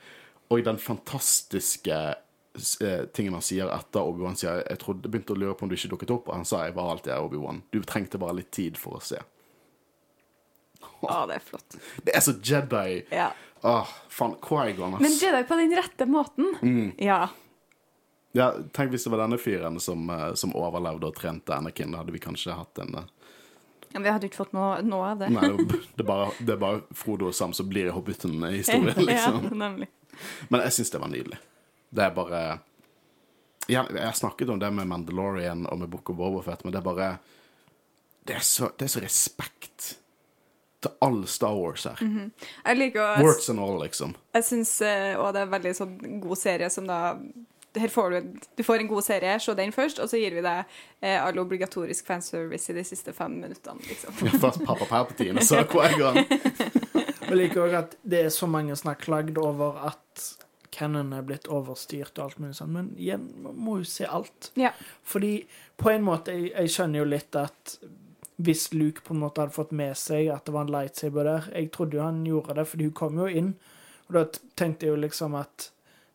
Og 0.52 0.64
den 0.66 0.80
fantastiske 0.80 1.96
eh, 2.80 3.04
tingen 3.14 3.36
han 3.36 3.44
sier 3.44 3.70
etter 3.74 4.06
Obi-Wan 4.06 4.38
sier 4.38 4.62
Jeg 4.64 4.80
trodde, 4.82 5.08
begynte 5.10 5.34
å 5.36 5.38
lure 5.38 5.54
på 5.54 5.66
om 5.66 5.70
du 5.70 5.76
ikke 5.76 5.92
dukket 5.92 6.14
opp, 6.16 6.30
og 6.30 6.40
han 6.40 6.48
sa 6.48 6.64
jeg 6.66 6.76
var 6.78 6.94
alltid 6.94 7.12
her, 7.14 7.26
Obi-Wan. 7.26 7.62
Du 7.70 7.82
trengte 7.86 8.20
bare 8.20 8.38
litt 8.40 8.50
tid 8.54 8.80
for 8.80 8.98
å 8.98 9.04
se. 9.04 9.20
Ja, 11.02 11.22
det 11.28 11.38
er 11.40 11.44
flott. 11.44 11.78
Det 12.04 12.16
er 12.16 12.24
så 12.24 12.36
Jedi. 12.42 13.04
Ja. 13.14 13.30
Åh, 13.62 13.92
faen. 14.08 14.34
Quaigon, 14.42 14.94
ass. 14.94 15.04
Men 15.04 15.16
Jedi 15.20 15.44
på 15.48 15.60
den 15.60 15.76
rette 15.76 16.06
måten. 16.08 16.54
Mm. 16.62 16.92
Ja. 16.98 17.28
Ja, 18.32 18.52
tenk 18.72 18.92
hvis 18.94 19.04
det 19.04 19.10
var 19.10 19.24
denne 19.24 19.38
fyren 19.42 19.80
som, 19.82 20.04
eh, 20.10 20.34
som 20.38 20.52
overlevde 20.56 21.08
og 21.08 21.16
trente 21.18 21.54
Anakin. 21.56 21.90
Da 21.92 22.02
hadde 22.02 22.14
vi 22.14 22.22
kanskje 22.22 22.54
hatt 22.54 22.78
en 22.78 22.94
eh, 23.02 23.08
Men 23.92 24.04
vi 24.06 24.12
hadde 24.14 24.28
ikke 24.28 24.44
fått 24.44 24.52
noe, 24.54 24.78
noe 24.86 25.12
av 25.12 25.22
det. 25.24 25.30
Nei, 25.34 25.50
det 25.96 26.04
er 26.04 26.08
bare, 26.08 26.28
det 26.38 26.54
er 26.54 26.60
bare 26.62 26.82
Frodo 26.94 27.30
og 27.32 27.34
Sam 27.36 27.54
som 27.56 27.68
blir 27.68 27.90
i 27.90 27.94
Hobbiten-historien, 27.94 29.02
liksom. 29.10 29.42
ja, 29.50 29.56
nemlig. 29.64 29.90
Men 30.48 30.62
jeg 30.68 30.78
syns 30.78 30.94
det 30.94 31.02
var 31.02 31.10
nydelig. 31.10 31.40
Det 31.90 32.04
er 32.06 32.12
bare 32.14 32.40
ja, 33.70 33.84
Jeg 33.84 34.04
har 34.04 34.16
snakket 34.18 34.50
om 34.50 34.58
det 34.62 34.70
med 34.74 34.88
Mandalorian 34.90 35.66
og 35.66 35.78
med 35.82 35.90
Book 35.90 36.10
of 36.10 36.22
Overfett, 36.22 36.64
men 36.64 36.74
det 36.74 36.80
er 36.80 36.86
bare 36.86 37.10
Det 38.26 38.36
er 38.38 38.44
så, 38.46 38.70
det 38.78 38.86
er 38.86 38.94
så 38.94 39.02
respekt 39.02 39.96
til 40.80 40.92
all 41.04 41.26
Star 41.28 41.52
Wars 41.52 41.84
her. 41.84 41.98
Jeg 42.00 42.78
liker 42.78 43.02
å 43.04 43.08
Words 43.20 43.50
and 43.52 43.60
all, 43.60 43.76
liksom. 43.82 44.14
Jeg 44.32 44.46
syns 44.46 44.70
òg 44.80 45.34
det 45.36 45.42
er 45.42 45.50
veldig 45.52 45.72
sånn 45.76 45.96
god 46.22 46.40
serie 46.40 46.70
som 46.72 46.86
da 46.88 47.00
her 47.78 47.88
får 47.88 48.10
du, 48.10 48.32
du 48.56 48.62
får 48.66 48.82
en 48.82 48.88
god 48.88 49.04
serie, 49.04 49.36
se 49.40 49.54
den 49.54 49.72
først, 49.72 50.00
og 50.02 50.10
så 50.10 50.18
gir 50.18 50.34
vi 50.34 50.42
deg 50.42 50.64
eh, 51.00 51.18
all 51.22 51.38
obligatorisk 51.38 52.08
fanservice 52.08 52.72
i 52.72 52.76
de 52.80 52.84
siste 52.86 53.14
fem 53.14 53.36
minuttene, 53.44 53.82
liksom. 53.86 54.16
Ja, 54.26 54.32
Først 54.42 54.64
pappa 54.66 54.88
Palpatine, 54.90 55.38
og 55.38 55.46
så 55.46 55.62
Quaigon. 55.70 56.18
Jeg 57.30 57.38
liker 57.38 57.62
òg 57.68 57.76
at 57.78 57.92
det 58.02 58.24
er 58.26 58.32
så 58.34 58.48
mange 58.50 58.74
som 58.74 58.90
har 58.90 58.98
klagd 58.98 59.38
over 59.38 59.78
at 59.92 60.24
Cannon 60.70 61.12
er 61.16 61.22
blitt 61.26 61.48
overstyrt 61.50 62.18
og 62.18 62.24
alt 62.28 62.38
mulig 62.42 62.54
sånn, 62.58 62.72
men 62.72 62.92
igjen, 62.96 63.24
man 63.42 63.56
må 63.58 63.78
jo 63.80 63.88
se 63.90 64.06
alt. 64.06 64.52
Ja. 64.60 64.70
Fordi 65.02 65.32
på 65.80 65.90
en 65.90 66.04
måte, 66.06 66.34
jeg, 66.36 66.52
jeg 66.54 66.74
skjønner 66.76 67.02
jo 67.02 67.08
litt 67.10 67.36
at 67.40 67.76
hvis 68.40 68.70
Luke 68.72 69.02
på 69.04 69.12
en 69.12 69.20
måte 69.20 69.42
hadde 69.42 69.52
fått 69.52 69.72
med 69.76 69.98
seg 70.00 70.30
at 70.32 70.46
det 70.46 70.54
var 70.54 70.64
en 70.64 70.70
lightsaber 70.72 71.26
der 71.28 71.48
Jeg 71.52 71.66
trodde 71.74 71.98
jo 71.98 72.06
han 72.06 72.22
gjorde 72.24 72.54
det, 72.56 72.64
fordi 72.70 72.86
hun 72.88 72.96
kom 72.96 73.18
jo 73.20 73.26
inn. 73.28 73.50
Og 74.08 74.16
da 74.16 74.22
tenkte 74.56 74.86
jeg 74.86 74.94
jo 74.94 75.02
liksom 75.02 75.36
at 75.36 75.66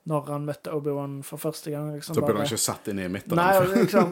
når 0.06 0.28
han 0.30 0.44
møtte 0.46 0.70
Obi-Wan 0.74 1.14
for 1.26 1.42
første 1.42 1.72
gang. 1.74 1.88
Liksom, 1.96 2.14
Så 2.14 2.22
ble 2.22 2.28
bare- 2.28 2.44
han 2.44 2.46
ikke 2.50 2.62
satt 2.62 2.88
inn 2.92 3.00
i 3.02 3.08
midten. 3.10 3.36
Nei, 3.38 3.58
og 3.58 3.72
liksom 3.74 4.12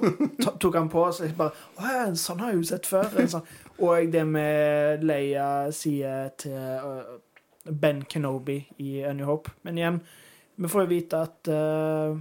tok 0.61 0.75
han 0.79 0.89
på, 0.89 1.03
så 1.13 1.27
jeg 1.27 1.35
bare 1.37 1.53
Å 1.77 1.91
ja, 1.91 2.05
en 2.07 2.17
sånn 2.17 2.39
har 2.41 2.49
jeg 2.53 2.61
jo 2.63 2.69
sett 2.71 2.89
før. 2.89 3.11
En 3.21 3.29
sånn. 3.29 3.45
Og 3.79 4.09
det 4.13 4.23
med 4.25 5.03
Leia 5.05 5.47
sier 5.73 6.31
til 6.41 6.57
uh, 6.57 7.17
Ben 7.69 8.01
Kenobi 8.09 8.59
i 8.81 9.03
A 9.05 9.13
New 9.13 9.25
Hope. 9.29 9.53
Men 9.63 9.77
igjen, 9.77 10.01
vi 10.55 10.67
får 10.69 10.81
jo 10.85 10.87
vite 10.91 11.19
at 11.25 11.49
uh, 11.49 12.17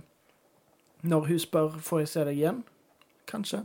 når 1.03 1.26
hun 1.28 1.39
spør 1.43 1.74
får 1.83 2.01
jeg 2.05 2.09
se 2.12 2.24
deg 2.28 2.39
igjen, 2.39 2.62
kanskje. 3.28 3.64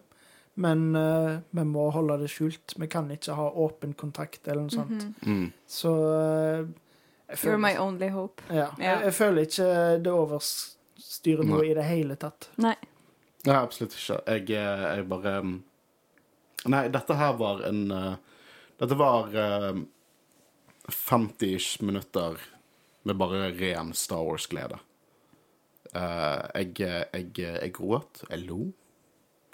Men 0.58 0.88
uh, 0.98 1.38
vi 1.54 1.64
må 1.70 1.90
holde 1.94 2.18
det 2.24 2.32
skjult. 2.34 2.74
Vi 2.82 2.88
kan 2.90 3.10
ikke 3.14 3.36
ha 3.38 3.46
åpen 3.62 3.94
kontakt 3.94 4.48
eller 4.48 4.66
noe 4.66 4.74
sånt. 4.74 5.06
Mhm. 5.22 5.38
Mm. 5.38 5.52
Så 5.68 5.92
uh, 5.94 6.68
You're 7.44 7.58
my 7.60 7.76
only 7.78 8.10
hope. 8.10 8.42
ja, 8.50 8.70
Yeah. 8.80 8.80
jeg, 8.80 9.02
jeg 9.04 9.14
føler 9.14 9.42
ikke 9.48 9.72
det 10.04 10.12
overstyrer 10.16 11.44
noe 11.46 11.66
i 11.68 11.74
det 11.76 11.84
hele 11.84 12.16
tatt. 12.16 12.50
Nei. 12.64 12.76
Nei, 13.46 13.56
absolutt 13.60 13.94
ikke. 13.98 14.22
Jeg, 14.28 14.48
jeg 14.50 15.08
bare 15.12 15.34
mm, 15.44 15.58
Nei, 16.72 16.88
dette 16.92 17.16
her 17.16 17.36
var 17.38 17.62
en 17.68 17.84
Dette 18.80 18.96
var 18.98 19.30
eh, 19.36 19.78
50-ish 20.92 21.82
minutter 21.84 22.40
med 23.08 23.20
bare 23.20 23.52
ren 23.56 23.94
Star 23.98 24.26
Wars-glede. 24.28 24.80
Uh, 25.96 26.44
jeg, 26.54 26.74
jeg, 26.80 27.32
jeg 27.40 27.72
gråt, 27.74 28.24
jeg 28.30 28.44
lo. 28.46 28.68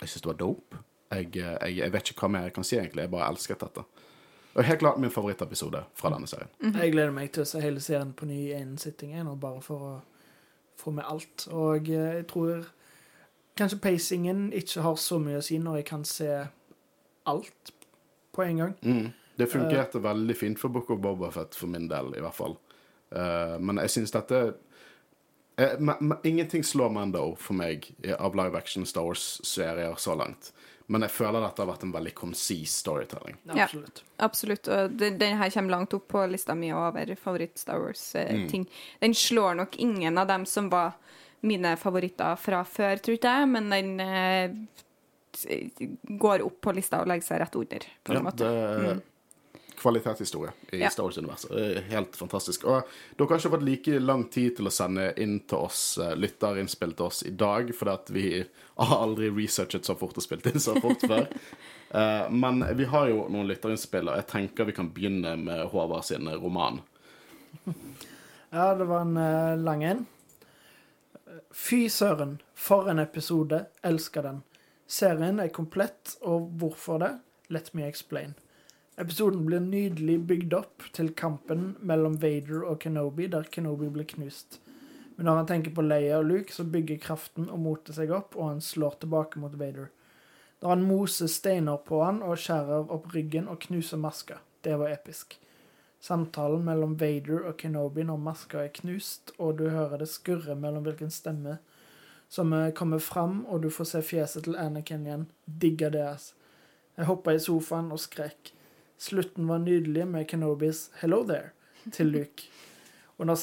Jeg 0.01 0.09
syntes 0.09 0.25
det 0.25 0.31
var 0.31 0.39
dope. 0.41 0.81
Jeg, 1.13 1.29
jeg, 1.37 1.77
jeg 1.77 1.93
vet 1.93 2.09
ikke 2.09 2.25
hva 2.25 2.31
mer 2.33 2.47
jeg 2.49 2.55
kan 2.55 2.65
si, 2.67 2.77
egentlig. 2.79 3.05
Jeg 3.05 3.13
bare 3.13 3.29
elsket 3.29 3.61
dette. 3.63 3.85
Og 4.53 4.63
helt 4.63 4.79
klart 4.79 4.99
min 5.01 5.11
favorittepisode 5.11 5.83
fra 5.97 6.11
denne 6.13 6.27
serien. 6.29 6.49
Jeg 6.61 6.93
gleder 6.93 7.13
meg 7.13 7.31
til 7.33 7.45
å 7.45 7.49
se 7.49 7.61
hele 7.61 7.81
serien 7.81 8.13
på 8.13 8.27
ny 8.29 8.39
innen 8.51 8.75
én 8.75 8.81
sitting, 8.81 9.15
jeg 9.15 9.25
nå, 9.25 9.33
bare 9.41 9.61
for 9.65 9.85
å 9.87 9.93
få 10.77 10.93
med 10.93 11.07
alt. 11.09 11.47
Og 11.49 11.89
eh, 11.89 12.19
jeg 12.19 12.27
tror 12.29 12.67
kanskje 13.57 13.81
pacingen 13.81 14.45
ikke 14.53 14.85
har 14.85 14.99
så 15.01 15.17
mye 15.21 15.39
å 15.41 15.45
si 15.45 15.57
når 15.61 15.81
jeg 15.81 15.87
kan 15.89 16.05
se 16.05 16.29
alt 17.29 17.73
på 18.33 18.45
en 18.45 18.61
gang. 18.61 18.75
Mm. 18.81 19.09
Det 19.37 19.49
fungerte 19.49 20.03
veldig 20.03 20.35
fint 20.37 20.61
for 20.61 20.69
Book 20.69 20.91
of 20.93 21.01
Bobafett, 21.01 21.57
for 21.57 21.71
min 21.73 21.87
del, 21.89 22.13
i 22.13 22.21
hvert 22.21 22.37
fall. 22.37 22.53
Eh, 23.13 23.55
men 23.59 23.77
jeg 23.83 23.91
syns 23.93 24.11
dette 24.15 24.39
eh, 25.57 25.75
men, 25.79 25.95
men, 25.99 26.17
Ingenting 26.23 26.63
slår 26.65 26.89
Mando 26.95 27.35
for 27.37 27.53
meg 27.59 27.89
av 28.17 28.35
live 28.35 28.57
action 28.57 28.85
Star 28.89 29.05
Wars-serier 29.05 29.95
så 30.01 30.15
langt. 30.17 30.51
Men 30.91 31.05
jeg 31.05 31.13
føler 31.15 31.39
dette 31.39 31.61
har 31.63 31.69
vært 31.69 31.83
en 31.85 31.93
veldig 31.95 32.11
konsis 32.17 32.73
storytelling. 32.83 33.37
Ja. 33.53 33.63
Absolutt. 33.69 34.01
Absolutt. 34.25 34.67
Og 34.67 34.97
den, 34.99 35.15
den 35.21 35.37
her 35.39 35.49
kommer 35.55 35.77
langt 35.77 35.93
opp 35.95 36.09
på 36.11 36.25
lista 36.27 36.55
mi 36.59 36.73
over 36.75 37.13
favoritt-Star 37.15 37.79
Mm. 37.79 37.85
Wars-ting. 37.85 38.65
Den 38.99 39.13
slår 39.15 39.55
nok 39.61 39.77
ingen 39.79 40.17
av 40.17 40.27
dem 40.27 40.45
som 40.45 40.67
var 40.73 40.97
mine 41.43 41.75
favoritter 41.79 42.35
fra 42.39 42.61
før, 42.67 42.99
tror 43.03 43.15
ikke 43.17 43.31
jeg, 43.39 43.47
men 43.51 43.71
den 43.71 43.99
eh, 44.03 44.51
går 46.19 46.43
opp 46.45 46.59
på 46.63 46.71
lista 46.75 47.01
og 47.01 47.09
legger 47.11 47.25
seg 47.25 47.41
rett 47.41 47.55
under, 47.59 47.87
på 48.03 48.13
en 48.13 48.19
Ja, 48.19 48.23
måte. 48.23 48.43
det 48.43 48.91
er 48.91 49.01
kvalitetshistorie 49.83 50.51
i 50.71 50.79
Ja. 50.81 50.89
Star 50.89 51.03
Wars-universet. 51.03 51.51
Er 51.51 51.81
Helt 51.89 52.15
fantastisk. 52.15 52.63
Og 52.65 52.87
dere 53.17 53.27
har 53.27 53.41
ikke 53.41 53.53
fått 53.57 53.65
like 53.67 53.99
lang 53.99 54.23
tid 54.31 54.55
til 54.57 54.69
å 54.69 54.71
sende 54.73 55.09
inn 55.19 55.39
til 55.41 55.57
oss, 55.57 55.97
eh, 55.97 56.15
lytterinnspill 56.15 56.95
til 56.95 57.05
oss 57.05 57.23
i 57.27 57.33
dag, 57.35 57.73
fordi 57.75 57.91
at 57.91 58.09
vi 58.09 58.25
har 58.77 59.03
aldri 59.03 59.29
researchet 59.29 59.85
så 59.85 59.95
fort 59.99 60.17
og 60.17 60.23
spilt 60.23 60.47
inn 60.47 60.59
så 60.63 60.77
fort 60.81 61.03
før. 61.03 61.27
uh, 61.93 62.29
men 62.43 62.63
vi 62.77 62.85
har 62.85 63.09
jo 63.11 63.27
noen 63.29 63.47
lytterinnspill, 63.51 64.09
og 64.09 64.15
jeg 64.21 64.27
tenker 64.31 64.65
vi 64.65 64.77
kan 64.79 64.89
begynne 64.93 65.35
med 65.37 65.67
Håvard 65.73 66.05
sin 66.05 66.29
roman. 66.29 66.81
Ja, 68.53 68.75
det 68.77 68.85
var 68.85 69.01
en 69.01 69.17
uh, 69.17 69.57
lang 69.57 69.81
en. 69.83 70.03
Fy 71.49 71.87
søren, 71.89 72.35
for 72.53 72.85
en 72.85 72.99
episode. 73.01 73.63
Elsker 73.81 74.21
den. 74.21 74.43
Serien 74.85 75.39
er 75.41 75.49
komplett, 75.49 76.19
og 76.21 76.51
hvorfor 76.61 77.01
det? 77.01 77.15
Let 77.49 77.73
me 77.73 77.87
explain. 77.87 78.35
Episoden 79.01 79.45
blir 79.47 79.61
nydelig 79.63 80.19
bygd 80.29 80.53
opp 80.53 80.83
til 80.93 81.07
kampen 81.17 81.71
mellom 81.81 82.19
Vader 82.21 82.61
og 82.69 82.77
Kenobi, 82.83 83.25
der 83.25 83.47
Kenobi 83.49 83.87
blir 83.89 84.05
knust. 84.05 84.59
Men 85.15 85.25
når 85.25 85.39
han 85.39 85.49
tenker 85.49 85.73
på 85.73 85.85
Leia 85.85 86.19
og 86.19 86.27
Luke, 86.29 86.53
så 86.53 86.63
bygger 86.63 87.01
kraften 87.01 87.49
og 87.49 87.61
motet 87.63 87.97
seg 87.97 88.13
opp, 88.13 88.37
og 88.37 88.51
han 88.51 88.61
slår 88.61 88.99
tilbake 89.01 89.41
mot 89.41 89.57
Vader. 89.57 89.89
Når 90.61 90.75
han 90.75 90.85
moser 90.85 91.27
steiner 91.27 91.81
på 91.81 92.03
han 92.05 92.21
og 92.21 92.37
skjærer 92.37 92.93
opp 92.93 93.09
ryggen 93.15 93.49
og 93.49 93.59
knuser 93.65 93.97
maska. 93.97 94.39
Det 94.61 94.77
var 94.77 94.93
episk. 94.93 95.39
Samtalen 96.03 96.61
mellom 96.65 96.93
Vader 96.99 97.47
og 97.49 97.57
Kenobi 97.57 98.05
når 98.05 98.21
maska 98.21 98.61
er 98.61 98.73
knust, 98.77 99.33
og 99.39 99.57
du 99.57 99.69
hører 99.73 100.03
det 100.03 100.11
skurre 100.13 100.55
mellom 100.55 100.85
hvilken 100.85 101.11
stemme 101.13 101.57
som 102.29 102.53
eh, 102.53 102.71
kommer 102.73 102.99
fram, 102.99 103.45
og 103.45 103.61
du 103.61 103.69
får 103.69 103.89
se 103.89 104.01
fjeset 104.05 104.45
til 104.45 104.55
Anakin 104.57 105.05
igjen. 105.05 105.25
Digga 105.45 105.89
det, 105.93 106.05
ass. 106.15 106.33
Jeg 106.97 107.09
hoppa 107.09 107.33
i 107.33 107.41
sofaen 107.41 107.91
og 107.93 108.01
skrek. 108.01 108.53
Slutten 109.03 109.47
var 109.47 109.59
nydelig 109.59 110.07
med 110.07 110.29
Kenobis 110.29 110.89
'Hello 110.93 111.23
there' 111.27 111.49
til 111.91 112.07
Luke. 112.07 112.43
Og 113.17 113.25
når 113.25 113.35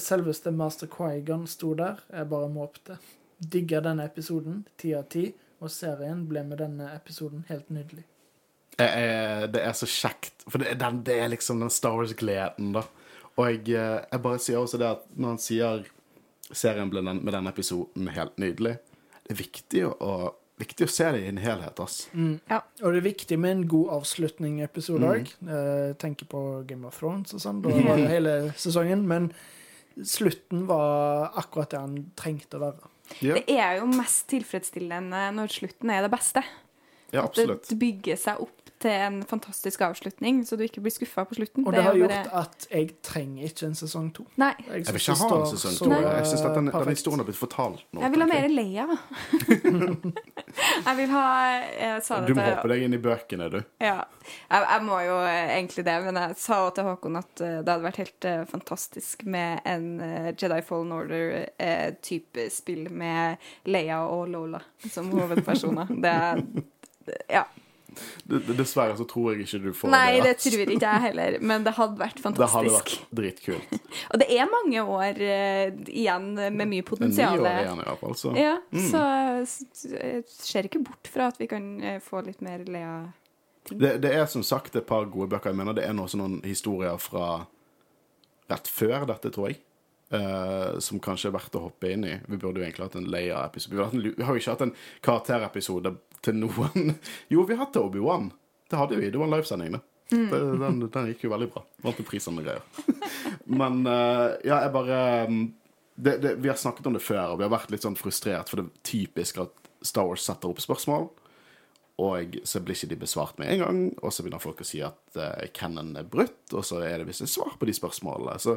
selveste 0.00 0.50
master 0.50 0.86
Quaigon 0.86 1.46
sto 1.46 1.74
der, 1.74 2.00
jeg 2.12 2.28
bare 2.28 2.48
måpte. 2.48 2.96
Digga 3.52 3.82
denne 3.84 4.06
episoden, 4.08 4.62
ti 4.78 4.94
av 4.96 5.04
ti, 5.12 5.34
og 5.60 5.70
serien 5.70 6.22
ble 6.30 6.40
med 6.42 6.62
denne 6.62 6.88
episoden 6.96 7.44
helt 7.50 7.68
nydelig. 7.68 8.06
Jeg, 8.78 9.52
det 9.52 9.60
er 9.60 9.76
så 9.76 9.86
kjekt, 9.86 10.48
for 10.48 10.58
det, 10.58 10.70
er 10.72 10.80
den, 10.80 11.04
det 11.04 11.20
er 11.20 11.28
liksom 11.28 11.60
den 11.60 11.70
Star 11.70 11.98
Wars-gleden, 11.98 12.72
da. 12.72 12.86
Og 13.36 13.44
jeg, 13.44 13.68
eh, 13.68 14.00
jeg 14.08 14.22
bare 14.24 14.40
sier 14.40 14.62
også 14.62 14.80
det 14.80 14.88
at 14.88 15.04
når 15.12 15.34
han 15.34 15.42
sier 15.50 15.84
serien 16.48 16.88
ble 16.88 17.04
den, 17.04 17.20
med 17.24 17.36
denne 17.36 17.52
episoden 17.52 18.08
helt 18.16 18.40
nydelig, 18.40 18.78
det 19.26 19.36
er 19.36 19.42
viktig 19.44 19.84
å, 19.90 20.32
viktig 20.58 20.86
å 20.86 20.90
se 20.90 21.10
det 21.12 21.20
i 21.24 21.28
en 21.28 21.38
helhet, 21.38 21.78
ass. 21.80 22.08
Ja. 22.14 22.60
Og 22.82 22.92
det 22.92 22.98
er 23.02 23.06
viktig 23.12 23.38
med 23.38 23.50
en 23.50 23.66
god 23.68 23.88
avslutning-episode 24.00 25.00
Mm. 25.00 25.10
òg. 25.12 25.32
Eh, 25.48 25.92
tenker 25.94 26.26
på 26.26 26.66
Game 26.66 26.84
of 26.86 26.98
Thrones 26.98 27.32
og 27.34 27.40
sånn. 27.40 27.62
Da 27.62 27.68
var 27.70 27.96
det 27.96 28.08
hele 28.08 28.52
sesongen. 28.56 29.06
Men 29.06 29.32
slutten 30.04 30.66
var 30.66 31.32
akkurat 31.36 31.70
det 31.70 31.78
han 31.80 31.96
trengte 32.16 32.58
å 32.58 32.60
være. 32.60 32.88
Ja, 33.24 33.34
Det 33.34 33.44
er 33.48 33.78
jo 33.80 33.86
mest 33.86 34.26
tilfredsstillende 34.28 35.32
når 35.34 35.48
slutten 35.48 35.90
er 35.90 36.02
det 36.02 36.10
beste. 36.12 36.42
ja 37.12 37.22
absolutt. 37.24 37.62
At 37.62 37.68
det 37.70 37.78
bygger 37.78 38.16
seg 38.16 38.40
opp 38.40 38.57
til 38.82 38.94
en 38.94 39.18
fantastisk 39.28 39.82
avslutning, 39.84 40.40
så 40.46 40.56
du 40.58 40.64
ikke 40.66 40.82
blir 40.84 40.94
skuffa 40.94 41.24
på 41.28 41.38
slutten. 41.38 41.66
Og 41.66 41.74
det 41.74 41.82
har 41.84 41.96
jo 41.96 42.06
gjort 42.06 42.30
at 42.40 42.66
jeg 42.70 42.90
trenger 43.04 43.48
ikke 43.48 43.68
en 43.68 43.76
sesong 43.78 44.10
to. 44.16 44.26
Nei. 44.40 44.52
Jeg 44.66 44.94
vil 44.94 45.00
ikke 45.02 45.16
ha 45.20 45.30
en 45.38 45.46
sesong 45.52 45.78
to. 45.80 45.90
Jeg 45.94 46.30
syns 46.30 46.44
den, 46.46 46.70
den 46.72 46.92
historien 46.92 47.22
har 47.22 47.28
blitt 47.28 47.40
fortalt 47.40 47.84
nå. 47.92 48.02
Jeg 48.04 48.14
vil 48.14 48.24
ha 48.24 48.28
mer. 48.30 48.46
Leia. 48.48 48.86
jeg 50.86 50.94
vil 50.98 51.10
ha 51.12 51.24
Jeg 51.52 52.04
sa 52.06 52.20
det 52.22 52.30
Du 52.30 52.34
må 52.38 52.42
til 52.42 52.54
hoppe 52.54 52.70
deg 52.72 52.84
inn 52.86 52.96
i 52.96 53.00
bøkene, 53.02 53.50
du. 53.52 53.58
Ja. 53.82 53.98
Jeg, 54.48 54.64
jeg 54.64 54.84
må 54.86 55.00
jo 55.04 55.18
eh, 55.24 55.52
egentlig 55.58 55.84
det, 55.88 55.98
men 56.06 56.20
jeg 56.22 56.38
sa 56.40 56.62
også 56.64 56.78
til 56.78 56.88
Håkon 56.88 57.20
at 57.20 57.44
eh, 57.44 57.58
det 57.60 57.72
hadde 57.72 57.86
vært 57.86 58.00
helt 58.02 58.28
uh, 58.28 58.40
fantastisk 58.48 59.24
med 59.28 59.62
en 59.68 59.86
uh, 60.00 60.30
Jedi 60.32 60.60
Fallen 60.66 60.94
Order-type 60.96 62.48
spill 62.52 62.88
med 62.92 63.48
Leia 63.68 64.02
og 64.08 64.28
Lola 64.32 64.62
som 64.88 65.10
hovedpersoner. 65.14 65.94
Det, 66.04 66.12
er 66.12 66.44
Ja. 67.28 67.46
Dessverre 68.28 68.96
så 68.98 69.06
tror 69.08 69.32
jeg 69.32 69.46
ikke 69.46 69.60
du 69.62 69.68
får 69.74 69.90
Nei, 69.92 70.20
det 70.22 70.34
ass. 70.36 70.44
tror 70.44 70.72
ikke 70.74 70.90
jeg 70.92 71.02
heller, 71.06 71.36
men 71.40 71.64
det 71.66 71.72
hadde 71.78 72.00
vært 72.00 72.20
fantastisk. 72.22 72.38
Det 72.48 72.54
hadde 72.54 72.74
vært 72.74 73.14
dritkult. 73.20 73.86
Og 74.12 74.22
det 74.22 74.28
er 74.36 74.50
mange 74.52 74.84
år 74.98 75.22
uh, 75.22 75.78
igjen 75.88 76.28
med 76.36 76.52
mye 76.58 76.64
En 76.64 76.74
ni 76.74 76.82
potensial. 76.86 77.40
år 77.42 77.62
igjen, 77.64 77.82
i 77.82 77.86
hvert 77.88 78.02
fall. 78.02 78.18
Så. 78.20 78.34
Ja, 78.38 78.56
så 78.90 79.04
jeg 79.96 80.22
ser 80.28 80.68
ikke 80.68 80.84
bort 80.86 81.10
fra 81.10 81.30
at 81.32 81.40
vi 81.40 81.48
kan 81.50 81.70
uh, 81.82 81.96
få 82.04 82.22
litt 82.26 82.44
mer 82.44 82.66
Lea. 82.68 82.98
Det, 83.68 83.98
det 84.02 84.12
er 84.14 84.26
som 84.30 84.44
sagt 84.46 84.76
et 84.76 84.86
par 84.88 85.08
gode 85.12 85.28
bøker. 85.32 85.52
Jeg 85.52 85.60
mener 85.60 85.76
det 85.76 85.86
er 85.88 85.96
noen 85.96 86.38
historier 86.46 86.96
fra 87.02 87.46
rett 88.48 88.70
før 88.70 89.08
dette, 89.08 89.32
tror 89.34 89.50
jeg. 89.50 89.62
Uh, 90.08 90.78
som 90.80 90.96
kanskje 91.04 91.28
er 91.28 91.34
verdt 91.34 91.56
å 91.58 91.66
hoppe 91.66 91.90
inn 91.92 92.06
i. 92.08 92.14
Vi 92.30 92.38
burde 92.40 92.62
jo 92.62 92.64
egentlig 92.64 92.86
hatt 92.86 92.96
en 92.96 93.10
Leia-episode. 93.12 93.90
Vi, 93.92 94.14
vi 94.16 94.24
har 94.24 94.32
jo 94.32 94.40
ikke 94.40 94.54
hatt 94.54 94.64
en 94.64 94.76
karakterepisode 95.04 95.92
til 96.24 96.38
noen. 96.40 96.96
Jo, 97.32 97.44
vi 97.48 97.56
har 97.56 97.66
hatt 97.66 97.78
Obi-Wan. 97.80 98.30
Det 98.68 98.80
hadde 98.80 98.98
vi. 99.00 99.10
Det 99.10 99.20
var 99.20 99.28
en 99.28 99.36
livesending, 99.36 99.76
det. 99.76 99.82
det 100.10 100.40
den, 100.62 100.82
den 100.84 101.12
gikk 101.12 101.24
jo 101.26 101.32
veldig 101.32 101.50
bra. 101.52 101.64
Vant 101.84 102.00
en 102.00 102.08
pris 102.08 102.28
og 102.30 102.42
greier. 102.42 102.64
Men 103.60 103.80
eh, 103.86 104.26
ja, 104.48 104.60
jeg 104.64 104.74
bare 104.74 104.98
mm, 105.30 105.46
det, 105.94 106.18
det, 106.22 106.34
Vi 106.42 106.50
har 106.50 106.58
snakket 106.60 106.90
om 106.90 106.98
det 106.98 107.04
før, 107.04 107.32
og 107.32 107.40
vi 107.40 107.46
har 107.46 107.54
vært 107.54 107.72
litt 107.72 107.86
sånn 107.86 107.98
frustrert, 107.98 108.50
for 108.50 108.60
det 108.60 108.68
er 108.68 108.84
typisk 108.90 109.40
at 109.44 109.54
Star 109.86 110.08
Wars 110.08 110.26
setter 110.26 110.52
opp 110.52 110.60
spørsmål. 110.62 111.08
Og 111.98 112.36
så 112.46 112.60
blir 112.62 112.78
ikke 112.78 112.92
de 112.92 113.00
besvart 113.00 113.40
med 113.40 113.50
en 113.50 113.64
gang, 113.64 113.80
og 114.06 114.12
så 114.14 114.22
begynner 114.22 114.42
folk 114.42 114.60
å 114.62 114.66
si 114.66 114.78
at 114.86 115.18
uh, 115.18 115.48
Cannon 115.54 115.96
er 115.98 116.06
brutt, 116.06 116.44
og 116.52 116.62
så 116.66 116.78
er 116.86 117.00
det 117.00 117.08
visst 117.08 117.24
et 117.24 117.32
svar 117.32 117.56
på 117.58 117.66
de 117.66 117.74
spørsmålene. 117.74 118.36
Så 118.38 118.54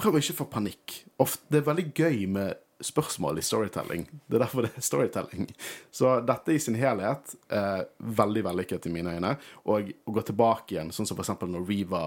prøv 0.00 0.16
å 0.16 0.22
ikke 0.22 0.38
få 0.38 0.46
panikk. 0.54 0.94
Ofte, 1.20 1.44
det 1.52 1.60
er 1.60 1.66
veldig 1.68 1.86
gøy 1.92 2.24
med 2.32 2.62
spørsmål 2.84 3.38
i 3.38 3.44
storytelling. 3.44 4.06
Det 4.26 4.38
er 4.38 4.44
derfor 4.44 4.66
det 4.66 4.72
er 4.76 4.84
storytelling. 4.84 5.50
Så 5.90 6.18
dette 6.26 6.54
i 6.54 6.60
sin 6.62 6.78
helhet 6.80 7.34
er 7.52 7.86
veldig 7.98 8.44
vellykket 8.48 8.88
i 8.88 8.94
mine 8.94 9.16
øyne. 9.16 9.36
Og 9.68 9.92
å 10.04 10.16
gå 10.16 10.26
tilbake 10.26 10.76
igjen, 10.76 10.92
sånn 10.94 11.08
som 11.08 11.18
for 11.18 11.26
eksempel 11.26 11.52
når 11.52 11.68
Reva 11.68 12.04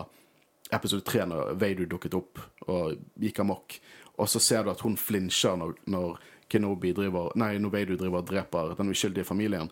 episode 0.74 1.06
tre, 1.06 1.26
når 1.30 1.54
Vader 1.60 1.90
dukket 1.90 2.16
opp 2.18 2.42
og 2.72 3.02
gikk 3.22 3.44
amok, 3.44 3.78
og 4.18 4.30
så 4.30 4.42
ser 4.42 4.64
du 4.64 4.72
at 4.74 4.84
hun 4.86 4.96
flinsjer 5.00 5.58
når, 5.60 5.76
når 5.90 6.22
Kenobi 6.52 6.94
driver 6.94 7.34
Nei, 7.40 7.56
når 7.62 7.74
Vader 7.74 8.00
driver 8.00 8.22
og 8.22 8.30
dreper 8.30 8.76
den 8.78 8.94
uskyldige 8.94 9.28
familien. 9.28 9.72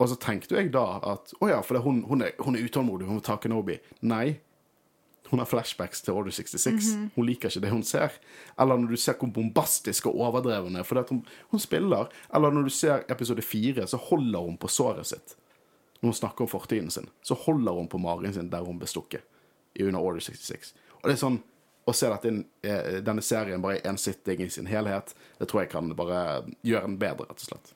Og 0.00 0.10
så 0.10 0.16
tenkte 0.20 0.56
jeg 0.56 0.72
da 0.74 0.84
at 1.12 1.34
å 1.38 1.50
ja, 1.50 1.60
for 1.62 1.78
hun, 1.84 2.02
hun, 2.08 2.24
er, 2.26 2.34
hun 2.42 2.56
er 2.56 2.64
utålmodig, 2.66 3.06
hun 3.08 3.20
vil 3.20 3.26
ta 3.26 3.36
Kenobi. 3.40 3.78
Nei. 4.08 4.40
Hun 5.30 5.40
har 5.40 5.48
flashbacks 5.48 6.02
til 6.04 6.12
Order 6.14 6.30
66. 6.30 6.90
Hun 7.14 7.26
liker 7.26 7.48
ikke 7.48 7.62
det 7.64 7.70
hun 7.72 7.82
ser. 7.86 8.12
Eller 8.60 8.76
når 8.76 8.92
du 8.92 9.00
ser 9.00 9.16
hvor 9.18 9.32
bombastisk 9.32 10.06
og 10.10 10.18
overdreven 10.20 10.76
hun 10.76 10.76
er 10.76 11.06
hun, 11.08 11.22
hun 11.50 11.60
spiller. 11.60 12.10
Eller 12.34 12.52
når 12.52 12.68
du 12.68 12.74
ser 12.74 13.06
episode 13.08 13.42
fire, 13.42 13.86
så 13.86 13.96
holder 13.96 14.44
hun 14.44 14.58
på 14.60 14.68
såret 14.68 15.06
sitt. 15.06 15.36
Når 16.00 16.12
hun 16.12 16.20
snakker 16.20 16.44
om 16.44 16.48
fortiden 16.52 16.90
sin, 16.90 17.08
så 17.22 17.34
holder 17.34 17.72
hun 17.72 17.88
på 17.88 17.98
magen 17.98 18.34
sin 18.34 18.50
der 18.52 18.64
hun 18.64 18.78
ble 18.78 18.86
stukket. 18.86 19.24
Under 19.80 20.00
Order 20.00 20.20
66. 20.20 20.74
Og 21.02 21.08
det 21.08 21.16
er 21.16 21.22
sånn 21.24 21.40
å 21.84 21.92
se 21.92 22.08
at 22.08 22.24
eh, 22.24 23.00
denne 23.04 23.22
serien 23.24 23.62
bare 23.62 23.80
er 23.80 23.90
én 23.90 23.98
sitting 24.00 24.40
i 24.44 24.50
sin 24.52 24.68
helhet, 24.70 25.12
det 25.38 25.48
tror 25.50 25.64
jeg 25.64 25.72
kan 25.74 25.90
bare 25.96 26.44
gjøre 26.64 26.86
den 26.86 27.00
bedre, 27.00 27.26
rett 27.28 27.42
og 27.42 27.48
slett. 27.48 27.74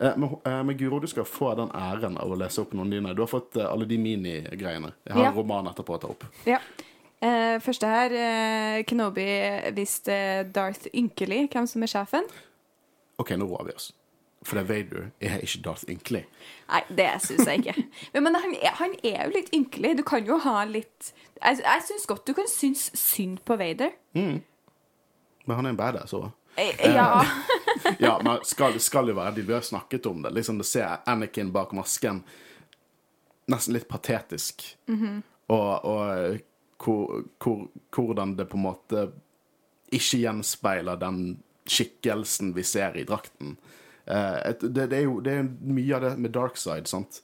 Eh, 0.00 0.16
Men, 0.16 0.36
eh, 0.44 0.62
men 0.62 0.76
Guro, 0.76 0.98
du 1.00 1.06
skal 1.06 1.24
få 1.24 1.54
den 1.56 1.68
æren 1.74 2.16
av 2.18 2.30
å 2.30 2.36
lese 2.38 2.60
opp 2.62 2.72
noen 2.74 2.90
dine. 2.90 3.14
Du 3.14 3.22
har 3.22 3.28
fått 3.30 3.56
eh, 3.56 3.66
alle 3.70 3.84
de 3.86 3.98
minigreiene. 3.98 4.92
Jeg 5.06 5.14
har 5.14 5.22
Ja. 5.22 5.28
en 5.30 5.36
roman 5.36 5.66
etterpå 5.66 5.94
å 5.96 6.00
ta 6.00 6.08
opp. 6.08 6.24
Ja. 6.46 6.58
Eh, 7.22 7.58
første 7.62 7.86
her 7.86 8.10
eh, 8.12 8.82
Kenobi 8.84 9.26
visste 9.76 10.44
Darth 10.52 10.88
ynkelig 10.94 11.48
hvem 11.52 11.66
som 11.68 11.82
er 11.82 11.86
sjefen. 11.92 12.24
OK, 13.18 13.30
nå 13.36 13.46
roer 13.46 13.64
vi 13.68 13.72
oss. 13.76 13.92
For 14.42 14.58
det 14.58 14.64
Vader 14.68 15.10
er 15.20 15.38
ikke 15.38 15.62
Darth 15.62 15.84
ynkelig. 15.88 16.24
Nei, 16.68 16.80
det 16.90 17.10
syns 17.22 17.46
jeg 17.46 17.60
ikke. 17.62 17.84
Men, 18.14 18.24
men 18.24 18.34
han, 18.34 18.54
er, 18.58 18.72
han 18.80 18.94
er 19.04 19.20
jo 19.28 19.36
litt 19.36 19.52
ynkelig. 19.54 19.96
Du 19.98 20.02
kan 20.02 20.24
jo 20.26 20.38
ha 20.42 20.64
litt 20.64 21.12
Jeg, 21.38 21.60
jeg 21.62 21.82
syns 21.86 22.06
godt 22.10 22.26
du 22.26 22.32
kan 22.34 22.48
synes 22.50 22.90
synd 22.98 23.38
på 23.46 23.54
Vader. 23.60 23.92
Men 24.14 24.42
han 25.56 25.66
er 25.66 25.70
en 25.70 25.76
badass 25.78 26.12
òg. 26.14 26.30
Ja. 26.58 27.22
Ja, 27.98 28.20
men 28.24 28.44
skal, 28.48 28.78
skal 28.80 29.10
jo 29.10 29.16
være 29.18 29.36
de 29.36 29.44
Vi 29.46 29.54
har 29.54 29.64
snakket 29.66 30.06
om 30.06 30.22
det. 30.22 30.30
Liksom 30.36 30.58
Du 30.58 30.64
ser 30.64 31.02
Anakin 31.06 31.52
bak 31.52 31.72
masken. 31.76 32.22
Nesten 33.50 33.74
litt 33.74 33.88
patetisk. 33.90 34.64
Og, 35.52 35.84
og 35.84 36.38
hvor, 36.82 37.24
hvor, 37.42 37.66
hvordan 37.94 38.36
det 38.36 38.48
på 38.50 38.58
en 38.58 38.66
måte 38.66 39.06
ikke 39.92 40.22
gjenspeiler 40.22 41.00
den 41.00 41.22
skikkelsen 41.68 42.54
vi 42.56 42.64
ser 42.66 42.96
i 42.98 43.04
drakten. 43.06 43.56
Uh, 44.08 44.50
det, 44.60 44.88
det 44.90 44.98
er 44.98 45.04
jo 45.04 45.20
det 45.22 45.34
er 45.38 45.50
mye 45.62 45.96
av 45.96 46.06
det 46.06 46.14
med 46.18 46.34
dark 46.34 46.56
side, 46.58 46.88
sant. 46.90 47.20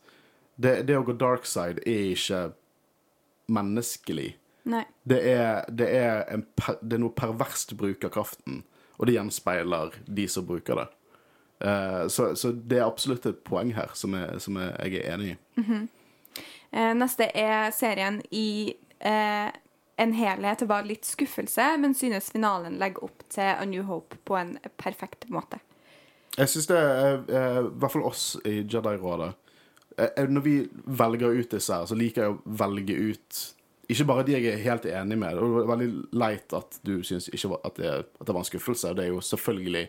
Det, 0.59 0.83
det 0.87 0.99
å 0.99 1.07
gå 1.07 1.15
dark 1.19 1.47
side 1.47 1.83
er 1.87 2.13
ikke 2.13 2.43
menneskelig. 3.55 4.31
Nei. 4.69 4.85
Det 5.09 5.19
er, 5.33 5.65
det 5.73 5.89
er, 5.97 6.25
en 6.35 6.45
det 6.83 6.99
er 6.99 7.03
noe 7.03 7.17
perverst 7.17 7.73
bruk 7.81 8.05
av 8.05 8.13
kraften, 8.15 8.63
og 8.99 9.07
det 9.07 9.15
gjenspeiler 9.15 9.95
de 10.07 10.27
som 10.29 10.47
bruker 10.47 10.75
det. 10.83 10.89
Eh, 11.61 12.05
så, 12.11 12.33
så 12.39 12.53
det 12.53 12.79
er 12.81 12.87
absolutt 12.87 13.27
et 13.27 13.41
poeng 13.47 13.73
her 13.75 13.91
som, 13.95 14.15
jeg- 14.15 14.41
som 14.43 14.57
er, 14.57 14.75
jeg 14.87 15.01
er 15.05 15.15
enig 15.15 15.33
i. 15.33 15.79
Eh, 16.71 16.93
neste 16.95 17.31
er 17.35 17.71
serien 17.75 18.21
i 18.31 18.75
eh, 19.01 19.49
en 19.99 20.13
helhet 20.15 20.63
var 20.71 20.85
litt 20.87 21.05
skuffelse, 21.09 21.65
men 21.83 21.95
synes 21.99 22.31
finalen 22.31 22.77
legger 22.79 23.05
opp 23.09 23.25
til 23.33 23.43
A 23.55 23.65
New 23.67 23.83
Hope 23.89 24.19
på 24.29 24.37
en 24.39 24.57
perfekt 24.79 25.27
måte. 25.35 25.59
Jeg 26.39 26.49
syns 26.53 26.69
det 26.71 26.79
er 26.79 27.17
I 27.27 27.63
hvert 27.81 27.91
fall 27.91 28.05
oss 28.07 28.37
i 28.47 28.61
Jedi-rådet 28.63 29.33
Når 30.31 30.43
vi 30.45 30.53
velger 30.87 31.33
ut 31.35 31.51
disse 31.51 31.75
her, 31.75 31.89
så 31.91 31.97
liker 31.99 32.23
jeg 32.29 32.37
å 32.37 32.43
velge 32.61 32.95
ut 32.95 33.41
ikke 33.89 34.09
bare 34.09 34.25
de 34.27 34.37
jeg 34.37 34.51
er 34.53 34.61
helt 34.67 34.87
enig 34.91 35.17
med. 35.17 35.39
Det 35.39 35.63
er 35.63 35.71
veldig 35.73 35.89
leit 36.21 36.55
at 36.57 36.79
du 36.85 36.99
syns 37.07 37.31
at, 37.33 37.79
det, 37.81 37.95
at 38.05 38.27
det 38.27 38.35
var 38.35 38.43
en 38.43 38.49
skuffelse. 38.51 38.93
Det 38.97 39.07
er 39.07 39.15
jo 39.15 39.25
selvfølgelig 39.25 39.87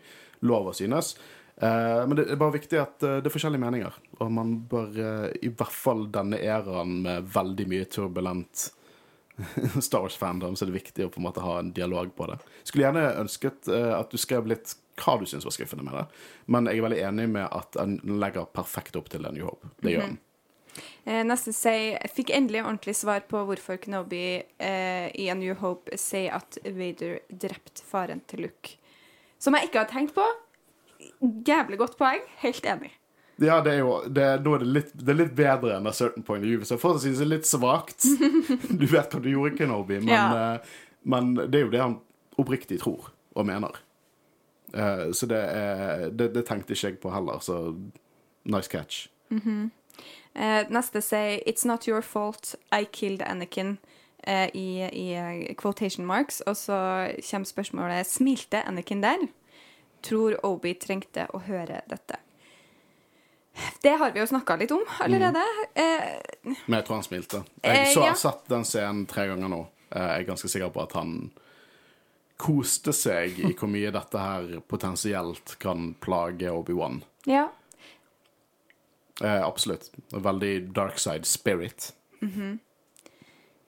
lov 0.48 0.72
å 0.72 0.76
synes. 0.78 1.18
Eh, 1.60 2.02
men 2.08 2.16
det 2.16 2.30
er 2.30 2.40
bare 2.40 2.56
viktig 2.56 2.80
at 2.80 3.04
eh, 3.04 3.18
det 3.20 3.28
er 3.28 3.36
forskjellige 3.36 3.66
meninger. 3.66 3.98
Og 4.24 4.32
man 4.32 4.56
bør, 4.72 4.92
eh, 4.96 5.26
i 5.44 5.52
hvert 5.52 5.76
fall 5.76 6.08
denne 6.14 6.40
æraen 6.40 7.02
med 7.04 7.28
veldig 7.36 7.68
mye 7.72 7.90
turbulent 7.92 8.70
Star 9.86 10.06
Wars-fandom, 10.06 10.56
så 10.56 10.66
er 10.66 10.72
det 10.72 10.80
viktig 10.80 11.08
å 11.08 11.12
på 11.12 11.20
en 11.20 11.28
måte 11.28 11.44
ha 11.44 11.58
en 11.60 11.74
dialog 11.76 12.12
på 12.16 12.28
det. 12.32 12.40
Skulle 12.64 12.88
gjerne 12.88 13.06
ønsket 13.22 13.70
at 13.72 14.12
du 14.12 14.20
skrev 14.20 14.48
litt 14.52 14.74
hva 15.00 15.16
du 15.20 15.28
syns 15.30 15.48
var 15.48 15.56
skuffende 15.56 15.86
med 15.88 15.96
det, 15.96 16.06
men 16.52 16.68
jeg 16.68 16.80
er 16.80 16.86
veldig 16.88 17.04
enig 17.08 17.28
med 17.32 17.46
at 17.48 17.78
den 17.78 18.00
legger 18.20 18.50
perfekt 18.52 18.98
opp 19.00 19.08
til 19.12 19.24
en 19.26 19.38
New 19.38 19.48
Hope. 19.48 19.72
Det 19.80 19.94
gjør 19.94 20.10
den. 20.10 20.18
Eh, 20.20 20.29
neste 21.26 21.54
sier 21.56 21.98
fikk 22.14 22.30
endelig 22.36 22.62
ordentlig 22.64 22.96
svar 23.00 23.24
på 23.30 23.42
hvorfor 23.48 23.80
Kenobi 23.82 24.44
eh, 24.62 25.08
i 25.18 25.30
A 25.32 25.36
New 25.36 25.56
Hope 25.62 25.98
sier 25.98 26.36
at 26.38 26.58
Vader 26.66 27.20
drepte 27.32 27.82
faren 27.88 28.22
til 28.30 28.46
Luke. 28.48 28.76
Som 29.40 29.56
jeg 29.58 29.70
ikke 29.70 29.80
har 29.86 29.90
tenkt 29.92 30.14
på. 30.18 30.26
Jævlig 31.48 31.78
godt 31.80 31.98
poeng. 32.00 32.22
Helt 32.44 32.66
enig. 32.68 32.92
Ja, 33.40 33.62
det 33.64 33.72
er 33.78 33.78
jo 33.80 33.94
det, 34.12 34.26
Nå 34.44 34.54
er 34.58 34.64
det 34.66 34.68
litt, 34.76 34.90
det 35.00 35.14
er 35.14 35.18
litt 35.22 35.36
bedre 35.38 35.78
enn 35.78 35.88
A 35.88 35.94
Certain 35.96 36.26
Point 36.28 36.44
of 36.44 36.50
View, 36.50 36.64
så 36.68 36.76
jeg 36.76 36.82
fortsatt 36.82 37.06
synes 37.06 37.22
det 37.24 37.30
litt 37.30 37.48
svakt. 37.48 38.04
Du 38.82 38.84
vet 38.92 39.14
hva 39.16 39.22
du 39.24 39.30
gjorde, 39.32 39.56
Kenobi, 39.62 40.02
men, 40.04 40.12
Ja. 40.12 40.26
eh, 40.60 40.74
men 41.08 41.30
det 41.40 41.62
er 41.62 41.64
jo 41.64 41.72
det 41.72 41.80
han 41.86 41.96
oppriktig 42.40 42.82
tror 42.84 43.14
og 43.40 43.48
mener. 43.48 43.80
Eh, 44.76 45.06
så 45.16 45.26
det, 45.32 45.40
er, 45.40 46.10
det, 46.12 46.34
det 46.36 46.44
tenkte 46.52 46.76
ikke 46.76 46.92
jeg 46.92 47.00
på 47.00 47.14
heller, 47.16 47.40
så 47.40 47.62
nice 48.44 48.68
catch. 48.70 49.08
Eh, 50.36 50.66
neste 50.70 51.02
sier 51.02 51.42
It's 51.48 51.66
not 51.66 51.88
your 51.88 52.02
fault 52.02 52.56
I 52.72 52.86
killed 52.86 53.22
Anakin. 53.22 53.78
Eh, 54.24 54.50
I, 54.54 54.90
i 54.94 55.06
eh, 55.16 55.56
quotation 55.56 56.06
marks. 56.06 56.42
Og 56.48 56.56
så 56.58 56.78
kommer 57.32 57.46
spørsmålet 57.50 58.08
Smilte 58.08 58.62
Anakin 58.68 59.02
der? 59.02 59.28
Tror 60.02 60.38
Obi 60.46 60.74
trengte 60.80 61.26
å 61.36 61.42
høre 61.44 61.82
dette? 61.90 62.16
Det 63.84 63.92
har 64.00 64.12
vi 64.16 64.22
jo 64.22 64.26
snakka 64.30 64.56
litt 64.62 64.72
om 64.72 64.84
allerede. 65.04 65.42
Eh, 65.76 66.54
Men 66.68 66.78
jeg 66.80 66.86
tror 66.88 66.96
han 67.00 67.04
smilte. 67.04 67.42
Eh, 67.64 67.74
Jeg 67.82 67.94
så, 67.96 68.00
ja. 68.06 68.14
har 68.14 68.16
sett 68.22 68.46
den 68.48 68.64
scenen 68.64 69.06
tre 69.10 69.26
ganger 69.28 69.50
nå. 69.52 69.66
Eh, 69.92 70.00
Jeg 70.14 70.22
er 70.22 70.30
ganske 70.30 70.48
sikker 70.48 70.70
på 70.72 70.84
at 70.86 70.94
han 70.96 71.32
koste 72.40 72.94
seg 72.96 73.40
i 73.44 73.52
hvor 73.52 73.68
mye 73.68 73.92
dette 73.92 74.16
her 74.24 74.62
potensielt 74.72 75.58
kan 75.60 75.94
plage 76.00 76.48
Obi-Wan. 76.52 77.02
ja. 77.28 77.50
Eh, 79.24 79.42
absolutt. 79.46 79.90
Veldig 80.14 80.54
dark 80.76 81.00
side 81.00 81.26
spirit. 81.28 81.92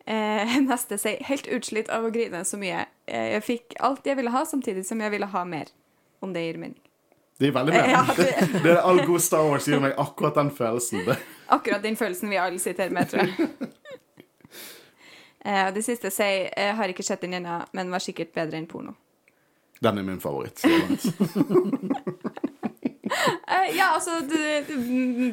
Eh, 0.06 0.54
neste 0.70 0.98
sier 0.98 1.24
Helt 1.28 1.48
utslitt 1.48 1.90
av 1.94 2.06
å 2.08 2.12
grine 2.14 2.44
så 2.48 2.58
mye. 2.60 2.86
Eh, 3.08 3.34
jeg 3.36 3.44
fikk 3.48 3.76
alt 3.80 4.06
jeg 4.08 4.18
ville 4.20 4.32
ha, 4.34 4.46
samtidig 4.48 4.86
som 4.88 5.02
jeg 5.04 5.12
ville 5.14 5.28
ha 5.34 5.44
mer. 5.46 5.72
Om 6.22 6.34
det 6.34 6.46
gir 6.46 6.58
mening. 6.62 6.80
Det 7.42 7.50
gir 7.50 7.56
veldig 7.56 7.74
mening. 7.74 7.92
Ja, 7.92 8.06
det- 8.18 8.50
det 8.64 8.72
er 8.76 8.82
all 8.86 9.04
god 9.08 9.22
Star 9.26 9.44
Wars 9.50 9.66
gir 9.68 9.80
meg 9.82 9.94
akkurat 10.00 10.36
den 10.38 10.52
følelsen. 10.56 11.06
Det. 11.08 11.18
Akkurat 11.58 11.82
den 11.84 11.96
følelsen 12.00 12.30
vi 12.32 12.38
alle 12.40 12.60
sitter 12.64 12.90
med, 12.96 13.10
tror 13.12 13.28
jeg. 13.28 13.50
Eh, 15.44 15.72
det 15.74 15.82
siste 15.84 16.12
sier 16.14 16.52
Jeg 16.54 16.76
har 16.78 16.92
ikke 16.94 17.04
sett 17.04 17.22
den 17.26 17.34
ennå, 17.40 17.64
men 17.74 17.90
var 17.92 18.00
sikkert 18.04 18.32
bedre 18.38 18.60
enn 18.62 18.68
porno. 18.70 18.94
Den 19.82 19.98
er 19.98 20.04
min 20.06 20.20
favoritt. 20.22 20.62
Eh, 23.52 23.76
ja, 23.76 23.90
altså 23.98 24.20
det, 24.30 24.42
det, 24.70 24.78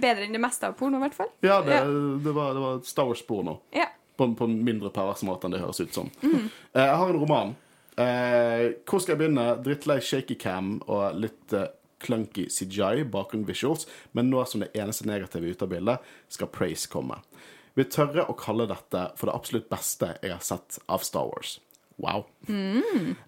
Bedre 0.02 0.26
enn 0.26 0.34
det 0.34 0.40
meste 0.42 0.66
av 0.68 0.74
porno, 0.78 0.98
i 0.98 1.04
hvert 1.06 1.14
fall. 1.16 1.30
Ja, 1.46 1.60
det, 1.62 1.76
Ja. 1.78 1.84
det, 2.24 2.34
var, 2.34 2.52
det 2.56 2.64
var 2.64 2.80
Star 2.88 3.06
Wars-porno. 3.10 3.58
Ja. 3.76 3.86
På, 4.18 4.26
på 4.34 4.48
en 4.48 4.56
mindre 4.66 4.90
pervers 4.90 5.22
måte 5.26 5.46
enn 5.46 5.54
det 5.54 5.60
høres 5.62 5.78
ut 5.84 5.94
som. 5.94 6.10
Eh, 6.26 6.48
jeg 6.82 6.96
har 6.98 7.08
en 7.12 7.20
roman. 7.20 7.54
Eh, 7.98 8.64
hvor 8.86 9.02
skal 9.02 9.14
jeg 9.14 9.20
begynne? 9.24 9.44
Drittlei 9.62 10.00
shaky 10.02 10.34
cam 10.38 10.76
og 10.86 11.14
litt 11.18 11.54
eh, 11.54 11.68
clunky 12.02 12.48
CGI, 12.50 13.04
bakgrunn 13.10 13.46
visuals, 13.46 13.86
men 14.14 14.28
nå 14.30 14.42
som 14.46 14.62
det 14.62 14.70
eneste 14.78 15.06
negative 15.08 15.50
ute 15.50 15.66
av 15.66 15.72
bildet, 15.72 16.10
skal 16.30 16.50
praise 16.54 16.90
komme. 16.90 17.16
Vi 17.78 17.86
tørre 17.90 18.24
å 18.30 18.34
kalle 18.38 18.66
dette 18.70 19.04
for 19.18 19.30
det 19.30 19.34
absolutt 19.38 19.68
beste 19.70 20.12
jeg 20.22 20.34
har 20.34 20.42
sett 20.42 20.78
av 20.90 21.02
Star 21.06 21.26
Wars. 21.30 21.56
Wow. 21.98 22.28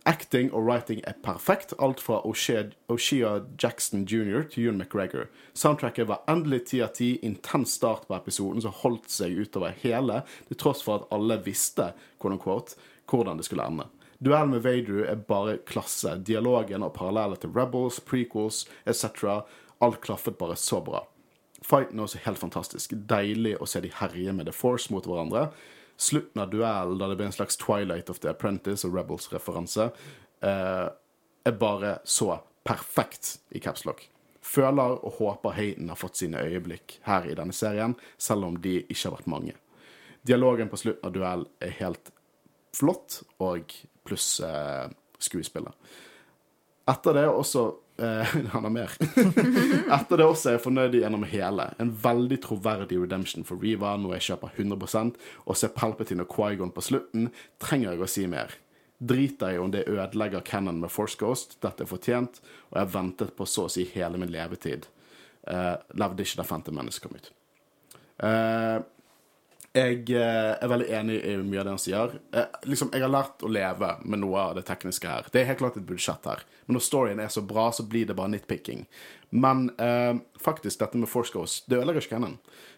Acting 0.06 0.52
og 0.55 0.62
writing 0.62 1.01
er 1.02 1.16
perfekt, 1.24 1.72
alt 1.82 2.01
fra 2.01 2.20
O'Shea 2.22 3.32
Jackson 3.62 4.05
jr. 4.06 4.44
til 4.47 4.64
Ewan 4.64 4.78
McGregor. 4.78 5.26
Soundtracket 5.59 6.06
var 6.06 6.22
endelig 6.30 6.68
ti 6.70 6.78
av 6.86 6.94
ti, 6.94 7.16
intens 7.26 7.74
start 7.80 8.06
på 8.06 8.14
episoden 8.14 8.62
som 8.62 8.76
holdt 8.84 9.10
seg 9.10 9.34
utover 9.42 9.74
hele, 9.82 10.22
til 10.48 10.60
tross 10.62 10.84
for 10.86 11.01
at 11.01 11.10
alle 11.14 11.40
visste 11.42 11.90
quote 12.22 12.78
hvordan 13.10 13.42
det 13.42 13.48
skulle 13.48 13.66
ende. 13.66 13.88
Duellen 14.20 14.55
med 14.55 14.62
Vaderu 14.62 15.02
er 15.02 15.16
bare 15.16 15.59
klasse. 15.66 16.14
Dialogen 16.22 16.84
og 16.86 16.92
paralleller 16.94 17.40
til 17.40 17.51
Rebels, 17.56 17.98
prequels 18.05 18.66
etc. 18.86 19.40
Alt 19.80 20.02
klaffet 20.05 20.38
bare 20.38 20.56
så 20.60 20.78
bra. 20.84 21.06
Fighten 21.64 21.98
er 21.98 22.06
også 22.06 22.20
helt 22.24 22.38
fantastisk. 22.38 22.94
Deilig 23.09 23.56
å 23.60 23.66
se 23.68 23.80
de 23.80 23.90
herje 23.97 24.32
med 24.36 24.47
The 24.47 24.55
Force 24.55 24.92
mot 24.92 25.09
hverandre. 25.09 25.48
Slutten 26.01 26.43
av 26.43 26.51
duellen, 26.52 26.97
da 26.98 27.10
det 27.10 27.18
blir 27.18 27.28
en 27.28 27.36
slags 27.36 27.59
Twilight 27.60 28.10
of 28.10 28.22
the 28.24 28.31
Apprentice 28.32 28.89
og 28.89 28.94
Rebels-referanse, 28.97 29.90
eh, 30.40 30.86
er 31.44 31.59
bare 31.60 31.98
så 32.05 32.39
perfekt 32.64 33.35
i 33.51 33.60
capslock. 33.60 34.06
Føler 34.40 34.97
og 35.05 35.18
håper 35.18 35.52
Hayden 35.59 35.93
har 35.93 36.01
fått 36.01 36.22
sine 36.22 36.40
øyeblikk 36.40 36.97
her 37.05 37.28
i 37.28 37.36
denne 37.36 37.52
serien, 37.52 37.94
selv 38.16 38.48
om 38.48 38.56
de 38.56 38.78
ikke 38.81 39.10
har 39.10 39.18
vært 39.18 39.28
mange. 39.28 39.55
Dialogen 40.24 40.72
på 40.72 40.81
slutten 40.81 41.05
av 41.05 41.12
duell 41.12 41.44
er 41.60 41.77
helt 41.82 42.10
flott, 42.77 43.20
og 43.40 43.72
pluss 44.09 44.40
eh, 44.40 44.89
skuespillet. 45.20 45.93
Etter 46.89 47.16
det 47.20 47.28
også 47.28 47.66
eh, 48.01 48.32
Han 48.55 48.66
har 48.66 48.72
mer. 48.74 48.94
Etter 49.97 50.20
det 50.20 50.27
også 50.27 50.51
er 50.51 50.56
jeg 50.56 50.64
fornøyd 50.64 50.97
gjennom 51.01 51.27
hele. 51.31 51.70
En 51.82 51.93
veldig 52.05 52.40
troverdig 52.47 53.01
redemption 53.02 53.47
for 53.48 53.62
Riva, 53.62 53.97
noe 54.01 54.16
jeg 54.18 54.31
kjøper 54.31 54.56
100% 54.56 55.18
ser 55.20 55.60
se 55.60 55.72
Palpatine 55.77 56.27
og 56.27 56.35
Quaigon 56.35 56.74
på 56.74 56.85
slutten, 56.85 57.31
trenger 57.62 57.94
jeg 57.94 58.05
å 58.05 58.10
si 58.10 58.27
mer. 58.31 58.56
Driter 59.01 59.55
jeg 59.55 59.60
om 59.62 59.72
det 59.72 59.86
ødelegger 59.89 60.44
Cannon 60.44 60.81
med 60.82 60.93
Force 60.93 61.16
Ghost, 61.20 61.56
dette 61.64 61.86
er 61.86 61.89
fortjent, 61.89 62.43
og 62.68 62.77
jeg 62.77 62.85
har 62.85 62.94
ventet 62.94 63.36
på 63.36 63.48
så 63.48 63.64
å 63.68 63.72
si 63.72 63.86
hele 63.94 64.20
min 64.20 64.32
levetid. 64.32 64.90
Uh, 65.48 65.81
levde 65.97 66.27
ikke 66.27 66.43
da 66.43 66.44
Phantom 66.44 66.77
Menace 66.77 67.01
kom 67.01 67.16
ut. 67.16 67.31
Eh, 68.20 68.78
jeg 69.76 70.10
eh, 70.18 70.52
er 70.59 70.70
veldig 70.70 70.86
enig 70.98 71.16
i 71.22 71.36
mye 71.47 71.60
av 71.60 71.68
det 71.68 71.74
han 71.76 71.80
sier. 71.80 72.14
Eh, 72.34 72.47
liksom, 72.66 72.88
jeg 72.90 73.05
har 73.05 73.12
lært 73.12 73.44
å 73.47 73.51
leve 73.51 73.92
med 74.02 74.22
noe 74.24 74.48
av 74.48 74.56
det 74.59 74.64
tekniske 74.66 75.06
her. 75.06 75.28
Det 75.30 75.42
er 75.42 75.52
helt 75.52 75.60
klart 75.62 75.78
et 75.78 75.86
budsjett 75.86 76.26
her. 76.26 76.42
Men 76.66 76.74
når 76.74 76.84
storyen 76.86 77.22
er 77.22 77.30
så 77.30 77.44
bra, 77.47 77.68
så 77.70 77.86
blir 77.86 78.09
det 78.09 78.16
bare 78.18 78.32
nitpicking. 78.32 78.82
Men 79.30 79.68
eh, 79.78 80.16
faktisk, 80.42 80.80
dette 80.80 80.98
med 80.98 81.10
Force 81.12 81.30
Ghost, 81.34 81.68
det 81.70 81.78
ødelegger 81.78 82.02
ikke 82.02 82.16
Cannon. 82.16 82.34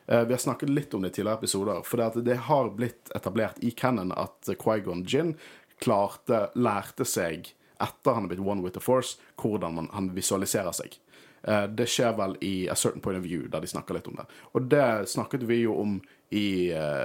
Eh, 0.06 0.26
vi 0.28 0.36
har 0.36 0.44
snakket 0.44 0.74
litt 0.74 0.92
om 0.92 1.06
det 1.06 1.14
i 1.14 1.16
tidligere 1.16 1.40
episoder. 1.40 1.80
For 1.88 2.02
det, 2.02 2.26
det, 2.28 2.36
har 2.50 2.68
blitt 2.76 3.12
etablert 3.16 3.62
i 3.64 3.72
Cannon 3.72 4.12
at 4.12 4.52
Quaigon 4.60 5.06
Gin 5.08 5.32
klarte, 5.80 6.50
lærte 6.60 7.08
seg, 7.08 7.54
etter 7.82 8.18
han 8.18 8.28
har 8.28 8.34
blitt 8.34 8.44
one 8.44 8.60
with 8.60 8.76
the 8.76 8.84
force, 8.84 9.16
hvordan 9.40 9.80
man, 9.80 9.88
han 9.96 10.12
visualiserer 10.12 10.76
seg. 10.76 11.00
Eh, 11.42 11.64
det 11.64 11.88
skjer 11.90 12.14
vel 12.16 12.36
i 12.40 12.68
A 12.70 12.74
Certain 12.74 13.02
Point 13.02 13.18
of 13.18 13.24
View, 13.24 13.48
der 13.50 13.60
de 13.60 13.70
snakker 13.70 13.96
litt 13.96 14.08
om 14.08 14.16
det. 14.18 14.26
Og 14.52 14.68
det 14.70 15.08
snakket 15.10 15.46
vi 15.48 15.62
jo 15.64 15.76
om 15.82 15.98
i 16.32 16.72
uh, 16.72 17.04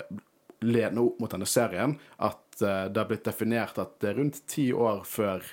ledende 0.64 1.04
opp 1.04 1.18
mot 1.20 1.34
denne 1.34 1.48
serien, 1.50 1.98
at 2.24 2.62
uh, 2.62 2.86
det 2.88 3.02
har 3.02 3.10
blitt 3.10 3.26
definert 3.28 3.80
at 3.82 3.98
det 4.00 4.14
er 4.14 4.22
rundt 4.22 4.40
ti 4.48 4.70
år 4.74 5.04
før 5.08 5.44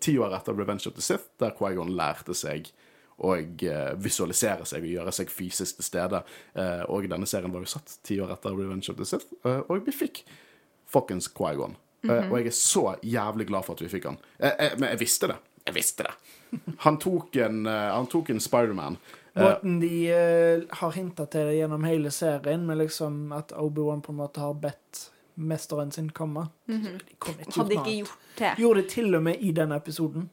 Ti 0.00 0.16
år 0.18 0.32
etter 0.38 0.56
Revenge 0.56 0.88
of 0.88 0.96
the 0.96 1.04
Sith, 1.04 1.34
der 1.42 1.52
Quaigon 1.58 1.92
lærte 1.98 2.34
seg 2.36 2.70
å 3.22 3.36
visualisere 4.02 4.64
seg 4.66 4.82
og 4.82 4.90
gjøre 4.90 5.12
seg 5.14 5.30
fysisk 5.30 5.76
til 5.78 5.86
stede. 5.86 6.22
og 6.90 7.06
denne 7.06 7.28
serien 7.30 7.52
var 7.52 7.62
jo 7.62 7.70
satt 7.70 7.92
ti 8.02 8.16
år 8.18 8.32
etter 8.34 8.56
Revenge 8.56 8.90
of 8.90 8.98
the 8.98 9.06
Sith, 9.06 9.30
og 9.44 9.84
vi 9.86 9.94
fikk 9.94 10.24
fuckings 10.90 11.28
Quaigon. 11.28 11.76
Mm 12.02 12.10
-hmm. 12.10 12.30
og 12.32 12.38
jeg 12.38 12.46
er 12.46 12.50
så 12.50 12.96
jævlig 13.02 13.46
glad 13.46 13.64
for 13.64 13.74
at 13.74 13.82
vi 13.82 13.88
fikk 13.88 14.04
han. 14.04 14.18
men 14.78 14.88
jeg 14.88 15.00
visste 15.00 15.26
det. 15.26 15.36
Jeg 15.64 15.74
visste 15.74 16.06
det. 16.06 16.14
Han 16.84 16.98
tok 17.02 17.36
en, 17.36 17.66
uh, 17.66 18.06
en 18.28 18.40
Spiderman. 18.40 18.98
Uh, 19.34 19.42
Måten 19.42 19.80
de 19.80 19.94
uh, 20.12 20.62
har 20.70 20.92
hinta 20.94 21.26
til 21.26 21.48
det 21.48 21.56
gjennom 21.56 21.84
hele 21.84 22.12
serien, 22.14 22.66
med 22.66 22.78
liksom 22.78 23.32
at 23.32 23.52
Obi-Wan 23.52 24.04
på 24.04 24.12
en 24.12 24.20
måte 24.20 24.40
har 24.40 24.54
bedt 24.54 25.08
mesteren 25.34 25.90
sin 25.92 26.12
komme. 26.12 26.46
Mm 26.68 26.80
-hmm. 26.80 26.98
de 27.08 27.14
kom 27.18 27.34
ikke 27.40 27.60
Hadde 27.60 27.74
ikke 27.74 27.96
gjort 27.96 28.18
det. 28.38 28.54
Gjorde 28.58 28.82
det 28.82 28.88
til 28.90 29.14
og 29.14 29.22
med 29.22 29.36
i 29.40 29.52
den 29.52 29.72
episoden. 29.72 30.30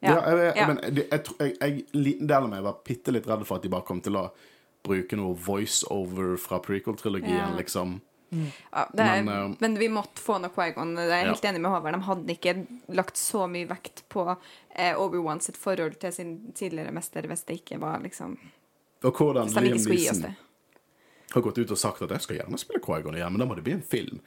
Ja, 0.00 0.12
ja, 0.12 0.30
jeg, 0.30 0.38
jeg, 0.38 0.52
ja. 0.56 0.66
men 0.66 0.78
jeg, 0.82 1.20
jeg, 1.38 1.56
jeg, 1.60 1.84
liten 1.92 2.28
del 2.28 2.44
av 2.44 2.48
meg 2.48 2.62
var 2.62 2.76
bitte 2.84 3.10
litt 3.10 3.26
redd 3.28 3.44
for 3.48 3.56
at 3.56 3.62
de 3.62 3.68
bare 3.72 3.86
kom 3.86 4.00
til 4.00 4.16
å 4.16 4.28
bruke 4.86 5.16
noe 5.16 5.36
voiceover 5.46 6.36
fra 6.36 6.58
prequel-trilogien, 6.62 7.50
ja. 7.50 7.56
liksom. 7.56 8.00
Mm. 8.30 8.46
Ja, 8.72 8.88
er, 8.98 9.22
men, 9.22 9.28
uh, 9.28 9.56
men, 9.58 9.78
vi 9.78 9.88
måtte 9.92 10.22
få 10.22 10.38
noe 10.42 10.50
Quaigon. 10.54 10.96
Jeg 10.98 11.12
er 11.12 11.30
helt 11.30 11.44
ja. 11.44 11.50
enig 11.52 11.62
med 11.62 11.70
Håvard. 11.70 11.94
De 11.94 12.08
hadde 12.08 12.34
ikke 12.34 12.56
lagt 12.98 13.20
så 13.20 13.46
mye 13.50 13.68
vekt 13.70 14.02
på 14.12 14.26
eh, 14.30 14.98
Obi-Wan 14.98 15.42
sitt 15.44 15.60
forhold 15.60 16.00
til 16.02 16.14
sin 16.14 16.34
tidligere 16.56 16.94
mester 16.94 17.28
hvis 17.30 17.46
det 17.46 17.60
ikke 17.62 17.78
var 17.82 18.02
liksom 18.02 18.34
Og 19.04 19.12
hvordan 19.12 19.52
Liam 19.54 19.78
Neeson 19.78 20.34
har 21.30 21.42
gått 21.42 21.58
ut 21.58 21.70
og 21.70 21.78
sagt 21.78 22.02
at 22.04 22.12
jeg 22.14 22.24
skal 22.24 22.38
gjerne 22.38 22.58
spille 22.60 22.80
Quaigon 22.84 23.16
igjen, 23.18 23.32
men 23.34 23.42
da 23.42 23.48
må 23.48 23.56
det 23.58 23.64
bli 23.66 23.74
en 23.76 23.82
film. 23.84 24.20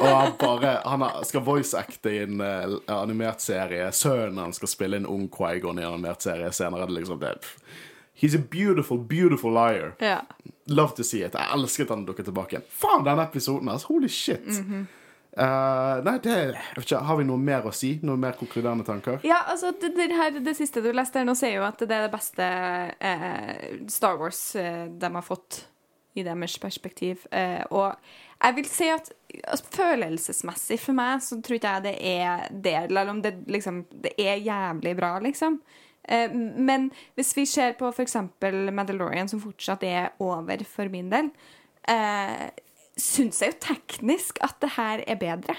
og 0.00 0.08
han 0.08 0.32
bare 0.40 0.72
Han 0.88 1.04
skal 1.28 1.44
voice-acte 1.46 2.14
i 2.14 2.22
en 2.24 2.40
uh, 2.40 2.78
animert 2.96 3.44
serie. 3.44 3.90
Sønnen 3.92 4.40
hans 4.40 4.60
skal 4.60 4.72
spille 4.72 5.00
en 5.00 5.06
ung 5.06 5.28
Quaigon 5.32 5.78
i 5.78 5.84
en 5.84 5.94
animert 5.98 6.24
serie 6.24 6.52
senere. 6.52 6.88
Det 6.88 7.00
liksom 7.00 7.20
det 7.20 7.36
He's 8.20 8.34
a 8.34 8.38
beautiful, 8.38 8.98
beautiful 8.98 9.52
liar. 9.52 9.94
Yeah. 10.00 10.20
Love 10.66 10.94
to 10.94 11.04
see 11.04 11.22
it. 11.22 11.34
Jeg 11.34 11.48
elsket 11.54 11.88
han 11.88 12.04
dukket 12.04 12.26
tilbake 12.28 12.56
igjen. 12.56 12.66
Faen, 12.68 13.04
denne 13.06 13.24
episoden, 13.24 13.68
altså. 13.72 13.88
Holy 13.94 14.08
shit. 14.08 14.46
Mm 14.46 14.66
-hmm. 14.66 14.84
uh, 15.42 16.04
nei, 16.04 16.18
det 16.18 16.58
ikke, 16.78 16.96
Har 16.96 17.16
vi 17.16 17.24
noe 17.24 17.38
mer 17.38 17.62
å 17.66 17.72
si? 17.72 17.98
Noe 18.02 18.16
mer 18.16 18.32
konkluderende 18.32 18.84
tanker? 18.84 19.18
Ja, 19.22 19.40
altså, 19.46 19.72
det, 19.80 19.96
det, 19.96 20.12
her, 20.12 20.30
det 20.40 20.56
siste 20.56 20.80
du 20.80 20.92
leste 20.92 21.18
her 21.18 21.24
nå, 21.24 21.34
sier 21.34 21.56
jo 21.56 21.64
at 21.64 21.78
det 21.78 21.96
er 21.96 22.02
det 22.02 22.12
beste 22.12 22.44
eh, 23.00 23.80
Star 23.88 24.16
Wars 24.18 24.56
eh, 24.56 24.86
de 24.86 25.14
har 25.14 25.22
fått 25.22 25.64
i 26.14 26.22
deres 26.22 26.58
perspektiv. 26.58 27.26
Eh, 27.30 27.64
og 27.70 27.94
jeg 28.42 28.56
vil 28.56 28.68
si 28.68 28.88
at 28.88 29.12
altså, 29.48 29.64
følelsesmessig 29.70 30.80
for 30.80 30.92
meg 30.92 31.22
så 31.22 31.40
tror 31.40 31.56
ikke 31.56 31.76
jeg 31.76 31.82
det 31.82 31.96
er 32.00 32.48
det, 32.50 32.76
eller 32.90 33.08
om 33.08 33.22
det 33.22 33.34
liksom 33.46 33.84
Det 33.90 34.12
er 34.18 34.36
jævlig 34.36 34.96
bra, 34.96 35.18
liksom. 35.18 35.60
Eh, 36.08 36.32
men 36.32 36.90
hvis 37.18 37.32
vi 37.36 37.46
ser 37.46 37.76
på 37.78 37.90
f.eks. 37.92 38.16
Mandalorian, 38.72 39.28
som 39.28 39.42
fortsatt 39.42 39.84
er 39.86 40.12
over 40.22 40.64
for 40.68 40.90
min 40.92 41.10
del, 41.12 41.30
eh, 41.88 42.48
syns 43.00 43.42
jeg 43.42 43.54
jo 43.54 43.60
teknisk 43.66 44.40
at 44.44 44.58
det 44.62 44.74
her 44.76 45.04
er 45.06 45.20
bedre. 45.20 45.56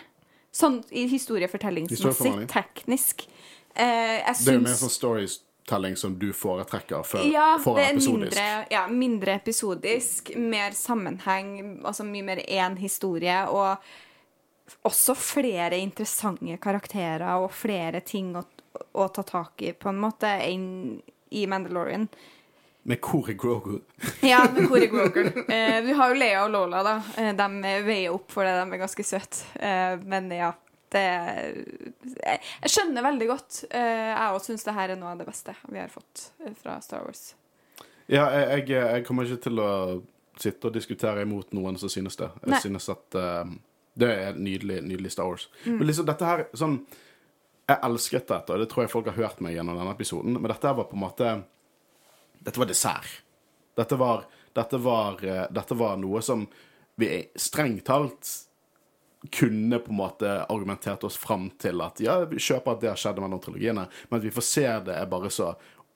Sånn 0.52 0.82
i 0.92 1.06
historiefortellingsmessig. 1.12 2.34
Teknisk. 2.52 3.26
Eh, 3.76 4.20
jeg 4.20 4.36
syns 4.36 4.46
Det 4.46 4.54
er 4.54 4.60
jo 4.60 4.66
mer 4.66 4.80
sånn 4.82 4.94
storytelling 4.98 5.98
som 5.98 6.18
du 6.20 6.32
foretrekker 6.36 7.06
for, 7.08 7.24
ja, 7.24 7.56
for 7.64 7.80
episodisk. 7.80 8.36
Mindre, 8.36 8.48
ja, 8.74 8.86
mindre 8.92 9.38
episodisk, 9.40 10.34
mer 10.36 10.76
sammenheng, 10.76 11.80
altså 11.88 12.04
mye 12.08 12.28
mer 12.34 12.44
én 12.44 12.76
historie. 12.82 13.46
Og 13.48 13.78
også 14.88 15.16
flere 15.16 15.80
interessante 15.80 16.58
karakterer 16.62 17.40
og 17.40 17.52
flere 17.56 18.04
ting 18.04 18.36
å, 18.36 18.44
å 18.92 19.08
ta 19.14 19.24
tak 19.28 19.62
i, 19.62 19.74
på 19.74 19.90
en 19.92 20.00
måte, 20.02 20.28
enn 20.28 21.02
i 21.32 21.46
Mandalorian. 21.48 22.08
Med 22.84 23.02
Kore 23.02 23.34
Grogu. 23.34 23.80
ja, 24.22 24.48
med 24.54 24.68
Kore 24.68 24.88
Grogu. 24.88 25.22
Eh, 25.48 25.82
vi 25.86 25.94
har 25.94 26.10
jo 26.10 26.18
Lea 26.18 26.44
og 26.46 26.52
Lola, 26.52 26.82
da. 26.84 26.96
Eh, 27.18 27.32
de 27.38 27.74
veier 27.86 28.14
opp 28.14 28.32
for 28.34 28.48
det. 28.48 28.56
De 28.58 28.74
er 28.74 28.82
ganske 28.82 29.06
søte. 29.06 29.46
Eh, 29.62 29.96
men 30.02 30.32
ja. 30.34 30.52
Det 30.92 31.02
Jeg 32.20 32.72
skjønner 32.74 33.06
veldig 33.06 33.28
godt. 33.30 33.62
Eh, 33.70 34.10
jeg 34.10 34.34
òg 34.34 34.42
syns 34.44 34.66
det 34.68 34.74
her 34.76 34.92
er 34.92 35.00
noe 35.00 35.14
av 35.14 35.22
det 35.22 35.28
beste 35.30 35.54
vi 35.70 35.80
har 35.80 35.92
fått 35.94 36.26
eh, 36.44 36.56
fra 36.58 36.80
Star 36.84 37.06
Wars. 37.06 37.30
Ja, 38.12 38.26
jeg, 38.34 38.66
jeg, 38.74 39.06
kommer 39.08 39.30
ikke 39.30 39.46
til 39.46 39.62
å 39.64 39.70
sitte 40.42 40.68
og 40.68 40.76
diskutere 40.76 41.24
imot 41.24 41.54
noen 41.56 41.78
som 41.80 41.92
synes 41.92 42.20
det. 42.20 42.28
Jeg 42.42 42.52
Nei. 42.52 42.60
synes 42.66 42.90
at 42.92 43.16
uh, 43.16 43.54
det 43.94 44.10
er 44.10 44.36
nydelig, 44.36 44.82
nydelig 44.84 45.14
Star 45.14 45.30
Wars. 45.30 45.48
Mm. 45.64 45.78
Men 45.78 45.88
liksom 45.88 46.10
dette 46.10 46.28
her 46.28 46.44
sånn 46.58 46.82
Jeg 47.72 47.80
elsket 47.88 48.28
dette, 48.28 48.52
og 48.52 48.60
det 48.60 48.68
tror 48.72 48.84
jeg 48.84 48.92
folk 48.92 49.10
har 49.12 49.20
hørt 49.20 49.42
meg 49.44 49.56
gjennom 49.56 49.78
denne 49.80 49.96
episoden, 49.96 50.36
men 50.36 50.52
dette 50.52 50.76
var 50.76 50.90
på 50.90 50.98
en 50.98 51.06
måte 51.06 51.34
Dette 52.42 52.58
var 52.58 52.68
dessert. 52.68 53.20
Dette 53.78 53.96
var, 53.96 54.24
dette 54.58 54.80
var, 54.82 55.20
uh, 55.22 55.44
dette 55.54 55.76
var 55.78 56.00
noe 56.02 56.24
som 56.26 56.48
vi 57.00 57.22
strengt 57.40 57.86
talt 57.88 58.32
kunne 59.32 59.78
på 59.80 59.94
en 59.94 60.00
måte 60.00 60.32
argumentert 60.50 61.04
oss 61.06 61.18
fram 61.22 61.52
til 61.62 61.84
at 61.86 62.02
ja, 62.02 62.18
vi 62.26 62.42
kjøper 62.42 62.74
at 62.74 62.82
det 62.82 62.90
har 62.90 63.00
skjedd 63.00 63.22
mellom 63.22 63.42
trilogiene, 63.44 63.86
men 64.10 64.18
at 64.18 64.26
vi 64.26 64.34
får 64.34 64.48
se 64.48 64.66
det 64.90 64.98
er 64.98 65.12
bare 65.12 65.30
så 65.34 65.52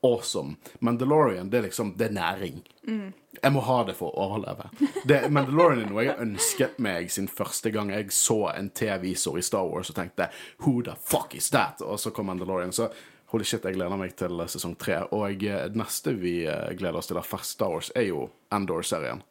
awesome. 0.05 0.55
Mandalorian 0.79 1.49
det 1.49 1.57
er 1.57 1.67
liksom 1.67 1.93
det 1.97 2.09
er 2.09 2.17
næring. 2.17 2.61
Mm. 2.87 3.13
Jeg 3.41 3.53
må 3.53 3.63
ha 3.65 3.79
det 3.87 3.97
for 3.97 4.13
å 4.13 4.27
overleve. 4.29 4.69
Det, 5.03 5.19
Mandalorian 5.33 5.83
er 5.83 5.89
noe 5.91 6.05
jeg 6.05 6.21
ønsket 6.23 6.79
meg 6.81 7.11
sin 7.13 7.27
første 7.31 7.71
gang 7.73 7.91
jeg 7.93 8.13
så 8.15 8.39
en 8.53 8.69
TV-visor 8.69 9.39
i 9.39 9.43
Star 9.45 9.67
Wars 9.69 9.91
og 9.91 9.99
tenkte 9.99 10.29
Who 10.63 10.79
the 10.85 10.95
fuck 10.97 11.35
is 11.35 11.49
that? 11.53 11.83
Og 11.85 11.99
så 12.01 12.13
kom 12.15 12.29
Mandalorian. 12.31 12.73
Så 12.75 12.89
holy 13.33 13.45
shit, 13.45 13.65
jeg 13.65 13.75
gleder 13.77 13.99
meg 13.99 14.15
til 14.17 14.43
sesong 14.51 14.75
tre. 14.79 15.01
Og 15.15 15.39
det 15.41 15.77
neste 15.77 16.15
vi 16.17 16.37
eh, 16.47 16.73
gleder 16.77 17.01
oss 17.01 17.11
til 17.11 17.19
av 17.19 17.27
fersk 17.27 17.57
Star 17.57 17.73
Wars, 17.73 17.91
er 17.95 18.09
jo 18.09 18.29
Endor-serien. 18.55 19.23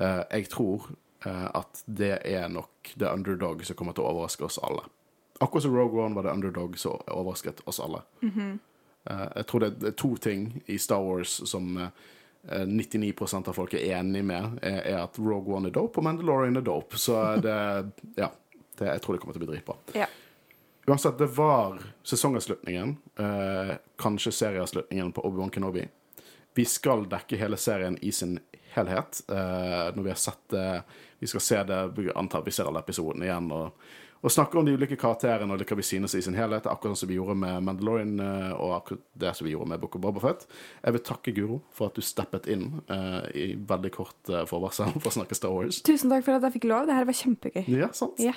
Eh, 0.00 0.22
jeg 0.38 0.48
tror 0.52 0.88
eh, 1.26 1.48
at 1.52 1.82
det 1.84 2.14
er 2.24 2.48
nok 2.52 2.94
The 2.94 3.12
Underdog 3.12 3.64
som 3.66 3.78
kommer 3.78 3.96
til 3.96 4.06
å 4.06 4.14
overraske 4.14 4.46
oss 4.48 4.60
alle. 4.62 4.86
Akkurat 5.40 5.66
som 5.66 5.76
Rogue 5.76 6.00
One 6.00 6.16
var 6.16 6.24
det 6.24 6.32
Underdog 6.32 6.78
som 6.80 6.96
overrasket 7.12 7.60
oss 7.68 7.80
alle. 7.80 8.02
Mm 8.22 8.32
-hmm. 8.32 8.58
Eh, 9.06 9.26
jeg 9.36 9.46
tror 9.50 9.64
det 9.64 9.90
er 9.90 9.96
to 9.96 10.12
ting 10.16 10.48
i 10.66 10.78
Star 10.78 11.02
Wars 11.04 11.38
som 11.50 11.72
99 12.46 13.10
eh, 13.10 13.38
av 13.38 13.52
folk 13.56 13.74
er 13.74 13.98
enig 13.98 14.24
med, 14.24 14.58
er 14.62 15.00
at 15.02 15.18
Rogue 15.18 15.56
One 15.56 15.70
er 15.70 15.74
dope, 15.74 15.98
og 15.98 16.06
Mandalorian 16.06 16.60
er 16.60 16.66
dope. 16.66 16.98
Så 16.98 17.18
det 17.42 17.56
Ja. 18.22 18.32
Det, 18.76 18.84
jeg 18.84 19.00
tror 19.00 19.16
det 19.16 19.22
kommer 19.22 19.32
til 19.32 19.40
å 19.40 19.46
bli 19.46 19.54
dritbra. 19.54 19.74
Ja. 19.96 20.06
Uansett, 20.86 21.18
det 21.18 21.26
var 21.26 21.78
sesongavslutningen, 22.04 22.96
eh, 23.18 23.70
kanskje 23.96 24.32
serieavslutningen 24.32 25.12
på 25.16 25.24
Obi-Wan 25.24 25.50
Kenobi. 25.50 25.86
Vi 26.54 26.64
skal 26.64 27.08
dekke 27.08 27.36
hele 27.40 27.56
serien 27.56 27.96
i 28.04 28.12
sin 28.12 28.36
helhet. 28.76 29.22
Eh, 29.28 29.96
når 29.96 30.02
vi 30.02 30.12
har 30.12 30.20
sett 30.20 30.48
det 30.48 30.82
Vi 31.18 31.26
skal 31.26 31.40
se 31.40 31.62
det, 31.64 32.12
antar 32.14 32.42
vi 32.44 32.50
ser 32.52 32.68
alle 32.68 32.78
episodene 32.84 33.24
igjen. 33.24 33.50
og 33.52 33.72
og 34.24 34.32
snakke 34.32 34.58
om 34.58 34.66
de 34.66 34.74
ulike 34.76 34.96
karakterene 34.98 35.52
og 35.52 35.60
det 35.60 35.66
hva 35.68 35.76
vi 35.78 35.84
synes 35.86 36.16
i 36.16 36.22
sin 36.24 36.36
helhet. 36.38 36.66
Akkurat 36.70 36.98
som 36.98 37.10
vi 37.10 37.18
gjorde 37.18 37.36
med 37.38 37.64
Mandalorian 37.66 38.16
eh, 38.22 38.52
og 38.54 38.76
akkurat 38.78 39.04
det 39.12 39.32
som 39.36 39.46
vi 39.46 39.52
gjorde 39.52 39.70
med 39.72 39.82
Book 39.82 39.98
of 39.98 40.02
Bobafett. 40.02 40.46
Jeg 40.82 40.96
vil 40.96 41.04
takke 41.06 41.34
Guro 41.36 41.60
for 41.76 41.90
at 41.90 41.98
du 41.98 42.04
steppet 42.04 42.48
inn 42.50 42.68
uh, 42.90 43.22
i 43.36 43.52
veldig 43.68 43.92
kort 43.94 44.32
uh, 44.32 44.44
forvarsel 44.48 44.94
for 45.02 45.12
å 45.12 45.16
snakke 45.18 45.38
Star 45.38 45.54
Wars. 45.54 45.82
Tusen 45.86 46.12
takk 46.12 46.26
for 46.26 46.38
at 46.38 46.46
jeg 46.48 46.56
fikk 46.56 46.68
lov. 46.70 46.88
Det 46.88 46.96
her 46.96 47.08
var 47.08 47.18
kjempegøy. 47.20 47.64
Ja, 47.70 47.90
sant. 47.96 48.20
Ja. 48.22 48.34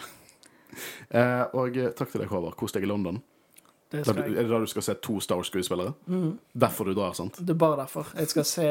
Uh, 1.09 1.45
og 1.57 1.79
takk 1.97 2.11
til 2.11 2.25
deg, 2.25 2.29
Håvard. 2.31 2.57
Kos 2.59 2.75
deg 2.75 2.85
i 2.85 2.91
London. 2.91 3.21
Det 3.89 4.03
skal 4.05 4.19
jeg. 4.21 4.35
er 4.37 4.45
det 4.45 4.51
da 4.51 4.59
du 4.61 4.69
skal 4.69 4.85
se 4.85 4.93
to 5.01 5.15
Star 5.23 5.39
Wars-skuespillere? 5.39 5.95
Derfor 6.53 6.91
du 6.91 6.93
drar, 6.93 7.15
sant? 7.17 7.39
Det 7.41 7.55
er 7.55 7.61
bare 7.63 7.79
derfor. 7.79 8.11
Jeg 8.19 8.29
skal 8.29 8.45
se 8.45 8.67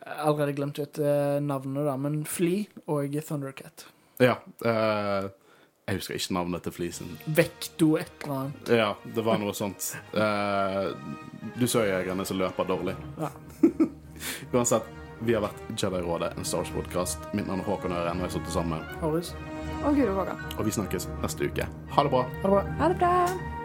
jeg 0.00 0.16
har 0.16 0.30
Allerede 0.30 0.54
glemt 0.56 0.78
ut 0.80 0.98
navnet, 1.44 1.82
da, 1.84 1.96
men 2.00 2.22
Flea 2.24 2.62
og 2.88 3.18
Thundercat. 3.26 3.84
Ja. 4.20 4.38
Eh, 4.64 5.30
jeg 5.90 5.98
husker 5.98 6.14
ikke 6.14 6.36
navnet 6.36 6.62
til 6.62 6.74
Flisen. 6.74 7.10
Vekto 7.26 7.96
et 7.98 8.12
eller 8.22 8.36
annet. 8.36 8.72
Ja, 8.78 8.90
det 9.02 9.24
var 9.26 9.40
noe 9.42 9.54
sånt. 9.56 9.90
Uh, 10.14 10.92
du 11.58 11.66
så 11.66 11.82
jegerne 11.88 12.26
som 12.28 12.38
løper 12.38 12.68
dårlig. 12.68 12.94
Ja. 13.18 13.32
Uansett, 14.54 14.86
vi 15.26 15.34
har 15.34 15.42
vært 15.44 15.62
Jedi-rådet, 15.74 16.34
en 16.38 16.46
Star 16.46 16.62
Wars-podkast. 16.62 17.30
Mitt 17.34 17.48
navn 17.50 17.64
er 17.64 17.68
Håkon 17.68 17.96
Øren, 17.96 18.20
og 18.20 18.28
jeg 18.28 18.30
har 18.30 18.36
sammen 18.38 18.54
sammen. 18.54 18.90
Horus. 19.02 19.34
Og 19.80 19.96
Guro 19.96 20.20
Våga. 20.20 20.36
Og 20.58 20.68
vi 20.68 20.76
snakkes 20.78 21.08
neste 21.24 21.50
uke. 21.50 21.66
Ha 21.96 22.06
det 22.06 22.12
bra. 22.14 22.28
Ha 22.42 22.44
det 22.44 22.54
bra. 22.54 22.68
Ha 22.82 22.92
det 22.94 23.00
bra. 23.02 23.58